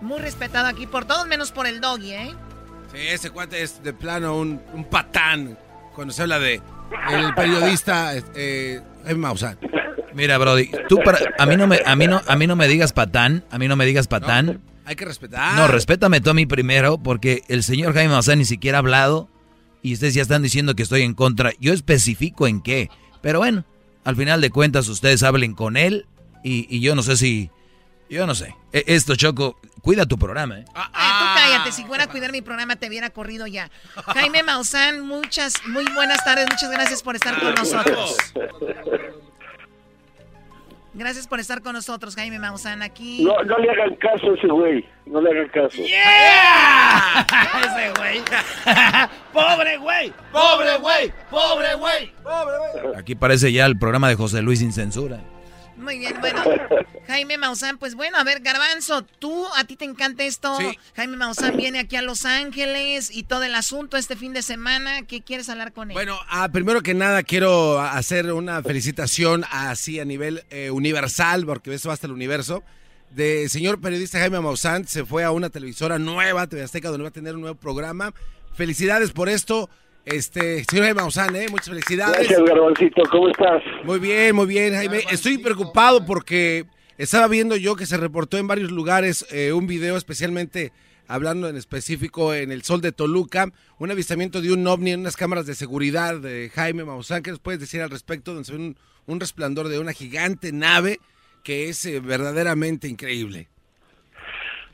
Muy 0.00 0.18
respetado 0.18 0.66
aquí 0.66 0.86
por 0.86 1.04
todos, 1.04 1.26
menos 1.26 1.52
por 1.52 1.66
el 1.66 1.80
doggy, 1.80 2.12
¿eh? 2.12 2.34
Sí, 2.90 2.98
ese 3.00 3.30
cuate 3.30 3.62
es 3.62 3.82
de 3.82 3.92
plano 3.92 4.36
un, 4.36 4.60
un 4.72 4.84
patán 4.84 5.58
cuando 5.94 6.14
se 6.14 6.22
habla 6.22 6.38
de 6.38 6.62
el 7.10 7.34
periodista 7.34 8.14
eh, 8.34 8.80
Jaime 9.04 9.20
Maussan. 9.20 9.58
Mira, 10.14 10.38
Brody, 10.38 10.70
tú 10.88 11.00
para, 11.04 11.18
a 11.38 11.44
mí 11.44 11.56
no 11.58 11.66
me 11.66 11.80
a 11.84 11.94
mí 11.96 12.06
no 12.06 12.22
a 12.26 12.36
mí 12.36 12.46
no 12.46 12.56
me 12.56 12.66
digas 12.66 12.94
patán, 12.94 13.44
a 13.50 13.58
mí 13.58 13.68
no 13.68 13.76
me 13.76 13.84
digas 13.84 14.08
patán. 14.08 14.62
Hay 14.86 14.96
que 14.96 15.04
respetar. 15.04 15.54
No, 15.56 15.66
respétame 15.66 16.22
tú 16.22 16.30
a 16.30 16.34
mí 16.34 16.46
primero 16.46 16.96
porque 16.96 17.42
el 17.48 17.62
señor 17.62 17.92
Jaime 17.92 18.14
Maussan 18.14 18.38
ni 18.38 18.46
siquiera 18.46 18.78
ha 18.78 18.80
hablado 18.80 19.28
y 19.88 19.94
ustedes 19.94 20.14
ya 20.14 20.22
están 20.22 20.42
diciendo 20.42 20.74
que 20.74 20.82
estoy 20.82 21.02
en 21.02 21.14
contra. 21.14 21.52
Yo 21.60 21.72
especifico 21.72 22.46
en 22.46 22.60
qué, 22.60 22.90
pero 23.22 23.38
bueno, 23.38 23.64
al 24.04 24.16
final 24.16 24.40
de 24.40 24.50
cuentas 24.50 24.88
ustedes 24.88 25.22
hablen 25.22 25.54
con 25.54 25.76
él 25.76 26.06
y, 26.44 26.66
y 26.74 26.80
yo 26.80 26.94
no 26.94 27.02
sé 27.02 27.16
si 27.16 27.50
yo 28.08 28.26
no 28.26 28.34
sé. 28.34 28.54
E- 28.72 28.84
Esto, 28.86 29.16
Choco, 29.16 29.58
cuida 29.82 30.06
tu 30.06 30.16
programa, 30.16 30.60
¿eh? 30.60 30.64
Ay, 30.74 31.12
tú 31.18 31.24
cállate, 31.40 31.72
si 31.72 31.84
fuera 31.84 32.04
a 32.04 32.06
cuidar 32.08 32.30
mi 32.32 32.40
programa 32.42 32.76
te 32.76 32.86
hubiera 32.88 33.10
corrido 33.10 33.46
ya. 33.48 33.70
Jaime 34.14 34.42
Maussan, 34.44 35.00
muchas, 35.06 35.54
muy 35.68 35.84
buenas 35.94 36.24
tardes, 36.24 36.46
muchas 36.50 36.70
gracias 36.70 37.02
por 37.02 37.16
estar 37.16 37.40
con 37.40 37.54
nosotros. 37.54 38.16
Gracias 40.96 41.26
por 41.26 41.38
estar 41.40 41.60
con 41.60 41.74
nosotros, 41.74 42.14
Jaime 42.16 42.38
Maussan, 42.38 42.80
aquí. 42.82 43.22
No, 43.22 43.34
no 43.44 43.58
le 43.58 43.70
hagan 43.70 43.94
caso 43.96 44.30
a 44.30 44.34
ese 44.34 44.46
güey. 44.46 44.82
No 45.04 45.20
le 45.20 45.30
hagan 45.30 45.48
caso. 45.48 45.82
Ese 47.66 47.92
güey. 47.98 48.22
Pobre 49.32 49.76
güey. 49.76 50.12
Pobre 50.32 50.78
güey. 50.78 51.12
Pobre 51.30 51.74
güey. 51.74 52.12
Pobre 52.22 52.56
güey. 52.82 52.96
Aquí 52.98 53.14
parece 53.14 53.52
ya 53.52 53.66
el 53.66 53.78
programa 53.78 54.08
de 54.08 54.14
José 54.14 54.40
Luis 54.40 54.60
sin 54.60 54.72
censura. 54.72 55.20
Muy 55.76 55.98
bien, 55.98 56.14
bueno. 56.20 56.42
Jaime 57.06 57.38
Maussan, 57.38 57.78
pues 57.78 57.94
bueno, 57.94 58.16
a 58.16 58.24
ver, 58.24 58.40
Garbanzo, 58.40 59.02
tú, 59.02 59.46
a 59.56 59.64
ti 59.64 59.76
te 59.76 59.84
encanta 59.84 60.24
esto. 60.24 60.58
Jaime 60.94 61.16
Maussan 61.16 61.56
viene 61.56 61.78
aquí 61.78 61.96
a 61.96 62.02
Los 62.02 62.24
Ángeles 62.24 63.10
y 63.12 63.22
todo 63.22 63.44
el 63.44 63.54
asunto 63.54 63.96
este 63.96 64.16
fin 64.16 64.32
de 64.32 64.42
semana. 64.42 65.02
¿Qué 65.02 65.22
quieres 65.22 65.48
hablar 65.48 65.72
con 65.72 65.90
él? 65.90 65.94
Bueno, 65.94 66.18
ah, 66.28 66.48
primero 66.50 66.82
que 66.82 66.94
nada 66.94 67.22
quiero 67.22 67.80
hacer 67.80 68.32
una 68.32 68.62
felicitación 68.62 69.44
así 69.50 70.00
a 70.00 70.04
nivel 70.04 70.44
eh, 70.50 70.70
universal, 70.70 71.46
porque 71.46 71.72
eso 71.72 71.88
va 71.88 71.94
hasta 71.94 72.06
el 72.06 72.12
universo. 72.12 72.64
De 73.10 73.48
señor 73.48 73.80
periodista 73.80 74.18
Jaime 74.18 74.40
Maussan 74.40 74.86
se 74.86 75.04
fue 75.04 75.24
a 75.24 75.30
una 75.30 75.48
televisora 75.48 75.98
nueva, 75.98 76.46
TV 76.48 76.62
Azteca, 76.62 76.88
donde 76.88 77.04
va 77.04 77.08
a 77.10 77.12
tener 77.12 77.34
un 77.34 77.42
nuevo 77.42 77.56
programa. 77.56 78.12
Felicidades 78.54 79.12
por 79.12 79.28
esto. 79.28 79.70
Este, 80.06 80.64
señor 80.70 80.84
Jaime 80.84 81.00
Maussan, 81.00 81.34
¿eh? 81.34 81.48
muchas 81.50 81.68
felicidades. 81.68 82.28
Gracias, 82.28 82.40
Garbancito. 82.44 83.02
¿Cómo 83.10 83.28
estás? 83.28 83.60
Muy 83.82 83.98
bien, 83.98 84.36
muy 84.36 84.46
bien, 84.46 84.72
Jaime. 84.72 85.02
Estoy 85.10 85.38
preocupado 85.38 86.06
porque 86.06 86.64
estaba 86.96 87.26
viendo 87.26 87.56
yo 87.56 87.74
que 87.74 87.86
se 87.86 87.96
reportó 87.96 88.38
en 88.38 88.46
varios 88.46 88.70
lugares 88.70 89.26
eh, 89.32 89.52
un 89.52 89.66
video 89.66 89.96
especialmente 89.96 90.72
hablando 91.08 91.48
en 91.48 91.56
específico 91.56 92.32
en 92.34 92.52
el 92.52 92.62
Sol 92.62 92.80
de 92.80 92.92
Toluca, 92.92 93.52
un 93.78 93.90
avistamiento 93.90 94.40
de 94.40 94.52
un 94.52 94.64
ovni 94.68 94.92
en 94.92 95.00
unas 95.00 95.16
cámaras 95.16 95.44
de 95.44 95.56
seguridad 95.56 96.20
de 96.20 96.52
Jaime 96.54 96.84
Maussan. 96.84 97.24
¿Qué 97.24 97.32
nos 97.32 97.40
puedes 97.40 97.58
decir 97.58 97.82
al 97.82 97.90
respecto? 97.90 98.32
Donde 98.32 98.46
se 98.46 98.52
ve 98.52 98.58
un, 98.58 98.76
un 99.06 99.18
resplandor 99.18 99.66
de 99.66 99.80
una 99.80 99.92
gigante 99.92 100.52
nave 100.52 101.00
que 101.42 101.68
es 101.68 101.84
eh, 101.84 101.98
verdaderamente 101.98 102.86
increíble. 102.86 103.48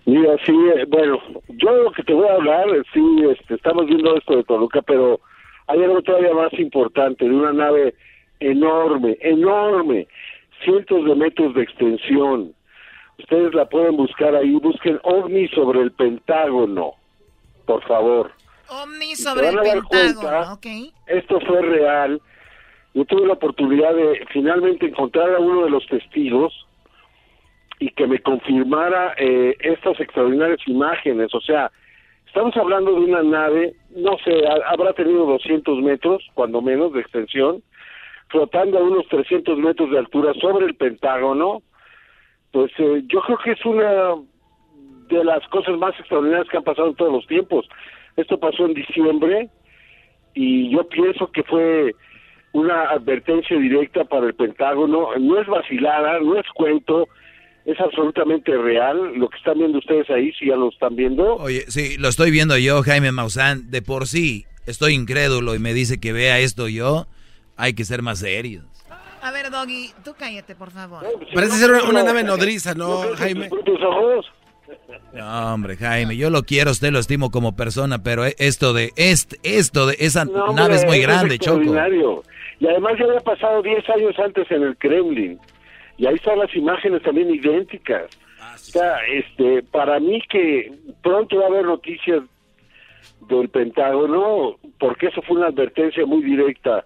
Mira, 0.05 0.37
sí, 0.45 0.53
eh, 0.77 0.85
bueno, 0.89 1.21
yo 1.49 1.73
lo 1.77 1.93
que 1.93 2.03
te 2.03 2.13
voy 2.13 2.27
a 2.27 2.35
hablar, 2.35 2.69
eh, 2.71 2.83
sí, 2.93 3.25
este, 3.31 3.55
estamos 3.55 3.87
viendo 3.87 4.17
esto 4.17 4.37
de 4.37 4.45
Toluca, 4.45 4.83
pero 4.83 5.21
hay 5.69 5.83
algo 5.83 6.03
todavía 6.03 6.35
más 6.35 6.53
importante, 6.55 7.25
de 7.25 7.31
una 7.31 7.53
nave 7.53 7.95
enorme, 8.41 9.17
enorme, 9.21 10.09
cientos 10.65 11.05
de 11.05 11.15
metros 11.15 11.55
de 11.55 11.63
extensión. 11.63 12.53
Ustedes 13.19 13.55
la 13.55 13.67
pueden 13.67 13.97
buscar 13.97 14.35
ahí, 14.35 14.53
busquen 14.55 14.99
OVNI 15.05 15.49
sobre 15.49 15.81
el 15.81 15.93
Pentágono, 15.93 16.95
por 17.65 17.83
favor. 17.85 18.33
OVNI 18.69 19.15
sobre 19.15 19.49
el 19.51 19.59
Pentágono, 19.61 19.89
cuenta, 19.89 20.53
ok. 20.55 20.67
Esto 21.07 21.39
fue 21.47 21.63
real. 21.63 22.21
Yo 22.95 23.05
tuve 23.05 23.27
la 23.27 23.35
oportunidad 23.35 23.95
de 23.95 24.27
finalmente 24.33 24.87
encontrar 24.87 25.33
a 25.35 25.39
uno 25.39 25.65
de 25.65 25.71
los 25.71 25.87
testigos 25.87 26.62
y 27.83 27.89
que 27.91 28.07
me 28.07 28.21
confirmara 28.21 29.15
eh, 29.19 29.57
estas 29.59 29.99
extraordinarias 29.99 30.61
imágenes. 30.69 31.35
O 31.35 31.41
sea, 31.41 31.69
estamos 32.29 32.57
hablando 32.57 32.93
de 32.93 33.01
una 33.01 33.25
nave, 33.25 33.75
no 33.97 34.17
sé, 34.25 34.47
ha- 34.47 34.71
habrá 34.73 34.93
tenido 34.93 35.27
200 35.27 35.83
metros, 35.83 36.23
cuando 36.35 36.63
menos, 36.63 36.93
de 36.93 37.01
extensión, 37.01 37.61
flotando 38.29 38.79
a 38.79 38.83
unos 38.83 39.09
300 39.09 39.59
metros 39.59 39.91
de 39.91 39.99
altura 39.99 40.33
sobre 40.35 40.67
el 40.67 40.77
Pentágono. 40.77 41.63
Pues 42.53 42.71
eh, 42.79 43.03
yo 43.09 43.21
creo 43.23 43.39
que 43.39 43.51
es 43.53 43.65
una 43.67 44.15
de 45.09 45.25
las 45.25 45.45
cosas 45.49 45.77
más 45.77 45.99
extraordinarias 45.99 46.49
que 46.49 46.59
han 46.59 46.63
pasado 46.63 46.87
en 46.89 46.95
todos 46.95 47.13
los 47.13 47.27
tiempos. 47.27 47.67
Esto 48.17 48.39
pasó 48.39 48.65
en 48.67 48.75
diciembre 48.75 49.49
y 50.35 50.71
yo 50.71 50.87
pienso 50.89 51.33
que 51.33 51.43
fue 51.43 51.97
una 52.53 52.91
advertencia 52.91 53.57
directa 53.59 54.05
para 54.05 54.27
el 54.27 54.35
Pentágono. 54.35 55.09
No 55.19 55.41
es 55.41 55.49
vacilada, 55.49 56.21
no 56.21 56.39
es 56.39 56.47
cuento, 56.55 57.09
es 57.65 57.79
absolutamente 57.81 58.57
real. 58.57 59.15
Lo 59.17 59.29
que 59.29 59.37
están 59.39 59.59
viendo 59.59 59.79
ustedes 59.79 60.09
ahí, 60.11 60.33
si 60.39 60.47
ya 60.49 60.57
lo 60.57 60.69
están 60.71 60.97
viendo. 60.97 61.37
Oye, 61.37 61.65
sí, 61.69 61.97
lo 61.99 62.09
estoy 62.09 62.31
viendo 62.31 62.57
yo, 62.59 62.83
Jaime 62.83 63.13
Maussan. 63.13 63.71
De 63.71 63.83
por 63.83 64.07
sí 64.07 64.47
estoy 64.67 64.95
incrédulo 64.95 65.55
y 65.55 65.59
me 65.59 65.75
dice 65.75 65.99
que 66.01 66.13
vea 66.13 66.39
esto 66.39 66.69
yo. 66.69 67.07
hay 67.57 67.75
que 67.75 67.85
ser 67.85 68.03
más 68.03 68.19
serios. 68.21 68.65
A 69.23 69.31
ver, 69.31 69.51
Doggy, 69.51 69.91
tú 70.05 70.15
cállate, 70.19 70.57
por 70.57 70.73
favor. 70.73 71.05
Parece 71.33 71.57
ser 71.57 71.71
una, 71.71 71.85
una 71.85 72.03
nave 72.03 72.25
nodriza, 72.25 72.75
¿no, 72.75 73.03
Jaime? 73.17 73.49
No, 75.13 75.55
hombre, 75.55 75.77
Jaime, 75.77 76.17
yo 76.17 76.31
lo 76.31 76.43
quiero, 76.43 76.71
usted 76.71 76.91
lo 76.91 76.99
estimo 76.99 77.31
como 77.31 77.55
persona, 77.55 78.03
pero 78.03 78.25
esto 78.25 78.73
de 78.73 78.91
este, 78.97 79.37
esto 79.45 79.87
de 79.87 79.97
esa 80.01 80.25
No, 80.25 80.53
nave 80.53 80.77
es 80.77 80.85
muy 80.87 81.01
grande, 81.01 81.39
Choco. 81.39 81.59
extraordinario. 81.61 82.23
Y 82.61 82.67
además 82.67 82.95
ya 82.99 83.05
había 83.05 83.21
pasado 83.21 83.63
10 83.63 83.89
años 83.91 84.15
antes 84.19 84.51
en 84.51 84.63
el 84.63 84.77
Kremlin. 84.79 85.39
Y 85.97 86.07
ahí 86.07 86.15
están 86.15 86.39
las 86.39 86.55
imágenes 86.55 87.03
también 87.03 87.31
idénticas. 87.31 88.11
o 88.55 88.59
sea, 88.59 88.97
este, 89.07 89.63
para 89.63 90.01
mí 90.01 90.21
que 90.29 90.73
pronto 91.03 91.37
va 91.37 91.45
a 91.45 91.49
haber 91.49 91.65
noticias 91.65 92.23
del 93.29 93.49
Pentágono, 93.49 94.57
porque 94.79 95.07
eso 95.07 95.23
fue 95.23 95.37
una 95.37 95.49
advertencia 95.49 96.05
muy 96.07 96.23
directa 96.23 96.85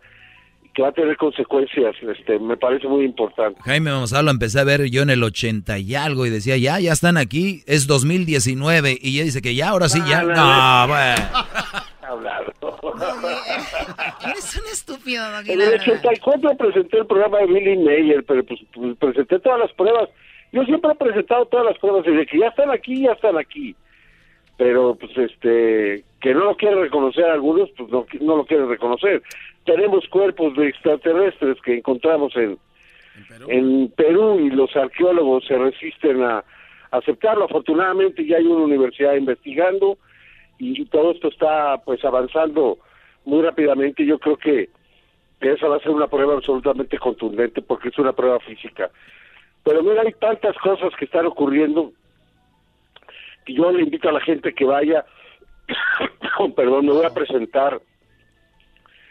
que 0.74 0.82
va 0.82 0.88
a 0.88 0.92
tener 0.92 1.16
consecuencias, 1.16 1.96
este, 2.02 2.38
me 2.38 2.58
parece 2.58 2.86
muy 2.86 3.06
importante. 3.06 3.58
Jaime 3.62 3.90
Gonzalo 3.92 4.24
lo 4.24 4.30
empecé 4.32 4.60
a 4.60 4.64
ver 4.64 4.84
yo 4.90 5.00
en 5.00 5.08
el 5.08 5.22
80 5.22 5.78
y 5.78 5.94
algo 5.94 6.26
y 6.26 6.30
decía, 6.30 6.58
ya, 6.58 6.78
ya 6.78 6.92
están 6.92 7.16
aquí, 7.16 7.62
es 7.66 7.86
2019 7.86 8.98
y 9.00 9.16
ella 9.16 9.24
dice 9.24 9.40
que 9.40 9.54
ya, 9.54 9.70
ahora 9.70 9.88
sí, 9.88 10.00
ya. 10.06 10.22
No, 10.22 10.88
bueno. 10.88 11.16
Eres 14.24 14.56
un 14.56 14.66
estúpido, 14.66 15.30
Doggy, 15.30 15.52
En 15.52 15.60
el 15.60 15.70
verdad. 15.70 15.86
84 15.88 16.56
presenté 16.56 16.98
el 16.98 17.06
programa 17.06 17.38
de 17.38 17.46
Billy 17.46 17.76
Mayer, 17.76 18.24
pero 18.24 18.44
pues, 18.44 18.60
pues, 18.72 18.96
presenté 18.98 19.38
todas 19.40 19.60
las 19.60 19.72
pruebas. 19.72 20.08
Yo 20.52 20.64
siempre 20.64 20.92
he 20.92 20.94
presentado 20.94 21.46
todas 21.46 21.66
las 21.66 21.78
pruebas, 21.78 22.06
y 22.06 22.12
de 22.12 22.26
que 22.26 22.38
ya 22.38 22.48
están 22.48 22.70
aquí, 22.70 23.02
ya 23.02 23.12
están 23.12 23.36
aquí. 23.36 23.74
Pero, 24.56 24.94
pues, 24.94 25.16
este, 25.18 26.04
que 26.20 26.34
no 26.34 26.44
lo 26.44 26.56
quieren 26.56 26.80
reconocer 26.80 27.24
algunos, 27.24 27.70
pues 27.76 27.90
no, 27.90 28.06
no 28.20 28.36
lo 28.36 28.46
quieren 28.46 28.68
reconocer. 28.68 29.22
Tenemos 29.64 30.08
cuerpos 30.08 30.56
de 30.56 30.68
extraterrestres 30.68 31.60
que 31.62 31.76
encontramos 31.78 32.34
en, 32.36 32.58
en 33.48 33.88
Perú 33.90 34.40
y 34.40 34.50
los 34.50 34.74
arqueólogos 34.76 35.44
se 35.46 35.58
resisten 35.58 36.22
a 36.22 36.44
aceptarlo. 36.90 37.44
Afortunadamente 37.44 38.24
ya 38.26 38.38
hay 38.38 38.46
una 38.46 38.64
universidad 38.64 39.14
investigando 39.14 39.98
y, 40.58 40.80
y 40.80 40.84
todo 40.86 41.12
esto 41.12 41.28
está 41.28 41.78
pues 41.84 42.04
avanzando 42.04 42.78
muy 43.26 43.42
rápidamente. 43.42 44.06
Yo 44.06 44.18
creo 44.18 44.38
que, 44.38 44.70
esa 45.40 45.68
va 45.68 45.76
a 45.76 45.80
ser 45.80 45.90
una 45.90 46.06
prueba 46.06 46.34
absolutamente 46.34 46.98
contundente 46.98 47.60
porque 47.60 47.90
es 47.90 47.98
una 47.98 48.12
prueba 48.12 48.40
física. 48.40 48.90
Pero 49.62 49.82
mira, 49.82 50.02
hay 50.02 50.12
tantas 50.14 50.56
cosas 50.58 50.94
que 50.98 51.04
están 51.04 51.26
ocurriendo 51.26 51.92
que 53.44 53.52
yo 53.52 53.70
le 53.70 53.82
invito 53.82 54.08
a 54.08 54.12
la 54.12 54.20
gente 54.20 54.54
que 54.54 54.64
vaya, 54.64 55.04
perdón, 56.56 56.86
me 56.86 56.92
voy 56.92 57.04
a 57.04 57.14
presentar 57.14 57.80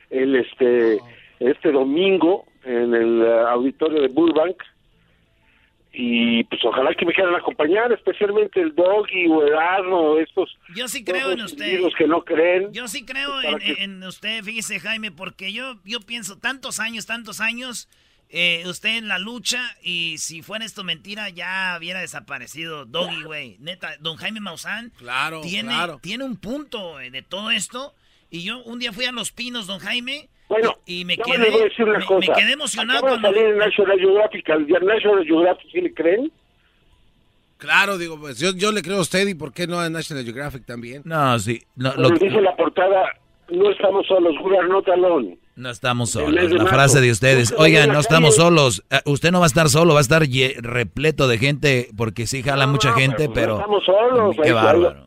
el 0.09 0.35
este 0.35 0.99
este 1.39 1.71
domingo 1.71 2.45
en 2.63 2.93
el 2.95 3.21
eh, 3.21 3.39
auditorio 3.49 4.01
de 4.01 4.07
Burbank 4.07 4.57
y 5.97 6.43
pues 6.45 6.61
ojalá 6.65 6.93
que 6.93 7.05
me 7.05 7.13
quieran 7.13 7.35
acompañar, 7.35 7.91
especialmente 7.93 8.59
el 8.61 8.75
Doggy 8.75 9.27
o 9.27 9.45
Erasmo, 9.47 10.17
estos 10.17 10.57
Yo 10.75 10.87
sí 10.87 11.03
creo 11.03 11.31
en 11.31 11.37
todos 11.37 11.51
usted. 11.53 11.65
individuos 11.65 11.93
que 11.97 12.07
no 12.07 12.23
creen. 12.25 12.73
Yo 12.73 12.87
sí 12.87 13.05
creo 13.05 13.41
en, 13.41 13.61
en 13.61 14.03
usted, 14.03 14.43
fíjese 14.43 14.79
Jaime, 14.79 15.11
porque 15.11 15.53
yo, 15.53 15.75
yo 15.85 16.01
pienso 16.01 16.37
tantos 16.37 16.79
años, 16.79 17.05
tantos 17.05 17.39
años, 17.39 17.87
eh, 18.29 18.63
usted 18.65 18.97
en 18.97 19.07
la 19.07 19.19
lucha 19.19 19.61
y 19.83 20.17
si 20.17 20.41
fuera 20.41 20.65
esto 20.65 20.83
mentira 20.83 21.29
ya 21.29 21.75
hubiera 21.79 22.01
desaparecido 22.01 22.85
Doggy, 22.85 23.23
güey. 23.23 23.57
Neta, 23.59 23.95
don 23.99 24.17
Jaime 24.17 24.39
Maussan 24.41 24.91
Claro, 24.97 25.41
tiene, 25.41 25.69
claro. 25.69 25.99
tiene 26.01 26.23
un 26.25 26.35
punto 26.35 26.99
eh, 26.99 27.11
de 27.11 27.21
todo 27.21 27.51
esto 27.51 27.93
y 28.29 28.43
yo 28.43 28.61
un 28.63 28.79
día 28.79 28.91
fui 28.91 29.05
a 29.05 29.11
Los 29.11 29.31
Pinos, 29.31 29.67
don 29.67 29.79
Jaime, 29.79 30.27
Bueno, 30.59 30.77
y, 30.85 31.01
y 31.01 31.05
me, 31.05 31.17
quedé, 31.17 31.37
más 31.37 31.39
les 31.39 31.51
voy 31.53 31.61
a 31.61 31.63
decir 31.65 31.85
una 31.85 31.99
me- 31.99 32.05
cosa. 32.05 32.19
me 32.31 32.37
quedé 32.39 32.51
emocionado 32.53 32.99
Acaba 32.99 33.15
de 33.15 33.21
cuando... 33.21 33.39
salir 33.39 33.51
en 33.53 33.57
National 33.59 33.99
Geographic, 33.99 34.49
al 34.49 34.67
National 34.67 35.25
Geographic, 35.25 35.71
¿sí 35.71 35.81
le 35.81 35.93
creen? 35.93 36.31
Claro, 37.57 37.97
digo, 37.97 38.19
pues 38.19 38.37
yo, 38.39 38.51
yo 38.53 38.71
le 38.71 38.81
creo 38.81 38.97
a 38.97 39.01
usted 39.01 39.27
y 39.27 39.33
por 39.33 39.53
qué 39.53 39.65
no 39.65 39.79
a 39.79 39.89
National 39.89 40.23
Geographic 40.25 40.65
también. 40.65 41.01
No, 41.05 41.39
sí, 41.39 41.61
no, 41.75 41.93
lo- 41.95 42.09
dice 42.09 42.41
la 42.41 42.55
portada, 42.55 43.03
no 43.49 43.71
estamos 43.71 44.05
solos, 44.07 44.35
we 44.43 44.57
are 44.57 44.67
not 44.67 44.87
alone. 44.89 45.37
no 45.55 45.69
estamos 45.69 46.11
solos. 46.11 46.51
La 46.51 46.65
frase 46.65 46.99
de 46.99 47.11
ustedes, 47.11 47.51
Usted 47.51 47.63
oigan, 47.63 47.93
no 47.93 47.99
estamos 47.99 48.35
solos. 48.35 48.83
Eh, 48.91 48.99
Usted 49.05 49.31
no 49.31 49.39
va 49.39 49.45
a 49.45 49.47
estar 49.47 49.69
solo, 49.69 49.93
va 49.93 49.99
a 49.99 50.01
estar 50.01 50.23
repleto 50.57 51.27
de 51.29 51.37
gente 51.37 51.87
porque 51.95 52.27
sí 52.27 52.43
jala 52.43 52.67
mucha 52.67 52.89
No, 52.89 52.95
gente, 52.97 53.27
no 53.29 53.33
pero... 53.33 53.55
estamos 53.55 53.85
solos. 53.85 54.35
Qué 54.43 54.51
bárbaro. 54.51 55.05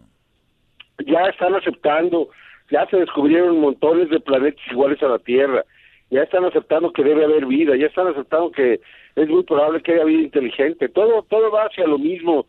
Ya 1.06 1.20
están 1.30 1.54
aceptando, 1.54 2.28
ya 2.70 2.86
se 2.90 2.96
descubrieron 2.98 3.60
montones 3.60 4.10
de 4.10 4.20
planetas 4.20 4.62
iguales 4.70 5.02
a 5.02 5.08
la 5.08 5.18
Tierra, 5.18 5.64
ya 6.10 6.22
están 6.22 6.44
aceptando 6.44 6.92
que 6.92 7.02
debe 7.04 7.24
haber 7.24 7.46
vida, 7.46 7.76
ya 7.76 7.86
están 7.86 8.06
aceptando 8.08 8.50
que 8.50 8.80
es 9.16 9.28
muy 9.28 9.42
probable 9.42 9.82
que 9.82 9.92
haya 9.92 10.04
vida 10.04 10.22
inteligente. 10.22 10.88
Todo, 10.88 11.22
todo 11.22 11.50
va 11.50 11.64
hacia 11.64 11.86
lo 11.86 11.98
mismo. 11.98 12.46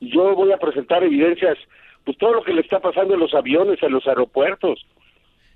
Yo 0.00 0.34
voy 0.34 0.52
a 0.52 0.56
presentar 0.58 1.02
evidencias, 1.04 1.58
pues 2.04 2.16
todo 2.18 2.34
lo 2.34 2.42
que 2.44 2.52
le 2.52 2.60
está 2.62 2.80
pasando 2.80 3.14
en 3.14 3.20
los 3.20 3.34
aviones, 3.34 3.82
en 3.82 3.92
los 3.92 4.06
aeropuertos. 4.06 4.86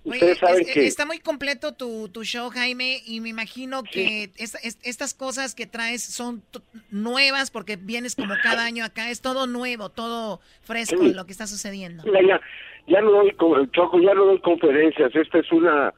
Ustedes 0.05 0.39
saben 0.39 0.61
Es- 0.63 0.73
que... 0.75 0.87
Está 0.87 1.05
muy 1.07 1.19
completo 1.19 1.73
tu, 1.75 2.09
tu 2.09 2.23
show, 2.25 2.49
Jaime, 2.51 2.99
y 3.07 3.21
me 3.21 3.29
imagino 3.31 3.83
que 3.83 4.31
es- 4.37 4.79
estas 4.83 5.13
cosas 5.13 5.55
que 5.55 5.67
traes 5.67 6.03
son 6.03 6.43
nuevas 6.91 7.51
porque 7.51 7.77
vienes 7.77 8.15
como 8.15 8.35
cada 8.43 8.65
año 8.65 8.85
acá. 8.85 9.11
Es 9.11 9.21
todo 9.21 9.47
nuevo, 9.47 9.91
todo 9.91 10.41
fresco 10.63 11.03
Sí. 11.03 11.13
lo 11.15 11.27
que 11.27 11.33
está 11.33 11.47
sucediendo. 11.47 12.05
Mira, 12.05 12.21
ya, 12.27 12.41
ya 12.89 13.01
no 13.01 13.11
doy 13.13 13.33
con- 13.33 13.71
Choco, 13.71 14.01
ya 14.01 14.15
no 14.15 14.25
doy 14.27 14.39
conferencias. 14.41 15.15
Esta 15.15 15.39
es 15.39 15.51
una, 15.53 15.93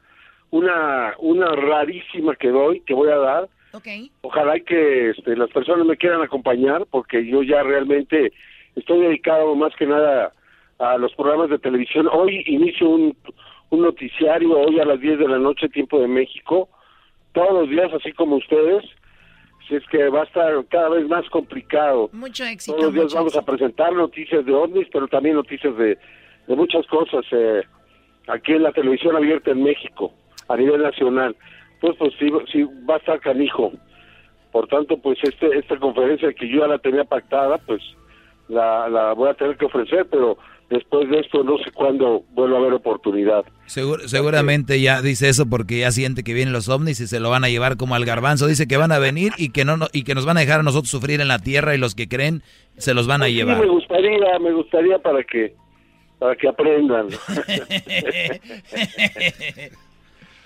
una, 0.51 1.15
una 1.19 1.47
rarísima 1.53 2.35
que 2.37 2.49
doy, 2.49 2.81
que 2.81 2.95
voy 2.95 3.09
a 3.11 3.17
dar. 3.17 3.49
Ok. 3.73 3.87
Ojalá 4.23 4.59
que 4.61 5.11
este, 5.11 5.37
las 5.37 5.51
personas 5.51 5.87
me 5.87 5.97
quieran 5.97 6.23
acompañar, 6.23 6.87
porque 6.91 7.25
yo 7.27 7.43
ya 7.43 7.63
realmente 7.63 8.33
estoy 8.77 9.01
dedicado 9.01 9.55
más 9.55 9.75
que 9.77 9.87
nada 9.87 10.33
a 10.79 10.99
los 10.99 11.15
programas 11.15 11.51
de 11.51 11.59
televisión. 11.59 12.09
Hoy 12.13 12.43
inicio 12.47 12.89
un, 12.89 13.17
un 13.71 13.81
noticiario, 13.83 14.59
hoy 14.59 14.81
a 14.81 14.85
las 14.85 15.01
10 15.01 15.19
de 15.21 15.29
la 15.29 15.39
noche, 15.39 15.69
tiempo 15.69 16.01
de 16.01 16.09
México, 16.09 16.69
todos 17.33 17.53
los 17.53 17.71
días, 17.71 17.93
así 17.95 18.13
como 18.13 18.37
ustedes. 18.37 18.85
Si 19.69 19.77
es 19.77 19.87
que 19.87 20.09
va 20.09 20.23
a 20.23 20.25
estar 20.25 20.53
cada 20.69 20.89
vez 20.89 21.07
más 21.07 21.29
complicado. 21.31 22.11
Mucho 22.13 22.45
éxito. 22.45 22.73
Todos 22.77 22.87
los 22.87 22.95
días 22.95 23.15
vamos 23.15 23.37
a 23.37 23.43
presentar 23.43 23.93
noticias 23.93 24.45
de 24.45 24.53
ovnis, 24.53 24.89
pero 24.93 25.07
también 25.07 25.37
noticias 25.37 25.77
de, 25.77 25.97
de 26.51 26.57
muchas 26.57 26.85
cosas 26.89 27.25
eh, 27.31 27.63
aquí 28.27 28.53
en 28.53 28.65
la 28.65 28.73
televisión 28.73 29.15
abierta 29.17 29.53
en 29.53 29.63
México, 29.63 30.13
a 30.49 30.57
nivel 30.57 30.83
nacional. 30.83 31.37
Pues, 31.81 31.97
pues 31.97 32.13
sí, 32.19 32.29
sí 32.53 32.65
va 32.89 32.95
a 32.97 32.99
estar 32.99 33.21
canijo. 33.21 33.73
Por 34.53 34.67
tanto, 34.67 34.99
pues 34.99 35.17
este, 35.23 35.47
esta 35.57 35.77
conferencia 35.79 36.33
que 36.33 36.49
yo 36.49 36.61
ya 36.63 36.67
la 36.67 36.79
tenía 36.79 37.05
pactada, 37.05 37.57
pues 37.59 37.81
la, 38.49 38.89
la 38.89 39.13
voy 39.13 39.31
a 39.31 39.35
tener 39.35 39.57
que 39.57 39.65
ofrecer, 39.67 40.07
pero 40.11 40.37
después 40.69 41.09
de 41.09 41.21
esto 41.21 41.45
no 41.45 41.57
sé 41.59 41.71
cuándo 41.71 42.25
vuelva 42.33 42.57
a 42.57 42.61
haber 42.61 42.73
oportunidad. 42.73 43.45
Segur- 43.69 44.07
seguramente 44.09 44.81
ya 44.81 45.03
dice 45.03 45.29
eso 45.29 45.49
porque 45.49 45.79
ya 45.79 45.93
siente 45.93 46.25
que 46.25 46.35
vienen 46.35 46.53
los 46.53 46.69
ovnis 46.69 46.99
y 47.01 47.07
se 47.07 47.21
lo 47.21 47.31
van 47.31 47.45
a 47.45 47.49
llevar 47.49 47.77
como 47.77 47.95
al 47.95 48.05
garbanzo. 48.05 48.49
Dice 48.49 48.67
que 48.67 48.77
van 48.77 48.91
a 48.91 48.99
venir 48.99 49.33
y 49.39 49.51
que 49.53 49.65
no, 49.65 49.77
no- 49.77 49.87
y 49.93 50.03
que 50.03 50.17
nos 50.17 50.27
van 50.27 50.37
a 50.37 50.41
dejar 50.41 50.61
a 50.61 50.65
nosotros 50.65 50.91
sufrir 50.91 51.21
en 51.21 51.29
la 51.29 51.39
tierra 51.39 51.77
y 51.77 51.79
los 51.79 51.95
que 51.95 52.09
creen 52.09 52.43
se 52.77 52.93
los 52.93 53.07
van 53.07 53.23
a 53.23 53.27
Sí, 53.27 53.35
llevar. 53.35 53.61
me 53.61 53.69
gustaría, 53.69 54.37
me 54.41 54.53
gustaría 54.53 54.99
para 54.99 55.23
que 55.23 55.55
para 56.21 56.37
que 56.37 56.47
aprendan. 56.47 57.09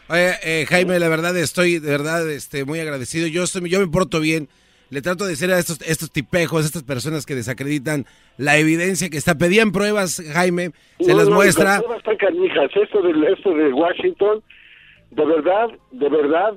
Oye, 0.09 0.33
eh, 0.45 0.65
Jaime, 0.69 0.99
la 1.01 1.09
verdad 1.09 1.37
estoy 1.37 1.81
de 1.81 1.91
verdad 1.91 2.31
este, 2.31 2.65
muy 2.65 2.79
agradecido. 2.79 3.27
Yo, 3.27 3.43
estoy, 3.43 3.69
yo 3.69 3.81
me 3.81 3.89
porto 3.89 4.21
bien. 4.21 4.49
Le 4.91 5.03
trato 5.03 5.25
de 5.25 5.31
decir 5.31 5.51
a 5.51 5.59
estos, 5.59 5.81
estos 5.83 6.13
tipejos, 6.13 6.65
estas 6.65 6.85
personas 6.85 7.27
que 7.27 7.35
desacreditan 7.35 8.05
la 8.39 8.57
evidencia 8.57 9.11
que 9.11 9.17
está. 9.17 9.37
Pedían 9.37 9.73
pruebas, 9.73 10.23
Jaime, 10.33 10.71
se 11.01 11.11
No, 11.11 11.19
las 11.19 11.29
no, 11.29 11.35
muestra. 11.35 11.65
Las 11.65 11.79
pruebas 11.83 11.99
están 11.99 12.17
canijas. 12.19 12.71
Esto 12.77 13.03
de, 13.03 13.33
esto 13.33 13.51
de 13.51 13.73
Washington, 13.73 14.45
de 15.11 15.25
verdad, 15.25 15.71
de 15.91 16.09
verdad, 16.09 16.55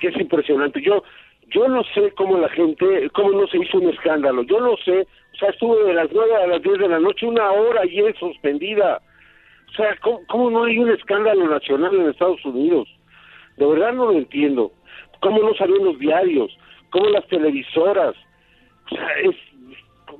que 0.00 0.08
es 0.08 0.16
impresionante. 0.20 0.82
Yo 0.82 1.02
yo 1.54 1.68
no 1.68 1.82
sé 1.94 2.12
cómo 2.16 2.36
la 2.38 2.48
gente, 2.50 3.08
cómo 3.14 3.30
no 3.32 3.46
se 3.46 3.58
hizo 3.58 3.78
un 3.78 3.88
escándalo. 3.90 4.42
Yo 4.42 4.60
no 4.60 4.76
sé. 4.84 5.06
O 5.34 5.36
sea, 5.36 5.50
estuve 5.50 5.84
de 5.84 5.94
las 5.94 6.08
9 6.12 6.36
a 6.36 6.46
las 6.46 6.62
10 6.62 6.78
de 6.78 6.88
la 6.88 7.00
noche, 7.00 7.26
una 7.26 7.50
hora 7.50 7.80
ayer 7.82 8.14
suspendida. 8.18 9.00
O 9.68 9.72
sea, 9.76 9.96
¿cómo, 10.00 10.20
cómo 10.28 10.50
no 10.50 10.64
hay 10.64 10.78
un 10.78 10.90
escándalo 10.90 11.48
nacional 11.48 11.94
en 11.94 12.10
Estados 12.10 12.44
Unidos? 12.44 12.88
De 13.56 13.66
verdad 13.66 13.92
no 13.92 14.06
lo 14.06 14.18
entiendo. 14.18 14.72
¿Cómo 15.20 15.40
no 15.42 15.54
salieron 15.54 15.86
los 15.86 15.98
diarios? 15.98 16.56
¿Cómo 16.90 17.08
las 17.08 17.26
televisoras? 17.28 18.14
O 18.86 18.94
sea, 18.94 19.08
es... 19.24 19.34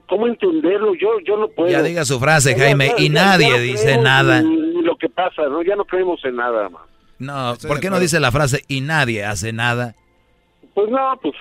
¿Cómo 0.08 0.26
entenderlo? 0.26 0.94
Yo 0.96 1.18
yo 1.20 1.38
no 1.38 1.48
puedo. 1.48 1.70
Ya 1.70 1.82
diga 1.82 2.04
su 2.04 2.20
frase, 2.20 2.54
Jaime, 2.56 2.88
ya, 2.88 2.94
y 2.98 3.08
ya, 3.08 3.14
nadie 3.14 3.48
ya 3.48 3.56
no 3.56 3.62
dice 3.62 3.98
nada. 3.98 4.42
Ni, 4.42 4.56
ni 4.56 4.82
lo 4.82 4.96
que 4.96 5.08
pasa, 5.08 5.42
¿no? 5.48 5.62
Ya 5.62 5.76
no 5.76 5.84
creemos 5.86 6.22
en 6.24 6.36
nada 6.36 6.68
más. 6.68 6.82
No, 7.18 7.52
Estoy 7.52 7.68
¿por 7.68 7.80
qué 7.80 7.88
no 7.88 7.98
dice 7.98 8.20
la 8.20 8.30
frase 8.30 8.64
y 8.68 8.80
nadie 8.80 9.24
hace 9.24 9.52
nada? 9.52 9.94
Pues 10.74 10.90
no, 10.90 11.18
pues 11.22 11.34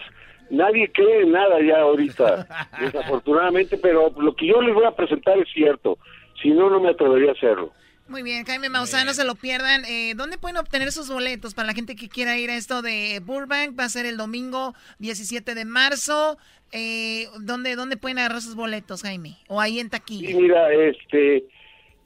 nadie 0.49 0.91
cree 0.91 1.23
en 1.23 1.31
nada 1.31 1.61
ya 1.61 1.81
ahorita, 1.81 2.47
desafortunadamente, 2.79 3.77
pero 3.77 4.13
lo 4.17 4.35
que 4.35 4.47
yo 4.47 4.61
les 4.61 4.73
voy 4.73 4.85
a 4.85 4.95
presentar 4.95 5.37
es 5.37 5.47
cierto. 5.53 5.97
Si 6.41 6.51
no, 6.51 6.69
no 6.69 6.79
me 6.79 6.89
atrevería 6.89 7.29
a 7.29 7.33
hacerlo. 7.33 7.71
Muy 8.07 8.21
bien, 8.21 8.43
Jaime 8.43 8.69
Maussan, 8.69 9.05
no 9.05 9.13
se 9.13 9.23
lo 9.23 9.35
pierdan. 9.35 9.85
Eh, 9.85 10.13
¿Dónde 10.15 10.37
pueden 10.37 10.57
obtener 10.57 10.91
sus 10.91 11.09
boletos 11.09 11.53
para 11.53 11.67
la 11.67 11.73
gente 11.73 11.95
que 11.95 12.09
quiera 12.09 12.37
ir 12.37 12.49
a 12.49 12.57
esto 12.57 12.81
de 12.81 13.21
Burbank? 13.23 13.79
Va 13.79 13.85
a 13.85 13.89
ser 13.89 14.05
el 14.05 14.17
domingo 14.17 14.73
17 14.99 15.55
de 15.55 15.63
marzo. 15.63 16.37
Eh, 16.73 17.27
¿dónde, 17.41 17.75
¿Dónde 17.75 17.95
pueden 17.95 18.19
agarrar 18.19 18.41
sus 18.41 18.55
boletos, 18.55 19.03
Jaime? 19.03 19.37
O 19.47 19.61
ahí 19.61 19.79
en 19.79 19.89
taquilla. 19.89 20.27
Sí, 20.27 20.35
mira, 20.35 20.73
este, 20.73 21.45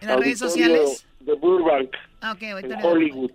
¿En 0.00 0.08
las 0.08 0.20
redes 0.20 0.38
sociales? 0.38 1.04
De 1.20 1.34
Burbank, 1.34 1.90
Ah, 2.20 2.32
ok, 2.32 2.42
ahorita 2.44 2.74
en 2.78 2.84
Hollywood. 2.84 3.30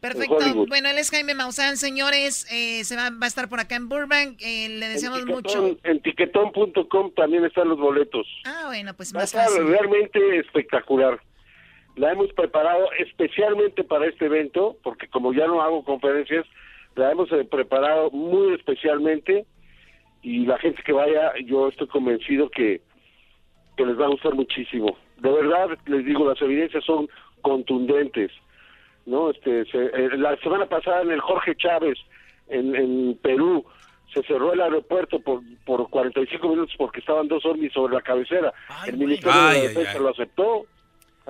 Perfecto. 0.00 0.36
Hollywood. 0.36 0.68
Bueno, 0.68 0.88
él 0.88 0.96
es 0.98 1.10
Jaime 1.10 1.34
Maussan, 1.34 1.76
señores. 1.76 2.46
eh, 2.50 2.82
se 2.84 2.96
va, 2.96 3.10
va 3.10 3.24
a 3.24 3.26
estar 3.26 3.48
por 3.50 3.60
acá 3.60 3.76
en 3.76 3.88
Burbank. 3.90 4.40
le 4.40 4.88
deseamos 4.88 5.18
en 5.20 5.26
mucho. 5.26 5.62
Tiquetón- 5.62 5.78
En 5.84 6.00
tiquetón.com 6.00 7.12
también 7.14 7.44
están 7.44 7.68
los 7.68 7.78
boletos. 7.78 8.26
Ah, 8.46 8.64
bueno, 8.68 8.94
pues 8.94 9.12
Va 9.14 9.20
a 9.20 9.22
más 9.22 9.34
estar 9.34 9.48
fácil. 9.48 9.66
realmente 9.68 10.38
espectacular. 10.38 11.20
La 11.96 12.12
hemos 12.12 12.32
preparado 12.32 12.88
especialmente 12.98 13.84
para 13.84 14.06
este 14.06 14.26
evento, 14.26 14.76
porque 14.82 15.08
como 15.08 15.32
ya 15.32 15.46
no 15.46 15.60
hago 15.60 15.84
conferencias, 15.84 16.46
la 16.96 17.10
hemos 17.12 17.30
eh, 17.32 17.44
preparado 17.44 18.10
muy 18.10 18.54
especialmente 18.54 19.44
y 20.22 20.46
la 20.46 20.58
gente 20.58 20.82
que 20.82 20.92
vaya, 20.92 21.32
yo 21.46 21.68
estoy 21.68 21.86
convencido 21.88 22.48
que, 22.50 22.80
que 23.76 23.86
les 23.86 23.98
va 23.98 24.06
a 24.06 24.10
gustar 24.10 24.34
muchísimo. 24.34 24.96
De 25.18 25.30
verdad, 25.30 25.76
les 25.86 26.04
digo, 26.04 26.28
las 26.28 26.40
evidencias 26.40 26.84
son 26.84 27.08
contundentes. 27.42 28.30
¿no? 29.06 29.30
Este, 29.30 29.64
se- 29.66 29.86
eh, 29.86 30.10
la 30.16 30.36
semana 30.38 30.66
pasada 30.66 31.02
en 31.02 31.10
el 31.10 31.20
Jorge 31.20 31.54
Chávez, 31.56 31.98
en, 32.48 32.74
en 32.76 33.18
Perú, 33.22 33.64
se 34.14 34.22
cerró 34.24 34.52
el 34.52 34.60
aeropuerto 34.60 35.20
por, 35.20 35.40
por 35.64 35.88
45 35.88 36.48
minutos 36.48 36.74
porque 36.76 37.00
estaban 37.00 37.28
dos 37.28 37.44
ovnis 37.46 37.72
sobre 37.72 37.94
la 37.94 38.02
cabecera. 38.02 38.52
el 38.86 38.96
Ministerio 38.96 39.32
Ay, 39.34 39.54
de 39.54 39.62
la 39.62 39.68
Defensa 39.68 39.92
ay. 39.94 40.00
lo 40.02 40.08
aceptó. 40.10 40.66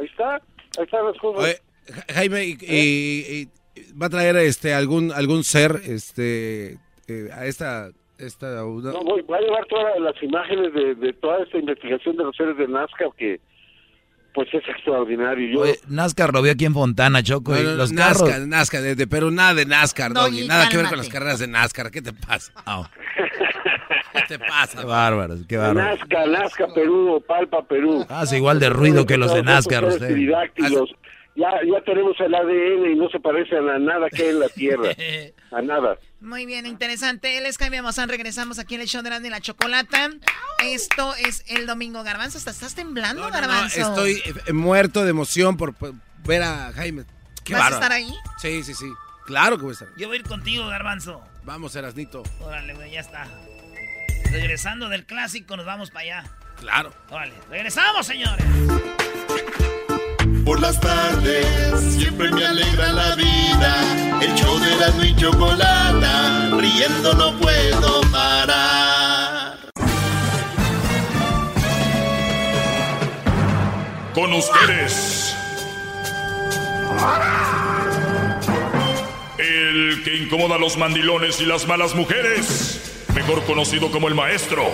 Ahí 0.00 0.06
está, 0.06 0.34
ahí 0.36 0.84
están 0.84 1.04
las 1.06 1.16
cosas. 1.18 1.44
Oye, 1.44 1.58
Ja- 1.94 2.14
Jaime, 2.14 2.44
y, 2.46 2.58
y- 2.62 3.48
y- 3.76 3.92
¿va 4.00 4.06
a 4.06 4.10
traer 4.10 4.36
este 4.36 4.72
algún 4.74 5.12
algún 5.12 5.44
ser 5.44 5.80
este 5.86 6.78
eh, 7.08 7.28
a 7.32 7.44
esta 7.46 7.90
esta 8.18 8.48
No, 8.56 8.70
voy, 9.02 9.22
voy 9.22 9.38
a 9.38 9.40
llevar 9.40 9.64
todas 9.66 9.98
las 10.00 10.22
imágenes 10.22 10.72
de, 10.74 10.94
de 10.94 11.12
toda 11.14 11.42
esta 11.42 11.56
investigación 11.58 12.16
de 12.16 12.24
los 12.24 12.36
seres 12.36 12.56
de 12.58 12.68
Nazca 12.68 13.06
que 13.16 13.40
pues 14.32 14.46
es 14.54 14.62
extraordinario. 14.68 15.48
Yo, 15.52 15.60
Oye, 15.62 15.80
NASCAR 15.88 16.32
lo 16.32 16.40
vio 16.40 16.52
aquí 16.52 16.64
en 16.64 16.72
Fontana, 16.74 17.20
Choco. 17.20 17.52
y 17.58 17.62
No, 17.64 17.70
no, 17.70 17.76
los 17.76 17.90
NASCAR, 17.92 18.28
carros. 18.30 18.46
NASCAR, 18.46 18.82
de, 18.82 18.94
de- 18.94 19.06
pero 19.08 19.30
nada 19.32 19.54
de 19.54 19.66
NASCAR, 19.66 20.12
Doggy, 20.12 20.36
Doggy, 20.42 20.46
nada 20.48 20.68
que 20.68 20.76
ver 20.76 20.84
con 20.86 20.90
cálmate. 20.90 20.96
las 21.08 21.08
carreras 21.12 21.38
de 21.40 21.48
NASCAR. 21.48 21.90
¿Qué 21.90 22.00
te 22.00 22.12
pasa? 22.12 22.52
¿Qué 24.12 24.22
te 24.28 24.38
pasa? 24.38 24.80
Qué 24.80 24.86
bárbaros, 24.86 25.40
qué 25.48 25.56
bárbaros. 25.56 25.98
Nazca, 25.98 26.26
Nazca, 26.26 26.66
Perú, 26.74 27.22
Palpa, 27.26 27.62
Perú. 27.62 28.06
Hace 28.08 28.36
igual 28.36 28.60
de 28.60 28.70
ruido 28.70 29.06
que 29.06 29.16
los 29.16 29.32
de 29.34 29.42
Todos 29.42 29.94
usted. 29.94 30.16
Ya, 31.36 31.48
ya 31.64 31.80
tenemos 31.84 32.18
el 32.18 32.34
ADN 32.34 32.92
y 32.92 32.96
no 32.96 33.08
se 33.08 33.20
parecen 33.20 33.68
a 33.68 33.78
nada 33.78 34.08
que 34.10 34.22
hay 34.24 34.28
en 34.30 34.40
la 34.40 34.48
Tierra. 34.48 34.90
A 35.52 35.62
nada. 35.62 35.96
Muy 36.20 36.44
bien, 36.46 36.66
interesante. 36.66 37.38
Él 37.38 37.46
es 37.46 37.56
Jaime 37.56 37.82
Maussan. 37.82 38.08
Regresamos 38.08 38.58
aquí 38.58 38.74
en 38.74 38.82
el 38.82 38.86
show 38.88 39.02
de 39.02 39.08
Grande 39.10 39.28
y 39.28 39.30
la 39.30 39.40
Chocolata. 39.40 40.10
Esto 40.62 41.14
es 41.16 41.44
el 41.48 41.66
domingo. 41.66 42.02
Garbanzo, 42.04 42.38
hasta 42.38 42.50
estás 42.50 42.74
temblando, 42.74 43.22
No, 43.22 43.30
Garbanzo. 43.30 43.80
estoy 43.80 44.22
eh, 44.46 44.52
muerto 44.52 45.02
de 45.02 45.10
emoción 45.10 45.56
por, 45.56 45.74
por 45.74 45.94
ver 46.24 46.42
a 46.42 46.72
Jaime. 46.72 47.04
Qué 47.44 47.54
¿Vas 47.54 47.72
a 47.72 47.74
estar 47.74 47.92
ahí? 47.92 48.12
Sí, 48.38 48.62
sí, 48.62 48.74
sí. 48.74 48.86
Claro 49.26 49.56
que 49.56 49.62
voy 49.62 49.70
a 49.70 49.72
estar. 49.72 49.88
Yo 49.96 50.08
voy 50.08 50.18
a 50.18 50.20
ir 50.20 50.26
contigo, 50.26 50.66
Garbanzo. 50.66 51.20
Vamos, 51.44 51.74
Erasnito. 51.74 52.22
Órale, 52.40 52.74
güey, 52.74 52.92
ya 52.92 53.00
está. 53.00 53.26
Regresando 54.30 54.88
del 54.88 55.04
clásico, 55.04 55.56
nos 55.56 55.66
vamos 55.66 55.90
para 55.90 56.02
allá. 56.02 56.24
Claro. 56.58 56.92
Órale, 57.10 57.34
regresamos, 57.48 58.06
señores. 58.06 58.44
Por 60.44 60.60
las 60.60 60.80
tardes 60.80 61.46
siempre 61.96 62.30
me 62.30 62.44
alegra 62.44 62.92
la 62.92 63.14
vida. 63.14 64.20
El 64.20 64.34
show 64.34 64.58
de 64.58 64.76
la 64.76 65.06
y 65.06 65.16
chocolata, 65.16 66.50
riendo 66.58 67.14
no 67.14 67.38
puedo 67.38 68.00
parar. 68.12 69.58
Con 74.14 74.32
ustedes. 74.32 75.36
El 79.38 80.02
que 80.04 80.16
incomoda 80.16 80.56
a 80.56 80.58
los 80.58 80.76
mandilones 80.76 81.40
y 81.40 81.46
las 81.46 81.66
malas 81.66 81.94
mujeres. 81.94 82.99
Mejor 83.14 83.44
conocido 83.44 83.90
como 83.90 84.08
el 84.08 84.14
maestro. 84.14 84.64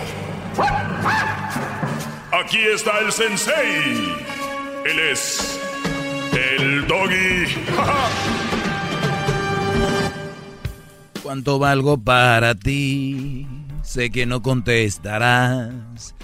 Aquí 2.32 2.58
está 2.58 2.98
el 3.00 3.12
sensei. 3.12 4.14
Él 4.84 4.98
es 5.12 5.60
el 6.32 6.86
doggy. 6.86 7.46
¿Cuánto 11.22 11.58
valgo 11.58 11.98
para 11.98 12.54
ti? 12.54 13.46
Sé 13.82 14.10
que 14.10 14.26
no 14.26 14.42
contestarás. 14.42 16.14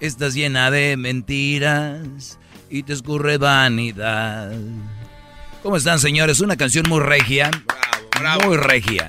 Estás 0.00 0.34
llena 0.34 0.70
de 0.70 0.96
mentiras 0.96 2.38
y 2.68 2.82
te 2.82 2.92
escurre 2.92 3.38
vanidad. 3.38 4.52
¿Cómo 5.62 5.76
están, 5.76 5.98
señores? 5.98 6.40
Una 6.40 6.56
canción 6.56 6.88
muy 6.88 7.00
regia. 7.00 7.50
Muy 8.44 8.56
regia. 8.56 9.08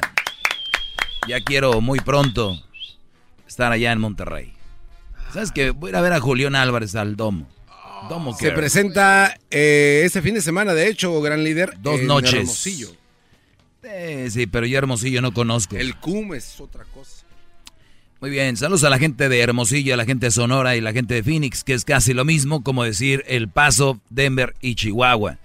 Ya 1.27 1.39
quiero 1.39 1.81
muy 1.81 1.99
pronto 1.99 2.61
estar 3.47 3.71
allá 3.71 3.91
en 3.91 3.99
Monterrey. 3.99 4.53
¿Sabes 5.33 5.51
qué? 5.51 5.69
Voy 5.69 5.89
a 5.89 5.91
ir 5.91 5.95
a 5.97 6.01
ver 6.01 6.13
a 6.13 6.19
Julián 6.19 6.55
Álvarez 6.55 6.95
al 6.95 7.15
Domo. 7.15 7.47
Domo 8.09 8.35
Se 8.35 8.51
presenta 8.51 9.37
eh, 9.51 10.01
este 10.03 10.21
fin 10.21 10.33
de 10.33 10.41
semana, 10.41 10.73
de 10.73 10.87
hecho, 10.87 11.21
gran 11.21 11.43
líder. 11.43 11.77
Dos 11.79 11.99
en 12.01 12.07
noches. 12.07 12.33
Hermosillo. 12.33 12.89
Eh, 13.83 14.29
sí, 14.31 14.47
pero 14.47 14.65
yo 14.65 14.77
Hermosillo 14.77 15.21
no 15.21 15.33
conozco. 15.33 15.75
El 15.75 15.95
CUM 15.95 16.33
es 16.33 16.59
otra 16.59 16.85
cosa. 16.85 17.25
Muy 18.19 18.29
bien, 18.29 18.57
saludos 18.57 18.83
a 18.83 18.89
la 18.89 18.99
gente 18.99 19.29
de 19.29 19.39
Hermosillo, 19.39 19.93
a 19.93 19.97
la 19.97 20.05
gente 20.05 20.27
de 20.27 20.31
Sonora 20.31 20.75
y 20.75 20.81
la 20.81 20.93
gente 20.93 21.15
de 21.15 21.23
Phoenix, 21.23 21.63
que 21.63 21.73
es 21.73 21.85
casi 21.85 22.13
lo 22.13 22.25
mismo 22.25 22.63
como 22.63 22.83
decir 22.83 23.23
El 23.27 23.49
Paso, 23.49 23.99
Denver 24.09 24.55
y 24.61 24.75
Chihuahua. 24.75 25.37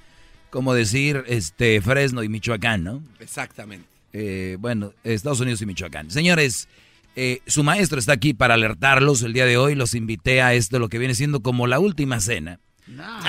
Como 0.51 0.75
decir 0.75 1.25
este 1.27 1.81
Fresno 1.81 2.23
y 2.23 2.29
Michoacán, 2.29 2.85
¿no? 2.85 3.03
Exactamente. 3.21 3.96
Eh, 4.13 4.57
bueno, 4.61 4.93
Estados 5.05 5.41
Unidos 5.41 5.61
y 5.63 5.67
Michoacán. 5.67 6.11
Señores, 6.11 6.69
eh, 7.17 7.41
su 7.47 7.65
maestro 7.65 7.99
está 7.99 8.13
aquí 8.13 8.35
para 8.35 8.55
alertarlos 8.55 9.23
el 9.23 9.33
día 9.33 9.47
de 9.47 9.57
hoy. 9.57 9.75
Los 9.75 9.95
invité 9.95 10.43
a 10.43 10.55
esto, 10.55 10.79
lo 10.79 10.89
que 10.89 10.99
viene 10.99 11.15
siendo 11.15 11.41
como 11.41 11.67
la 11.67 11.79
última 11.79 12.21
cena. 12.21 12.61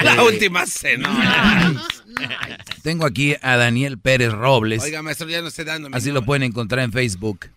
La 0.04 0.24
última 0.24 0.66
cena. 0.68 1.88
Tengo 2.84 3.06
aquí 3.06 3.36
a 3.42 3.58
Daniel 3.58 3.98
Pérez 3.98 4.32
Robles. 4.32 4.84
Oiga, 4.84 5.02
maestro, 5.02 5.28
ya 5.28 5.42
no 5.42 5.48
esté 5.48 5.64
dando. 5.64 5.90
Así 5.94 6.12
lo 6.12 6.24
pueden 6.24 6.44
encontrar 6.44 6.84
en 6.84 6.92
Facebook. 6.92 7.48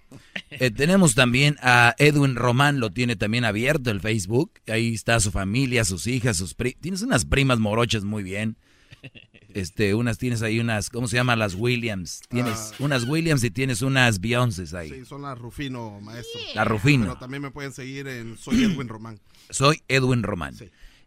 Eh, 0.50 0.70
tenemos 0.70 1.14
también 1.14 1.56
a 1.60 1.94
Edwin 1.98 2.36
Román, 2.36 2.80
lo 2.80 2.90
tiene 2.90 3.16
también 3.16 3.44
abierto 3.44 3.90
el 3.90 4.00
Facebook. 4.00 4.52
Ahí 4.66 4.94
está 4.94 5.20
su 5.20 5.30
familia, 5.30 5.84
sus 5.84 6.06
hijas, 6.06 6.36
sus 6.36 6.54
pri 6.54 6.74
Tienes 6.74 7.02
unas 7.02 7.24
primas 7.24 7.58
morochas 7.58 8.04
muy 8.04 8.22
bien. 8.22 8.56
Este, 9.54 9.94
unas 9.94 10.18
tienes 10.18 10.42
ahí 10.42 10.60
unas, 10.60 10.90
¿cómo 10.90 11.08
se 11.08 11.16
llaman? 11.16 11.38
Las 11.38 11.54
Williams. 11.54 12.20
Tienes 12.28 12.72
Ah. 12.72 12.76
unas 12.80 13.04
Williams 13.04 13.42
y 13.44 13.50
tienes 13.50 13.82
unas 13.82 14.20
Beyoncé 14.20 14.64
ahí. 14.76 14.90
Sí, 14.90 15.04
son 15.04 15.22
la 15.22 15.34
Rufino, 15.34 16.00
maestro. 16.00 16.40
La 16.54 16.64
Rufino. 16.64 17.04
Pero 17.06 17.18
también 17.18 17.42
me 17.42 17.50
pueden 17.50 17.72
seguir 17.72 18.06
en 18.08 18.36
Soy 18.38 18.62
Edwin 18.64 18.88
Román. 18.88 19.20
Soy 19.50 19.82
Edwin 19.88 20.22
Román. 20.22 20.54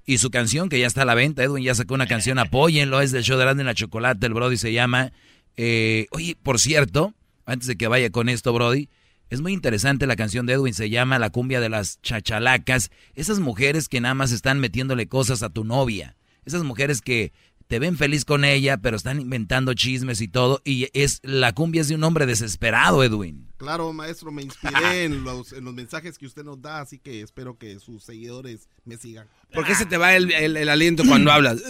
Y 0.05 0.17
su 0.17 0.29
canción 0.31 0.67
que 0.67 0.79
ya 0.79 0.87
está 0.87 1.03
a 1.03 1.05
la 1.05 1.15
venta, 1.15 1.43
Edwin 1.43 1.63
ya 1.63 1.75
sacó 1.75 1.93
una 1.93 2.07
canción, 2.07 2.37
apóyenlo, 2.37 2.99
es 2.99 3.11
del 3.11 3.23
show 3.23 3.37
de 3.37 3.45
Grande 3.45 3.61
en 3.61 3.67
la 3.67 3.73
Chocolate, 3.73 4.25
el 4.27 4.33
Brody 4.33 4.57
se 4.57 4.73
llama... 4.73 5.13
eh, 5.55 6.07
oye, 6.11 6.35
por 6.43 6.59
cierto, 6.59 7.13
antes 7.45 7.67
de 7.67 7.77
que 7.77 7.87
vaya 7.87 8.09
con 8.09 8.27
esto, 8.27 8.51
Brody, 8.51 8.89
es 9.29 9.39
muy 9.39 9.53
interesante 9.53 10.05
la 10.05 10.15
canción 10.17 10.45
de 10.45 10.53
Edwin, 10.53 10.73
se 10.73 10.89
llama 10.89 11.19
La 11.19 11.29
cumbia 11.29 11.61
de 11.61 11.69
las 11.69 12.01
chachalacas, 12.01 12.91
esas 13.15 13.39
mujeres 13.39 13.87
que 13.87 14.01
nada 14.01 14.13
más 14.13 14.31
están 14.33 14.59
metiéndole 14.59 15.07
cosas 15.07 15.41
a 15.41 15.49
tu 15.49 15.63
novia, 15.63 16.17
esas 16.45 16.63
mujeres 16.63 17.01
que 17.01 17.31
te 17.68 17.80
ven 17.80 17.98
feliz 17.98 18.26
con 18.26 18.45
ella, 18.45 18.77
pero 18.77 18.98
están 18.98 19.19
inventando 19.19 19.73
chismes 19.73 20.22
y 20.22 20.27
todo, 20.27 20.61
y 20.65 20.90
es 20.94 21.19
la 21.23 21.53
cumbia 21.53 21.81
es 21.81 21.88
de 21.88 21.95
un 21.95 22.03
hombre 22.03 22.26
desesperado, 22.26 23.03
Edwin. 23.03 23.48
Claro, 23.57 23.94
maestro, 23.94 24.31
me 24.31 24.41
inspiré 24.44 25.06
en 25.06 25.23
los, 25.23 25.53
en 25.53 25.64
los 25.64 25.73
mensajes 25.73 26.18
que 26.18 26.26
usted 26.26 26.44
nos 26.44 26.61
da, 26.61 26.81
así 26.81 26.99
que 26.99 27.22
espero 27.22 27.57
que 27.57 27.80
sus 27.80 28.03
seguidores 28.03 28.68
me 28.85 28.98
sigan. 28.98 29.27
¿Por 29.53 29.65
qué 29.65 29.73
se 29.76 29.85
te 29.85 29.98
va 29.98 30.15
el, 30.15 30.31
el- 30.31 30.57
el 30.57 30.69
aliento 30.69 31.03
cuando 31.07 31.31
hablas? 31.31 31.61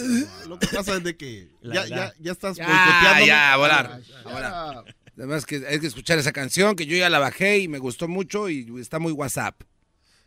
Lo 0.48 0.58
que 0.58 0.66
pasa 0.68 0.96
es 0.96 1.04
de 1.04 1.16
que 1.16 1.48
ya, 1.62 1.86
ya, 1.86 2.12
ya 2.20 2.32
estás 2.32 2.56
Ya, 2.56 3.20
ya, 3.24 3.52
a 3.52 3.56
volar, 3.56 4.00
Ah, 4.24 4.28
a 4.28 4.32
volar. 4.32 4.94
Además 5.16 5.46
que 5.46 5.64
hay 5.68 5.78
que 5.78 5.86
escuchar 5.86 6.18
esa 6.18 6.32
canción 6.32 6.74
que 6.74 6.86
yo 6.86 6.96
ya 6.96 7.08
la 7.08 7.20
bajé 7.20 7.58
y 7.60 7.68
me 7.68 7.78
gustó 7.78 8.08
mucho 8.08 8.48
y 8.50 8.66
está 8.80 8.98
muy 8.98 9.12
WhatsApp. 9.12 9.62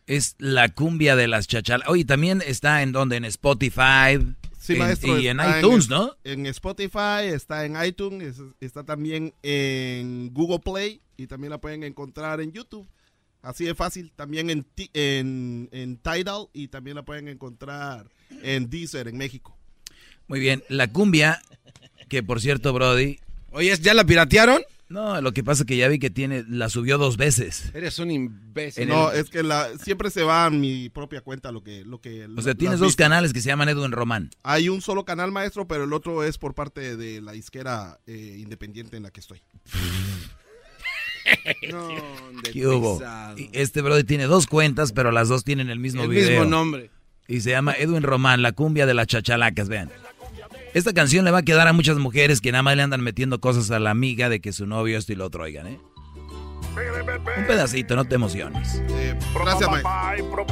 Es 0.06 0.35
la 0.39 0.69
cumbia 0.69 1.18
de 1.18 1.27
las 1.27 1.48
chachalas. 1.48 1.89
Oye, 1.89 2.06
también 2.06 2.41
está 2.45 2.81
en 2.81 2.94
donde, 2.94 3.18
en 3.18 3.26
Spotify. 3.26 4.18
Sí, 4.68 4.73
en- 4.73 4.80
maestro. 4.80 5.19
Y 5.19 5.27
en 5.27 5.39
iTunes, 5.57 5.89
¿no? 5.89 6.15
En 6.23 6.45
Spotify, 6.48 7.23
está 7.26 7.65
en 7.65 7.76
iTunes, 7.84 8.38
es- 8.38 8.41
está 8.60 8.84
también 8.84 9.34
en 9.44 10.34
Google 10.34 10.60
Play 10.60 11.02
y 11.18 11.27
también 11.27 11.52
la 11.52 11.60
pueden 11.60 11.84
encontrar 11.84 12.41
en 12.41 12.52
YouTube. 12.52 12.88
Así 13.41 13.65
de 13.65 13.76
fácil. 13.76 14.11
También 14.15 14.49
en, 14.49 14.64
Ti- 14.64 14.89
en, 14.94 15.69
en 15.72 15.98
Tidal 15.98 16.48
y 16.53 16.68
también 16.68 16.95
la 16.95 17.03
pueden 17.03 17.27
encontrar 17.27 18.10
en 18.44 18.69
Deezer 18.69 19.07
en 19.07 19.18
México. 19.18 19.57
Muy 20.27 20.39
bien. 20.39 20.64
La 20.69 20.91
cumbia, 20.91 21.41
que 22.10 22.22
por 22.23 22.41
cierto, 22.41 22.73
Brody. 22.73 23.19
Oye, 23.52 23.73
¿ya 23.80 23.94
la 23.94 24.03
piratearon? 24.06 24.61
No, 24.89 25.19
lo 25.19 25.34
que 25.34 25.43
pasa 25.43 25.64
es 25.64 25.68
que 25.68 25.76
ya 25.76 25.89
vi 25.89 25.99
que 25.99 26.09
tiene, 26.09 26.45
la 26.47 26.69
subió 26.69 26.97
dos 26.97 27.18
veces. 27.18 27.72
Eres 27.73 27.99
un 27.99 28.09
imbécil. 28.09 28.88
no, 28.88 29.11
es 29.11 29.30
que 29.30 29.43
la, 29.43 29.68
siempre 29.77 30.09
se 30.09 30.23
va 30.23 30.45
a 30.45 30.49
mi 30.49 30.88
propia 30.89 31.19
cuenta 31.19 31.51
lo 31.51 31.61
que... 31.61 31.84
Lo 31.84 31.99
que 31.99 32.26
O 32.38 32.41
sea, 32.41 32.55
tienes 32.55 32.80
dos 32.80 32.95
canales 32.95 33.34
que 33.34 33.41
se 33.41 33.47
llaman 33.47 33.68
Edwin 33.68 33.91
Román. 33.91 34.30
Hay 34.43 34.69
un 34.69 34.81
solo 34.81 35.03
canal 35.03 35.31
maestro, 35.34 35.68
pero 35.68 35.84
el 35.84 35.91
otro 35.91 36.23
es 36.23 36.38
por 36.38 36.55
parte 36.55 36.95
de 36.95 37.19
la 37.22 37.34
disquera 37.34 37.99
eh, 38.07 38.38
independiente 38.39 38.95
en 38.95 39.03
la 39.03 39.11
que 39.11 39.19
estoy. 39.19 39.41
¿Qué 42.53 42.68
hubo? 42.68 43.01
Y 43.35 43.49
este 43.53 43.81
Brody 43.81 44.03
tiene 44.03 44.26
dos 44.26 44.47
cuentas, 44.47 44.93
pero 44.93 45.11
las 45.11 45.27
dos 45.27 45.43
tienen 45.43 45.69
el 45.69 45.80
mismo 45.80 46.03
El 46.03 46.09
video. 46.09 46.30
mismo 46.30 46.45
nombre. 46.45 46.91
Y 47.27 47.41
se 47.41 47.49
llama 47.49 47.73
Edwin 47.73 48.03
Román, 48.03 48.41
la 48.41 48.53
cumbia 48.53 48.85
de 48.85 48.93
las 48.93 49.07
chachalacas, 49.07 49.68
vean. 49.68 49.91
Esta 50.73 50.94
canción 50.94 51.26
le 51.26 51.31
va 51.31 51.39
a 51.39 51.44
quedar 51.44 51.68
a 51.68 51.73
muchas 51.73 51.98
mujeres 51.98 52.41
que 52.41 52.52
nada 52.52 52.61
más 52.61 52.76
le 52.76 52.84
andan 52.84 53.02
metiendo 53.02 53.39
cosas 53.39 53.72
a 53.72 53.80
la 53.80 53.89
amiga 53.89 54.30
de 54.30 54.41
que 54.41 54.53
su 54.53 54.68
novio 54.68 54.98
esto 54.98 55.14
y 55.14 55.15
lo 55.15 55.26
otro, 55.26 55.44
oigan, 55.44 55.68
¿eh? 55.68 55.80
Un 57.37 57.47
pedacito, 57.47 57.95
no 57.95 58.05
te 58.05 58.15
emociones. 58.15 58.81
gracias, 59.33 59.69
maestro. 59.69 60.45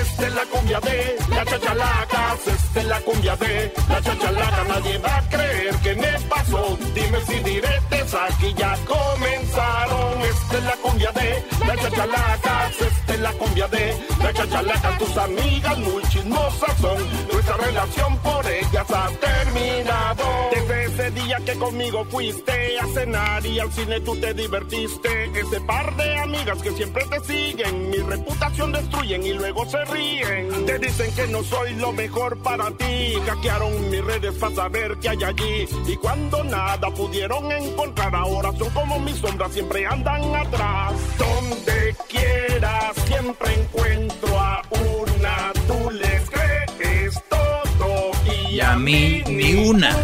Esta 0.00 0.26
es 0.26 0.34
la 0.34 0.44
cumbia 0.44 0.80
de 0.80 1.16
la 1.30 1.44
chachalacas, 1.44 2.46
esta 2.46 2.80
es 2.80 2.86
la 2.86 3.00
cumbia 3.00 3.36
de 3.36 3.72
la 3.88 4.00
chachalaca. 4.00 4.64
Nadie 4.68 4.98
va 4.98 5.16
a 5.16 5.28
creer 5.28 5.74
que 5.76 5.94
me 5.94 6.20
pasó. 6.28 6.78
Dime 6.94 7.18
si 7.26 7.34
diretes 7.40 8.14
aquí 8.14 8.54
ya 8.56 8.76
comenzaron. 8.86 10.20
Esta 10.22 10.58
es 10.58 10.64
la 10.64 10.76
cumbia 10.76 11.12
de 11.12 11.44
la 11.66 11.76
chachalacas, 11.76 12.80
esta 12.80 13.14
es 13.14 13.20
la 13.20 13.32
cumbia 13.32 13.68
de 13.68 13.96
la 14.22 14.32
chachalaca. 14.32 14.98
Tus 14.98 15.16
amigas 15.16 15.78
muy 15.78 16.02
chismosas 16.04 16.76
son. 16.80 16.98
Nuestra 17.32 17.56
relación 17.56 18.16
por 18.18 18.46
ellas 18.46 18.90
ha 18.90 19.08
terminado. 19.20 20.24
Desde 20.52 20.84
ese 20.84 21.10
día 21.10 21.38
que 21.44 21.54
conmigo 21.54 22.04
fuiste 22.04 22.78
a 22.78 22.86
cenar 22.94 23.44
y 23.44 23.58
al 23.58 23.72
cine 23.72 24.00
tú 24.00 24.16
te 24.16 24.34
divertiste. 24.34 24.79
Ese 24.82 25.60
par 25.66 25.94
de 25.96 26.16
amigas 26.16 26.62
que 26.62 26.70
siempre 26.70 27.04
te 27.04 27.20
siguen, 27.20 27.90
mi 27.90 27.98
reputación 27.98 28.72
destruyen 28.72 29.22
y 29.22 29.34
luego 29.34 29.66
se 29.66 29.84
ríen. 29.84 30.64
Te 30.64 30.78
dicen 30.78 31.14
que 31.14 31.26
no 31.26 31.42
soy 31.44 31.74
lo 31.74 31.92
mejor 31.92 32.38
para 32.38 32.70
ti. 32.70 33.14
Hackearon 33.26 33.90
mis 33.90 34.02
redes 34.02 34.34
para 34.36 34.54
saber 34.54 34.96
qué 34.98 35.10
hay 35.10 35.22
allí. 35.22 35.68
Y 35.86 35.96
cuando 35.96 36.42
nada 36.44 36.90
pudieron 36.94 37.52
encontrar, 37.52 38.14
ahora 38.14 38.52
son 38.56 38.70
como 38.70 38.98
mis 39.00 39.16
sombras, 39.16 39.52
siempre 39.52 39.84
andan 39.84 40.34
atrás. 40.34 40.94
Donde 41.18 41.94
quieras, 42.08 42.94
siempre 43.06 43.54
encuentro 43.60 44.38
a 44.38 44.62
una. 44.70 45.52
Tú 45.68 45.90
les 45.90 46.30
crees 46.30 47.22
todo 47.28 48.12
y, 48.24 48.54
Y 48.54 48.60
a 48.60 48.76
mí 48.76 49.22
ni 49.26 49.68
una. 49.68 49.94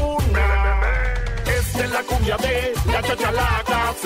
La 1.97 2.03
cumbia 2.03 2.37
de 2.37 2.75
la 2.93 2.99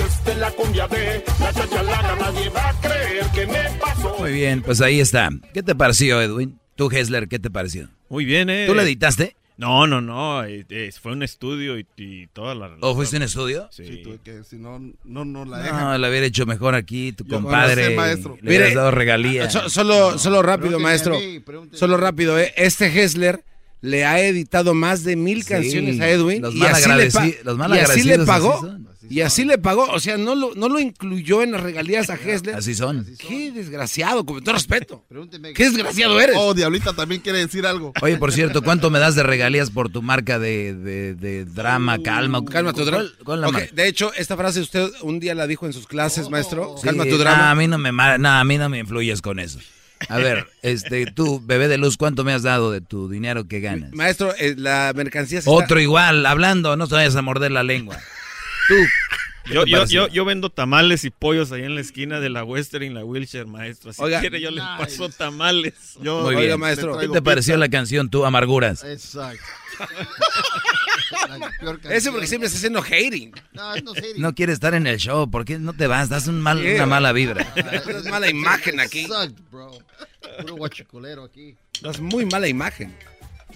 esta 0.06 0.30
es 0.30 0.38
la 0.38 0.50
cumbia 0.52 0.86
de 0.86 1.24
la 1.40 1.52
chachalaca. 1.52 2.16
Nadie 2.16 2.48
va 2.50 2.68
a 2.68 2.80
creer 2.80 3.26
que 3.34 3.46
me 3.48 3.78
pasó. 3.80 4.16
Muy 4.18 4.32
bien, 4.32 4.62
pues 4.62 4.80
ahí 4.80 5.00
está. 5.00 5.28
¿Qué 5.52 5.62
te 5.64 5.74
pareció, 5.74 6.22
Edwin? 6.22 6.56
Tú, 6.76 6.88
Hessler, 6.88 7.26
¿qué 7.26 7.40
te 7.40 7.50
pareció? 7.50 7.88
Muy 8.08 8.24
bien, 8.24 8.48
¿eh? 8.48 8.66
¿Tú 8.68 8.74
la 8.74 8.82
editaste? 8.84 9.34
No, 9.56 9.88
no, 9.88 10.00
no. 10.00 10.44
eh, 10.44 10.64
eh, 10.70 10.90
fue 11.02 11.12
un 11.12 11.22
estudio 11.24 11.78
y, 11.78 11.86
y 11.96 12.28
toda 12.28 12.54
la... 12.54 12.70
¿O 12.80 12.94
fuiste 12.94 13.16
un 13.16 13.24
estudio? 13.24 13.68
Sí. 13.72 14.00
tuve 14.04 14.18
que, 14.22 14.44
si 14.44 14.56
no, 14.56 14.78
no, 15.04 15.24
no 15.24 15.44
la 15.44 15.58
No, 15.58 15.62
dejan. 15.64 16.00
la 16.00 16.08
hubiera 16.08 16.26
hecho 16.26 16.46
mejor 16.46 16.76
aquí, 16.76 17.12
tu 17.12 17.24
Yo 17.24 17.40
no 17.40 17.42
compadre. 17.42 17.86
sé, 17.88 17.94
maestro. 17.96 18.38
Le 18.40 18.48
hubieras 18.48 18.68
Mire, 18.68 18.76
dado 18.76 18.90
regalías. 18.92 19.52
So- 19.52 19.68
solo, 19.68 20.16
solo 20.16 20.42
rápido, 20.42 20.78
maestro. 20.78 21.18
mí, 21.18 21.42
Solo 21.72 21.96
rápido, 21.96 22.38
¿eh? 22.38 22.54
Este 22.56 22.86
Hessler 22.86 23.44
le 23.82 24.04
ha 24.04 24.20
editado 24.20 24.74
más 24.74 25.04
de 25.04 25.16
mil 25.16 25.42
Sí, 25.42 25.48
canciones 25.48 26.00
a 26.00 26.08
Edwin. 26.10 26.42
los 26.42 26.54
y, 26.54 26.62
así 26.64 26.88
le, 26.88 27.04
y 27.04 27.78
así 27.78 28.02
le 28.04 28.14
así 28.14 28.24
pagó. 28.26 28.76
y 29.08 29.20
así 29.22 29.44
le 29.44 29.56
pagó. 29.58 29.84
O 29.90 29.98
sea, 30.00 30.18
no 30.18 30.34
lo, 30.34 30.54
no 30.54 30.68
lo 30.68 30.78
incluyó 30.78 31.42
en 31.42 31.52
las 31.52 31.62
regalías 31.62 32.10
a 32.10 32.14
Hessler. 32.14 32.56
Así 32.56 32.74
son. 32.74 33.06
Qué 33.18 33.50
desgraciado, 33.52 34.26
con 34.26 34.42
todo 34.44 34.54
respeto. 34.54 35.06
Qué 35.54 35.64
desgraciado 35.64 36.20
eres. 36.20 36.36
Oh, 36.38 36.52
Diablita 36.52 36.92
también 36.92 37.22
quiere 37.22 37.38
decir 37.38 37.66
algo. 37.66 37.92
Oye, 38.02 38.16
por 38.18 38.32
cierto, 38.32 38.62
¿cuánto 38.64 38.90
me 38.90 38.98
das 38.98 39.14
de 39.14 39.22
regalías 39.22 39.70
por 39.70 39.88
tu 39.90 40.02
marca 40.02 40.38
de, 40.38 40.74
de- 40.74 41.14
de 41.14 41.44
drama, 41.46 42.02
calma? 42.02 42.44
Calma 42.44 42.72
tu 42.74 42.84
drama. 42.84 43.04
De 43.72 43.88
hecho, 43.88 44.12
esta 44.14 44.36
frase 44.36 44.60
usted 44.60 44.90
un 45.02 45.20
día 45.20 45.34
la 45.34 45.46
dijo 45.46 45.64
en 45.66 45.72
sus 45.72 45.86
clases, 45.86 46.28
maestro. 46.28 46.74
Sí, 46.76 46.84
Calma 46.86 47.04
tu 47.04 47.12
nah, 47.12 47.16
drama. 47.18 47.50
a 47.50 47.54
mí 47.54 47.66
no 47.66 47.78
me 47.78 47.92
nah, 47.92 48.40
a 48.40 48.44
mí 48.44 48.58
no 48.58 48.68
me 48.68 48.78
influyes 48.78 49.22
con 49.22 49.38
eso. 49.38 49.58
A 50.08 50.16
ver, 50.18 50.46
este, 50.62 51.06
tú, 51.06 51.40
bebé 51.44 51.68
de 51.68 51.78
luz, 51.78 51.96
¿cuánto 51.96 52.24
me 52.24 52.32
has 52.32 52.42
dado 52.42 52.72
de 52.72 52.80
tu 52.80 53.08
dinero 53.08 53.46
que 53.46 53.60
ganas? 53.60 53.92
Maestro, 53.92 54.34
eh, 54.38 54.54
la 54.56 54.92
mercancía 54.94 55.42
se 55.42 55.50
Otro 55.50 55.80
igual, 55.80 56.24
hablando, 56.26 56.76
no 56.76 56.88
te 56.88 56.94
vayas 56.94 57.16
a 57.16 57.22
morder 57.22 57.52
la 57.52 57.62
lengua. 57.62 57.98
Tú. 58.68 58.74
¿Qué 59.50 59.54
Yo, 59.54 59.64
yo, 59.66 59.84
yo, 59.86 60.08
yo 60.08 60.24
vendo 60.24 60.50
tamales 60.50 61.04
y 61.04 61.10
pollos 61.10 61.52
ahí 61.52 61.62
en 61.62 61.74
la 61.74 61.80
esquina 61.80 62.20
de 62.20 62.30
la 62.30 62.44
Western 62.44 62.84
y 62.84 62.90
la 62.90 63.04
Wilshire, 63.04 63.44
maestro. 63.44 63.92
Si 63.92 64.02
Oiga. 64.02 64.20
quiere, 64.20 64.40
yo 64.40 64.50
le 64.50 64.60
paso 64.60 65.08
tamales. 65.08 65.74
Yo, 66.00 66.22
Muy 66.22 66.36
bien. 66.36 66.60
¿Qué 67.00 67.08
te 67.08 67.22
pareció 67.22 67.56
la 67.56 67.68
canción, 67.68 68.08
tú, 68.08 68.24
Amarguras? 68.24 68.84
Exacto. 68.84 69.44
Eso 71.90 72.10
porque 72.12 72.26
siempre 72.26 72.46
está 72.46 72.58
haciendo 72.58 72.80
hating. 72.80 73.32
No, 73.52 73.76
no 73.76 73.94
sé. 73.94 74.14
No 74.16 74.34
quieres 74.34 74.54
estar 74.54 74.74
en 74.74 74.86
el 74.86 74.98
show, 74.98 75.30
¿por 75.30 75.44
qué 75.44 75.58
no 75.58 75.72
te 75.72 75.86
vas? 75.86 76.08
Das 76.08 76.26
un 76.26 76.40
mal, 76.40 76.60
Sí, 76.60 76.74
una 76.74 76.86
mala 76.86 77.12
vibra. 77.12 77.46
Das 77.54 78.04
mala 78.04 78.28
imagen 78.28 78.80
aquí. 78.80 79.00
Exacto, 79.00 79.42
bro. 79.50 79.70
Puro 80.40 80.56
guachicolero 80.56 81.24
aquí. 81.24 81.56
Das 81.82 82.00
muy 82.00 82.26
mala 82.26 82.48
imagen. 82.48 82.94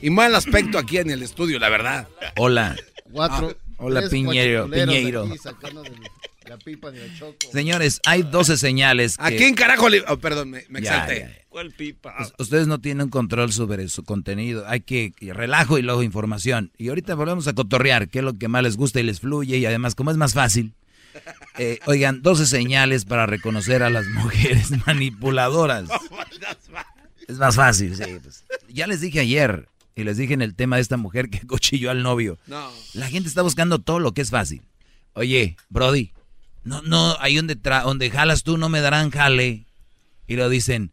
Y 0.01 0.11
mal 0.11 0.35
aspecto 0.35 0.79
aquí 0.79 0.99
en 0.99 1.11
el 1.11 1.23
estudio, 1.23 1.59
la 1.59 1.69
verdad. 1.69 2.09
Hola. 2.37 2.77
Cuatro. 3.13 3.51
Ah, 3.53 3.64
Hola, 3.85 4.09
Piñero. 4.09 4.69
Piñeiro. 4.71 5.29
la 6.47 6.59
pipa 6.59 6.91
de 6.91 7.01
choco. 7.19 7.37
Señores, 7.53 8.01
hay 8.05 8.23
12 8.23 8.57
señales. 8.59 9.17
¿A 9.19 9.31
que- 9.31 9.37
quién 9.37 9.55
carajo 9.55 9.89
le.? 9.89 10.03
oh, 10.09 10.19
perdón, 10.19 10.51
me, 10.51 10.65
me 10.69 10.83
Ya, 10.83 10.91
exalté. 11.05 11.21
ya, 11.21 11.29
ya. 11.29 11.39
¿Cuál 11.49 11.71
pipa? 11.73 12.15
Us- 12.21 12.35
Ustedes 12.39 12.67
no 12.67 12.81
tienen 12.81 13.09
control 13.09 13.53
sobre 13.53 13.89
su 13.89 14.05
contenido. 14.05 14.65
Hay 14.69 14.81
que 14.81 15.13
que 15.13 15.33
relajo 15.33 15.79
y 15.79 15.83
luego 15.83 16.03
información. 16.03 16.71
Y 16.77 16.89
ahorita 16.89 17.15
volvemos 17.15 17.47
a 17.49 17.55
cotorrear, 17.55 18.09
que 18.09 18.19
es 18.19 18.25
lo 18.25 18.37
que 18.37 18.49
más 18.49 18.63
les 18.63 18.77
gusta 18.77 19.01
y 19.01 19.05
les 19.05 19.21
fluye. 19.21 19.57
Y 19.57 19.65
además, 19.67 19.95
como 19.95 20.11
es 20.11 20.17
más 20.17 20.35
fácil. 20.35 20.75
eh, 21.59 21.79
oigan, 21.87 22.21
12 22.23 22.45
señales 22.47 23.05
para 23.05 23.25
reconocer 23.27 23.83
a 23.83 23.89
las 23.91 24.07
mujeres 24.09 24.71
manipuladoras. 24.87 25.89
Es 27.29 27.39
más 27.39 27.55
fácil, 27.57 27.97
sí. 27.97 28.03
pues. 28.23 28.45
Ya 28.69 28.87
les 28.87 29.01
dije 29.01 29.21
ayer, 29.21 29.69
y 29.97 30.05
les 30.05 30.17
dije 30.17 30.35
en 30.35 30.43
el 30.43 30.55
tema 30.55 30.77
de 30.77 30.83
esta 30.83 30.97
mujer 30.97 31.31
que 31.31 31.41
cochilló 31.47 31.91
al 31.91 32.03
novio. 32.03 32.39
No. 32.47 32.71
La 32.95 33.09
gente 33.09 33.29
está 33.29 33.43
buscando 33.43 33.79
todo 33.81 34.01
lo 34.01 34.13
que 34.15 34.23
es 34.23 34.31
fácil. 34.31 34.63
Oye, 35.15 35.57
Brody, 35.69 36.13
no, 36.65 36.83
no, 36.83 37.17
ahí 37.21 37.37
donde, 37.37 37.57
tra- 37.61 37.85
donde 37.85 38.11
jalas 38.11 38.43
tú 38.43 38.57
no 38.59 38.69
me 38.69 38.81
darán 38.81 39.11
jale. 39.11 39.67
Y 40.27 40.37
lo 40.37 40.49
dicen, 40.49 40.93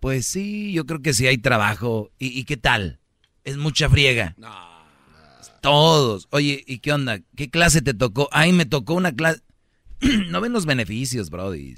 pues 0.00 0.26
sí, 0.26 0.72
yo 0.72 0.86
creo 0.86 1.00
que 1.02 1.12
sí 1.14 1.26
hay 1.26 1.38
trabajo. 1.38 2.10
¿Y, 2.18 2.28
y 2.38 2.44
qué 2.44 2.56
tal? 2.56 2.98
Es 3.44 3.56
mucha 3.56 3.88
friega. 3.90 4.34
Todos. 5.60 6.26
Oye, 6.30 6.64
¿y 6.66 6.78
qué 6.78 6.92
onda? 6.92 7.20
¿Qué 7.36 7.50
clase 7.50 7.82
te 7.82 7.94
tocó? 7.94 8.28
Ay, 8.32 8.52
me 8.52 8.66
tocó 8.66 8.94
una 8.94 9.12
clase. 9.12 9.42
no 10.28 10.40
ven 10.40 10.52
los 10.52 10.66
beneficios, 10.66 11.30
Brody. 11.30 11.76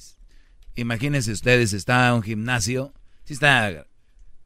Imagínense 0.77 1.33
ustedes, 1.33 1.73
está 1.73 2.15
un 2.15 2.23
gimnasio. 2.23 2.95
Sí 3.25 3.35
está. 3.35 3.87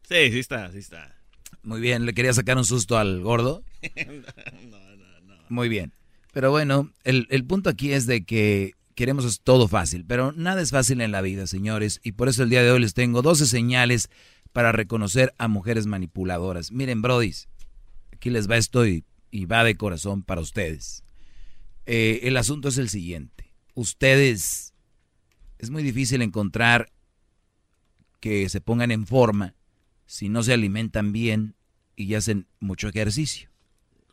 Sí, 0.09 0.31
sí 0.33 0.39
está, 0.41 0.73
sí 0.73 0.79
está. 0.79 1.15
Muy 1.63 1.81
bien, 1.81 2.07
le 2.07 2.15
quería 2.15 2.33
sacar 2.33 2.57
un 2.57 2.65
susto 2.65 2.97
al 2.99 3.21
gordo. 3.21 3.63
Muy 5.49 5.69
bien. 5.69 5.93
Pero 6.33 6.51
bueno, 6.51 6.93
el, 7.05 7.27
el 7.31 7.45
punto 7.45 7.71
aquí 7.71 7.93
es 7.93 8.07
de 8.07 8.25
que 8.25 8.73
queremos 8.95 9.41
todo 9.41 9.69
fácil, 9.69 10.05
pero 10.05 10.33
nada 10.33 10.61
es 10.61 10.71
fácil 10.71 11.01
en 11.01 11.13
la 11.13 11.21
vida, 11.21 11.47
señores, 11.47 12.01
y 12.03 12.13
por 12.13 12.29
eso 12.29 12.43
el 12.43 12.51
día 12.51 12.63
de 12.63 12.71
hoy 12.71 12.81
les 12.81 12.95
tengo 12.95 13.23
12 13.23 13.47
señales 13.47 14.11
para 14.53 14.73
reconocer 14.73 15.35
a 15.39 15.49
mujeres 15.49 15.87
manipuladoras. 15.87 16.73
Miren, 16.73 17.01
brodis, 17.01 17.49
aquí 18.13 18.31
les 18.31 18.51
va 18.51 18.57
esto 18.57 18.87
y, 18.87 19.05
y 19.31 19.47
va 19.47 19.65
de 19.65 19.77
corazón 19.77 20.23
para 20.23 20.41
ustedes. 20.41 21.05
Eh, 21.87 22.21
el 22.25 22.37
asunto 22.37 22.69
es 22.69 22.79
el 22.79 22.89
siguiente. 22.89 23.55
Ustedes, 23.75 24.75
es 25.59 25.71
muy 25.71 25.83
difícil 25.83 26.21
encontrar 26.21 26.91
que 28.21 28.49
se 28.49 28.61
pongan 28.61 28.91
en 28.91 29.07
forma 29.07 29.55
si 30.09 30.31
no 30.31 30.43
se 30.43 30.55
alimentan 30.55 31.13
bien 31.13 31.55
y 31.95 32.15
hacen 32.15 32.47
mucho 32.61 32.89
ejercicio. 32.89 33.51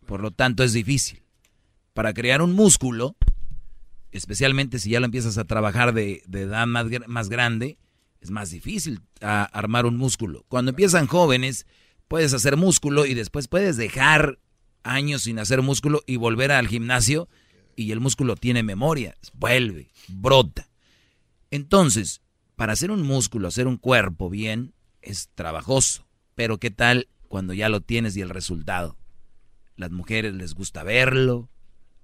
Por 0.06 0.22
lo 0.22 0.30
tanto, 0.32 0.64
es 0.64 0.74
difícil. 0.74 1.24
Para 1.94 2.14
crear 2.14 2.42
un 2.42 2.52
músculo, 2.52 3.16
especialmente 4.12 4.78
si 4.78 4.90
ya 4.90 5.00
lo 5.00 5.06
empiezas 5.06 5.38
a 5.38 5.46
trabajar 5.46 5.94
de, 5.94 6.22
edad 6.32 6.68
más, 6.68 6.88
más 7.08 7.30
grande, 7.30 7.78
es 8.20 8.30
más 8.30 8.52
difícil 8.52 9.02
armar 9.22 9.86
un 9.86 9.96
músculo. 9.96 10.44
Cuando 10.50 10.72
empiezan 10.72 11.08
jóvenes, 11.08 11.66
puedes 12.10 12.34
hacer 12.34 12.58
músculo 12.58 13.06
y 13.06 13.14
después 13.14 13.48
puedes 13.48 13.78
dejar 13.78 14.38
años 14.84 15.24
sin 15.24 15.40
hacer 15.40 15.62
músculo 15.62 16.02
y 16.06 16.18
volver 16.18 16.52
al 16.52 16.68
gimnasio 16.68 17.30
y 17.78 17.92
el 17.92 18.02
músculo 18.02 18.36
tiene 18.36 18.64
memoria, 18.64 19.16
vuelve, 19.34 19.92
brota. 20.10 20.68
Entonces, 21.52 22.22
para 22.58 22.74
hacer 22.74 22.92
un 22.92 23.02
músculo, 23.02 23.48
hacer 23.48 23.66
un 23.66 23.78
cuerpo 23.78 24.30
bien, 24.30 24.75
es 25.06 25.30
trabajoso. 25.36 26.06
Pero 26.36 26.58
¿qué 26.58 26.72
tal 26.72 27.08
cuando 27.30 27.54
ya 27.54 27.70
lo 27.70 27.82
tienes 27.82 28.18
y 28.18 28.22
el 28.22 28.30
resultado? 28.30 28.98
Las 29.78 29.92
mujeres 29.92 30.34
les 30.34 30.54
gusta 30.54 30.84
verlo, 30.84 31.50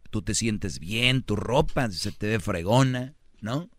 tú 0.10 0.22
te 0.22 0.36
sientes 0.36 0.80
bien, 0.80 1.22
tu 1.24 1.36
ropa 1.36 1.90
se 1.92 2.12
te 2.12 2.28
ve 2.28 2.40
fregona, 2.40 3.16
¿no? 3.40 3.70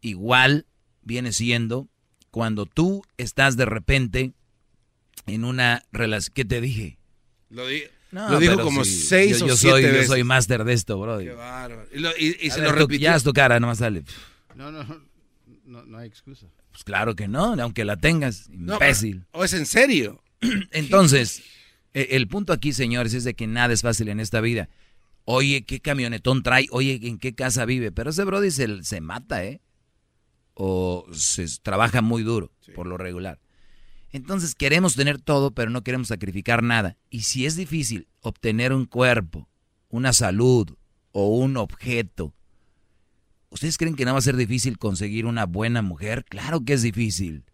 Igual 0.00 0.66
viene 1.02 1.32
siendo 1.32 1.88
cuando 2.30 2.66
tú 2.66 3.02
estás 3.16 3.56
de 3.56 3.64
repente 3.64 4.32
en 5.26 5.44
una 5.44 5.82
relación... 5.92 6.34
¿Qué 6.34 6.44
te 6.44 6.60
dije? 6.60 6.98
Lo, 7.50 7.66
di- 7.66 7.82
No, 8.12 8.28
lo 8.30 8.38
dijo 8.38 8.60
como 8.60 8.84
sí, 8.84 8.92
seis 8.92 9.38
yo, 9.40 9.46
o 9.46 9.48
yo 9.48 9.56
siete 9.56 9.72
soy, 9.72 9.82
veces. 9.84 10.06
Yo 10.08 10.12
soy 10.14 10.24
máster 10.24 10.64
de 10.64 10.72
esto, 10.72 10.98
bro. 11.00 11.18
Qué 11.18 11.30
bárbaro. 11.32 11.88
Y, 11.92 11.98
lo- 11.98 12.16
y- 12.16 12.50
se 12.50 12.60
ver, 12.60 12.70
lo 12.70 12.76
repitió. 12.76 13.06
Ya 13.10 13.16
es 13.16 13.24
tu 13.24 13.32
cara, 13.32 13.58
nomás 13.58 13.78
sale. 13.78 14.04
No, 14.54 14.70
no, 14.70 14.84
no, 15.64 15.84
no 15.84 15.98
hay 15.98 16.06
excusa. 16.08 16.46
Pues 16.78 16.84
claro 16.84 17.16
que 17.16 17.26
no, 17.26 17.54
aunque 17.60 17.84
la 17.84 17.96
tengas, 17.96 18.48
No, 18.50 18.74
imbécil. 18.74 19.26
¿O 19.32 19.42
es 19.42 19.52
en 19.52 19.66
serio? 19.66 20.22
Entonces, 20.70 21.42
e- 21.92 22.10
el 22.12 22.28
punto 22.28 22.52
aquí, 22.52 22.72
señores, 22.72 23.14
es 23.14 23.24
de 23.24 23.34
que 23.34 23.48
nada 23.48 23.74
es 23.74 23.82
fácil 23.82 24.08
en 24.08 24.20
esta 24.20 24.40
vida. 24.40 24.68
Oye, 25.24 25.64
¿qué 25.64 25.80
camionetón 25.80 26.44
trae? 26.44 26.68
Oye, 26.70 27.00
¿en 27.02 27.18
qué 27.18 27.34
casa 27.34 27.64
vive? 27.64 27.90
Pero 27.90 28.10
ese 28.10 28.22
brody 28.22 28.52
se, 28.52 28.84
se 28.84 29.00
mata, 29.00 29.44
¿eh? 29.44 29.60
O 30.54 31.04
se 31.12 31.46
trabaja 31.62 32.00
muy 32.00 32.22
duro, 32.22 32.52
por 32.76 32.86
lo 32.86 32.96
regular. 32.96 33.40
Entonces 34.12 34.54
queremos 34.54 34.94
tener 34.94 35.20
todo, 35.20 35.50
pero 35.50 35.72
no 35.72 35.82
queremos 35.82 36.06
sacrificar 36.06 36.62
nada. 36.62 36.96
Y 37.10 37.22
si 37.22 37.44
es 37.44 37.56
difícil 37.56 38.06
obtener 38.20 38.72
un 38.72 38.86
cuerpo, 38.86 39.48
una 39.88 40.12
salud 40.12 40.76
o 41.10 41.26
un 41.36 41.56
objeto, 41.56 42.36
¿ustedes 43.50 43.76
creen 43.78 43.94
que 43.96 44.04
no 44.04 44.12
va 44.12 44.18
a 44.18 44.22
ser 44.22 44.36
difícil 44.36 44.78
conseguir 44.78 45.26
una 45.26 45.46
buena 45.46 45.82
mujer? 45.82 46.24
Claro 46.24 46.64
que 46.64 46.74
es 46.74 46.82
difícil. 46.82 47.44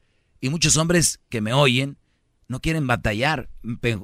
Y 0.40 0.48
muchos 0.50 0.76
hombres 0.76 1.20
que 1.28 1.40
me 1.40 1.52
oyen 1.52 1.96
no 2.48 2.60
quieren 2.60 2.86
batallar, 2.86 3.48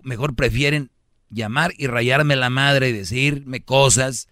mejor 0.02 0.34
prefieren 0.34 0.90
llamar 1.28 1.72
y 1.76 1.86
rayarme 1.86 2.36
la 2.36 2.50
madre 2.50 2.88
y 2.88 2.92
decirme 2.92 3.60
cosas 3.60 4.28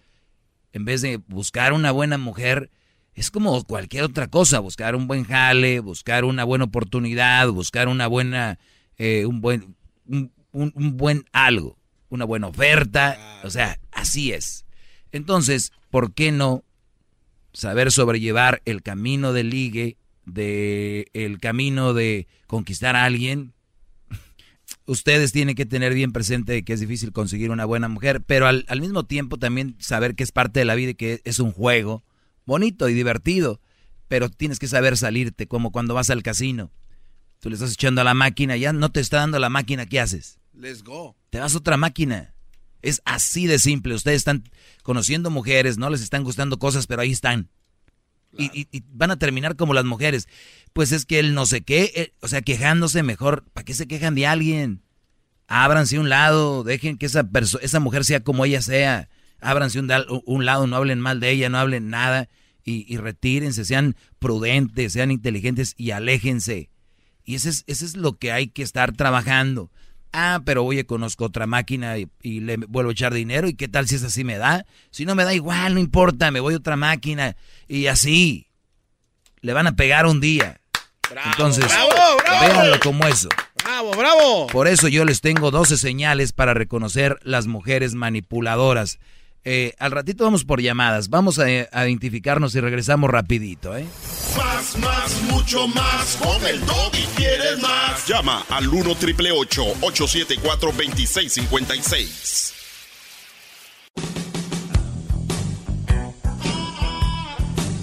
en 0.73 0.85
vez 0.85 1.01
de 1.01 1.17
buscar 1.27 1.73
una 1.73 1.91
buena 1.91 2.17
mujer. 2.17 2.71
Es 3.13 3.31
como 3.31 3.63
cualquier 3.63 4.03
otra 4.03 4.27
cosa, 4.27 4.59
buscar 4.59 4.95
un 4.95 5.07
buen 5.07 5.23
jale, 5.25 5.79
buscar 5.81 6.25
una 6.25 6.43
buena 6.43 6.65
oportunidad, 6.65 7.49
buscar 7.49 7.87
una 7.87 8.07
buena, 8.07 8.57
eh, 8.97 9.25
un 9.25 9.41
buen, 9.41 9.75
un, 10.05 10.31
un- 10.51 10.71
un 10.75 10.97
buen 10.97 11.25
algo, 11.31 11.77
una 12.09 12.25
buena 12.25 12.47
oferta. 12.47 13.41
O 13.43 13.49
sea, 13.49 13.79
así 13.91 14.31
es. 14.31 14.65
Entonces, 15.11 15.71
¿por 15.89 16.13
qué 16.13 16.31
no 16.31 16.63
saber 17.53 17.91
sobrellevar 17.91 18.61
el 18.65 18.81
camino 18.81 19.33
de 19.33 19.43
ligue, 19.43 19.97
de 20.25 21.07
el 21.13 21.39
camino 21.39 21.93
de 21.93 22.27
conquistar 22.47 22.95
a 22.95 23.05
alguien? 23.05 23.53
Ustedes 24.85 25.31
tienen 25.31 25.55
que 25.55 25.65
tener 25.65 25.93
bien 25.93 26.11
presente 26.11 26.63
que 26.63 26.73
es 26.73 26.79
difícil 26.79 27.11
conseguir 27.11 27.51
una 27.51 27.65
buena 27.65 27.87
mujer, 27.87 28.21
pero 28.21 28.47
al, 28.47 28.65
al 28.67 28.81
mismo 28.81 29.05
tiempo 29.05 29.37
también 29.37 29.75
saber 29.79 30.15
que 30.15 30.23
es 30.23 30.31
parte 30.31 30.59
de 30.59 30.65
la 30.65 30.75
vida 30.75 30.91
y 30.91 30.95
que 30.95 31.21
es 31.25 31.39
un 31.39 31.51
juego 31.51 32.03
bonito 32.49 32.89
y 32.89 32.93
divertido, 32.93 33.61
pero 34.09 34.27
tienes 34.29 34.59
que 34.59 34.67
saber 34.67 34.97
salirte, 34.97 35.47
como 35.47 35.71
cuando 35.71 35.93
vas 35.93 36.09
al 36.09 36.23
casino. 36.23 36.71
Tú 37.39 37.49
le 37.49 37.55
estás 37.55 37.73
echando 37.73 38.01
a 38.01 38.03
la 38.03 38.15
máquina, 38.15 38.57
ya 38.57 38.73
no 38.73 38.91
te 38.91 38.99
está 38.99 39.17
dando 39.17 39.39
la 39.39 39.49
máquina, 39.49 39.85
¿qué 39.85 39.99
haces? 40.01 40.39
Let's 40.53 40.83
go. 40.83 41.15
te 41.29 41.39
vas 41.39 41.53
a 41.53 41.57
otra 41.59 41.77
máquina. 41.77 42.33
Es 42.81 43.01
así 43.05 43.47
de 43.47 43.59
simple. 43.59 43.93
Ustedes 43.95 44.17
están 44.17 44.43
conociendo 44.83 45.29
mujeres, 45.29 45.77
no 45.77 45.89
les 45.89 46.01
están 46.01 46.23
gustando 46.23 46.59
cosas, 46.59 46.87
pero 46.87 47.01
ahí 47.01 47.11
están. 47.11 47.49
Y, 48.37 48.45
y- 48.57 48.67
y 48.71 48.83
van 48.91 49.11
a 49.11 49.17
terminar 49.19 49.55
como 49.55 49.73
las 49.73 49.85
mujeres. 49.85 50.27
Pues 50.73 50.91
es 50.91 51.05
que 51.05 51.19
él 51.19 51.33
no 51.33 51.45
sé 51.45 51.61
qué, 51.61 51.91
eh, 51.95 52.13
o 52.21 52.27
sea, 52.27 52.41
quejándose 52.41 53.03
mejor. 53.03 53.43
¿Para 53.53 53.65
qué 53.65 53.73
se 53.73 53.87
quejan 53.87 54.15
de 54.15 54.27
alguien? 54.27 54.81
Ábranse 55.47 55.97
un 55.97 56.09
lado, 56.09 56.63
dejen 56.63 56.97
que 56.97 57.07
esa, 57.07 57.27
esa 57.61 57.79
mujer 57.79 58.05
sea 58.05 58.19
como 58.23 58.45
ella 58.45 58.61
sea. 58.61 59.09
Ábranse 59.41 59.79
un, 59.79 59.89
un 60.25 60.45
lado, 60.45 60.67
no 60.67 60.75
hablen 60.75 60.99
mal 60.99 61.19
de 61.19 61.31
ella, 61.31 61.49
no 61.49 61.57
hablen 61.57 61.89
nada. 61.89 62.29
Y, 62.63 62.85
y 62.93 62.97
retírense, 62.97 63.65
sean 63.65 63.95
prudentes, 64.19 64.93
sean 64.93 65.09
inteligentes 65.11 65.73
y 65.75 65.91
aléjense. 65.91 66.69
Y 67.23 67.35
es, 67.35 67.45
ese 67.45 67.63
es 67.85 67.95
lo 67.97 68.17
que 68.17 68.31
hay 68.31 68.47
que 68.47 68.61
estar 68.61 68.91
trabajando. 68.93 69.71
Ah, 70.11 70.41
pero 70.43 70.63
oye, 70.63 70.85
conozco 70.85 71.25
otra 71.25 71.45
máquina 71.45 71.97
y, 71.97 72.07
y 72.21 72.39
le 72.39 72.57
vuelvo 72.57 72.89
a 72.89 72.93
echar 72.93 73.13
dinero. 73.13 73.47
¿Y 73.47 73.53
qué 73.53 73.67
tal 73.67 73.87
si 73.87 73.95
es 73.95 74.03
así 74.03 74.23
me 74.23 74.37
da? 74.37 74.65
Si 74.91 75.05
no 75.05 75.15
me 75.15 75.23
da 75.23 75.33
igual, 75.33 75.75
no 75.75 75.79
importa, 75.79 76.31
me 76.31 76.39
voy 76.39 76.55
a 76.55 76.57
otra 76.57 76.75
máquina. 76.75 77.35
Y 77.67 77.87
así. 77.87 78.47
Le 79.41 79.53
van 79.53 79.67
a 79.67 79.75
pegar 79.75 80.05
un 80.05 80.19
día. 80.19 80.59
Entonces, 81.25 81.65
bravo, 81.65 81.89
bravo. 82.23 82.47
véanlo 82.47 82.79
como 82.79 83.07
eso. 83.07 83.29
¡Bravo, 83.63 83.91
bravo! 83.91 84.47
Por 84.47 84.67
eso 84.67 84.87
yo 84.87 85.05
les 85.05 85.21
tengo 85.21 85.51
12 85.51 85.77
señales 85.77 86.33
para 86.33 86.53
reconocer 86.53 87.19
las 87.23 87.47
mujeres 87.47 87.93
manipuladoras. 87.93 88.99
Eh, 89.45 89.73
al 89.79 89.91
ratito 89.91 90.23
vamos 90.25 90.43
por 90.45 90.61
llamadas. 90.61 91.09
Vamos 91.09 91.39
a, 91.39 91.43
a 91.71 91.87
identificarnos 91.87 92.53
y 92.55 92.59
regresamos 92.59 93.09
rapidito, 93.09 93.75
¿eh? 93.77 93.85
Más, 94.37 94.77
más, 94.77 95.21
mucho 95.23 95.67
más. 95.67 96.17
Con 96.21 96.45
el 96.45 96.59
y 96.93 97.05
quieres 97.15 97.59
más. 97.61 98.05
Llama 98.07 98.45
al 98.49 98.67
1 98.67 98.95
triple 98.95 99.31
874 99.31 100.71
2656. 100.71 102.53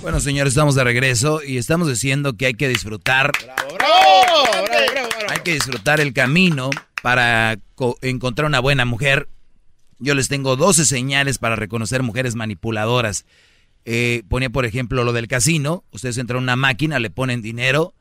Bueno, 0.03 0.21
señores, 0.21 0.53
estamos 0.53 0.77
de 0.77 0.85
regreso 0.85 1.41
y 1.45 1.59
estamos 1.59 1.89
diciendo 1.89 2.37
que 2.37 2.47
hay 2.47 2.55
que 2.55 2.69
disfrutar. 2.69 3.33
Hay 5.29 5.39
que 5.41 5.53
disfrutar 5.55 6.01
el 6.01 6.13
camino 6.13 6.71
para 7.03 7.57
co- 7.75 7.99
encontrar 8.03 8.47
una 8.47 8.61
buena 8.61 8.85
mujer. 8.85 9.29
Yo 9.99 10.15
les 10.15 10.29
tengo 10.29 10.57
12 10.57 10.85
señales 10.85 11.39
para 11.39 11.57
reconocer 11.57 12.03
mujeres 12.03 12.35
manipuladoras. 12.35 13.25
Eh, 13.85 14.23
ponía, 14.29 14.51
por 14.51 14.65
ejemplo, 14.67 15.05
lo 15.05 15.13
del 15.13 15.29
casino. 15.29 15.85
Ustedes 15.93 16.19
entran 16.19 16.39
a 16.41 16.43
una 16.43 16.57
máquina, 16.57 16.99
le 16.99 17.09
ponen 17.11 17.41
dinero 17.43 17.95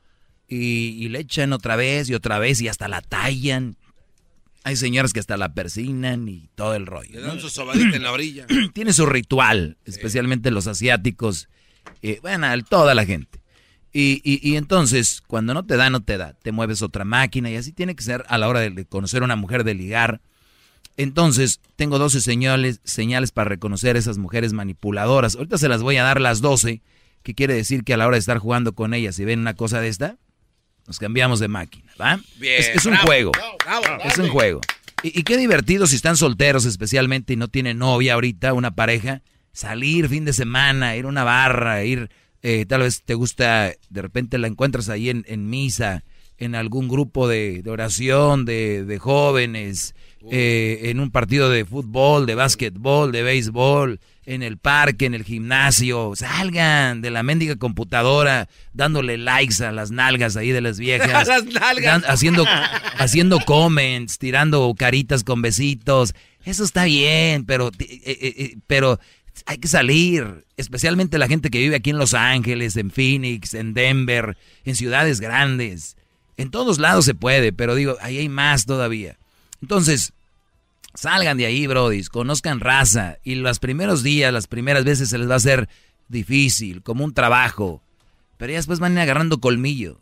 y, 0.48 0.96
y 1.02 1.08
le 1.08 1.20
echan 1.20 1.52
otra 1.52 1.76
vez 1.76 2.08
y 2.10 2.14
otra 2.14 2.38
vez 2.38 2.60
y 2.60 2.68
hasta 2.68 2.88
la 2.88 3.00
tallan. 3.02 3.76
Hay 4.64 4.74
señoras 4.76 5.12
que 5.12 5.20
hasta 5.20 5.36
la 5.36 5.54
persinan 5.54 6.28
y 6.28 6.48
todo 6.56 6.74
el 6.74 6.86
rollo. 6.86 7.12
Le 7.14 7.20
¿no? 7.20 7.28
dan 7.28 7.40
su 7.40 7.48
sobadita 7.48 7.96
en 7.96 8.02
la 8.02 8.10
orilla. 8.12 8.46
tiene 8.74 8.92
su 8.92 9.06
ritual, 9.06 9.76
especialmente 9.84 10.50
los 10.50 10.66
asiáticos, 10.66 11.48
eh, 12.02 12.18
bueno, 12.20 12.48
toda 12.68 12.94
la 12.94 13.06
gente. 13.06 13.40
Y, 13.92 14.20
y- 14.24 14.40
y 14.46 14.56
entonces, 14.56 15.22
cuando 15.26 15.54
no 15.54 15.64
te 15.64 15.76
da, 15.76 15.88
no 15.88 16.00
te 16.02 16.18
da. 16.18 16.34
Te 16.42 16.50
mueves 16.52 16.82
otra 16.82 17.04
máquina 17.04 17.48
y 17.48 17.56
así 17.56 17.72
tiene 17.72 17.94
que 17.94 18.02
ser 18.02 18.24
a 18.28 18.36
la 18.38 18.48
hora 18.48 18.58
de, 18.60 18.70
de 18.70 18.84
conocer 18.84 19.22
a 19.22 19.24
una 19.24 19.36
mujer, 19.36 19.62
de 19.64 19.74
ligar. 19.74 20.20
Entonces, 20.96 21.60
tengo 21.76 21.98
12 21.98 22.20
señales, 22.20 22.80
señales 22.84 23.32
para 23.32 23.48
reconocer 23.48 23.96
esas 23.96 24.18
mujeres 24.18 24.52
manipuladoras. 24.52 25.36
Ahorita 25.36 25.58
se 25.58 25.68
las 25.68 25.82
voy 25.82 25.96
a 25.98 26.02
dar 26.02 26.20
las 26.20 26.40
12, 26.40 26.80
que 27.22 27.34
quiere 27.34 27.54
decir 27.54 27.84
que 27.84 27.94
a 27.94 27.96
la 27.96 28.06
hora 28.06 28.16
de 28.16 28.20
estar 28.20 28.38
jugando 28.38 28.74
con 28.74 28.94
ellas, 28.94 29.16
si 29.16 29.24
ven 29.24 29.40
una 29.40 29.54
cosa 29.54 29.80
de 29.80 29.88
esta, 29.88 30.16
nos 30.86 30.98
cambiamos 30.98 31.40
de 31.40 31.48
máquina, 31.48 31.92
¿va? 32.00 32.20
Bien, 32.38 32.60
es, 32.60 32.68
es 32.68 32.86
un 32.86 32.92
bravo, 32.92 33.06
juego. 33.06 33.32
bravo, 33.32 33.82
bravo. 33.82 34.02
Es 34.04 34.18
un 34.18 34.28
juego. 34.28 34.60
Y, 35.02 35.18
y 35.18 35.22
qué 35.24 35.36
divertido 35.36 35.86
si 35.86 35.96
están 35.96 36.16
solteros 36.16 36.64
especialmente 36.64 37.32
y 37.32 37.36
no 37.36 37.48
tienen 37.48 37.78
novia 37.78 38.14
ahorita, 38.14 38.52
una 38.54 38.74
pareja, 38.74 39.22
salir 39.52 40.08
fin 40.08 40.24
de 40.24 40.32
semana, 40.32 40.96
ir 40.96 41.04
a 41.04 41.08
una 41.08 41.24
barra, 41.24 41.84
ir, 41.84 42.10
eh, 42.42 42.64
tal 42.66 42.82
vez 42.82 43.02
te 43.02 43.14
gusta, 43.14 43.72
de 43.90 44.02
repente 44.02 44.38
la 44.38 44.46
encuentras 44.46 44.88
ahí 44.88 45.10
en, 45.10 45.24
en 45.28 45.50
misa, 45.50 46.04
en 46.38 46.54
algún 46.54 46.88
grupo 46.88 47.26
de, 47.26 47.62
de 47.62 47.70
oración, 47.70 48.44
de, 48.44 48.84
de 48.84 48.98
jóvenes, 48.98 49.94
eh, 50.30 50.80
en 50.84 51.00
un 51.00 51.10
partido 51.10 51.50
de 51.50 51.64
fútbol, 51.64 52.26
de 52.26 52.34
básquetbol, 52.34 53.12
de 53.12 53.22
béisbol, 53.22 54.00
en 54.24 54.42
el 54.42 54.58
parque, 54.58 55.06
en 55.06 55.14
el 55.14 55.22
gimnasio, 55.22 56.12
salgan 56.16 57.00
de 57.00 57.10
la 57.10 57.22
mendiga 57.22 57.54
computadora 57.56 58.48
dándole 58.72 59.18
likes 59.18 59.64
a 59.64 59.70
las 59.70 59.92
nalgas 59.92 60.36
ahí 60.36 60.50
de 60.50 60.60
las 60.60 60.78
viejas. 60.80 61.28
Las 61.28 61.44
nalgas. 61.44 62.02
Dan- 62.02 62.10
haciendo, 62.10 62.44
haciendo 62.98 63.38
comments, 63.40 64.18
tirando 64.18 64.74
caritas 64.76 65.22
con 65.22 65.42
besitos. 65.42 66.12
Eso 66.44 66.64
está 66.64 66.84
bien, 66.84 67.44
pero, 67.44 67.68
eh, 67.78 67.86
eh, 68.04 68.34
eh, 68.36 68.56
pero 68.66 68.98
hay 69.46 69.58
que 69.58 69.68
salir. 69.68 70.44
Especialmente 70.56 71.18
la 71.18 71.28
gente 71.28 71.50
que 71.50 71.58
vive 71.58 71.76
aquí 71.76 71.90
en 71.90 71.98
Los 71.98 72.14
Ángeles, 72.14 72.76
en 72.76 72.90
Phoenix, 72.90 73.54
en 73.54 73.74
Denver, 73.74 74.36
en 74.64 74.74
ciudades 74.74 75.20
grandes. 75.20 75.96
En 76.36 76.50
todos 76.50 76.78
lados 76.78 77.04
se 77.04 77.14
puede, 77.14 77.52
pero 77.52 77.76
digo, 77.76 77.96
ahí 78.00 78.18
hay 78.18 78.28
más 78.28 78.66
todavía. 78.66 79.16
Entonces, 79.66 80.12
salgan 80.94 81.38
de 81.38 81.46
ahí, 81.46 81.66
brodis, 81.66 82.08
conozcan 82.08 82.60
raza. 82.60 83.18
Y 83.24 83.34
los 83.34 83.58
primeros 83.58 84.04
días, 84.04 84.32
las 84.32 84.46
primeras 84.46 84.84
veces 84.84 85.08
se 85.08 85.18
les 85.18 85.28
va 85.28 85.34
a 85.34 85.38
hacer 85.38 85.68
difícil, 86.06 86.84
como 86.84 87.04
un 87.04 87.12
trabajo. 87.12 87.82
Pero 88.36 88.52
ya 88.52 88.58
después 88.58 88.78
van 88.78 88.96
agarrando 88.96 89.40
colmillo. 89.40 89.98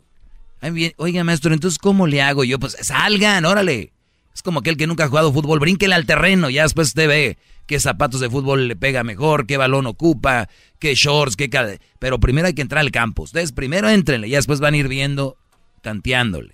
Oiga, 0.97 1.23
maestro, 1.23 1.51
entonces, 1.51 1.79
¿cómo 1.79 2.05
le 2.05 2.21
hago 2.21 2.43
yo? 2.43 2.59
Pues 2.59 2.77
salgan, 2.79 3.43
órale. 3.43 3.91
Es 4.35 4.43
como 4.43 4.59
aquel 4.59 4.77
que 4.77 4.85
nunca 4.85 5.05
ha 5.05 5.07
jugado 5.07 5.33
fútbol, 5.33 5.57
brínquele 5.57 5.95
al 5.95 6.05
terreno, 6.05 6.51
ya 6.51 6.61
después 6.61 6.89
usted 6.89 7.07
ve 7.07 7.37
qué 7.65 7.79
zapatos 7.79 8.19
de 8.19 8.29
fútbol 8.29 8.67
le 8.67 8.75
pega 8.75 9.03
mejor, 9.03 9.47
qué 9.47 9.57
balón 9.57 9.87
ocupa, 9.87 10.47
qué 10.77 10.93
shorts, 10.93 11.35
qué... 11.35 11.49
Pero 11.97 12.19
primero 12.19 12.45
hay 12.45 12.53
que 12.53 12.61
entrar 12.61 12.81
al 12.81 12.91
campo. 12.91 13.23
Ustedes 13.23 13.51
primero 13.51 13.89
entrenle, 13.89 14.29
ya 14.29 14.37
después 14.37 14.59
van 14.59 14.75
a 14.75 14.77
ir 14.77 14.89
viendo, 14.89 15.37
tanteándole. 15.81 16.53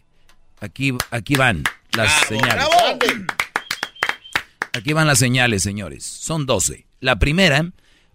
Aquí, 0.61 0.93
aquí 1.09 1.35
van 1.35 1.63
las 1.95 2.27
señales. 2.27 2.65
Aquí 4.73 4.93
van 4.93 5.07
las 5.07 5.19
señales, 5.19 5.63
señores. 5.63 6.03
Son 6.03 6.45
12. 6.45 6.88
La 6.99 7.19
primera, 7.19 7.72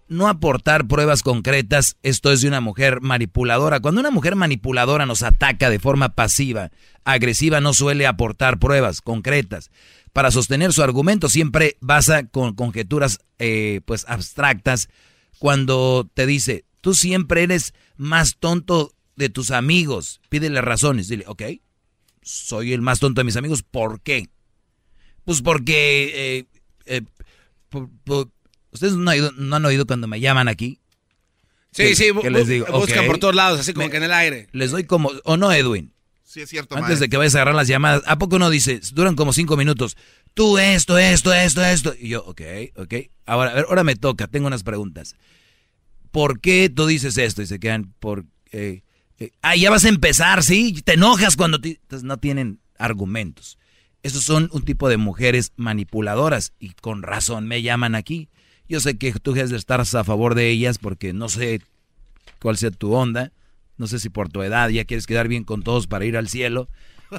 no 0.07 0.27
aportar 0.27 0.87
pruebas 0.87 1.21
concretas. 1.21 1.97
Esto 2.01 2.31
es 2.31 2.41
de 2.41 2.47
una 2.47 2.61
mujer 2.61 3.01
manipuladora. 3.01 3.79
Cuando 3.79 4.01
una 4.01 4.11
mujer 4.11 4.35
manipuladora 4.35 5.05
nos 5.05 5.23
ataca 5.23 5.69
de 5.69 5.79
forma 5.79 6.09
pasiva, 6.15 6.71
agresiva, 7.03 7.61
no 7.61 7.73
suele 7.73 8.07
aportar 8.07 8.59
pruebas 8.59 9.01
concretas. 9.01 9.69
Para 10.13 10.31
sostener 10.31 10.73
su 10.73 10.81
argumento 10.81 11.29
siempre 11.29 11.77
basa 11.79 12.25
con 12.27 12.55
conjeturas 12.55 13.19
eh, 13.37 13.81
pues 13.85 14.05
abstractas. 14.07 14.89
Cuando 15.37 16.09
te 16.13 16.25
dice, 16.25 16.65
tú 16.81 16.95
siempre 16.95 17.43
eres 17.43 17.75
más 17.97 18.37
tonto 18.39 18.93
de 19.15 19.29
tus 19.29 19.51
amigos, 19.51 20.21
pídele 20.29 20.61
razones. 20.61 21.07
Dile, 21.07 21.25
ok, 21.27 21.43
soy 22.27 22.73
el 22.73 22.81
más 22.81 22.99
tonto 22.99 23.21
de 23.21 23.25
mis 23.25 23.37
amigos. 23.37 23.63
¿Por 23.63 24.01
qué? 24.01 24.29
Pues 25.23 25.41
porque... 25.41 26.11
Eh, 26.15 26.45
eh, 26.85 27.01
¿Ustedes 28.71 28.93
no, 28.93 29.11
han 29.11 29.65
oído 29.65 29.87
cuando 29.87 30.07
me 30.07 30.19
llaman 30.19 30.47
aquí? 30.47 30.79
Sí, 31.71 31.95
sí, 31.95 32.11
les 32.29 32.47
digo, 32.47 32.65
buscan 32.71 33.05
por 33.05 33.17
todos 33.17 33.35
lados, 33.35 33.59
así 33.59 33.73
como 33.73 33.89
que 33.89 33.97
en 33.97 34.03
el 34.03 34.11
aire. 34.11 34.47
Les 34.51 34.71
doy 34.71 34.83
como... 34.83 35.11
¿O 35.23 35.37
no, 35.37 35.51
Edwin? 35.51 35.93
Sí, 36.23 36.41
es 36.41 36.49
cierto. 36.49 36.75
Antes 36.75 36.99
de 36.99 37.07
que 37.07 37.17
vayas 37.17 37.35
a 37.35 37.39
agarrar 37.39 37.55
las 37.55 37.67
llamadas, 37.67 38.03
¿a 38.05 38.17
poco 38.17 38.35
uno 38.35 38.49
dice, 38.49 38.81
duran 38.93 39.15
como 39.15 39.31
cinco 39.31 39.55
minutos? 39.55 39.95
Tú 40.33 40.57
esto, 40.57 40.97
esto, 40.97 41.33
esto, 41.33 41.63
esto. 41.63 41.93
Y 41.97 42.09
yo, 42.09 42.23
ok, 42.25 42.41
ok. 42.75 42.93
Ahora, 43.25 43.51
a 43.51 43.53
ver, 43.55 43.65
ahora 43.69 43.83
me 43.83 43.95
toca, 43.95 44.27
tengo 44.27 44.47
unas 44.47 44.63
preguntas. 44.63 45.15
¿Por 46.11 46.41
qué 46.41 46.69
tú 46.69 46.85
dices 46.85 47.17
esto? 47.17 47.41
Y 47.41 47.47
se 47.47 47.59
quedan, 47.59 47.93
por... 47.99 48.25
Eh, 48.51 48.81
ah, 49.41 49.55
ya 49.55 49.69
vas 49.69 49.85
a 49.85 49.89
empezar, 49.89 50.43
¿sí? 50.43 50.81
Te 50.83 50.93
enojas 50.93 51.35
cuando... 51.35 51.59
Entonces 51.63 52.03
no 52.03 52.17
tienen 52.17 52.59
argumentos. 52.77 53.57
Esos 54.03 54.23
son 54.23 54.49
un 54.53 54.63
tipo 54.63 54.89
de 54.89 54.97
mujeres 54.97 55.53
manipuladoras 55.55 56.53
y 56.59 56.69
con 56.69 57.03
razón 57.03 57.47
me 57.47 57.61
llaman 57.61 57.95
aquí. 57.95 58.29
Yo 58.69 58.79
sé 58.79 58.97
que 58.97 59.11
tú 59.13 59.33
debes 59.33 59.49
de 59.49 59.57
estar 59.57 59.81
a 59.81 59.85
favor 59.85 60.35
de 60.35 60.49
ellas 60.49 60.77
porque 60.77 61.13
no 61.13 61.29
sé 61.29 61.61
cuál 62.39 62.57
sea 62.57 62.71
tu 62.71 62.93
onda. 62.93 63.31
No 63.77 63.87
sé 63.87 63.99
si 63.99 64.09
por 64.09 64.29
tu 64.29 64.41
edad 64.41 64.69
ya 64.69 64.85
quieres 64.85 65.07
quedar 65.07 65.27
bien 65.27 65.43
con 65.43 65.61
todos 65.61 65.87
para 65.87 66.05
ir 66.05 66.17
al 66.17 66.27
cielo. 66.27 66.67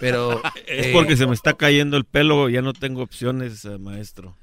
Pero. 0.00 0.42
es 0.66 0.86
eh, 0.86 0.90
porque 0.92 1.16
se 1.16 1.26
me 1.26 1.34
está 1.34 1.54
cayendo 1.54 1.96
el 1.96 2.04
pelo, 2.04 2.48
ya 2.48 2.62
no 2.62 2.72
tengo 2.72 3.02
opciones, 3.02 3.64
eh, 3.64 3.78
maestro. 3.78 4.36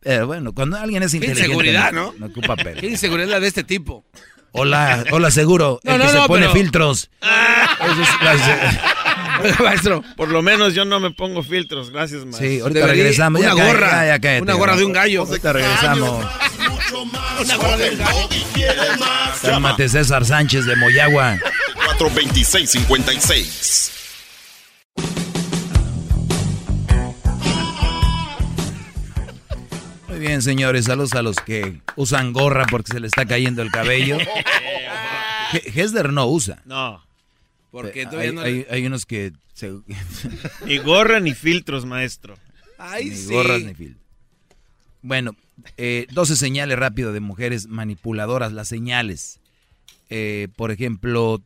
Pero 0.00 0.26
bueno, 0.26 0.52
cuando 0.52 0.76
alguien 0.76 1.02
es 1.02 1.14
inteligente. 1.14 1.42
Qué 1.42 1.46
inseguridad, 1.46 1.92
¿no? 1.92 2.12
No 2.18 2.26
ocupa 2.26 2.56
pelo. 2.56 2.80
Qué 2.80 2.88
inseguridad 2.88 3.40
de 3.40 3.46
este 3.46 3.62
tipo. 3.62 4.04
Hola, 4.52 5.04
hola, 5.10 5.30
seguro. 5.30 5.80
el 5.82 6.00
que 6.00 6.08
se 6.08 6.18
pone 6.26 6.48
filtros. 6.50 7.10
maestro. 9.60 10.04
Por 10.16 10.28
lo 10.28 10.42
menos 10.42 10.74
yo 10.74 10.84
no 10.84 11.00
me 11.00 11.10
pongo 11.10 11.42
filtros, 11.42 11.90
gracias, 11.90 12.24
maestro. 12.24 12.46
Sí, 12.46 12.60
ahorita 12.60 12.86
regresamos. 12.86 13.40
Una 13.40 13.54
gorra. 13.54 14.20
una 14.40 14.54
gorra 14.54 14.76
de 14.76 14.84
un 14.84 14.92
gallo. 14.92 15.22
Ahorita 15.22 15.52
regresamos. 15.52 16.26
una 17.40 17.56
gorra 17.56 17.76
de 17.76 17.90
un 17.90 17.98
gallo. 17.98 18.28
Cálmate, 19.40 19.88
César 19.88 20.24
Sánchez 20.24 20.66
de 20.66 20.76
Moyagua. 20.76 21.38
426-56. 21.98 23.90
Muy 24.98 25.31
bien, 30.22 30.40
señores, 30.40 30.84
saludos 30.84 31.14
a 31.14 31.22
los 31.22 31.36
que 31.36 31.82
usan 31.96 32.32
gorra 32.32 32.64
porque 32.70 32.92
se 32.92 33.00
le 33.00 33.08
está 33.08 33.26
cayendo 33.26 33.60
el 33.60 33.70
cabello. 33.70 34.16
Hesder 35.74 36.12
no 36.12 36.28
usa. 36.28 36.62
No. 36.64 37.04
Porque 37.70 38.06
hay, 38.06 38.66
hay, 38.70 38.86
unos 38.86 39.04
que... 39.04 39.32
ni 40.66 40.78
gorra 40.78 41.18
ni 41.20 41.34
filtros, 41.34 41.84
maestro. 41.86 42.36
Ay, 42.78 43.10
ni 43.10 43.34
gorras 43.34 43.62
ni 43.62 43.74
filtros. 43.74 44.02
Bueno, 45.02 45.36
eh, 45.76 46.06
12 46.12 46.36
señales 46.36 46.78
rápido 46.78 47.12
de 47.12 47.20
mujeres 47.20 47.66
manipuladoras. 47.66 48.52
Las 48.52 48.68
señales. 48.68 49.40
Eh, 50.08 50.48
por 50.56 50.70
ejemplo, 50.70 51.42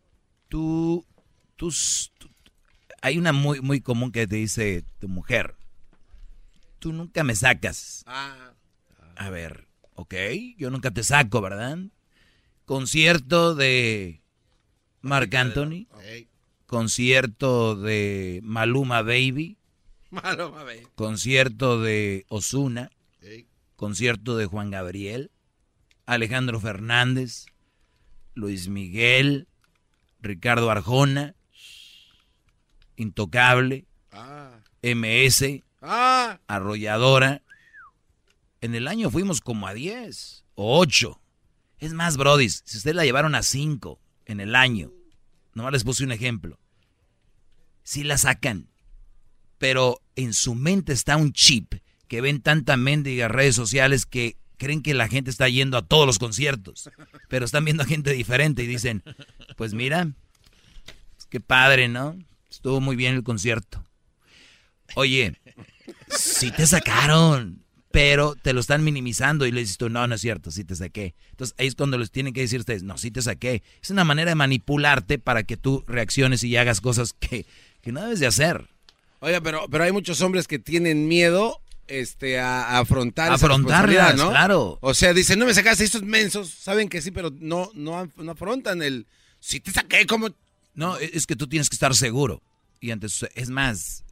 tú, 0.48 1.06
tú, 1.56 1.72
Hay 3.00 3.16
una 3.16 3.32
muy, 3.32 3.60
muy 3.60 3.80
común 3.80 4.12
que 4.12 4.26
te 4.26 4.36
dice 4.36 4.84
tu 4.98 5.08
mujer. 5.08 5.54
Tú 6.78 6.92
nunca 6.92 7.24
me 7.24 7.34
sacas. 7.34 8.04
Ah. 8.06 8.52
A 9.16 9.30
ver, 9.30 9.66
ok, 9.94 10.14
yo 10.58 10.70
nunca 10.70 10.90
te 10.90 11.02
saco, 11.02 11.40
¿verdad? 11.40 11.78
Concierto 12.66 13.54
de 13.54 14.22
Marc 15.00 15.34
Anthony. 15.34 15.86
Concierto 16.66 17.76
de 17.76 18.40
Maluma 18.42 19.02
Baby. 19.02 19.56
Maluma 20.10 20.64
Baby. 20.64 20.82
Concierto 20.94 21.80
de 21.80 22.26
Osuna. 22.28 22.90
Concierto 23.76 24.36
de 24.36 24.46
Juan 24.46 24.70
Gabriel. 24.70 25.30
Alejandro 26.04 26.60
Fernández. 26.60 27.46
Luis 28.34 28.68
Miguel. 28.68 29.48
Ricardo 30.20 30.70
Arjona. 30.70 31.34
Intocable. 32.96 33.86
Ah. 34.12 34.60
MS. 34.82 35.62
Ah. 35.80 36.40
Arrolladora. 36.48 37.42
En 38.60 38.74
el 38.74 38.88
año 38.88 39.10
fuimos 39.10 39.40
como 39.40 39.66
a 39.66 39.74
10 39.74 40.44
o 40.54 40.78
8. 40.80 41.20
Es 41.78 41.92
más, 41.92 42.16
Brody, 42.16 42.48
si 42.48 42.78
ustedes 42.78 42.96
la 42.96 43.04
llevaron 43.04 43.34
a 43.34 43.42
5 43.42 44.00
en 44.24 44.40
el 44.40 44.54
año, 44.54 44.92
nomás 45.54 45.72
les 45.72 45.84
puse 45.84 46.04
un 46.04 46.12
ejemplo. 46.12 46.58
Si 47.82 48.02
la 48.02 48.18
sacan, 48.18 48.68
pero 49.58 50.00
en 50.16 50.34
su 50.34 50.54
mente 50.54 50.92
está 50.92 51.16
un 51.16 51.32
chip 51.32 51.74
que 52.08 52.20
ven 52.20 52.40
tanta 52.40 52.76
mendiga 52.76 53.28
redes 53.28 53.54
sociales 53.54 54.06
que 54.06 54.36
creen 54.56 54.82
que 54.82 54.94
la 54.94 55.08
gente 55.08 55.30
está 55.30 55.48
yendo 55.48 55.76
a 55.76 55.86
todos 55.86 56.06
los 56.06 56.18
conciertos, 56.18 56.90
pero 57.28 57.44
están 57.44 57.64
viendo 57.64 57.82
a 57.82 57.86
gente 57.86 58.12
diferente 58.12 58.62
y 58.62 58.66
dicen, 58.66 59.02
pues 59.56 59.74
mira, 59.74 60.10
qué 61.28 61.40
padre, 61.40 61.88
¿no? 61.88 62.18
Estuvo 62.50 62.80
muy 62.80 62.96
bien 62.96 63.14
el 63.14 63.22
concierto. 63.22 63.84
Oye, 64.94 65.38
si 66.08 66.50
te 66.50 66.66
sacaron, 66.66 67.65
pero 67.96 68.34
te 68.34 68.52
lo 68.52 68.60
están 68.60 68.84
minimizando 68.84 69.46
y 69.46 69.52
le 69.52 69.60
dices 69.60 69.78
tú, 69.78 69.88
no, 69.88 70.06
no 70.06 70.14
es 70.14 70.20
cierto, 70.20 70.50
sí 70.50 70.64
te 70.64 70.76
saqué. 70.76 71.14
Entonces 71.30 71.56
ahí 71.58 71.66
es 71.66 71.74
cuando 71.74 71.96
les 71.96 72.10
tienen 72.10 72.34
que 72.34 72.42
decir 72.42 72.60
ustedes, 72.60 72.82
no, 72.82 72.98
sí 72.98 73.10
te 73.10 73.22
saqué. 73.22 73.62
Es 73.82 73.88
una 73.88 74.04
manera 74.04 74.32
de 74.32 74.34
manipularte 74.34 75.18
para 75.18 75.44
que 75.44 75.56
tú 75.56 75.82
reacciones 75.86 76.44
y 76.44 76.54
hagas 76.58 76.82
cosas 76.82 77.14
que, 77.14 77.46
que 77.80 77.92
no 77.92 78.02
debes 78.02 78.20
de 78.20 78.26
hacer. 78.26 78.68
Oiga, 79.20 79.40
pero, 79.40 79.66
pero 79.70 79.84
hay 79.84 79.92
muchos 79.92 80.20
hombres 80.20 80.46
que 80.46 80.58
tienen 80.58 81.08
miedo 81.08 81.62
este, 81.86 82.38
a, 82.38 82.78
afrontar 82.78 83.32
Afrontarlas, 83.32 84.16
¿no? 84.16 84.28
claro. 84.28 84.76
O 84.82 84.92
sea, 84.92 85.14
dicen, 85.14 85.38
no 85.38 85.46
me 85.46 85.54
sacaste 85.54 85.84
estos 85.84 86.02
mensos, 86.02 86.50
saben 86.50 86.90
que 86.90 87.00
sí, 87.00 87.12
pero 87.12 87.30
no, 87.40 87.70
no, 87.72 88.10
no 88.16 88.32
afrontan 88.32 88.82
el, 88.82 89.06
si 89.40 89.58
te 89.60 89.72
saqué, 89.72 90.04
como... 90.04 90.28
No, 90.74 90.98
es 90.98 91.26
que 91.26 91.34
tú 91.34 91.46
tienes 91.46 91.70
que 91.70 91.76
estar 91.76 91.94
seguro. 91.94 92.42
Y 92.78 92.90
antes, 92.90 93.24
es 93.34 93.48
más, 93.48 94.04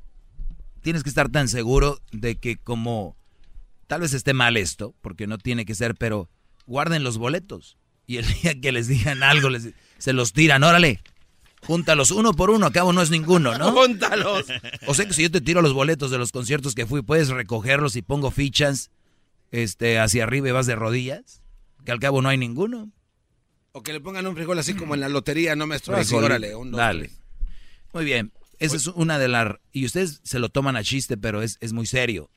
tienes 0.81 1.03
que 1.03 1.11
estar 1.11 1.29
tan 1.29 1.49
seguro 1.49 2.01
de 2.13 2.37
que 2.37 2.57
como 2.57 3.15
Tal 3.87 4.01
vez 4.01 4.13
esté 4.13 4.35
mal 4.35 4.57
esto, 4.57 4.95
porque 5.01 5.27
no 5.27 5.39
tiene 5.39 5.65
que 5.65 5.75
ser, 5.75 5.95
pero 5.95 6.29
guarden 6.67 7.05
los 7.05 7.19
boletos. 7.19 7.77
Y 8.07 8.19
el 8.19 8.27
día 8.43 8.61
que 8.61 8.73
les 8.73 8.89
digan 8.89 9.23
algo, 9.23 9.51
les, 9.51 9.71
se 9.99 10.13
los 10.13 10.33
tiran, 10.33 10.63
órale. 10.63 11.01
Júntalos 11.67 12.11
uno 12.11 12.35
por 12.35 12.51
uno, 12.51 12.67
acabo 12.67 12.93
no 12.93 13.01
es 13.01 13.11
ninguno, 13.11 13.57
¿no? 13.57 13.73
Júntalos. 13.77 14.47
O 14.87 14.95
sea 14.95 15.07
que 15.07 15.15
si 15.15 15.23
yo 15.23 15.31
te 15.31 15.41
tiro 15.41 15.63
los 15.63 15.73
boletos 15.73 16.11
de 16.11 16.19
los 16.19 16.31
conciertos 16.31 16.75
que 16.75 16.87
fui, 16.87 17.01
puedes 17.01 17.29
recogerlos 17.29 17.97
y 17.97 18.03
pongo 18.03 18.31
fichas 18.31 18.91
este, 19.51 19.99
hacia 19.99 20.25
arriba 20.25 20.49
y 20.49 20.53
vas 20.53 20.67
de 20.67 20.77
rodillas, 20.77 21.43
que 21.85 21.93
al 21.93 22.01
cabo 22.01 22.21
no 22.21 22.29
hay 22.29 22.37
ninguno. 22.37 22.91
O 23.73 23.83
que 23.83 23.93
le 23.93 24.01
pongan 24.01 24.27
un 24.27 24.35
frijol 24.35 24.59
así 24.59 24.75
como 24.75 24.95
en 24.95 25.01
la 25.01 25.09
lotería, 25.09 25.57
no 25.57 25.67
me 25.67 25.77
estoy 25.77 25.95
órale, 26.13 26.53
Dale. 26.71 27.11
Muy 27.93 28.05
bien, 28.05 28.33
esa 28.59 28.77
es 28.77 28.87
una 28.89 29.19
de 29.19 29.29
las... 29.29 29.57
Y 29.73 29.87
ustedes 29.87 30.21
se 30.23 30.39
lo 30.39 30.49
toman 30.51 30.77
a 30.77 30.85
chiste, 30.85 31.17
pero 31.17 31.43
es, 31.43 31.57
es 31.61 31.73
muy 31.73 31.87
serio. 31.87 32.31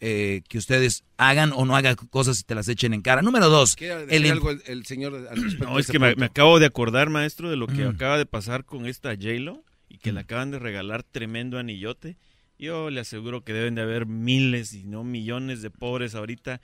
Eh, 0.00 0.42
que 0.48 0.58
ustedes 0.58 1.02
hagan 1.16 1.52
o 1.52 1.64
no 1.64 1.74
hagan 1.74 1.96
cosas 1.96 2.38
y 2.38 2.44
te 2.44 2.54
las 2.54 2.68
echen 2.68 2.94
en 2.94 3.02
cara. 3.02 3.20
Número 3.20 3.48
dos. 3.48 3.76
El, 3.80 4.30
algo 4.30 4.50
el, 4.50 4.86
señor 4.86 5.28
No, 5.58 5.78
es 5.78 5.88
que 5.88 5.98
me, 5.98 6.14
acabo 6.24 6.60
de 6.60 6.66
acordar, 6.66 7.10
maestro, 7.10 7.50
de 7.50 7.56
lo 7.56 7.66
que 7.66 7.84
mm. 7.84 7.88
acaba 7.88 8.16
de 8.16 8.24
pasar 8.24 8.64
con 8.64 8.86
esta 8.86 9.10
J-Lo 9.16 9.64
y 9.88 9.98
que 9.98 10.12
le 10.12 10.20
mm. 10.20 10.24
acaban 10.24 10.50
de 10.52 10.60
regalar 10.60 11.02
tremendo 11.02 11.58
anillote. 11.58 12.16
Yo 12.60 12.90
le 12.90 13.00
aseguro 13.00 13.42
que 13.42 13.52
deben 13.52 13.74
de 13.74 13.82
haber 13.82 14.06
miles 14.06 14.72
y 14.72 14.84
no 14.84 15.02
millones 15.02 15.62
de 15.62 15.70
pobres 15.70 16.14
ahorita. 16.14 16.60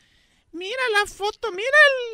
Mira 0.54 0.82
la 1.00 1.06
foto, 1.06 1.50
mira 1.50 1.66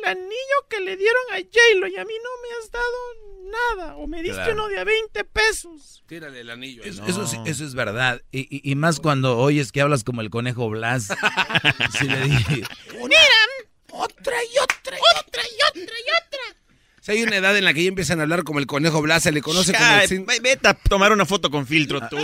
el 0.03 0.09
anillo 0.17 0.57
que 0.69 0.79
le 0.81 0.97
dieron 0.97 1.21
a 1.31 1.35
J-Lo 1.37 1.87
y 1.87 1.95
a 1.97 2.03
mí 2.05 2.13
no 2.23 2.29
me 2.41 2.49
has 2.59 2.71
dado 2.71 3.75
nada. 3.77 3.95
O 3.97 4.07
me 4.07 4.17
diste 4.23 4.35
Claro. 4.37 4.53
uno 4.53 4.67
de 4.67 4.79
a 4.79 4.83
20 4.83 5.23
pesos. 5.25 6.03
Tírale 6.07 6.39
el 6.41 6.49
anillo. 6.49 6.83
Eso, 6.83 7.05
eso 7.05 7.27
sí- 7.27 7.37
eso 7.45 7.63
es 7.63 7.75
verdad. 7.75 8.21
Y, 8.31 8.39
y- 8.49 8.71
y 8.71 8.75
más 8.75 8.99
cuando 8.99 9.37
oyes 9.37 9.71
que 9.71 9.81
hablas 9.81 10.03
como 10.03 10.21
el 10.21 10.29
conejo 10.31 10.69
Blas. 10.69 11.07
sí 11.99 12.05
le 12.07 12.19
dije. 12.21 12.63
Miran, 12.93 13.51
otra 13.91 14.35
y 14.43 14.57
otra 14.57 14.97
y 14.97 15.19
otra 15.19 15.43
y 15.43 15.69
otra 15.69 15.83
y 15.99 16.25
otra. 16.25 16.57
Si 17.01 17.11
hay 17.11 17.23
una 17.23 17.35
edad 17.37 17.55
en 17.57 17.65
la 17.65 17.73
que 17.75 17.83
ya 17.83 17.89
empiezan 17.89 18.19
a 18.19 18.23
hablar 18.23 18.43
como 18.43 18.57
el 18.59 18.65
conejo 18.67 19.01
Blas, 19.03 19.21
se 19.23 19.31
le 19.31 19.41
conoce 19.41 19.73
como 19.73 19.85
el... 20.31 20.41
Vete 20.41 20.67
a 20.67 20.73
tomar 20.73 21.11
una 21.11 21.25
foto 21.27 21.51
con 21.51 21.67
filtro, 21.67 21.99
tú. 22.09 22.17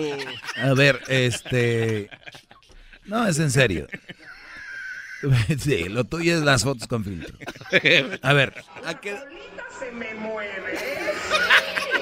A 0.56 0.74
ver, 0.74 1.00
este. 1.08 2.10
No, 3.06 3.28
es 3.28 3.38
en 3.40 3.52
serio. 3.52 3.88
Sí, 5.60 5.86
lo 5.90 6.04
tuyo 6.04 6.36
es 6.38 6.42
las 6.44 6.64
fotos 6.64 6.88
con 6.88 7.04
filtro. 7.04 7.36
A 8.22 8.34
ver. 8.34 8.54
¿A 8.86 9.00
qué- 9.00 9.18
Se 9.80 9.92
me 9.92 10.14
mueve. 10.16 10.78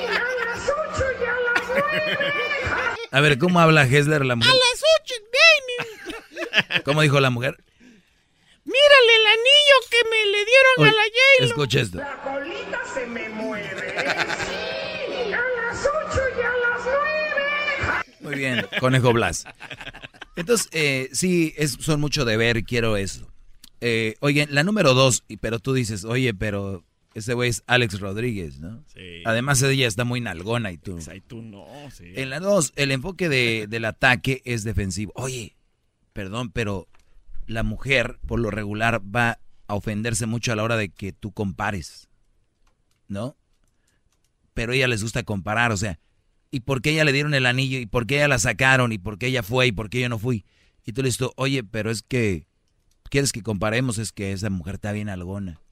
A 0.08 0.46
las 0.46 0.64
ocho 0.70 1.06
y 1.22 1.24
a 1.26 1.54
las 1.54 1.64
nueve. 1.70 2.18
A 3.12 3.22
ver, 3.22 3.38
¿cómo 3.38 3.60
habla 3.60 3.84
Hessler 3.84 4.26
la 4.26 4.34
A 4.34 4.36
mujer? 4.36 4.54
las 4.54 4.84
ocho, 5.02 5.14
baby. 5.32 6.82
¿Cómo 6.84 7.02
dijo 7.02 7.20
la 7.20 7.30
mujer? 7.30 7.58
Mírale 8.66 9.16
el 9.22 9.28
anillo 9.28 9.78
que 9.92 10.10
me 10.10 10.26
le 10.26 10.38
dieron 10.46 10.74
Oye, 10.78 10.90
a 10.90 10.94
la 10.94 11.04
J-Lo. 11.04 11.46
escucha 11.46 11.80
esto. 11.82 11.98
La 12.00 12.22
colita 12.24 12.82
se 12.94 13.06
me 13.06 13.30
mueve. 13.30 13.96
Sí, 14.48 15.34
a 15.34 15.38
las 15.62 15.86
ocho 15.86 16.22
y 16.38 16.42
a 16.42 16.50
las 16.50 16.82
nueve. 16.84 18.04
Muy 18.22 18.36
bien, 18.36 18.68
conejo 18.80 19.14
Blas. 19.14 19.46
Entonces, 20.36 20.68
eh, 20.72 21.10
sí, 21.14 21.54
es, 21.58 21.72
son 21.80 22.00
mucho 22.02 22.26
de 22.26 22.38
ver, 22.38 22.64
quiero 22.64 22.98
eso. 22.98 23.32
Eh, 23.82 24.16
oye, 24.20 24.48
la 24.50 24.64
número 24.64 24.94
dos, 24.94 25.24
y- 25.28 25.38
pero 25.38 25.60
tú 25.60 25.74
dices, 25.74 26.04
oye, 26.06 26.34
pero 26.34 26.84
ese 27.14 27.34
güey 27.34 27.50
es 27.50 27.64
Alex 27.68 28.00
Rodríguez, 28.00 28.60
¿no? 28.60 28.84
Sí. 28.94 29.22
Además, 29.26 29.62
ella 29.62 29.88
está 29.88 30.04
muy 30.04 30.20
nalgona 30.22 30.72
y 30.72 30.78
tú. 30.78 31.00
Ay, 31.10 31.22
tú 31.22 31.42
no, 31.42 31.66
sí. 31.92 32.12
En 32.16 32.30
la 32.30 32.40
dos, 32.40 32.74
el 32.76 32.92
enfoque 32.92 33.30
de- 33.30 33.68
del 33.70 33.86
ataque 33.86 34.42
es 34.46 34.64
defensivo. 34.64 35.12
Oye, 35.16 35.56
perdón, 36.14 36.52
pero 36.52 36.88
la 37.48 37.64
mujer, 37.64 38.18
por 38.28 38.40
lo 38.40 38.52
regular, 38.52 39.02
va 39.16 39.40
a 39.68 39.76
ofenderse 39.76 40.26
mucho 40.26 40.52
a 40.52 40.56
la 40.56 40.64
hora 40.64 40.78
de 40.78 40.90
que 40.90 41.12
tú 41.14 41.32
compares, 41.32 42.10
¿no? 43.08 43.36
Pero 44.54 44.72
a 44.72 44.76
ella 44.76 44.88
les 44.88 45.04
gusta 45.04 45.24
comparar, 45.24 45.72
o 45.72 45.78
sea, 45.78 46.00
¿y 46.56 46.62
por 46.62 46.82
qué 46.82 46.92
ella 46.92 47.04
le 47.04 47.12
dieron 47.12 47.34
el 47.34 47.46
anillo? 47.46 47.80
¿Y 47.80 47.86
por 47.86 48.08
qué 48.08 48.16
ella 48.16 48.30
la 48.30 48.40
sacaron? 48.40 48.94
¿Y 48.94 48.98
por 48.98 49.18
qué 49.18 49.28
ella 49.28 49.44
fue? 49.44 49.68
¿Y 49.68 49.72
por 49.74 49.90
qué 49.90 50.00
yo 50.00 50.08
no 50.08 50.20
fui? 50.20 50.46
Y 50.86 50.94
tú 50.94 51.02
le 51.02 51.10
dices, 51.10 51.28
oye, 51.36 51.66
pero 51.66 51.92
es 51.92 52.02
que, 52.02 52.48
¿quieres 53.10 53.34
que 53.34 53.44
comparemos? 53.44 53.98
Es 53.98 54.14
que 54.14 54.32
esa 54.32 54.50
mujer 54.50 54.76
está 54.76 54.94
bien 54.94 55.10
algona. 55.10 55.60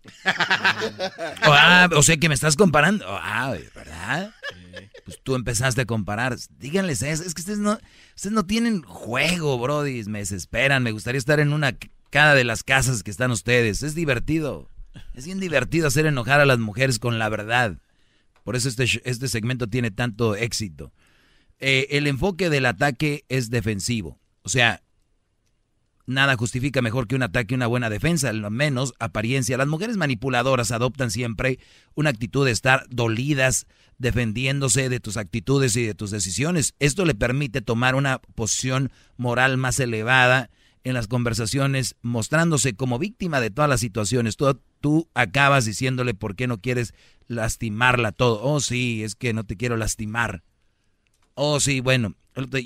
O, 1.46 1.52
ah, 1.52 1.90
o 1.96 2.04
sea 2.04 2.18
que 2.18 2.28
me 2.28 2.36
estás 2.36 2.58
comparando. 2.58 3.06
Ah, 3.08 3.56
¿verdad? 3.74 4.34
Pues 5.06 5.20
tú 5.24 5.36
empezaste 5.36 5.82
a 5.82 5.86
comparar. 5.86 6.36
Díganles 6.58 7.02
eso. 7.02 7.24
Es 7.24 7.34
que 7.34 7.42
ustedes 7.42 7.60
no, 7.60 7.80
ustedes 8.16 8.34
no 8.34 8.46
tienen 8.46 8.82
juego, 8.82 9.58
Brody. 9.58 10.04
Me 10.06 10.20
desesperan. 10.20 10.84
Me 10.84 10.92
gustaría 10.92 11.20
estar 11.20 11.40
en 11.40 11.54
una 11.54 11.78
cada 12.10 12.36
de 12.36 12.44
las 12.44 12.64
casas 12.64 13.04
que 13.04 13.12
están 13.12 13.32
ustedes. 13.32 13.84
Es 13.84 13.96
divertido. 13.96 14.70
Es 15.14 15.26
bien 15.26 15.40
divertido 15.40 15.88
hacer 15.88 16.06
enojar 16.06 16.42
a 16.42 16.46
las 16.46 16.60
mujeres 16.60 17.00
con 17.00 17.20
la 17.20 17.30
verdad. 17.30 17.78
Por 18.44 18.56
eso 18.56 18.70
este, 18.70 18.86
este 19.06 19.28
segmento 19.28 19.68
tiene 19.68 19.92
tanto 19.92 20.36
éxito. 20.36 20.94
Eh, 21.60 21.88
el 21.92 22.08
enfoque 22.08 22.50
del 22.50 22.66
ataque 22.66 23.24
es 23.30 23.50
defensivo. 23.50 24.20
O 24.42 24.50
sea, 24.50 24.84
nada 26.06 26.36
justifica 26.36 26.82
mejor 26.82 27.08
que 27.08 27.16
un 27.16 27.24
ataque 27.24 27.56
una 27.56 27.68
buena 27.68 27.90
defensa, 27.90 28.34
lo 28.34 28.50
menos 28.50 28.94
apariencia. 29.00 29.58
Las 29.58 29.68
mujeres 29.68 29.98
manipuladoras 29.98 30.72
adoptan 30.72 31.12
siempre 31.12 31.60
una 31.96 32.10
actitud 32.10 32.46
de 32.46 32.52
estar 32.52 32.86
dolidas, 32.90 33.66
defendiéndose 33.98 34.90
de 34.90 35.00
tus 35.00 35.18
actitudes 35.18 35.76
y 35.78 35.86
de 35.86 35.94
tus 35.94 36.12
decisiones. 36.12 36.74
Esto 36.80 37.06
le 37.06 37.16
permite 37.16 37.62
tomar 37.62 37.96
una 37.96 38.20
posición 38.36 38.92
moral 39.18 39.58
más 39.58 39.80
elevada 39.80 40.50
en 40.84 40.94
las 40.94 41.08
conversaciones, 41.08 41.96
mostrándose 42.02 42.76
como 42.76 43.00
víctima 43.00 43.40
de 43.40 43.50
todas 43.52 43.70
las 43.70 43.80
situaciones. 43.80 44.36
Tú, 44.36 44.60
tú 44.82 45.08
acabas 45.14 45.66
diciéndole 45.66 46.14
por 46.14 46.36
qué 46.36 46.48
no 46.48 46.60
quieres 46.60 46.94
lastimarla 47.28 48.12
todo. 48.12 48.42
Oh, 48.44 48.60
sí, 48.60 49.04
es 49.04 49.16
que 49.16 49.34
no 49.34 49.46
te 49.46 49.56
quiero 49.56 49.78
lastimar. 49.78 50.44
Oh, 51.36 51.60
sí, 51.60 51.80
bueno, 51.80 52.16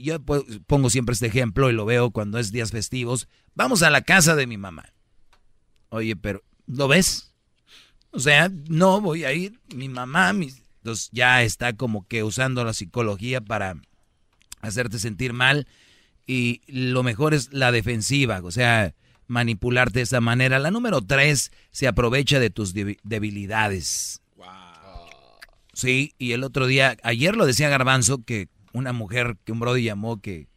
yo 0.02 0.20
po- 0.20 0.46
pongo 0.66 0.90
siempre 0.90 1.14
este 1.14 1.28
ejemplo 1.28 1.70
y 1.70 1.74
lo 1.74 1.86
veo 1.86 2.12
cuando 2.12 2.40
es 2.40 2.52
días 2.52 2.72
festivos. 2.72 3.28
Vamos 3.54 3.84
a 3.84 3.90
la 3.90 4.02
casa 4.02 4.36
de 4.36 4.48
mi 4.48 4.58
mamá. 4.58 4.92
Oye, 5.90 6.16
pero, 6.16 6.44
¿lo 6.66 6.88
ves? 6.88 7.34
O 8.12 8.20
sea, 8.20 8.50
no 8.68 9.00
voy 9.00 9.24
a 9.26 9.34
ir. 9.34 9.60
Mi 9.74 9.90
mamá, 9.90 10.32
entonces 10.32 11.10
ya 11.12 11.44
está 11.44 11.74
como 11.74 12.08
que 12.08 12.24
usando 12.24 12.64
la 12.66 12.74
psicología 12.74 13.42
para 13.42 13.76
hacerte 14.62 15.00
sentir 15.00 15.34
mal. 15.34 15.68
Y 16.28 16.62
lo 16.68 17.02
mejor 17.04 17.34
es 17.34 17.52
la 17.54 17.72
defensiva, 17.72 18.42
o 18.44 18.52
sea, 18.52 18.94
manipularte 19.28 20.00
de 20.00 20.04
esa 20.04 20.20
manera. 20.22 20.60
La 20.60 20.72
número 20.72 21.02
tres 21.02 21.52
se 21.72 21.88
aprovecha 21.88 22.40
de 22.40 22.50
tus 22.50 22.76
debi- 22.76 23.00
debilidades. 23.04 24.22
Sí, 25.74 26.14
y 26.18 26.32
el 26.34 26.44
otro 26.44 26.68
día, 26.68 26.98
ayer 27.04 27.36
lo 27.36 27.46
decía 27.46 27.70
Garbanzo, 27.70 28.24
que 28.24 28.50
una 28.74 28.94
mujer, 28.94 29.38
que 29.46 29.52
un 29.52 29.60
brody 29.60 29.84
llamó 29.84 30.20
que, 30.22 30.48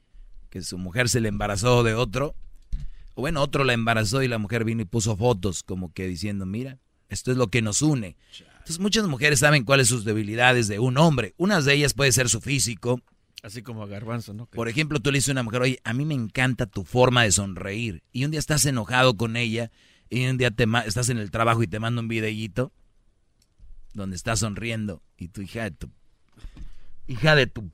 que 0.49 0.63
su 0.63 0.79
mujer 0.79 1.09
se 1.09 1.21
le 1.21 1.29
embarazó 1.29 1.83
de 1.83 1.95
otro. 1.95 2.35
O 3.15 3.21
bueno, 3.21 3.43
otro 3.43 3.65
la 3.65 3.73
embarazó 3.75 4.23
y 4.23 4.29
la 4.29 4.39
mujer 4.39 4.65
vino 4.65 4.83
y 4.83 4.87
puso 4.87 5.17
fotos 5.17 5.63
como 5.63 5.93
que 5.93 6.07
diciendo, 6.07 6.47
mira, 6.47 6.79
esto 7.09 7.31
es 7.31 7.37
lo 7.37 7.49
que 7.49 7.61
nos 7.63 7.83
une. 7.83 8.17
Entonces 8.59 8.79
muchas 8.79 9.07
mujeres 9.09 9.41
saben 9.41 9.65
cuáles 9.65 9.89
son 9.89 9.99
sus 9.99 10.05
debilidades 10.05 10.69
de 10.69 10.79
un 10.79 10.97
hombre. 10.97 11.35
Unas 11.37 11.65
de 11.65 11.75
ellas 11.75 11.93
puede 11.95 12.13
ser 12.13 12.29
su 12.29 12.41
físico. 12.41 13.01
Así 13.43 13.63
como 13.63 13.83
a 13.83 13.87
Garbanzo, 13.87 14.35
¿no? 14.35 14.47
Por 14.47 14.69
ejemplo, 14.69 15.01
tú 15.01 15.11
le 15.11 15.19
dices 15.19 15.31
a 15.31 15.33
una 15.33 15.43
mujer, 15.43 15.63
oye, 15.63 15.81
a 15.85 15.93
mí 15.95 16.05
me 16.05 16.15
encanta 16.15 16.67
tu 16.67 16.85
forma 16.85 17.23
de 17.23 17.33
sonreír. 17.33 18.03
Y 18.13 18.25
un 18.25 18.31
día 18.31 18.41
estás 18.41 18.67
enojado 18.67 19.17
con 19.17 19.37
ella 19.37 19.71
y 20.11 20.27
un 20.27 20.37
día 20.37 20.51
te 20.51 20.67
estás 20.87 21.09
en 21.09 21.19
el 21.19 21.31
trabajo 21.31 21.63
y 21.63 21.67
te 21.67 21.79
manda 21.79 22.01
un 22.01 22.09
videíto 22.09 22.73
donde 23.95 24.17
estás 24.17 24.41
sonriendo 24.41 25.03
y 25.17 25.29
tu 25.29 25.43
hija 25.43 25.65
de 25.65 25.71
tu... 25.71 25.91
Hija 27.07 27.35
de 27.35 27.47
tu... 27.47 27.71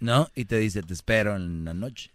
¿No? 0.00 0.28
Y 0.34 0.46
te 0.46 0.58
dice, 0.58 0.82
te 0.82 0.94
espero 0.94 1.36
en 1.36 1.64
la 1.64 1.74
noche. 1.74 2.10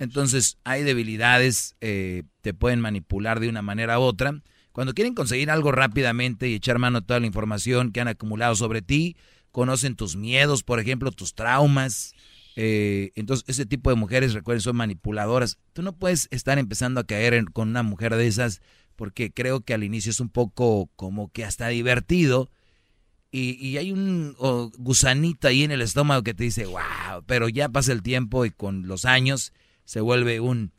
Entonces, 0.00 0.58
hay 0.64 0.82
debilidades, 0.82 1.76
eh, 1.80 2.24
te 2.40 2.54
pueden 2.54 2.80
manipular 2.80 3.40
de 3.40 3.48
una 3.48 3.62
manera 3.62 3.98
u 3.98 4.02
otra. 4.02 4.40
Cuando 4.72 4.94
quieren 4.94 5.14
conseguir 5.14 5.50
algo 5.50 5.72
rápidamente 5.72 6.48
y 6.48 6.54
echar 6.54 6.78
mano 6.78 6.98
a 6.98 7.00
toda 7.00 7.20
la 7.20 7.26
información 7.26 7.92
que 7.92 8.00
han 8.00 8.08
acumulado 8.08 8.54
sobre 8.54 8.82
ti, 8.82 9.16
conocen 9.58 9.96
tus 9.96 10.14
miedos, 10.14 10.62
por 10.62 10.78
ejemplo, 10.78 11.10
tus 11.10 11.34
traumas. 11.34 12.12
eh, 12.54 13.10
entonces, 13.16 13.44
ese 13.48 13.66
tipo 13.66 13.90
de 13.90 13.96
mujeres, 13.96 14.34
recuerden, 14.34 14.60
son 14.62 14.76
manipuladoras. 14.76 15.58
Tú 15.72 15.82
no 15.82 15.96
puedes 15.96 16.28
estar 16.30 16.58
empezando 16.60 17.00
a 17.00 17.04
caer 17.04 17.34
en- 17.34 17.46
con 17.46 17.68
una 17.70 17.82
mujer 17.82 18.14
de 18.14 18.28
esas 18.28 18.60
porque 18.94 19.32
creo 19.32 19.60
que 19.62 19.74
al 19.74 19.82
inicio 19.82 20.10
es 20.12 20.20
un 20.20 20.28
poco 20.28 20.88
como 20.94 21.28
que 21.32 21.44
hasta 21.44 21.66
divertido. 21.68 22.50
Y, 23.32 23.54
y 23.64 23.78
hay 23.78 23.90
un 23.90 24.36
oh, 24.38 24.70
gusanito 24.78 25.48
ahí 25.48 25.64
en 25.64 25.72
el 25.72 25.82
estómago 25.82 26.22
que 26.22 26.34
te 26.34 26.44
dice, 26.44 26.66
wow, 26.66 27.24
pero 27.26 27.48
ya 27.48 27.68
pasa 27.68 27.90
el 27.92 28.02
tiempo 28.02 28.44
y 28.44 28.50
con 28.52 28.86
los 28.86 29.04
años 29.04 29.52
se 29.84 30.00
vuelve 30.00 30.38
un, 30.38 30.70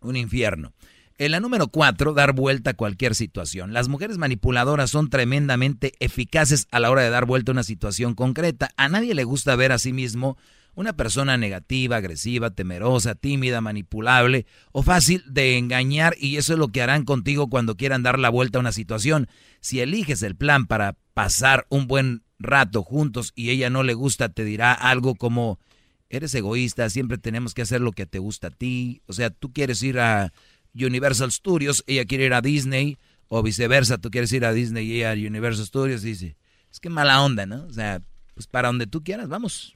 un 0.00 0.16
infierno. 0.16 0.72
En 1.16 1.30
la 1.30 1.38
número 1.38 1.68
cuatro, 1.68 2.12
dar 2.12 2.32
vuelta 2.32 2.70
a 2.70 2.74
cualquier 2.74 3.14
situación. 3.14 3.72
Las 3.72 3.86
mujeres 3.86 4.18
manipuladoras 4.18 4.90
son 4.90 5.10
tremendamente 5.10 5.92
eficaces 6.00 6.66
a 6.72 6.80
la 6.80 6.90
hora 6.90 7.02
de 7.02 7.10
dar 7.10 7.24
vuelta 7.24 7.52
a 7.52 7.54
una 7.54 7.62
situación 7.62 8.14
concreta. 8.14 8.70
A 8.76 8.88
nadie 8.88 9.14
le 9.14 9.22
gusta 9.22 9.54
ver 9.54 9.70
a 9.70 9.78
sí 9.78 9.92
mismo 9.92 10.36
una 10.74 10.94
persona 10.94 11.36
negativa, 11.36 11.98
agresiva, 11.98 12.50
temerosa, 12.50 13.14
tímida, 13.14 13.60
manipulable 13.60 14.44
o 14.72 14.82
fácil 14.82 15.22
de 15.28 15.56
engañar 15.56 16.16
y 16.18 16.36
eso 16.36 16.54
es 16.54 16.58
lo 16.58 16.68
que 16.68 16.82
harán 16.82 17.04
contigo 17.04 17.48
cuando 17.48 17.76
quieran 17.76 18.02
dar 18.02 18.18
la 18.18 18.28
vuelta 18.28 18.58
a 18.58 18.62
una 18.62 18.72
situación. 18.72 19.28
Si 19.60 19.78
eliges 19.78 20.20
el 20.24 20.34
plan 20.34 20.66
para 20.66 20.96
pasar 21.14 21.64
un 21.68 21.86
buen 21.86 22.24
rato 22.40 22.82
juntos 22.82 23.30
y 23.36 23.50
ella 23.50 23.70
no 23.70 23.84
le 23.84 23.94
gusta, 23.94 24.30
te 24.30 24.44
dirá 24.44 24.72
algo 24.72 25.14
como, 25.14 25.60
eres 26.08 26.34
egoísta, 26.34 26.90
siempre 26.90 27.18
tenemos 27.18 27.54
que 27.54 27.62
hacer 27.62 27.80
lo 27.80 27.92
que 27.92 28.06
te 28.06 28.18
gusta 28.18 28.48
a 28.48 28.50
ti. 28.50 29.00
O 29.06 29.12
sea, 29.12 29.30
tú 29.30 29.52
quieres 29.52 29.80
ir 29.84 30.00
a 30.00 30.32
Universal 30.74 31.30
Studios, 31.32 31.84
ella 31.86 32.04
quiere 32.04 32.24
ir 32.26 32.34
a 32.34 32.40
Disney, 32.40 32.98
o 33.28 33.42
viceversa, 33.42 33.98
tú 33.98 34.10
quieres 34.10 34.32
ir 34.32 34.44
a 34.44 34.52
Disney 34.52 34.86
y 34.86 34.96
ella 34.96 35.12
a 35.12 35.14
Universal 35.14 35.66
Studios, 35.66 36.04
y 36.04 36.08
dice, 36.08 36.36
es 36.70 36.80
que 36.80 36.90
mala 36.90 37.22
onda, 37.22 37.46
¿no? 37.46 37.64
O 37.66 37.72
sea, 37.72 38.02
pues 38.34 38.46
para 38.46 38.68
donde 38.68 38.86
tú 38.86 39.02
quieras, 39.02 39.28
vamos. 39.28 39.74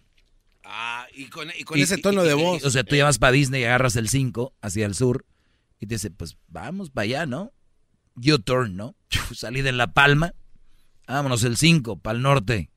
Ah, 0.65 1.07
y 1.15 1.27
con, 1.27 1.49
y 1.59 1.65
con 1.65 1.79
Y- 1.79 1.83
ese 1.83 1.97
tono 1.99 2.25
y- 2.25 2.29
de 2.29 2.35
voz. 2.35 2.65
o 2.65 2.71
sea, 2.71 2.85
tú 2.85 2.95
ya 2.97 3.05
vas 3.05 3.19
para 3.19 3.33
Disney 3.33 3.63
y 3.63 3.65
agarras 3.65 3.97
el 3.97 4.09
5 4.09 4.55
hacia 4.61 4.85
el 4.87 4.95
sur, 4.95 5.25
y 5.81 5.87
te 5.87 5.95
dice, 5.95 6.11
pues 6.11 6.37
vamos 6.49 6.91
para 6.91 7.05
allá, 7.05 7.27
¿no? 7.27 7.53
U-turn, 8.17 8.77
¿no? 8.77 8.95
Salida 9.35 9.69
en 9.71 9.77
La 9.79 9.93
Palma, 9.93 10.35
vámonos 11.07 11.45
el 11.45 11.57
5 11.57 11.99
para 12.01 12.17
el 12.17 12.23
norte. 12.23 12.71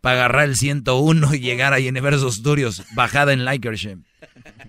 Para 0.00 0.16
agarrar 0.16 0.44
el 0.44 0.56
101 0.56 1.34
y 1.34 1.40
llegar 1.40 1.74
a 1.74 1.78
Universo 1.78 2.30
Studios, 2.30 2.82
bajada 2.94 3.32
en 3.32 3.44
Lancashire. 3.44 3.98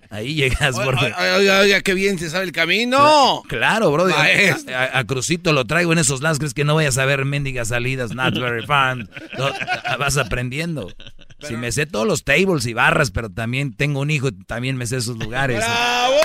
Ahí 0.09 0.35
llegas, 0.35 0.75
porque... 0.79 1.05
oiga, 1.05 1.59
oiga, 1.59 1.81
qué 1.81 1.93
bien 1.93 2.19
se 2.19 2.29
sabe 2.29 2.45
el 2.45 2.51
camino. 2.51 3.43
Claro, 3.47 3.91
bro. 3.91 4.07
A, 4.07 4.97
a 4.99 5.03
Crucito 5.05 5.51
lo 5.51 5.65
traigo 5.65 5.91
en 5.93 5.99
esos 5.99 6.21
lados. 6.21 6.39
¿Crees 6.39 6.53
que 6.53 6.63
no 6.63 6.75
vayas 6.75 6.97
a 6.97 7.05
ver 7.05 7.25
mendigas 7.25 7.69
salidas? 7.69 8.13
Not 8.13 8.37
very 8.39 8.65
fun. 8.65 9.09
No, 9.37 9.49
vas 9.97 10.17
aprendiendo. 10.17 10.91
Si 11.39 11.55
me 11.55 11.71
sé 11.71 11.85
todos 11.85 12.07
los 12.07 12.23
tables 12.23 12.65
y 12.65 12.73
barras, 12.73 13.11
pero 13.11 13.29
también 13.29 13.75
tengo 13.75 13.99
un 13.99 14.09
hijo 14.09 14.29
y 14.29 14.31
también 14.45 14.77
me 14.77 14.87
sé 14.87 14.97
esos 14.97 15.17
lugares. 15.17 15.57
¡Bravo! 15.57 16.15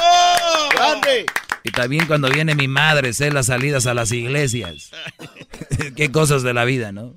¡Grande! 0.75 1.27
Y 1.65 1.71
también 1.73 2.07
cuando 2.07 2.31
viene 2.31 2.55
mi 2.55 2.69
madre, 2.69 3.13
sé 3.13 3.31
las 3.31 3.47
salidas 3.47 3.87
a 3.87 3.95
las 3.95 4.13
iglesias. 4.13 4.91
Qué 5.97 6.11
cosas 6.11 6.43
de 6.43 6.55
la 6.55 6.65
vida, 6.65 6.93
¿no? 6.93 7.17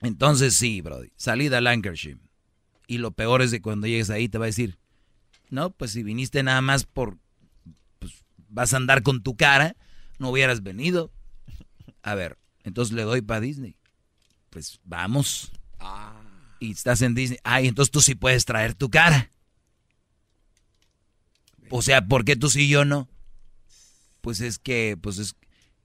Entonces 0.00 0.54
sí, 0.54 0.80
Brody. 0.80 1.12
Salida 1.16 1.58
a 1.58 1.60
Lancashire. 1.60 2.20
Y 2.86 2.98
lo 2.98 3.12
peor 3.12 3.42
es 3.42 3.50
de 3.50 3.60
cuando 3.60 3.86
llegues 3.86 4.10
ahí 4.10 4.28
te 4.28 4.38
va 4.38 4.46
a 4.46 4.46
decir, 4.46 4.78
no, 5.50 5.70
pues 5.70 5.92
si 5.92 6.02
viniste 6.02 6.42
nada 6.42 6.60
más 6.60 6.84
por, 6.84 7.18
pues 7.98 8.24
vas 8.48 8.74
a 8.74 8.78
andar 8.78 9.02
con 9.02 9.22
tu 9.22 9.36
cara, 9.36 9.76
no 10.18 10.30
hubieras 10.30 10.62
venido. 10.62 11.12
A 12.02 12.14
ver, 12.14 12.38
entonces 12.64 12.94
le 12.94 13.02
doy 13.02 13.22
para 13.22 13.40
Disney. 13.40 13.76
Pues 14.48 14.80
vamos. 14.84 15.52
Y 16.58 16.72
estás 16.72 17.02
en 17.02 17.14
Disney. 17.14 17.38
Ay, 17.44 17.68
entonces 17.68 17.90
tú 17.90 18.00
sí 18.00 18.14
puedes 18.14 18.44
traer 18.44 18.74
tu 18.74 18.90
cara. 18.90 19.30
O 21.70 21.82
sea, 21.82 22.06
¿por 22.06 22.24
qué 22.24 22.36
tú 22.36 22.50
sí 22.50 22.62
y 22.62 22.68
yo 22.68 22.84
no? 22.84 23.08
Pues 24.20 24.40
es 24.40 24.58
que, 24.58 24.98
pues 25.00 25.18
es... 25.18 25.36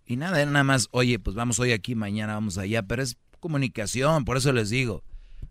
Y 0.07 0.17
nada, 0.17 0.41
era 0.41 0.51
nada 0.51 0.63
más, 0.63 0.87
oye, 0.91 1.19
pues 1.19 1.35
vamos 1.35 1.59
hoy 1.59 1.71
aquí, 1.71 1.95
mañana 1.95 2.33
vamos 2.33 2.57
allá, 2.57 2.83
pero 2.83 3.01
es 3.01 3.17
comunicación, 3.39 4.25
por 4.25 4.37
eso 4.37 4.51
les 4.53 4.69
digo. 4.69 5.03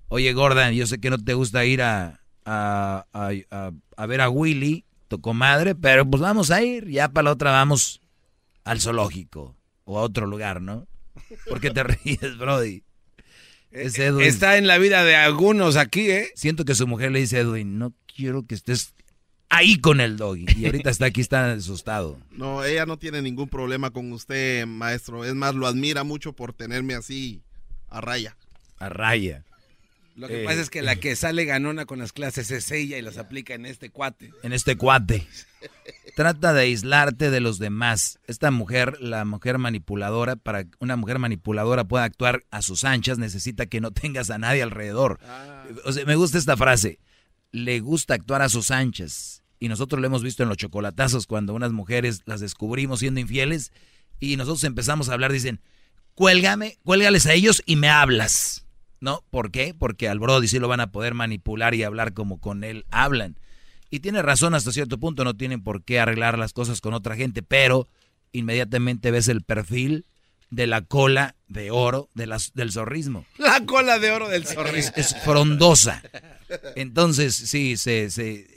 Oye, 0.08 0.32
Gordon, 0.32 0.72
yo 0.72 0.86
sé 0.86 0.98
que 1.00 1.10
no 1.10 1.18
te 1.18 1.34
gusta 1.34 1.64
ir 1.64 1.82
a, 1.82 2.20
a, 2.44 3.06
a, 3.12 3.30
a- 3.50 3.72
a 3.96 4.06
ver 4.06 4.20
a 4.20 4.28
Willy, 4.28 4.84
tu 5.08 5.20
comadre, 5.20 5.74
pero 5.74 6.08
pues 6.08 6.20
vamos 6.20 6.50
a 6.50 6.62
ir, 6.62 6.88
ya 6.88 7.08
para 7.08 7.24
la 7.24 7.32
otra 7.32 7.50
vamos 7.52 8.00
al 8.64 8.80
zoológico 8.80 9.56
o 9.84 9.98
a 9.98 10.02
otro 10.02 10.26
lugar, 10.26 10.60
¿no? 10.62 10.86
¿Por 11.48 11.60
qué 11.60 11.70
te 11.70 11.82
ríes, 11.84 12.38
Brody? 12.38 12.82
Es 13.70 13.98
Edwin. 13.98 14.26
Está 14.26 14.56
en 14.56 14.66
la 14.66 14.78
vida 14.78 15.02
de 15.04 15.16
algunos 15.16 15.76
aquí, 15.76 16.10
¿eh? 16.10 16.28
Siento 16.36 16.64
que 16.64 16.74
su 16.74 16.86
mujer 16.86 17.10
le 17.12 17.20
dice 17.20 17.38
a 17.38 17.40
Edwin, 17.40 17.78
no 17.78 17.92
quiero 18.14 18.46
que 18.46 18.54
estés 18.54 18.94
ahí 19.48 19.80
con 19.80 20.00
el 20.00 20.16
doggy. 20.16 20.46
Y 20.56 20.66
ahorita 20.66 20.90
está 20.90 21.06
aquí, 21.06 21.20
está 21.20 21.52
asustado. 21.52 22.18
No, 22.30 22.64
ella 22.64 22.86
no 22.86 22.98
tiene 22.98 23.20
ningún 23.20 23.48
problema 23.48 23.90
con 23.90 24.12
usted, 24.12 24.66
maestro. 24.66 25.24
Es 25.24 25.34
más, 25.34 25.54
lo 25.54 25.66
admira 25.66 26.02
mucho 26.04 26.32
por 26.34 26.52
tenerme 26.52 26.94
así 26.94 27.42
a 27.96 28.00
raya. 28.00 28.36
A 28.78 28.88
raya. 28.88 29.44
Lo 30.16 30.28
que 30.28 30.42
Eh, 30.42 30.44
pasa 30.44 30.60
es 30.60 30.70
que 30.70 30.82
la 30.82 30.96
que 30.96 31.16
sale 31.16 31.44
ganona 31.44 31.86
con 31.86 31.98
las 31.98 32.12
clases 32.12 32.50
es 32.52 32.70
ella 32.70 32.96
y 32.98 33.02
las 33.02 33.18
aplica 33.18 33.54
en 33.54 33.66
este 33.66 33.90
cuate. 33.90 34.32
en 34.42 34.52
este 34.52 34.76
cuate. 34.76 35.26
Trata 36.14 36.52
de 36.52 36.60
aislarte 36.62 37.30
de 37.30 37.40
los 37.40 37.58
demás. 37.58 38.20
Esta 38.28 38.52
mujer, 38.52 39.00
la 39.00 39.24
mujer 39.24 39.58
manipuladora, 39.58 40.36
para 40.36 40.64
que 40.64 40.70
una 40.78 40.94
mujer 40.96 41.18
manipuladora 41.18 41.82
pueda 41.84 42.04
actuar 42.04 42.44
a 42.52 42.62
sus 42.62 42.84
anchas, 42.84 43.18
necesita 43.18 43.66
que 43.66 43.80
no 43.80 43.90
tengas 43.90 44.30
a 44.30 44.38
nadie 44.38 44.62
alrededor. 44.62 45.18
O 45.84 45.90
sea, 45.92 46.04
me 46.04 46.14
gusta 46.14 46.38
esta 46.38 46.56
frase. 46.56 47.00
Le 47.50 47.80
gusta 47.80 48.14
actuar 48.14 48.42
a 48.42 48.48
sus 48.48 48.70
anchas. 48.70 49.42
Y 49.58 49.68
nosotros 49.68 50.00
lo 50.00 50.06
hemos 50.06 50.22
visto 50.22 50.42
en 50.44 50.48
los 50.48 50.58
chocolatazos 50.58 51.26
cuando 51.26 51.54
unas 51.54 51.72
mujeres 51.72 52.22
las 52.26 52.40
descubrimos 52.40 53.00
siendo 53.00 53.18
infieles 53.20 53.72
y 54.20 54.36
nosotros 54.36 54.62
empezamos 54.64 55.08
a 55.08 55.14
hablar, 55.14 55.32
dicen, 55.32 55.60
cuélgame, 56.14 56.78
cuélgales 56.84 57.26
a 57.26 57.32
ellos 57.32 57.62
y 57.66 57.76
me 57.76 57.88
hablas. 57.88 58.66
¿No? 59.00 59.22
¿Por 59.30 59.50
qué? 59.50 59.74
Porque 59.78 60.08
al 60.08 60.18
Brody 60.18 60.48
sí 60.48 60.58
lo 60.58 60.68
van 60.68 60.80
a 60.80 60.90
poder 60.90 61.12
manipular 61.12 61.74
y 61.74 61.82
hablar 61.82 62.14
como 62.14 62.40
con 62.40 62.64
él 62.64 62.86
hablan. 62.90 63.36
Y 63.90 64.00
tiene 64.00 64.22
razón 64.22 64.54
hasta 64.54 64.72
cierto 64.72 64.98
punto, 64.98 65.24
no 65.24 65.34
tienen 65.34 65.62
por 65.62 65.84
qué 65.84 66.00
arreglar 66.00 66.38
las 66.38 66.52
cosas 66.54 66.80
con 66.80 66.94
otra 66.94 67.14
gente, 67.14 67.42
pero 67.42 67.86
inmediatamente 68.32 69.10
ves 69.10 69.28
el 69.28 69.42
perfil 69.42 70.06
de 70.50 70.66
la 70.66 70.80
cola 70.82 71.36
de 71.48 71.70
oro 71.70 72.08
de 72.14 72.26
las, 72.26 72.54
del 72.54 72.72
zorrismo. 72.72 73.26
La 73.36 73.64
cola 73.66 73.98
de 73.98 74.10
oro 74.10 74.28
del 74.28 74.44
Es, 74.44 74.54
zorrillo. 74.54 74.90
es 74.96 75.14
frondosa. 75.22 76.02
Entonces, 76.74 77.34
sí, 77.36 77.76
se... 77.76 78.10
se 78.10 78.48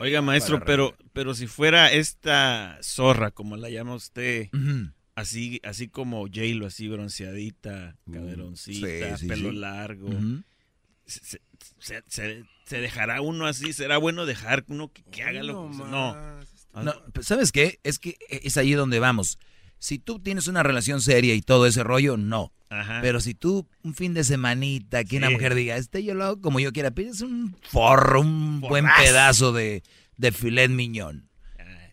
Oiga, 0.00 0.22
maestro, 0.22 0.64
pero, 0.64 0.96
pero 1.12 1.34
si 1.34 1.46
fuera 1.46 1.92
esta 1.92 2.78
zorra, 2.82 3.30
como 3.30 3.56
la 3.56 3.68
llama 3.70 3.94
usted. 3.94 4.48
Así, 5.14 5.60
así 5.64 5.88
como 5.88 6.22
J-Lo, 6.26 6.66
así 6.66 6.88
bronceadita, 6.88 7.96
caderoncita, 8.10 9.16
sí, 9.16 9.22
sí, 9.22 9.26
pelo 9.28 9.50
sí. 9.50 9.56
largo, 9.56 10.08
se, 11.06 11.20
se- 11.78 12.02
se- 12.06 12.44
se 12.64 12.80
dejará 12.80 13.20
uno 13.20 13.46
así? 13.46 13.72
¿Será 13.72 13.98
bueno 13.98 14.24
dejar 14.26 14.64
uno 14.68 14.92
que, 14.92 15.02
que 15.04 15.22
haga 15.22 15.42
lo 15.42 15.70
que... 15.70 15.76
No. 15.76 16.16
No, 16.82 16.94
pues, 17.12 17.26
¿sabes 17.26 17.52
qué? 17.52 17.80
Es 17.82 17.98
que 17.98 18.16
es 18.30 18.56
ahí 18.56 18.72
donde 18.72 18.98
vamos. 18.98 19.38
Si 19.78 19.98
tú 19.98 20.20
tienes 20.20 20.46
una 20.46 20.62
relación 20.62 21.02
seria 21.02 21.34
y 21.34 21.42
todo 21.42 21.66
ese 21.66 21.82
rollo, 21.84 22.16
no. 22.16 22.52
Ajá. 22.70 23.00
Pero 23.02 23.20
si 23.20 23.34
tú 23.34 23.68
un 23.82 23.94
fin 23.94 24.14
de 24.14 24.24
semanita 24.24 25.04
que 25.04 25.18
una 25.18 25.28
mujer 25.28 25.54
diga, 25.54 25.76
este 25.76 26.02
yo 26.02 26.14
lo 26.14 26.24
hago 26.24 26.40
como 26.40 26.60
yo 26.60 26.72
quiera, 26.72 26.92
pides 26.92 27.20
un 27.20 27.54
forro, 27.68 28.22
un 28.22 28.60
buen 28.60 28.86
pedazo 28.96 29.52
de, 29.52 29.82
de 30.16 30.32
filet 30.32 30.70
miñón. 30.70 31.28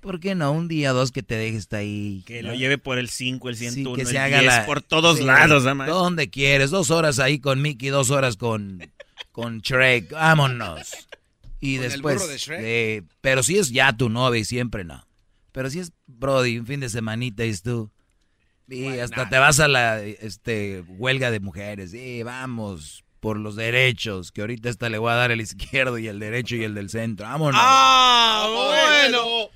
¿Por 0.02 0.20
qué 0.20 0.34
no? 0.36 0.52
Un 0.54 0.68
día 0.68 0.92
o 0.92 0.96
dos 0.96 1.12
que 1.12 1.24
te 1.24 1.36
dejes 1.36 1.60
estar 1.62 1.82
ahí. 1.82 2.24
Que 2.26 2.42
¿no? 2.42 2.50
lo 2.50 2.56
lleve 2.56 2.78
por 2.78 2.98
el 2.98 3.10
5, 3.10 3.50
el 3.50 3.56
Sí, 3.58 3.70
101, 3.70 3.96
que 3.98 4.06
se 4.06 4.12
el 4.12 4.18
haga 4.18 4.40
10, 4.40 4.54
la- 4.54 4.66
por 4.66 4.82
todos 4.82 5.18
sí, 5.18 5.26
lados, 5.26 5.66
¿eh, 5.66 5.74
maestro? 5.74 5.98
Donde 6.00 6.30
quieres, 6.30 6.70
dos 6.72 6.90
horas 6.90 7.20
ahí 7.20 7.40
con 7.40 7.62
Mickey, 7.62 7.90
dos 7.90 8.10
horas 8.10 8.38
con, 8.38 8.80
con 9.32 9.60
Shrek, 9.60 10.12
vámonos. 10.12 10.92
Y 11.60 11.76
¿Con 11.76 11.86
el 11.86 11.92
después, 11.92 12.16
burro 12.16 12.28
de 12.28 12.38
Shrek? 12.38 12.60
eh, 12.64 13.04
pero 13.20 13.44
si 13.44 13.58
es 13.58 13.72
ya 13.72 13.92
tu 13.96 14.08
novia 14.10 14.40
y 14.40 14.46
siempre 14.46 14.86
no. 14.86 15.06
Pero 15.52 15.70
si 15.70 15.80
es 15.80 15.92
Brody, 16.08 16.58
un 16.60 16.66
fin 16.66 16.80
de 16.80 16.88
semanita 16.90 17.44
y 17.44 17.54
tú, 17.58 17.92
y 18.70 19.00
hasta 19.00 19.28
te 19.28 19.38
vas 19.40 19.60
a 19.60 19.68
la 19.68 20.02
este, 20.02 20.84
huelga 20.88 21.32
de 21.32 21.40
mujeres, 21.42 21.94
y 21.94 22.24
vamos 22.24 23.04
por 23.20 23.36
los 23.38 23.58
derechos, 23.58 24.32
que 24.32 24.40
ahorita 24.42 24.70
esta 24.70 24.88
le 24.88 24.98
voy 25.00 25.12
a 25.12 25.16
dar 25.16 25.32
el 25.32 25.42
izquierdo 25.42 25.98
y 25.98 26.08
el 26.08 26.20
derecho 26.20 26.56
y 26.56 26.64
el 26.64 26.74
del 26.76 26.90
centro, 26.90 27.26
vámonos. 27.26 27.60
¡Ah, 27.62 28.48
bueno! 29.10 29.50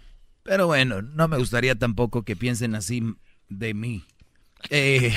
Pero 0.44 0.68
bueno, 0.68 1.02
no 1.02 1.28
me 1.28 1.38
gustaría 1.38 1.76
tampoco 1.76 2.24
que 2.24 2.36
piensen 2.36 2.76
así 2.76 3.02
de 3.50 3.74
mí. 3.74 4.06
Eh, 4.70 5.14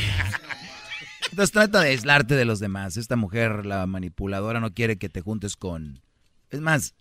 entonces 1.31 1.53
trata 1.53 1.81
de 1.81 1.91
aislarte 1.91 2.37
de 2.37 2.45
los 2.45 2.61
demás. 2.61 2.97
Esta 2.97 3.17
mujer, 3.17 3.67
la 3.67 3.87
manipuladora, 3.87 4.61
no 4.61 4.73
quiere 4.73 4.99
que 4.99 5.09
te 5.09 5.21
juntes 5.21 5.57
con... 5.57 6.01
Es 6.51 6.61
más, 6.61 6.95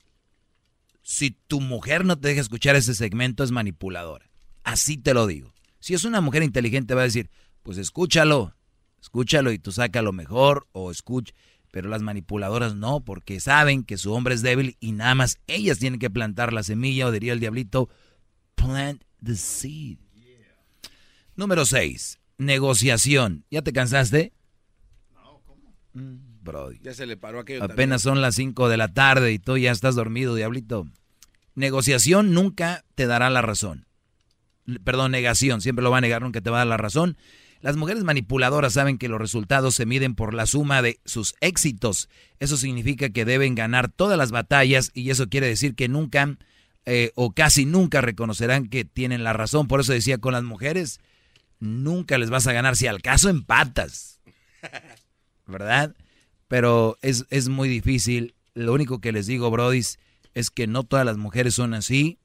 si 1.03 1.31
tu 1.31 1.61
mujer 1.61 2.03
no 2.03 2.17
te 2.17 2.29
deja 2.29 2.41
escuchar 2.41 2.75
ese 2.75 2.95
segmento, 2.95 3.43
es 3.43 3.51
manipuladora. 3.51 4.29
Así 4.63 4.97
te 4.97 5.13
lo 5.13 5.27
digo. 5.27 5.53
Si 5.79 5.93
es 5.93 6.03
una 6.03 6.19
mujer 6.19 6.41
inteligente, 6.41 6.95
va 6.95 7.01
a 7.01 7.05
decir, 7.05 7.29
pues 7.61 7.77
escúchalo, 7.77 8.55
escúchalo 8.99 9.51
y 9.51 9.59
tú 9.59 9.71
saca 9.71 10.01
lo 10.01 10.13
mejor 10.13 10.67
o 10.71 10.89
escucha. 10.89 11.31
Pero 11.69 11.89
las 11.89 12.01
manipuladoras 12.01 12.73
no, 12.73 13.03
porque 13.03 13.39
saben 13.39 13.83
que 13.83 13.97
su 13.97 14.13
hombre 14.13 14.33
es 14.33 14.41
débil 14.41 14.77
y 14.79 14.93
nada 14.93 15.13
más 15.13 15.37
ellas 15.45 15.77
tienen 15.77 15.99
que 15.99 16.09
plantar 16.09 16.53
la 16.53 16.63
semilla, 16.63 17.05
o 17.05 17.11
diría 17.11 17.33
el 17.33 17.39
diablito, 17.39 17.89
plant 18.55 19.03
the 19.23 19.35
seed. 19.35 19.97
Número 21.35 21.65
6. 21.65 22.19
Negociación. 22.37 23.45
¿Ya 23.51 23.61
te 23.61 23.73
cansaste? 23.73 24.33
Mm, 25.93 26.43
Brody. 26.43 26.79
Ya 26.81 26.93
se 26.93 27.05
le 27.05 27.17
paró 27.17 27.39
aquello 27.39 27.63
Apenas 27.63 28.01
son 28.01 28.21
las 28.21 28.35
5 28.35 28.69
de 28.69 28.77
la 28.77 28.93
tarde 28.93 29.31
y 29.31 29.39
tú 29.39 29.57
ya 29.57 29.71
estás 29.71 29.95
dormido, 29.95 30.35
diablito. 30.35 30.87
Negociación 31.55 32.33
nunca 32.33 32.83
te 32.95 33.07
dará 33.07 33.29
la 33.29 33.41
razón. 33.41 33.87
Perdón, 34.83 35.11
negación, 35.11 35.61
siempre 35.61 35.83
lo 35.83 35.91
va 35.91 35.99
a 35.99 36.01
negar, 36.01 36.21
nunca 36.21 36.41
te 36.41 36.49
va 36.49 36.57
a 36.57 36.59
dar 36.59 36.67
la 36.67 36.77
razón. 36.77 37.17
Las 37.61 37.77
mujeres 37.77 38.03
manipuladoras 38.03 38.73
saben 38.73 38.97
que 38.97 39.09
los 39.09 39.19
resultados 39.19 39.75
se 39.75 39.85
miden 39.85 40.15
por 40.15 40.33
la 40.33 40.45
suma 40.45 40.81
de 40.81 40.99
sus 41.05 41.35
éxitos. 41.39 42.09
Eso 42.39 42.57
significa 42.57 43.09
que 43.09 43.25
deben 43.25 43.55
ganar 43.55 43.89
todas 43.89 44.17
las 44.17 44.31
batallas 44.31 44.91
y 44.93 45.09
eso 45.09 45.29
quiere 45.29 45.47
decir 45.47 45.75
que 45.75 45.87
nunca 45.87 46.37
eh, 46.85 47.11
o 47.15 47.31
casi 47.31 47.65
nunca 47.65 48.01
reconocerán 48.01 48.67
que 48.67 48.85
tienen 48.85 49.23
la 49.23 49.33
razón. 49.33 49.67
Por 49.67 49.79
eso 49.79 49.93
decía 49.93 50.19
con 50.19 50.33
las 50.33 50.43
mujeres, 50.43 50.99
nunca 51.59 52.17
les 52.17 52.29
vas 52.29 52.47
a 52.47 52.53
ganar 52.53 52.75
si 52.75 52.87
al 52.87 53.01
caso 53.01 53.29
empatas. 53.29 54.21
¿Verdad? 55.47 55.95
Pero 56.47 56.97
es, 57.01 57.25
es 57.29 57.49
muy 57.49 57.69
difícil. 57.69 58.35
Lo 58.53 58.73
único 58.73 59.01
que 59.01 59.11
les 59.11 59.27
digo, 59.27 59.49
Brodis, 59.51 59.99
es 60.33 60.49
que 60.49 60.67
no 60.67 60.83
todas 60.83 61.05
las 61.05 61.17
mujeres 61.17 61.55
son 61.55 61.73
así. 61.73 62.19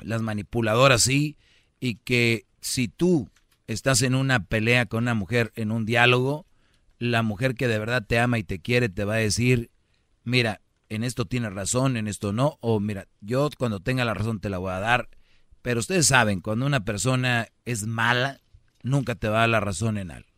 Las 0.00 0.22
manipuladoras 0.22 1.02
sí. 1.02 1.36
Y 1.80 1.96
que 1.96 2.46
si 2.60 2.88
tú 2.88 3.28
estás 3.66 4.02
en 4.02 4.14
una 4.14 4.44
pelea 4.44 4.86
con 4.86 5.04
una 5.04 5.14
mujer, 5.14 5.52
en 5.54 5.70
un 5.70 5.86
diálogo, 5.86 6.46
la 6.98 7.22
mujer 7.22 7.54
que 7.54 7.68
de 7.68 7.78
verdad 7.78 8.04
te 8.06 8.18
ama 8.18 8.38
y 8.38 8.44
te 8.44 8.58
quiere 8.58 8.88
te 8.88 9.04
va 9.04 9.14
a 9.14 9.18
decir, 9.18 9.70
mira, 10.24 10.60
en 10.88 11.04
esto 11.04 11.24
tienes 11.26 11.52
razón, 11.52 11.96
en 11.96 12.08
esto 12.08 12.32
no, 12.32 12.58
o 12.60 12.80
mira, 12.80 13.06
yo 13.20 13.48
cuando 13.58 13.80
tenga 13.80 14.04
la 14.04 14.14
razón 14.14 14.40
te 14.40 14.48
la 14.50 14.58
voy 14.58 14.72
a 14.72 14.80
dar. 14.80 15.08
Pero 15.62 15.80
ustedes 15.80 16.06
saben, 16.06 16.40
cuando 16.40 16.66
una 16.66 16.84
persona 16.84 17.48
es 17.64 17.86
mala, 17.86 18.40
nunca 18.82 19.14
te 19.16 19.28
va 19.28 19.38
a 19.38 19.40
dar 19.40 19.48
la 19.50 19.60
razón 19.60 19.98
en 19.98 20.10
algo. 20.10 20.28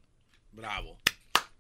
Bravo. 0.53 0.99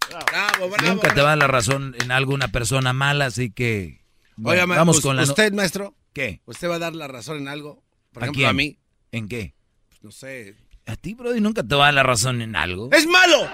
Bravo, 0.09 0.71
bravo. 0.71 0.93
Nunca 0.95 1.15
te 1.15 1.21
va 1.21 1.29
a 1.29 1.31
dar 1.31 1.39
la 1.39 1.47
razón 1.47 1.95
en 2.01 2.11
algo 2.11 2.35
una 2.35 2.49
persona 2.49 2.93
mala, 2.93 3.27
así 3.27 3.51
que... 3.53 4.01
Oiga, 4.43 4.65
bueno, 4.65 4.75
vamos 4.81 5.01
con 5.01 5.15
la... 5.17 5.23
no- 5.23 5.29
¿Usted, 5.29 5.53
maestro? 5.53 5.95
¿Qué? 6.12 6.41
¿Usted 6.47 6.69
va 6.69 6.77
a 6.77 6.79
dar 6.81 6.95
la 6.95 7.07
razón 7.07 7.37
en 7.39 7.49
algo? 7.49 7.85
Por 8.12 8.23
¿A 8.23 8.27
ejemplo, 8.27 8.39
quién? 8.41 8.49
a 8.49 8.53
mí. 8.55 8.79
¿En 9.12 9.29
qué? 9.29 9.55
No 10.03 10.11
sé. 10.11 10.57
A 10.87 10.97
ti, 10.97 11.15
Brody, 11.15 11.41
nunca 11.41 11.62
te 11.62 11.75
va 11.77 11.85
a 11.85 11.87
dar 11.89 11.95
la 11.95 12.03
razón 12.03 12.41
en 12.43 12.57
algo. 12.57 12.89
¡Es 12.93 13.07
malo! 13.07 13.47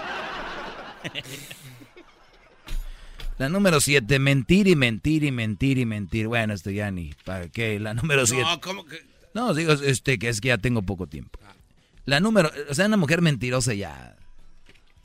La 3.38 3.48
número 3.48 3.80
7, 3.80 4.18
mentir 4.18 4.66
y 4.66 4.76
mentir 4.76 5.22
y 5.24 5.30
mentir 5.30 5.78
y 5.78 5.84
mentir. 5.86 6.26
Bueno, 6.26 6.54
esto 6.54 6.70
ya 6.70 6.90
ni. 6.90 7.12
¿Para 7.24 7.48
qué? 7.48 7.78
La 7.78 7.92
número 7.94 8.26
7. 8.26 8.42
No, 8.42 8.60
¿cómo 8.60 8.84
que? 8.86 8.98
No, 9.34 9.52
digo, 9.52 9.72
este, 9.74 10.18
que 10.18 10.28
es 10.30 10.40
que 10.40 10.48
ya 10.48 10.58
tengo 10.58 10.82
poco 10.82 11.06
tiempo. 11.06 11.38
La 12.06 12.20
número, 12.20 12.50
o 12.70 12.74
sea, 12.74 12.86
una 12.86 12.96
mujer 12.96 13.20
mentirosa 13.20 13.74
ya. 13.74 14.16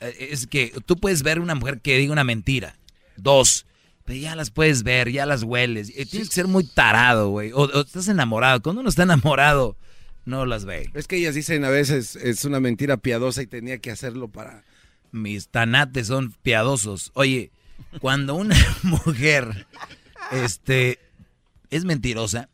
eh, 0.00 0.28
Es 0.30 0.46
que 0.46 0.72
tú 0.86 0.96
puedes 0.96 1.22
ver 1.22 1.40
una 1.40 1.54
mujer 1.54 1.80
que 1.80 1.98
diga 1.98 2.12
una 2.12 2.24
mentira. 2.24 2.76
Dos. 3.16 3.66
Pero 4.04 4.18
ya 4.18 4.34
las 4.34 4.50
puedes 4.50 4.82
ver, 4.82 5.10
ya 5.10 5.26
las 5.26 5.42
hueles. 5.42 5.90
Eh, 5.94 6.06
Tienes 6.06 6.28
que 6.30 6.34
ser 6.34 6.46
muy 6.48 6.64
tarado, 6.64 7.28
güey. 7.28 7.52
O, 7.52 7.62
o 7.64 7.80
estás 7.82 8.08
enamorado. 8.08 8.62
Cuando 8.62 8.80
uno 8.80 8.88
está 8.88 9.02
enamorado, 9.02 9.76
no 10.24 10.46
las 10.46 10.64
ve. 10.64 10.90
Es 10.94 11.06
que 11.06 11.16
ellas 11.16 11.34
dicen 11.34 11.64
a 11.64 11.70
veces 11.70 12.16
es 12.16 12.44
una 12.46 12.60
mentira 12.60 12.96
piadosa 12.96 13.42
y 13.42 13.46
tenía 13.46 13.78
que 13.78 13.90
hacerlo 13.90 14.28
para... 14.28 14.64
Mis 15.12 15.48
tanates 15.48 16.06
son 16.06 16.32
piadosos. 16.42 17.10
Oye, 17.14 17.50
cuando 18.00 18.34
una 18.34 18.56
mujer 18.82 19.66
este, 20.30 20.98
es 21.70 21.84
mentirosa 21.84 22.48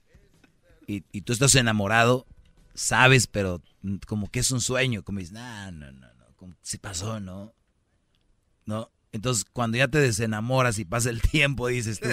y, 0.86 1.04
y 1.12 1.22
tú 1.22 1.32
estás 1.32 1.54
enamorado, 1.54 2.26
sabes, 2.74 3.26
pero 3.26 3.62
como 4.06 4.30
que 4.30 4.40
es 4.40 4.50
un 4.50 4.60
sueño, 4.60 5.02
como 5.02 5.18
dices, 5.18 5.32
no, 5.32 5.72
no, 5.72 5.92
no, 5.92 6.14
no, 6.14 6.24
como 6.36 6.54
si 6.62 6.78
pasó, 6.78 7.20
¿no? 7.20 7.54
¿No? 8.66 8.90
Entonces, 9.12 9.44
cuando 9.52 9.78
ya 9.78 9.88
te 9.88 9.98
desenamoras 9.98 10.78
y 10.78 10.84
pasa 10.84 11.10
el 11.10 11.22
tiempo, 11.30 11.68
dices 11.68 12.00
tú, 12.00 12.08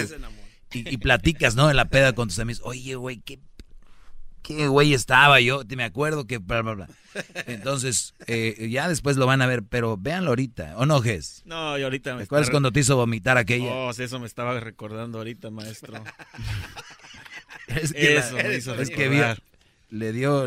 y, 0.72 0.88
y 0.94 0.96
platicas, 0.98 1.54
¿no? 1.54 1.70
En 1.70 1.76
la 1.76 1.88
peda 1.88 2.14
con 2.14 2.28
tus 2.28 2.38
amigos, 2.38 2.62
oye, 2.64 2.94
güey, 2.96 3.18
¿qué, 3.18 3.40
qué 4.46 4.68
güey 4.68 4.94
estaba 4.94 5.40
yo? 5.40 5.64
Te 5.64 5.74
me 5.76 5.84
acuerdo 5.84 6.26
que 6.26 6.38
bla, 6.38 6.62
bla, 6.62 6.74
bla. 6.74 6.88
Entonces, 7.46 8.14
eh, 8.26 8.68
ya 8.70 8.88
después 8.88 9.16
lo 9.16 9.26
van 9.26 9.42
a 9.42 9.46
ver, 9.46 9.62
pero 9.64 9.96
véanlo 9.96 10.30
ahorita, 10.30 10.76
¿o 10.76 10.86
no, 10.86 11.00
Ges? 11.00 11.42
No, 11.46 11.78
y 11.78 11.82
ahorita 11.82 12.12
me 12.12 12.18
¿Te 12.18 12.24
acuerdas 12.24 12.44
está- 12.46 12.52
cuando 12.52 12.72
te 12.72 12.80
hizo 12.80 12.96
vomitar 12.96 13.38
aquella? 13.38 13.66
Oh, 13.72 13.90
eso 13.90 14.20
me 14.20 14.26
estaba 14.26 14.58
recordando 14.60 15.18
ahorita, 15.18 15.50
maestro. 15.50 16.02
Es 17.68 17.92
que, 17.92 18.16
Eso 18.18 18.36
la- 18.36 18.42
me 18.44 18.56
hizo 18.56 18.74
es 18.80 18.90
que 18.90 19.08
vio, 19.08 19.24
le 19.90 20.12
dio, 20.12 20.46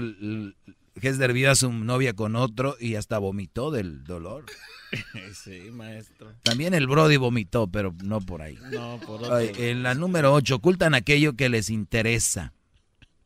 Hesder 1.02 1.34
vio 1.34 1.52
a 1.52 1.56
su 1.56 1.72
novia 1.72 2.14
con 2.14 2.36
otro 2.38 2.78
y 2.80 2.96
hasta 2.96 3.18
vomitó 3.18 3.72
del 3.72 4.06
dolor. 4.06 4.46
sí, 5.44 5.70
maestro. 5.72 6.34
También 6.44 6.74
el 6.74 6.88
Brody 6.88 7.18
vomitó, 7.18 7.68
pero 7.68 7.94
no 8.04 8.22
por 8.22 8.42
ahí. 8.42 8.58
No, 8.72 9.00
por 9.06 9.22
otro. 9.24 9.38
En 9.40 9.84
la 9.84 9.96
número 9.96 10.34
8, 10.34 10.56
ocultan 10.56 10.94
aquello 10.96 11.34
que 11.36 11.50
les 11.50 11.70
interesa. 11.70 12.54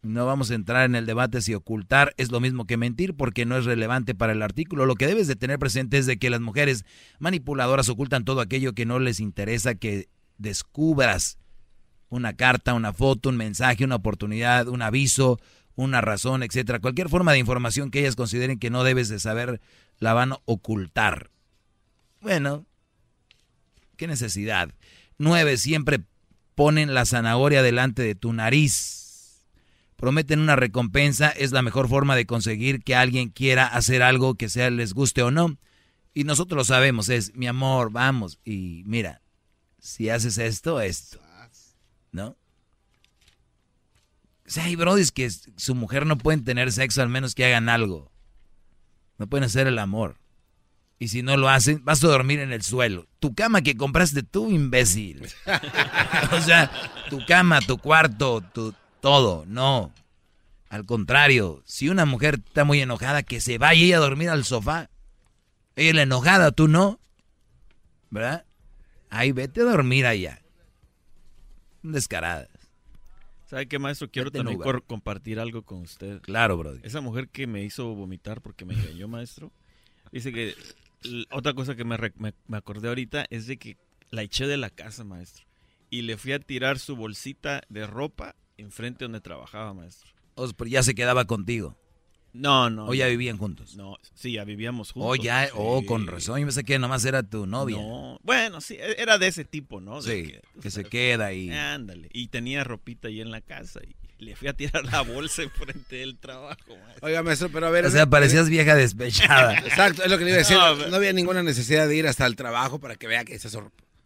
No 0.03 0.25
vamos 0.25 0.51
a 0.51 0.55
entrar 0.55 0.83
en 0.83 0.95
el 0.95 1.05
debate 1.05 1.41
si 1.41 1.53
ocultar 1.53 2.13
es 2.17 2.29
lo 2.29 2.41
mismo 2.41 2.67
que 2.67 2.75
mentir 2.75 3.15
porque 3.15 3.45
no 3.45 3.57
es 3.57 3.63
relevante 3.63 4.13
para 4.13 4.33
el 4.33 4.41
artículo. 4.41 4.85
Lo 4.85 4.95
que 4.95 5.07
debes 5.07 5.27
de 5.27 5.37
tener 5.37 5.59
presente 5.59 5.97
es 5.97 6.05
de 6.05 6.17
que 6.17 6.29
las 6.29 6.41
mujeres 6.41 6.83
manipuladoras 7.19 7.87
ocultan 7.87 8.25
todo 8.25 8.41
aquello 8.41 8.73
que 8.73 8.85
no 8.85 8.99
les 8.99 9.21
interesa 9.21 9.75
que 9.75 10.09
descubras. 10.37 11.37
Una 12.09 12.33
carta, 12.33 12.73
una 12.73 12.91
foto, 12.91 13.29
un 13.29 13.37
mensaje, 13.37 13.85
una 13.85 13.95
oportunidad, 13.95 14.67
un 14.67 14.81
aviso, 14.81 15.39
una 15.75 16.01
razón, 16.01 16.43
etcétera. 16.43 16.79
Cualquier 16.79 17.07
forma 17.07 17.31
de 17.31 17.39
información 17.39 17.89
que 17.89 18.01
ellas 18.01 18.17
consideren 18.17 18.59
que 18.59 18.69
no 18.69 18.83
debes 18.83 19.07
de 19.07 19.19
saber 19.19 19.61
la 19.99 20.13
van 20.13 20.33
a 20.33 20.39
ocultar. 20.43 21.31
Bueno, 22.19 22.65
qué 23.95 24.07
necesidad. 24.07 24.69
Nueve, 25.17 25.55
siempre 25.55 26.01
ponen 26.55 26.93
la 26.93 27.05
zanahoria 27.05 27.63
delante 27.63 28.01
de 28.01 28.15
tu 28.15 28.33
nariz. 28.33 29.02
Prometen 29.95 30.39
una 30.39 30.55
recompensa, 30.55 31.29
es 31.29 31.51
la 31.51 31.61
mejor 31.61 31.87
forma 31.87 32.15
de 32.15 32.25
conseguir 32.25 32.83
que 32.83 32.95
alguien 32.95 33.29
quiera 33.29 33.65
hacer 33.65 34.03
algo 34.03 34.35
que 34.35 34.49
sea 34.49 34.69
les 34.69 34.93
guste 34.93 35.21
o 35.23 35.31
no. 35.31 35.57
Y 36.13 36.25
nosotros 36.25 36.57
lo 36.57 36.63
sabemos, 36.63 37.09
es 37.09 37.35
mi 37.35 37.47
amor, 37.47 37.91
vamos. 37.91 38.39
Y 38.43 38.83
mira, 38.85 39.21
si 39.79 40.09
haces 40.09 40.37
esto, 40.37 40.81
esto. 40.81 41.19
¿No? 42.11 42.37
O 44.45 44.49
sea, 44.49 44.65
hay 44.65 44.75
brodis 44.75 45.11
que 45.11 45.29
su 45.29 45.73
mujer 45.73 46.05
no 46.05 46.17
pueden 46.17 46.43
tener 46.43 46.71
sexo 46.71 47.01
al 47.01 47.09
menos 47.09 47.33
que 47.33 47.45
hagan 47.45 47.69
algo. 47.69 48.11
No 49.17 49.27
pueden 49.27 49.45
hacer 49.45 49.67
el 49.67 49.79
amor. 49.79 50.17
Y 50.99 51.07
si 51.07 51.21
no 51.23 51.37
lo 51.37 51.49
hacen, 51.49 51.83
vas 51.83 52.03
a 52.03 52.07
dormir 52.07 52.39
en 52.39 52.51
el 52.51 52.61
suelo. 52.61 53.07
Tu 53.19 53.33
cama 53.33 53.61
que 53.61 53.75
compraste 53.75 54.23
tú, 54.23 54.51
imbécil. 54.51 55.27
o 56.31 56.41
sea, 56.41 56.71
tu 57.09 57.25
cama, 57.25 57.61
tu 57.61 57.77
cuarto, 57.77 58.41
tu 58.53 58.73
todo. 59.03 59.43
No. 59.45 59.93
Al 60.69 60.85
contrario, 60.85 61.61
si 61.65 61.89
una 61.89 62.05
mujer 62.05 62.35
está 62.35 62.63
muy 62.63 62.79
enojada, 62.79 63.21
que 63.21 63.41
se 63.41 63.57
vaya 63.57 63.83
ella 63.83 63.97
a 63.97 63.99
dormir 63.99 64.29
al 64.29 64.45
sofá. 64.45 64.89
Ella 65.75 65.89
es 65.89 65.95
la 65.95 66.01
enojada, 66.03 66.51
tú 66.53 66.69
no. 66.69 67.01
¿Verdad? 68.09 68.45
Ahí 69.09 69.33
vete 69.33 69.59
a 69.59 69.65
dormir 69.65 70.05
allá. 70.05 70.41
Descarada. 71.81 72.47
¿Sabe 73.45 73.67
qué, 73.67 73.77
maestro? 73.77 74.09
Quiero 74.09 74.31
Vete, 74.31 74.37
también 74.37 74.61
compartir 74.87 75.37
algo 75.37 75.63
con 75.63 75.81
usted. 75.81 76.21
Claro, 76.21 76.57
brother. 76.57 76.79
Esa 76.85 77.01
mujer 77.01 77.27
que 77.27 77.45
me 77.45 77.61
hizo 77.61 77.93
vomitar 77.93 78.39
porque 78.39 78.63
me 78.63 78.73
engañó, 78.73 79.09
maestro. 79.09 79.51
Dice 80.13 80.31
que 80.31 80.55
otra 81.29 81.53
cosa 81.53 81.75
que 81.75 81.83
me, 81.83 81.97
me, 82.15 82.33
me 82.47 82.57
acordé 82.57 82.87
ahorita 82.87 83.25
es 83.29 83.47
de 83.47 83.57
que 83.57 83.75
la 84.11 84.21
eché 84.21 84.47
de 84.47 84.55
la 84.55 84.69
casa, 84.69 85.03
maestro. 85.03 85.45
Y 85.89 86.03
le 86.03 86.15
fui 86.15 86.31
a 86.31 86.39
tirar 86.39 86.79
su 86.79 86.95
bolsita 86.95 87.63
de 87.67 87.85
ropa 87.85 88.35
enfrente 88.57 89.05
donde 89.05 89.21
trabajaba, 89.21 89.73
maestro. 89.73 90.09
O 90.35 90.47
sea, 90.47 90.55
pero 90.57 90.69
ya 90.69 90.83
se 90.83 90.95
quedaba 90.95 91.25
contigo. 91.25 91.77
No, 92.33 92.71
no. 92.71 92.87
O 92.87 92.93
ya 92.95 93.05
vivían 93.07 93.37
juntos. 93.37 93.75
No, 93.75 93.95
sí, 94.15 94.31
ya 94.33 94.43
vivíamos 94.43 94.91
juntos. 94.91 95.11
Oh, 95.11 95.15
ya, 95.15 95.49
oh, 95.53 95.81
Sí. 95.81 95.85
con 95.85 96.07
razón. 96.07 96.39
Yo 96.39 96.47
pensé 96.47 96.63
que 96.63 96.79
nomás 96.79 97.05
era 97.05 97.21
tu 97.21 97.45
novia. 97.45 97.77
No, 97.77 98.19
bueno, 98.23 98.59
sí, 98.59 98.73
e- 98.73 98.99
era 98.99 99.19
de 99.19 99.27
ese 99.27 99.45
tipo, 99.45 99.79
¿no? 99.81 100.01
De 100.01 100.25
Sí, 100.25 100.59
que 100.59 100.71
se 100.71 100.83
queda 100.83 101.27
ahí. 101.27 101.51
Ándale. 101.51 102.09
Y 102.11 102.29
tenía 102.29 102.63
ropita 102.63 103.07
ahí 103.09 103.21
en 103.21 103.29
la 103.29 103.41
casa 103.41 103.81
y 103.83 103.95
le 104.23 104.35
fui 104.35 104.47
a 104.47 104.53
tirar 104.53 104.83
la 104.85 105.01
bolsa 105.01 105.43
enfrente 105.43 105.97
del 105.97 106.17
trabajo, 106.17 106.75
maestro. 106.83 107.05
Oiga, 107.07 107.21
maestro, 107.21 107.49
pero 107.51 107.67
a 107.67 107.69
ver... 107.69 107.85
O 107.85 107.91
sea, 107.91 108.07
parecías 108.09 108.49
vieja 108.49 108.73
despechada. 108.73 109.53
Exacto, 109.59 110.01
es 110.03 110.09
lo 110.09 110.17
que 110.17 110.23
le 110.23 110.31
iba 110.31 110.37
a 110.37 110.39
decir. 110.39 110.57
No, 110.57 110.95
había 110.95 111.13
ninguna 111.13 111.43
necesidad 111.43 111.87
de 111.87 111.95
ir 111.95 112.07
hasta 112.07 112.25
el 112.25 112.35
trabajo 112.35 112.79
para 112.79 112.95
que 112.95 113.05
vea 113.05 113.25
que 113.25 113.35
esa. 113.35 113.49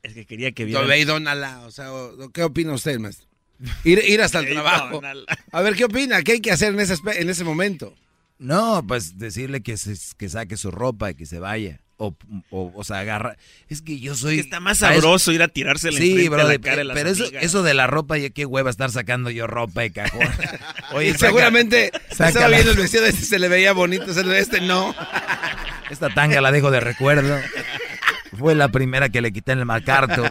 Es 0.04 0.14
que 0.14 0.26
quería 0.26 0.52
que 0.52 0.66
viera. 0.66 0.82
Ve 0.82 1.00
y 1.00 1.06
dónala. 1.06 1.62
O 1.66 1.72
sea, 1.72 1.94
o- 1.94 2.30
¿qué 2.34 2.44
opina 2.44 2.74
usted, 2.74 3.00
maestro? 3.00 3.26
Ir, 3.84 4.04
ir 4.08 4.22
hasta 4.22 4.40
el 4.40 4.50
trabajo. 4.54 5.02
A 5.52 5.62
ver, 5.62 5.76
¿qué 5.76 5.86
opina? 5.86 6.22
¿Qué 6.22 6.34
hay 6.34 6.42
que 6.42 6.52
hacer 6.52 6.74
en 6.74 6.80
ese, 6.80 6.96
en 7.16 7.30
ese 7.30 7.44
momento? 7.44 7.94
No, 8.40 8.84
pues 8.88 9.18
decirle 9.18 9.62
que, 9.64 9.78
se, 9.78 9.96
que 10.18 10.30
saque 10.30 10.58
su 10.58 10.70
ropa 10.70 11.10
y 11.12 11.16
que 11.16 11.26
se 11.26 11.40
vaya. 11.40 11.80
O, 12.00 12.16
o, 12.52 12.72
o 12.76 12.84
sea, 12.84 13.00
agarra. 13.00 13.38
Es 13.68 13.82
que 13.82 14.00
yo 14.00 14.14
soy. 14.14 14.36
Que 14.36 14.42
está 14.42 14.60
más 14.60 14.78
sabroso 14.78 15.32
ir 15.32 15.42
a 15.42 15.48
tirársela 15.48 15.98
Sí, 15.98 16.10
enfrente 16.12 16.30
bro, 16.30 16.42
a 16.42 16.44
la 16.44 16.60
cara 16.60 16.78
de 16.78 16.84
las 16.84 16.96
pero 16.96 17.10
eso, 17.10 17.26
eso 17.42 17.64
de 17.64 17.74
la 17.74 17.88
ropa, 17.88 18.18
qué 18.20 18.46
hueva 18.46 18.70
estar 18.70 18.92
sacando 18.92 19.32
yo 19.32 19.48
ropa 19.48 19.82
de 19.82 19.92
cajón. 19.92 20.20
y 21.02 21.08
saca- 21.14 21.18
seguramente 21.18 21.90
saca 22.12 22.28
estaba 22.30 22.50
viendo 22.50 22.70
el 22.70 22.78
vestido 22.78 23.02
de 23.02 23.10
este, 23.10 23.26
se 23.26 23.40
le 23.40 23.48
veía 23.48 23.74
bonito, 23.74 24.14
se 24.14 24.24
le 24.24 24.38
este 24.38 24.62
no. 24.62 24.94
Esta 25.90 26.10
tanga 26.14 26.40
la 26.40 26.52
dejo 26.52 26.70
de 26.70 26.82
recuerdo. 26.82 27.40
Fue 28.38 28.54
la 28.54 28.68
primera 28.70 29.10
que 29.10 29.22
le 29.22 29.32
quité 29.32 29.54
en 29.54 29.60
el 29.60 29.66
MacArthur. 29.66 30.30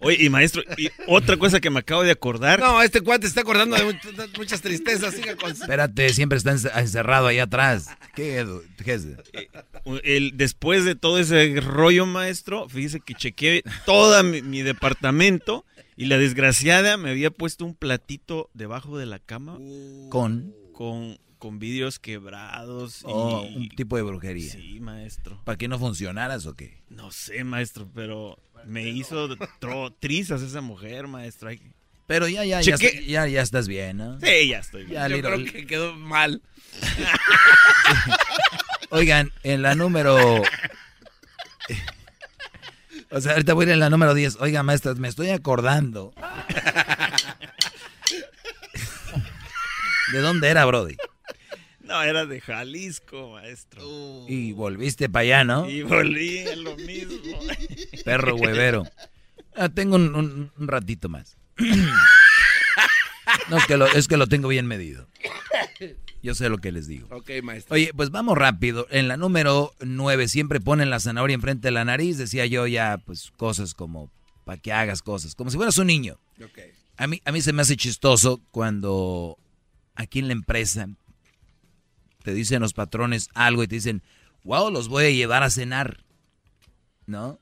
Oye, 0.00 0.24
y 0.24 0.28
maestro, 0.30 0.62
y 0.76 0.88
otra 1.08 1.36
cosa 1.36 1.60
que 1.60 1.70
me 1.70 1.80
acabo 1.80 2.02
de 2.04 2.12
acordar. 2.12 2.60
No, 2.60 2.80
este 2.82 3.00
cuate 3.00 3.26
está 3.26 3.40
acordando 3.40 3.74
de 3.76 3.84
much- 3.84 4.36
muchas 4.38 4.60
tristezas. 4.60 5.14
Siga 5.14 5.34
con 5.36 5.50
Espérate, 5.50 6.12
siempre 6.14 6.38
está 6.38 6.52
ence- 6.52 6.70
encerrado 6.78 7.26
ahí 7.26 7.38
atrás. 7.40 7.88
¿Qué, 8.14 8.40
es? 8.86 9.06
El, 10.04 10.36
después 10.36 10.84
de 10.84 10.94
todo 10.94 11.18
ese 11.18 11.60
rollo, 11.60 12.06
maestro, 12.06 12.68
fíjese 12.68 13.00
que 13.00 13.14
chequeé 13.14 13.62
todo 13.86 14.22
mi, 14.22 14.42
mi 14.42 14.62
departamento 14.62 15.64
y 15.96 16.06
la 16.06 16.18
desgraciada 16.18 16.96
me 16.96 17.10
había 17.10 17.30
puesto 17.30 17.64
un 17.64 17.74
platito 17.74 18.50
debajo 18.54 18.98
de 18.98 19.06
la 19.06 19.18
cama 19.18 19.58
Con. 20.10 20.54
con, 20.72 21.18
con 21.38 21.58
vidrios 21.58 21.98
quebrados. 21.98 23.00
Y, 23.02 23.04
Oh, 23.06 23.42
un 23.42 23.68
tipo 23.70 23.96
de 23.96 24.02
brujería. 24.02 24.52
Sí, 24.52 24.78
maestro. 24.80 25.40
¿Para 25.44 25.56
que 25.58 25.66
no 25.68 25.78
funcionaras 25.78 26.46
o 26.46 26.54
qué? 26.54 26.82
No 26.88 27.10
sé, 27.10 27.42
maestro, 27.44 27.88
pero 27.94 28.38
me 28.68 28.88
hizo 28.88 29.28
trizas 29.98 30.42
esa 30.42 30.60
mujer, 30.60 31.08
maestro. 31.08 31.50
Pero 32.06 32.28
ya, 32.28 32.44
ya, 32.44 32.60
ya, 32.60 32.76
ya, 32.76 33.26
ya 33.26 33.42
estás 33.42 33.66
bien, 33.68 33.96
¿no? 33.98 34.18
Sí, 34.20 34.48
ya 34.48 34.60
estoy 34.60 34.84
bien. 34.84 34.94
Ya, 34.94 35.08
Yo 35.08 35.16
Liro- 35.16 35.34
creo 35.34 35.52
que 35.52 35.66
quedó 35.66 35.94
mal. 35.96 36.40
Oigan, 38.90 39.32
en 39.42 39.62
la 39.62 39.74
número... 39.74 40.42
O 43.10 43.22
sea, 43.22 43.32
ahorita 43.32 43.54
voy 43.54 43.64
a 43.64 43.68
ir 43.68 43.72
en 43.72 43.80
la 43.80 43.88
número 43.88 44.12
10. 44.12 44.36
Oiga, 44.40 44.62
maestra, 44.62 44.92
me 44.94 45.08
estoy 45.08 45.30
acordando. 45.30 46.12
¿De 50.12 50.18
dónde 50.20 50.48
era, 50.48 50.66
Brody? 50.66 50.96
No, 51.88 52.02
era 52.02 52.26
de 52.26 52.40
Jalisco, 52.40 53.30
maestro. 53.32 53.82
Y 54.28 54.52
volviste 54.52 55.08
para 55.08 55.22
allá, 55.22 55.44
¿no? 55.44 55.68
Y 55.68 55.82
volví 55.82 56.40
a 56.40 56.54
lo 56.56 56.76
mismo. 56.76 57.16
Perro 58.04 58.36
huevero. 58.36 58.84
Ah, 59.56 59.68
tengo 59.70 59.96
un, 59.96 60.14
un- 60.14 60.52
un 60.56 60.68
ratito 60.68 61.08
más. 61.08 61.36
No, 63.50 63.56
es 63.58 63.66
que, 63.66 63.76
lo, 63.76 63.86
es 63.86 64.08
que 64.08 64.16
lo 64.16 64.26
tengo 64.26 64.48
bien 64.48 64.66
medido. 64.66 65.06
Yo 66.22 66.34
sé 66.34 66.48
lo 66.48 66.58
que 66.58 66.72
les 66.72 66.86
digo. 66.86 67.08
Ok, 67.10 67.30
maestro. 67.42 67.74
Oye, 67.74 67.92
pues 67.94 68.10
vamos 68.10 68.36
rápido. 68.36 68.86
En 68.90 69.08
la 69.08 69.16
número 69.16 69.72
9 69.80 70.28
siempre 70.28 70.60
ponen 70.60 70.90
la 70.90 71.00
zanahoria 71.00 71.34
enfrente 71.34 71.68
de 71.68 71.72
la 71.72 71.84
nariz. 71.84 72.18
Decía 72.18 72.44
yo 72.46 72.66
ya, 72.66 72.98
pues 73.04 73.30
cosas 73.36 73.72
como 73.74 74.10
para 74.44 74.58
que 74.60 74.72
hagas 74.72 75.02
cosas, 75.02 75.34
como 75.34 75.50
si 75.50 75.56
fueras 75.56 75.76
un 75.78 75.86
niño. 75.86 76.18
Ok. 76.42 76.58
A 76.96 77.06
mí, 77.06 77.20
a 77.24 77.32
mí 77.32 77.40
se 77.42 77.52
me 77.52 77.62
hace 77.62 77.76
chistoso 77.76 78.40
cuando 78.50 79.38
aquí 79.94 80.18
en 80.18 80.26
la 80.28 80.32
empresa 80.32 80.88
te 82.28 82.34
dicen 82.34 82.60
los 82.60 82.74
patrones 82.74 83.30
algo 83.32 83.62
y 83.62 83.68
te 83.68 83.76
dicen, 83.76 84.02
wow, 84.44 84.70
los 84.70 84.88
voy 84.88 85.06
a 85.06 85.10
llevar 85.10 85.42
a 85.42 85.50
cenar. 85.50 86.04
¿No? 87.06 87.40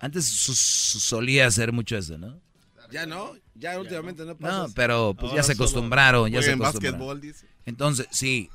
Antes 0.00 0.24
su- 0.26 0.54
su- 0.54 0.98
solía 1.00 1.46
hacer 1.46 1.72
mucho 1.72 1.96
eso, 1.96 2.18
¿no? 2.18 2.40
Ya 2.90 3.06
no, 3.06 3.34
ya 3.54 3.78
últimamente 3.78 4.24
no 4.24 4.36
pasa. 4.36 4.66
No, 4.66 4.74
pero 4.74 5.14
pues 5.14 5.32
ya 5.32 5.42
se 5.42 5.52
acostumbraron, 5.52 6.30
ya 6.30 6.42
se 6.42 6.52
acostumbraron. 6.52 6.98
básquetbol, 6.98 7.20
dice. 7.20 7.46
Entonces, 7.66 8.08
sí. 8.10 8.50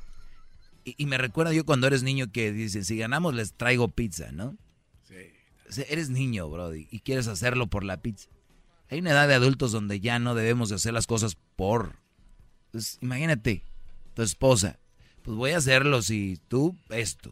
Y, 0.83 0.95
y 0.97 1.05
me 1.05 1.17
recuerda 1.17 1.53
yo 1.53 1.65
cuando 1.65 1.87
eres 1.87 2.03
niño 2.03 2.31
que 2.31 2.51
dicen, 2.51 2.83
si 2.85 2.97
ganamos 2.97 3.33
les 3.33 3.53
traigo 3.53 3.87
pizza, 3.89 4.31
¿no? 4.31 4.57
Sí. 5.07 5.15
O 5.69 5.71
sea, 5.71 5.85
eres 5.89 6.09
niño, 6.09 6.49
Brody, 6.49 6.87
y 6.91 6.99
quieres 6.99 7.27
hacerlo 7.27 7.67
por 7.67 7.83
la 7.85 7.97
pizza. 8.01 8.29
Hay 8.89 8.99
una 8.99 9.11
edad 9.11 9.27
de 9.29 9.35
adultos 9.35 9.71
donde 9.71 10.01
ya 10.01 10.19
no 10.19 10.35
debemos 10.35 10.67
de 10.69 10.75
hacer 10.75 10.93
las 10.93 11.07
cosas 11.07 11.37
por... 11.55 11.95
Pues, 12.71 12.97
imagínate, 13.01 13.63
tu 14.13 14.21
esposa, 14.21 14.79
pues 15.23 15.37
voy 15.37 15.51
a 15.51 15.57
hacerlo 15.57 16.01
si 16.01 16.39
tú 16.47 16.75
esto. 16.89 17.31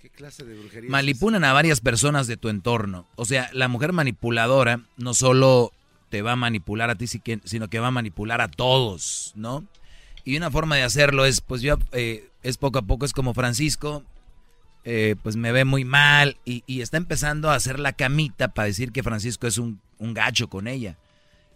¿Qué 0.00 0.10
clase 0.10 0.44
de 0.44 0.56
brujería? 0.58 0.86
es 0.86 0.90
Manipulan 0.90 1.44
a 1.44 1.52
varias 1.52 1.80
personas 1.80 2.26
de 2.26 2.36
tu 2.36 2.48
entorno. 2.48 3.06
O 3.16 3.24
sea, 3.24 3.50
la 3.52 3.68
mujer 3.68 3.92
manipuladora 3.92 4.82
no 4.96 5.14
solo 5.14 5.72
te 6.08 6.22
va 6.22 6.32
a 6.32 6.36
manipular 6.36 6.90
a 6.90 6.94
ti, 6.94 7.06
sino 7.06 7.68
que 7.68 7.80
va 7.80 7.88
a 7.88 7.92
manipular 7.92 8.40
a 8.40 8.48
todos, 8.48 9.32
¿no? 9.36 9.64
Y 10.24 10.36
una 10.36 10.50
forma 10.50 10.76
de 10.76 10.82
hacerlo 10.82 11.24
es, 11.24 11.40
pues 11.40 11.62
yo, 11.62 11.78
eh, 11.92 12.28
es 12.42 12.58
poco 12.58 12.78
a 12.78 12.82
poco, 12.82 13.04
es 13.04 13.12
como 13.12 13.34
Francisco, 13.34 14.04
eh, 14.84 15.16
pues 15.22 15.36
me 15.36 15.52
ve 15.52 15.64
muy 15.64 15.84
mal 15.84 16.38
y, 16.44 16.64
y 16.66 16.80
está 16.80 16.96
empezando 16.96 17.50
a 17.50 17.54
hacer 17.54 17.78
la 17.78 17.92
camita 17.92 18.48
para 18.48 18.66
decir 18.66 18.92
que 18.92 19.02
Francisco 19.02 19.46
es 19.46 19.58
un, 19.58 19.80
un 19.98 20.14
gacho 20.14 20.48
con 20.48 20.68
ella. 20.68 20.96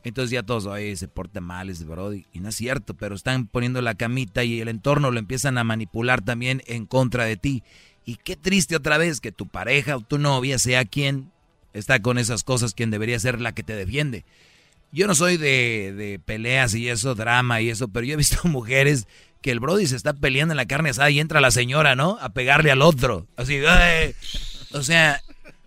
Entonces 0.05 0.33
ya 0.33 0.43
todos, 0.43 0.67
oye, 0.67 0.97
se 0.97 1.09
porta 1.09 1.41
mal 1.41 1.71
ese 1.71 1.85
Brody. 1.85 2.27
Y 2.33 2.41
no 2.41 2.49
es 2.49 2.57
cierto, 2.57 2.95
pero 2.95 3.15
están 3.15 3.47
poniendo 3.47 3.81
la 3.83 3.95
camita 3.95 4.45
y 4.45 4.61
el 4.61 4.69
entorno 4.69 5.11
lo 5.11 5.19
empiezan 5.19 5.59
a 5.59 5.65
manipular 5.65 6.23
también 6.23 6.63
en 6.67 6.87
contra 6.87 7.25
de 7.25 7.37
ti. 7.37 7.63
Y 8.05 8.17
qué 8.17 8.37
triste 8.37 8.75
otra 8.75 8.99
vez 8.99 9.21
que 9.21 9.31
tu 9.31 9.47
pareja 9.47 9.97
o 9.97 10.01
tu 10.01 10.19
novia 10.19 10.59
sea 10.59 10.85
quien 10.85 11.31
está 11.73 12.03
con 12.03 12.19
esas 12.19 12.43
cosas, 12.43 12.75
quien 12.75 12.91
debería 12.91 13.19
ser 13.21 13.41
la 13.41 13.53
que 13.53 13.63
te 13.63 13.77
defiende. 13.77 14.25
Yo 14.91 15.07
no 15.07 15.15
soy 15.15 15.37
de, 15.37 15.95
de 15.97 16.19
peleas 16.19 16.75
y 16.75 16.89
eso, 16.89 17.15
drama 17.15 17.61
y 17.61 17.71
eso, 17.71 17.89
pero 17.89 18.05
yo 18.05 18.15
he 18.15 18.17
visto 18.17 18.41
mujeres 18.49 19.07
que 19.41 19.51
el 19.51 19.61
Brody 19.61 19.87
se 19.87 19.97
está 19.97 20.13
peleando 20.15 20.53
en 20.53 20.57
la 20.57 20.67
carne 20.67 20.91
asada 20.91 21.11
y 21.11 21.21
entra 21.21 21.41
la 21.41 21.51
señora, 21.51 21.95
¿no? 21.95 22.19
A 22.21 22.31
pegarle 22.31 22.71
al 22.71 22.83
otro. 22.83 23.27
Así, 23.37 23.57
¡ay! 23.67 24.15
o 24.73 24.83
sea, 24.83 25.21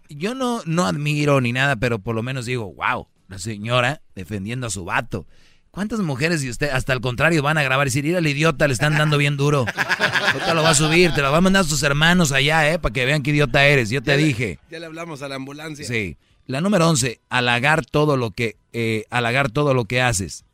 yo 0.09 0.35
no, 0.35 0.61
no 0.65 0.85
admiro 0.85 1.41
ni 1.41 1.51
nada, 1.51 1.75
pero 1.75 1.99
por 1.99 2.15
lo 2.15 2.23
menos 2.23 2.45
digo, 2.45 2.73
wow, 2.73 3.07
la 3.27 3.39
señora 3.39 4.01
defendiendo 4.15 4.67
a 4.67 4.69
su 4.69 4.85
vato. 4.85 5.25
¿Cuántas 5.71 5.99
mujeres 5.99 6.41
y 6.43 6.49
usted, 6.49 6.69
hasta 6.69 6.93
al 6.93 7.01
contrario, 7.01 7.43
van 7.43 7.57
a 7.57 7.63
grabar 7.63 7.85
y 7.85 7.89
decir, 7.89 8.05
ir 8.05 8.15
al 8.15 8.25
idiota, 8.25 8.65
le 8.67 8.73
están 8.73 8.97
dando 8.97 9.17
bien 9.17 9.35
duro? 9.35 9.65
Ahorita 9.67 10.53
lo 10.53 10.63
va 10.63 10.69
a 10.69 10.75
subir, 10.75 11.11
te 11.13 11.21
lo 11.21 11.31
va 11.31 11.39
a 11.39 11.41
mandar 11.41 11.65
a 11.65 11.67
tus 11.67 11.83
hermanos 11.83 12.31
allá, 12.31 12.71
¿eh? 12.71 12.79
Para 12.79 12.93
que 12.93 13.03
vean 13.05 13.21
qué 13.23 13.31
idiota 13.31 13.65
eres. 13.65 13.89
Yo 13.89 14.01
te 14.01 14.11
Ya 14.11 14.17
le- 14.17 14.23
dije. 14.23 14.59
Ya 14.71 14.79
le 14.79 14.85
hablamos 14.85 15.21
a 15.21 15.27
la 15.27 15.35
ambulancia. 15.35 15.85
Sí. 15.85 16.17
La 16.47 16.61
número 16.61 16.87
11, 16.87 17.19
halagar 17.29 17.85
todo 17.85 18.15
lo 18.15 18.31
que, 18.31 18.55
eh, 18.71 19.03
halagar 19.09 19.49
todo 19.51 19.73
lo 19.73 19.83
que 19.85 20.01
haces. 20.01 20.45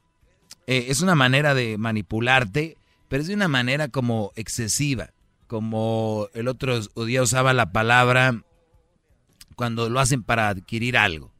Eh, 0.65 0.85
es 0.89 1.01
una 1.01 1.13
manera 1.15 1.53
de 1.53 1.77
manipularte, 1.77 2.77
pero 3.07 3.21
es 3.21 3.27
de 3.27 3.35
una 3.35 3.47
manera 3.47 3.89
como 3.89 4.31
excesiva. 4.35 5.09
Como 5.47 6.29
el 6.33 6.47
otro 6.47 6.79
día 7.05 7.21
usaba 7.21 7.53
la 7.53 7.71
palabra 7.73 8.41
cuando 9.55 9.89
lo 9.89 9.99
hacen 9.99 10.23
para 10.23 10.49
adquirir 10.49 10.97
algo. 10.97 11.31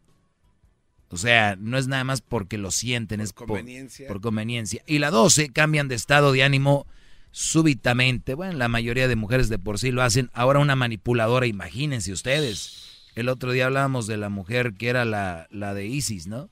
O 1.11 1.17
sea, 1.17 1.57
no 1.59 1.77
es 1.77 1.87
nada 1.87 2.03
más 2.03 2.21
porque 2.21 2.57
lo 2.57 2.71
sienten, 2.71 3.19
es 3.19 3.33
por 3.33 3.47
conveniencia. 3.47 4.07
por 4.07 4.21
conveniencia. 4.21 4.81
Y 4.87 4.99
la 4.99 5.11
12, 5.11 5.49
cambian 5.49 5.89
de 5.89 5.95
estado 5.95 6.31
de 6.31 6.43
ánimo 6.43 6.87
súbitamente. 7.31 8.33
Bueno, 8.33 8.53
la 8.57 8.69
mayoría 8.69 9.07
de 9.07 9.15
mujeres 9.15 9.49
de 9.49 9.59
por 9.59 9.77
sí 9.77 9.91
lo 9.91 10.03
hacen. 10.03 10.29
Ahora 10.33 10.59
una 10.59 10.75
manipuladora, 10.75 11.47
imagínense 11.47 12.13
ustedes. 12.13 13.09
El 13.15 13.27
otro 13.27 13.51
día 13.51 13.65
hablábamos 13.65 14.07
de 14.07 14.15
la 14.15 14.29
mujer 14.29 14.73
que 14.75 14.87
era 14.87 15.03
la, 15.03 15.47
la 15.49 15.73
de 15.73 15.85
ISIS, 15.85 16.27
¿no? 16.27 16.49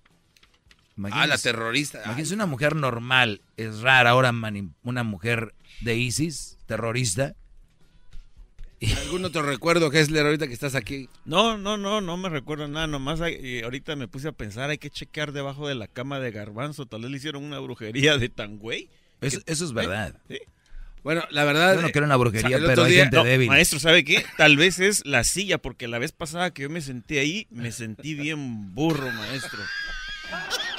Ah, 1.11 1.27
la 1.27 1.38
terrorista. 1.38 2.02
Imagínense 2.03 2.34
una 2.34 2.45
mujer 2.45 2.76
normal, 2.76 3.41
es 3.56 3.80
rara 3.80 4.10
ahora 4.10 4.34
una 4.84 5.03
mujer 5.03 5.53
de 5.81 5.95
ISIS, 5.95 6.57
terrorista. 6.65 7.36
¿Algún 9.06 9.26
otro 9.26 9.41
recuerdo, 9.41 9.91
Hessler, 9.91 10.26
ahorita 10.26 10.47
que 10.47 10.53
estás 10.53 10.76
aquí? 10.76 11.10
No, 11.26 11.57
no, 11.57 11.77
no, 11.77 11.99
no 12.01 12.15
me 12.18 12.30
recuerdo 12.30 12.68
nada. 12.68 12.88
Nomás 12.88 13.19
hay- 13.22 13.61
ahorita 13.61 13.95
me 13.95 14.07
puse 14.07 14.30
a 14.30 14.31
pensar, 14.31 14.69
hay 14.69 14.77
que 14.77 14.89
checar 14.89 15.31
debajo 15.34 15.68
de 15.68 15.76
la 15.76 15.88
cama 15.88 16.19
de 16.19 16.31
Garbanzo. 16.31 16.85
Tal 16.85 17.01
vez 17.01 17.11
le 17.11 17.18
hicieron 17.18 17.43
una 17.43 17.60
brujería 17.60 18.18
de 18.18 18.30
tan 18.30 18.57
güey. 18.57 18.89
Eso, 19.22 19.39
eso 19.45 19.65
es 19.65 19.73
verdad. 19.73 20.15
Sí. 20.30 20.38
Bueno, 21.03 21.23
la 21.30 21.43
verdad. 21.45 21.76
Yo 21.76 21.81
no 21.81 22.03
en 22.06 22.10
la 22.10 22.15
brujería, 22.18 22.57
pero 22.65 22.84
hay 22.84 22.91
día- 22.93 23.03
gente 23.03 23.18
No, 23.18 23.23
débil. 23.23 23.47
maestro, 23.47 23.80
¿sabe 23.80 24.03
qué? 24.06 24.23
Tal 24.38 24.56
vez 24.57 24.80
es 24.80 25.06
la 25.06 25.23
silla, 25.23 25.57
porque 25.57 25.88
la 25.88 25.99
vez 25.99 26.11
pasada 26.11 26.51
que 26.53 26.61
yo 26.64 26.69
me 26.69 26.81
senté 26.81 27.19
ahí, 27.19 27.47
me 27.51 27.72
sentí 27.72 28.15
bien 28.15 28.73
burro, 28.76 29.11
maestro. 29.11 29.60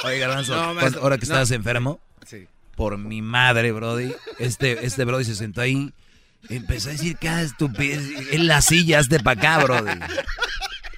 Oye, 0.04 0.18
Garbanzo, 0.18 0.52
No, 0.54 0.58
¿cuándo- 0.62 0.80
maestro, 0.80 1.02
ahora 1.02 1.16
que 1.16 1.20
no. 1.22 1.24
estabas 1.24 1.50
enfermo, 1.50 2.00
Sí. 2.26 2.46
por 2.76 2.96
mi 2.98 3.20
madre, 3.22 3.72
Brody, 3.72 4.12
este, 4.38 4.84
este 4.86 5.04
Brody 5.04 5.24
se 5.24 5.34
sentó 5.34 5.60
ahí, 5.60 5.92
empezó 6.48 6.88
a 6.88 6.92
decir 6.92 7.16
cada 7.20 7.42
estupidez. 7.42 8.02
En 8.32 8.46
la 8.46 8.60
silla, 8.62 8.98
hazte 9.00 9.20
para 9.20 9.40
acá, 9.40 9.64
Brody. 9.64 9.90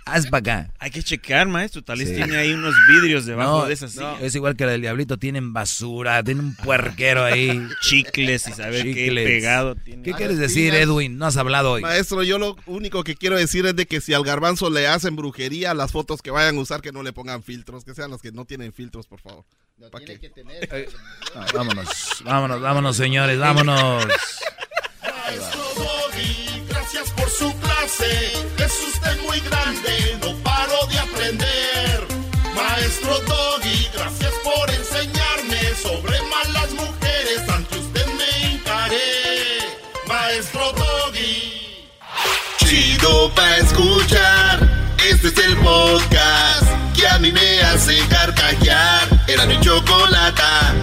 Haz 0.04 0.26
para 0.26 0.38
acá. 0.62 0.70
Hay 0.78 0.90
que 0.90 1.02
checar, 1.02 1.46
maestro. 1.48 1.80
Tal 1.82 1.98
vez 1.98 2.08
Sí. 2.08 2.16
tiene 2.16 2.36
ahí 2.36 2.52
unos 2.52 2.74
vidrios 2.88 3.24
debajo 3.24 3.60
No, 3.62 3.66
de 3.66 3.72
esa 3.74 3.88
silla. 3.88 4.16
Es 4.20 4.34
igual 4.34 4.56
que 4.56 4.66
la 4.66 4.72
del 4.72 4.80
diablito, 4.82 5.16
tienen 5.16 5.52
basura, 5.52 6.22
tienen 6.22 6.44
un 6.46 6.54
puerquero 6.56 7.24
ahí. 7.24 7.66
Chicles 7.80 8.46
y 8.48 8.52
saber 8.52 8.82
qué 8.82 8.92
Chicles. 8.94 9.24
pegado 9.26 9.74
tiene. 9.76 10.02
¿Qué 10.02 10.12
quieres 10.12 10.38
decir, 10.38 10.74
Edwin? 10.74 11.16
No 11.16 11.26
has 11.26 11.36
hablado 11.36 11.72
hoy. 11.72 11.82
Maestro, 11.82 12.22
yo 12.24 12.38
lo 12.38 12.56
único 12.66 13.04
que 13.04 13.14
quiero 13.14 13.36
decir 13.36 13.64
es 13.64 13.76
de 13.76 13.86
que 13.86 14.00
si 14.00 14.12
al 14.12 14.24
garbanzo 14.24 14.68
le 14.70 14.86
hacen 14.88 15.16
brujería, 15.16 15.72
las 15.72 15.92
fotos 15.92 16.20
que 16.20 16.30
vayan 16.30 16.56
a 16.56 16.60
usar 16.60 16.82
que 16.82 16.92
no 16.92 17.02
le 17.02 17.12
pongan 17.12 17.42
filtros, 17.42 17.84
que 17.84 17.94
sean 17.94 18.10
las 18.10 18.20
que 18.20 18.32
no 18.32 18.44
tienen 18.44 18.72
filtros, 18.72 19.06
por 19.06 19.20
favor. 19.20 19.44
¿Para 19.90 20.04
qué? 20.04 20.30
No, 21.34 21.44
vámonos, 21.54 21.88
vámonos, 22.24 22.60
vámonos, 22.60 22.96
señores, 22.96 23.38
vámonos. 23.38 24.04
Maestro 25.24 25.62
Doggy, 25.76 26.64
gracias 26.68 27.10
por 27.10 27.30
su 27.30 27.52
clase. 27.60 28.32
Es 28.58 28.72
usted 28.88 29.20
muy 29.22 29.38
grande, 29.40 30.18
no 30.20 30.36
paro 30.42 30.86
de 30.88 30.98
aprender. 30.98 32.06
Maestro 32.54 33.20
Doggy, 33.20 33.88
gracias 33.94 34.32
por 34.42 34.68
enseñarme 34.70 35.60
sobre 35.80 36.20
malas 36.22 36.72
mujeres. 36.72 37.48
Ante 37.48 37.78
usted 37.78 38.06
me 38.06 38.54
encaré. 38.54 39.58
Maestro 40.08 40.72
Doggy. 40.72 41.86
Chido 42.58 43.32
pa' 43.34 43.58
escuchar. 43.58 44.58
Este 45.08 45.28
es 45.28 45.38
el 45.38 45.56
podcast 45.58 46.66
que 46.96 47.06
a 47.06 47.18
mí 47.20 47.30
me 47.30 47.62
hace 47.62 47.96
carcajear. 48.08 49.08
Era 49.28 49.46
mi 49.46 49.60
chocolata. 49.60 50.74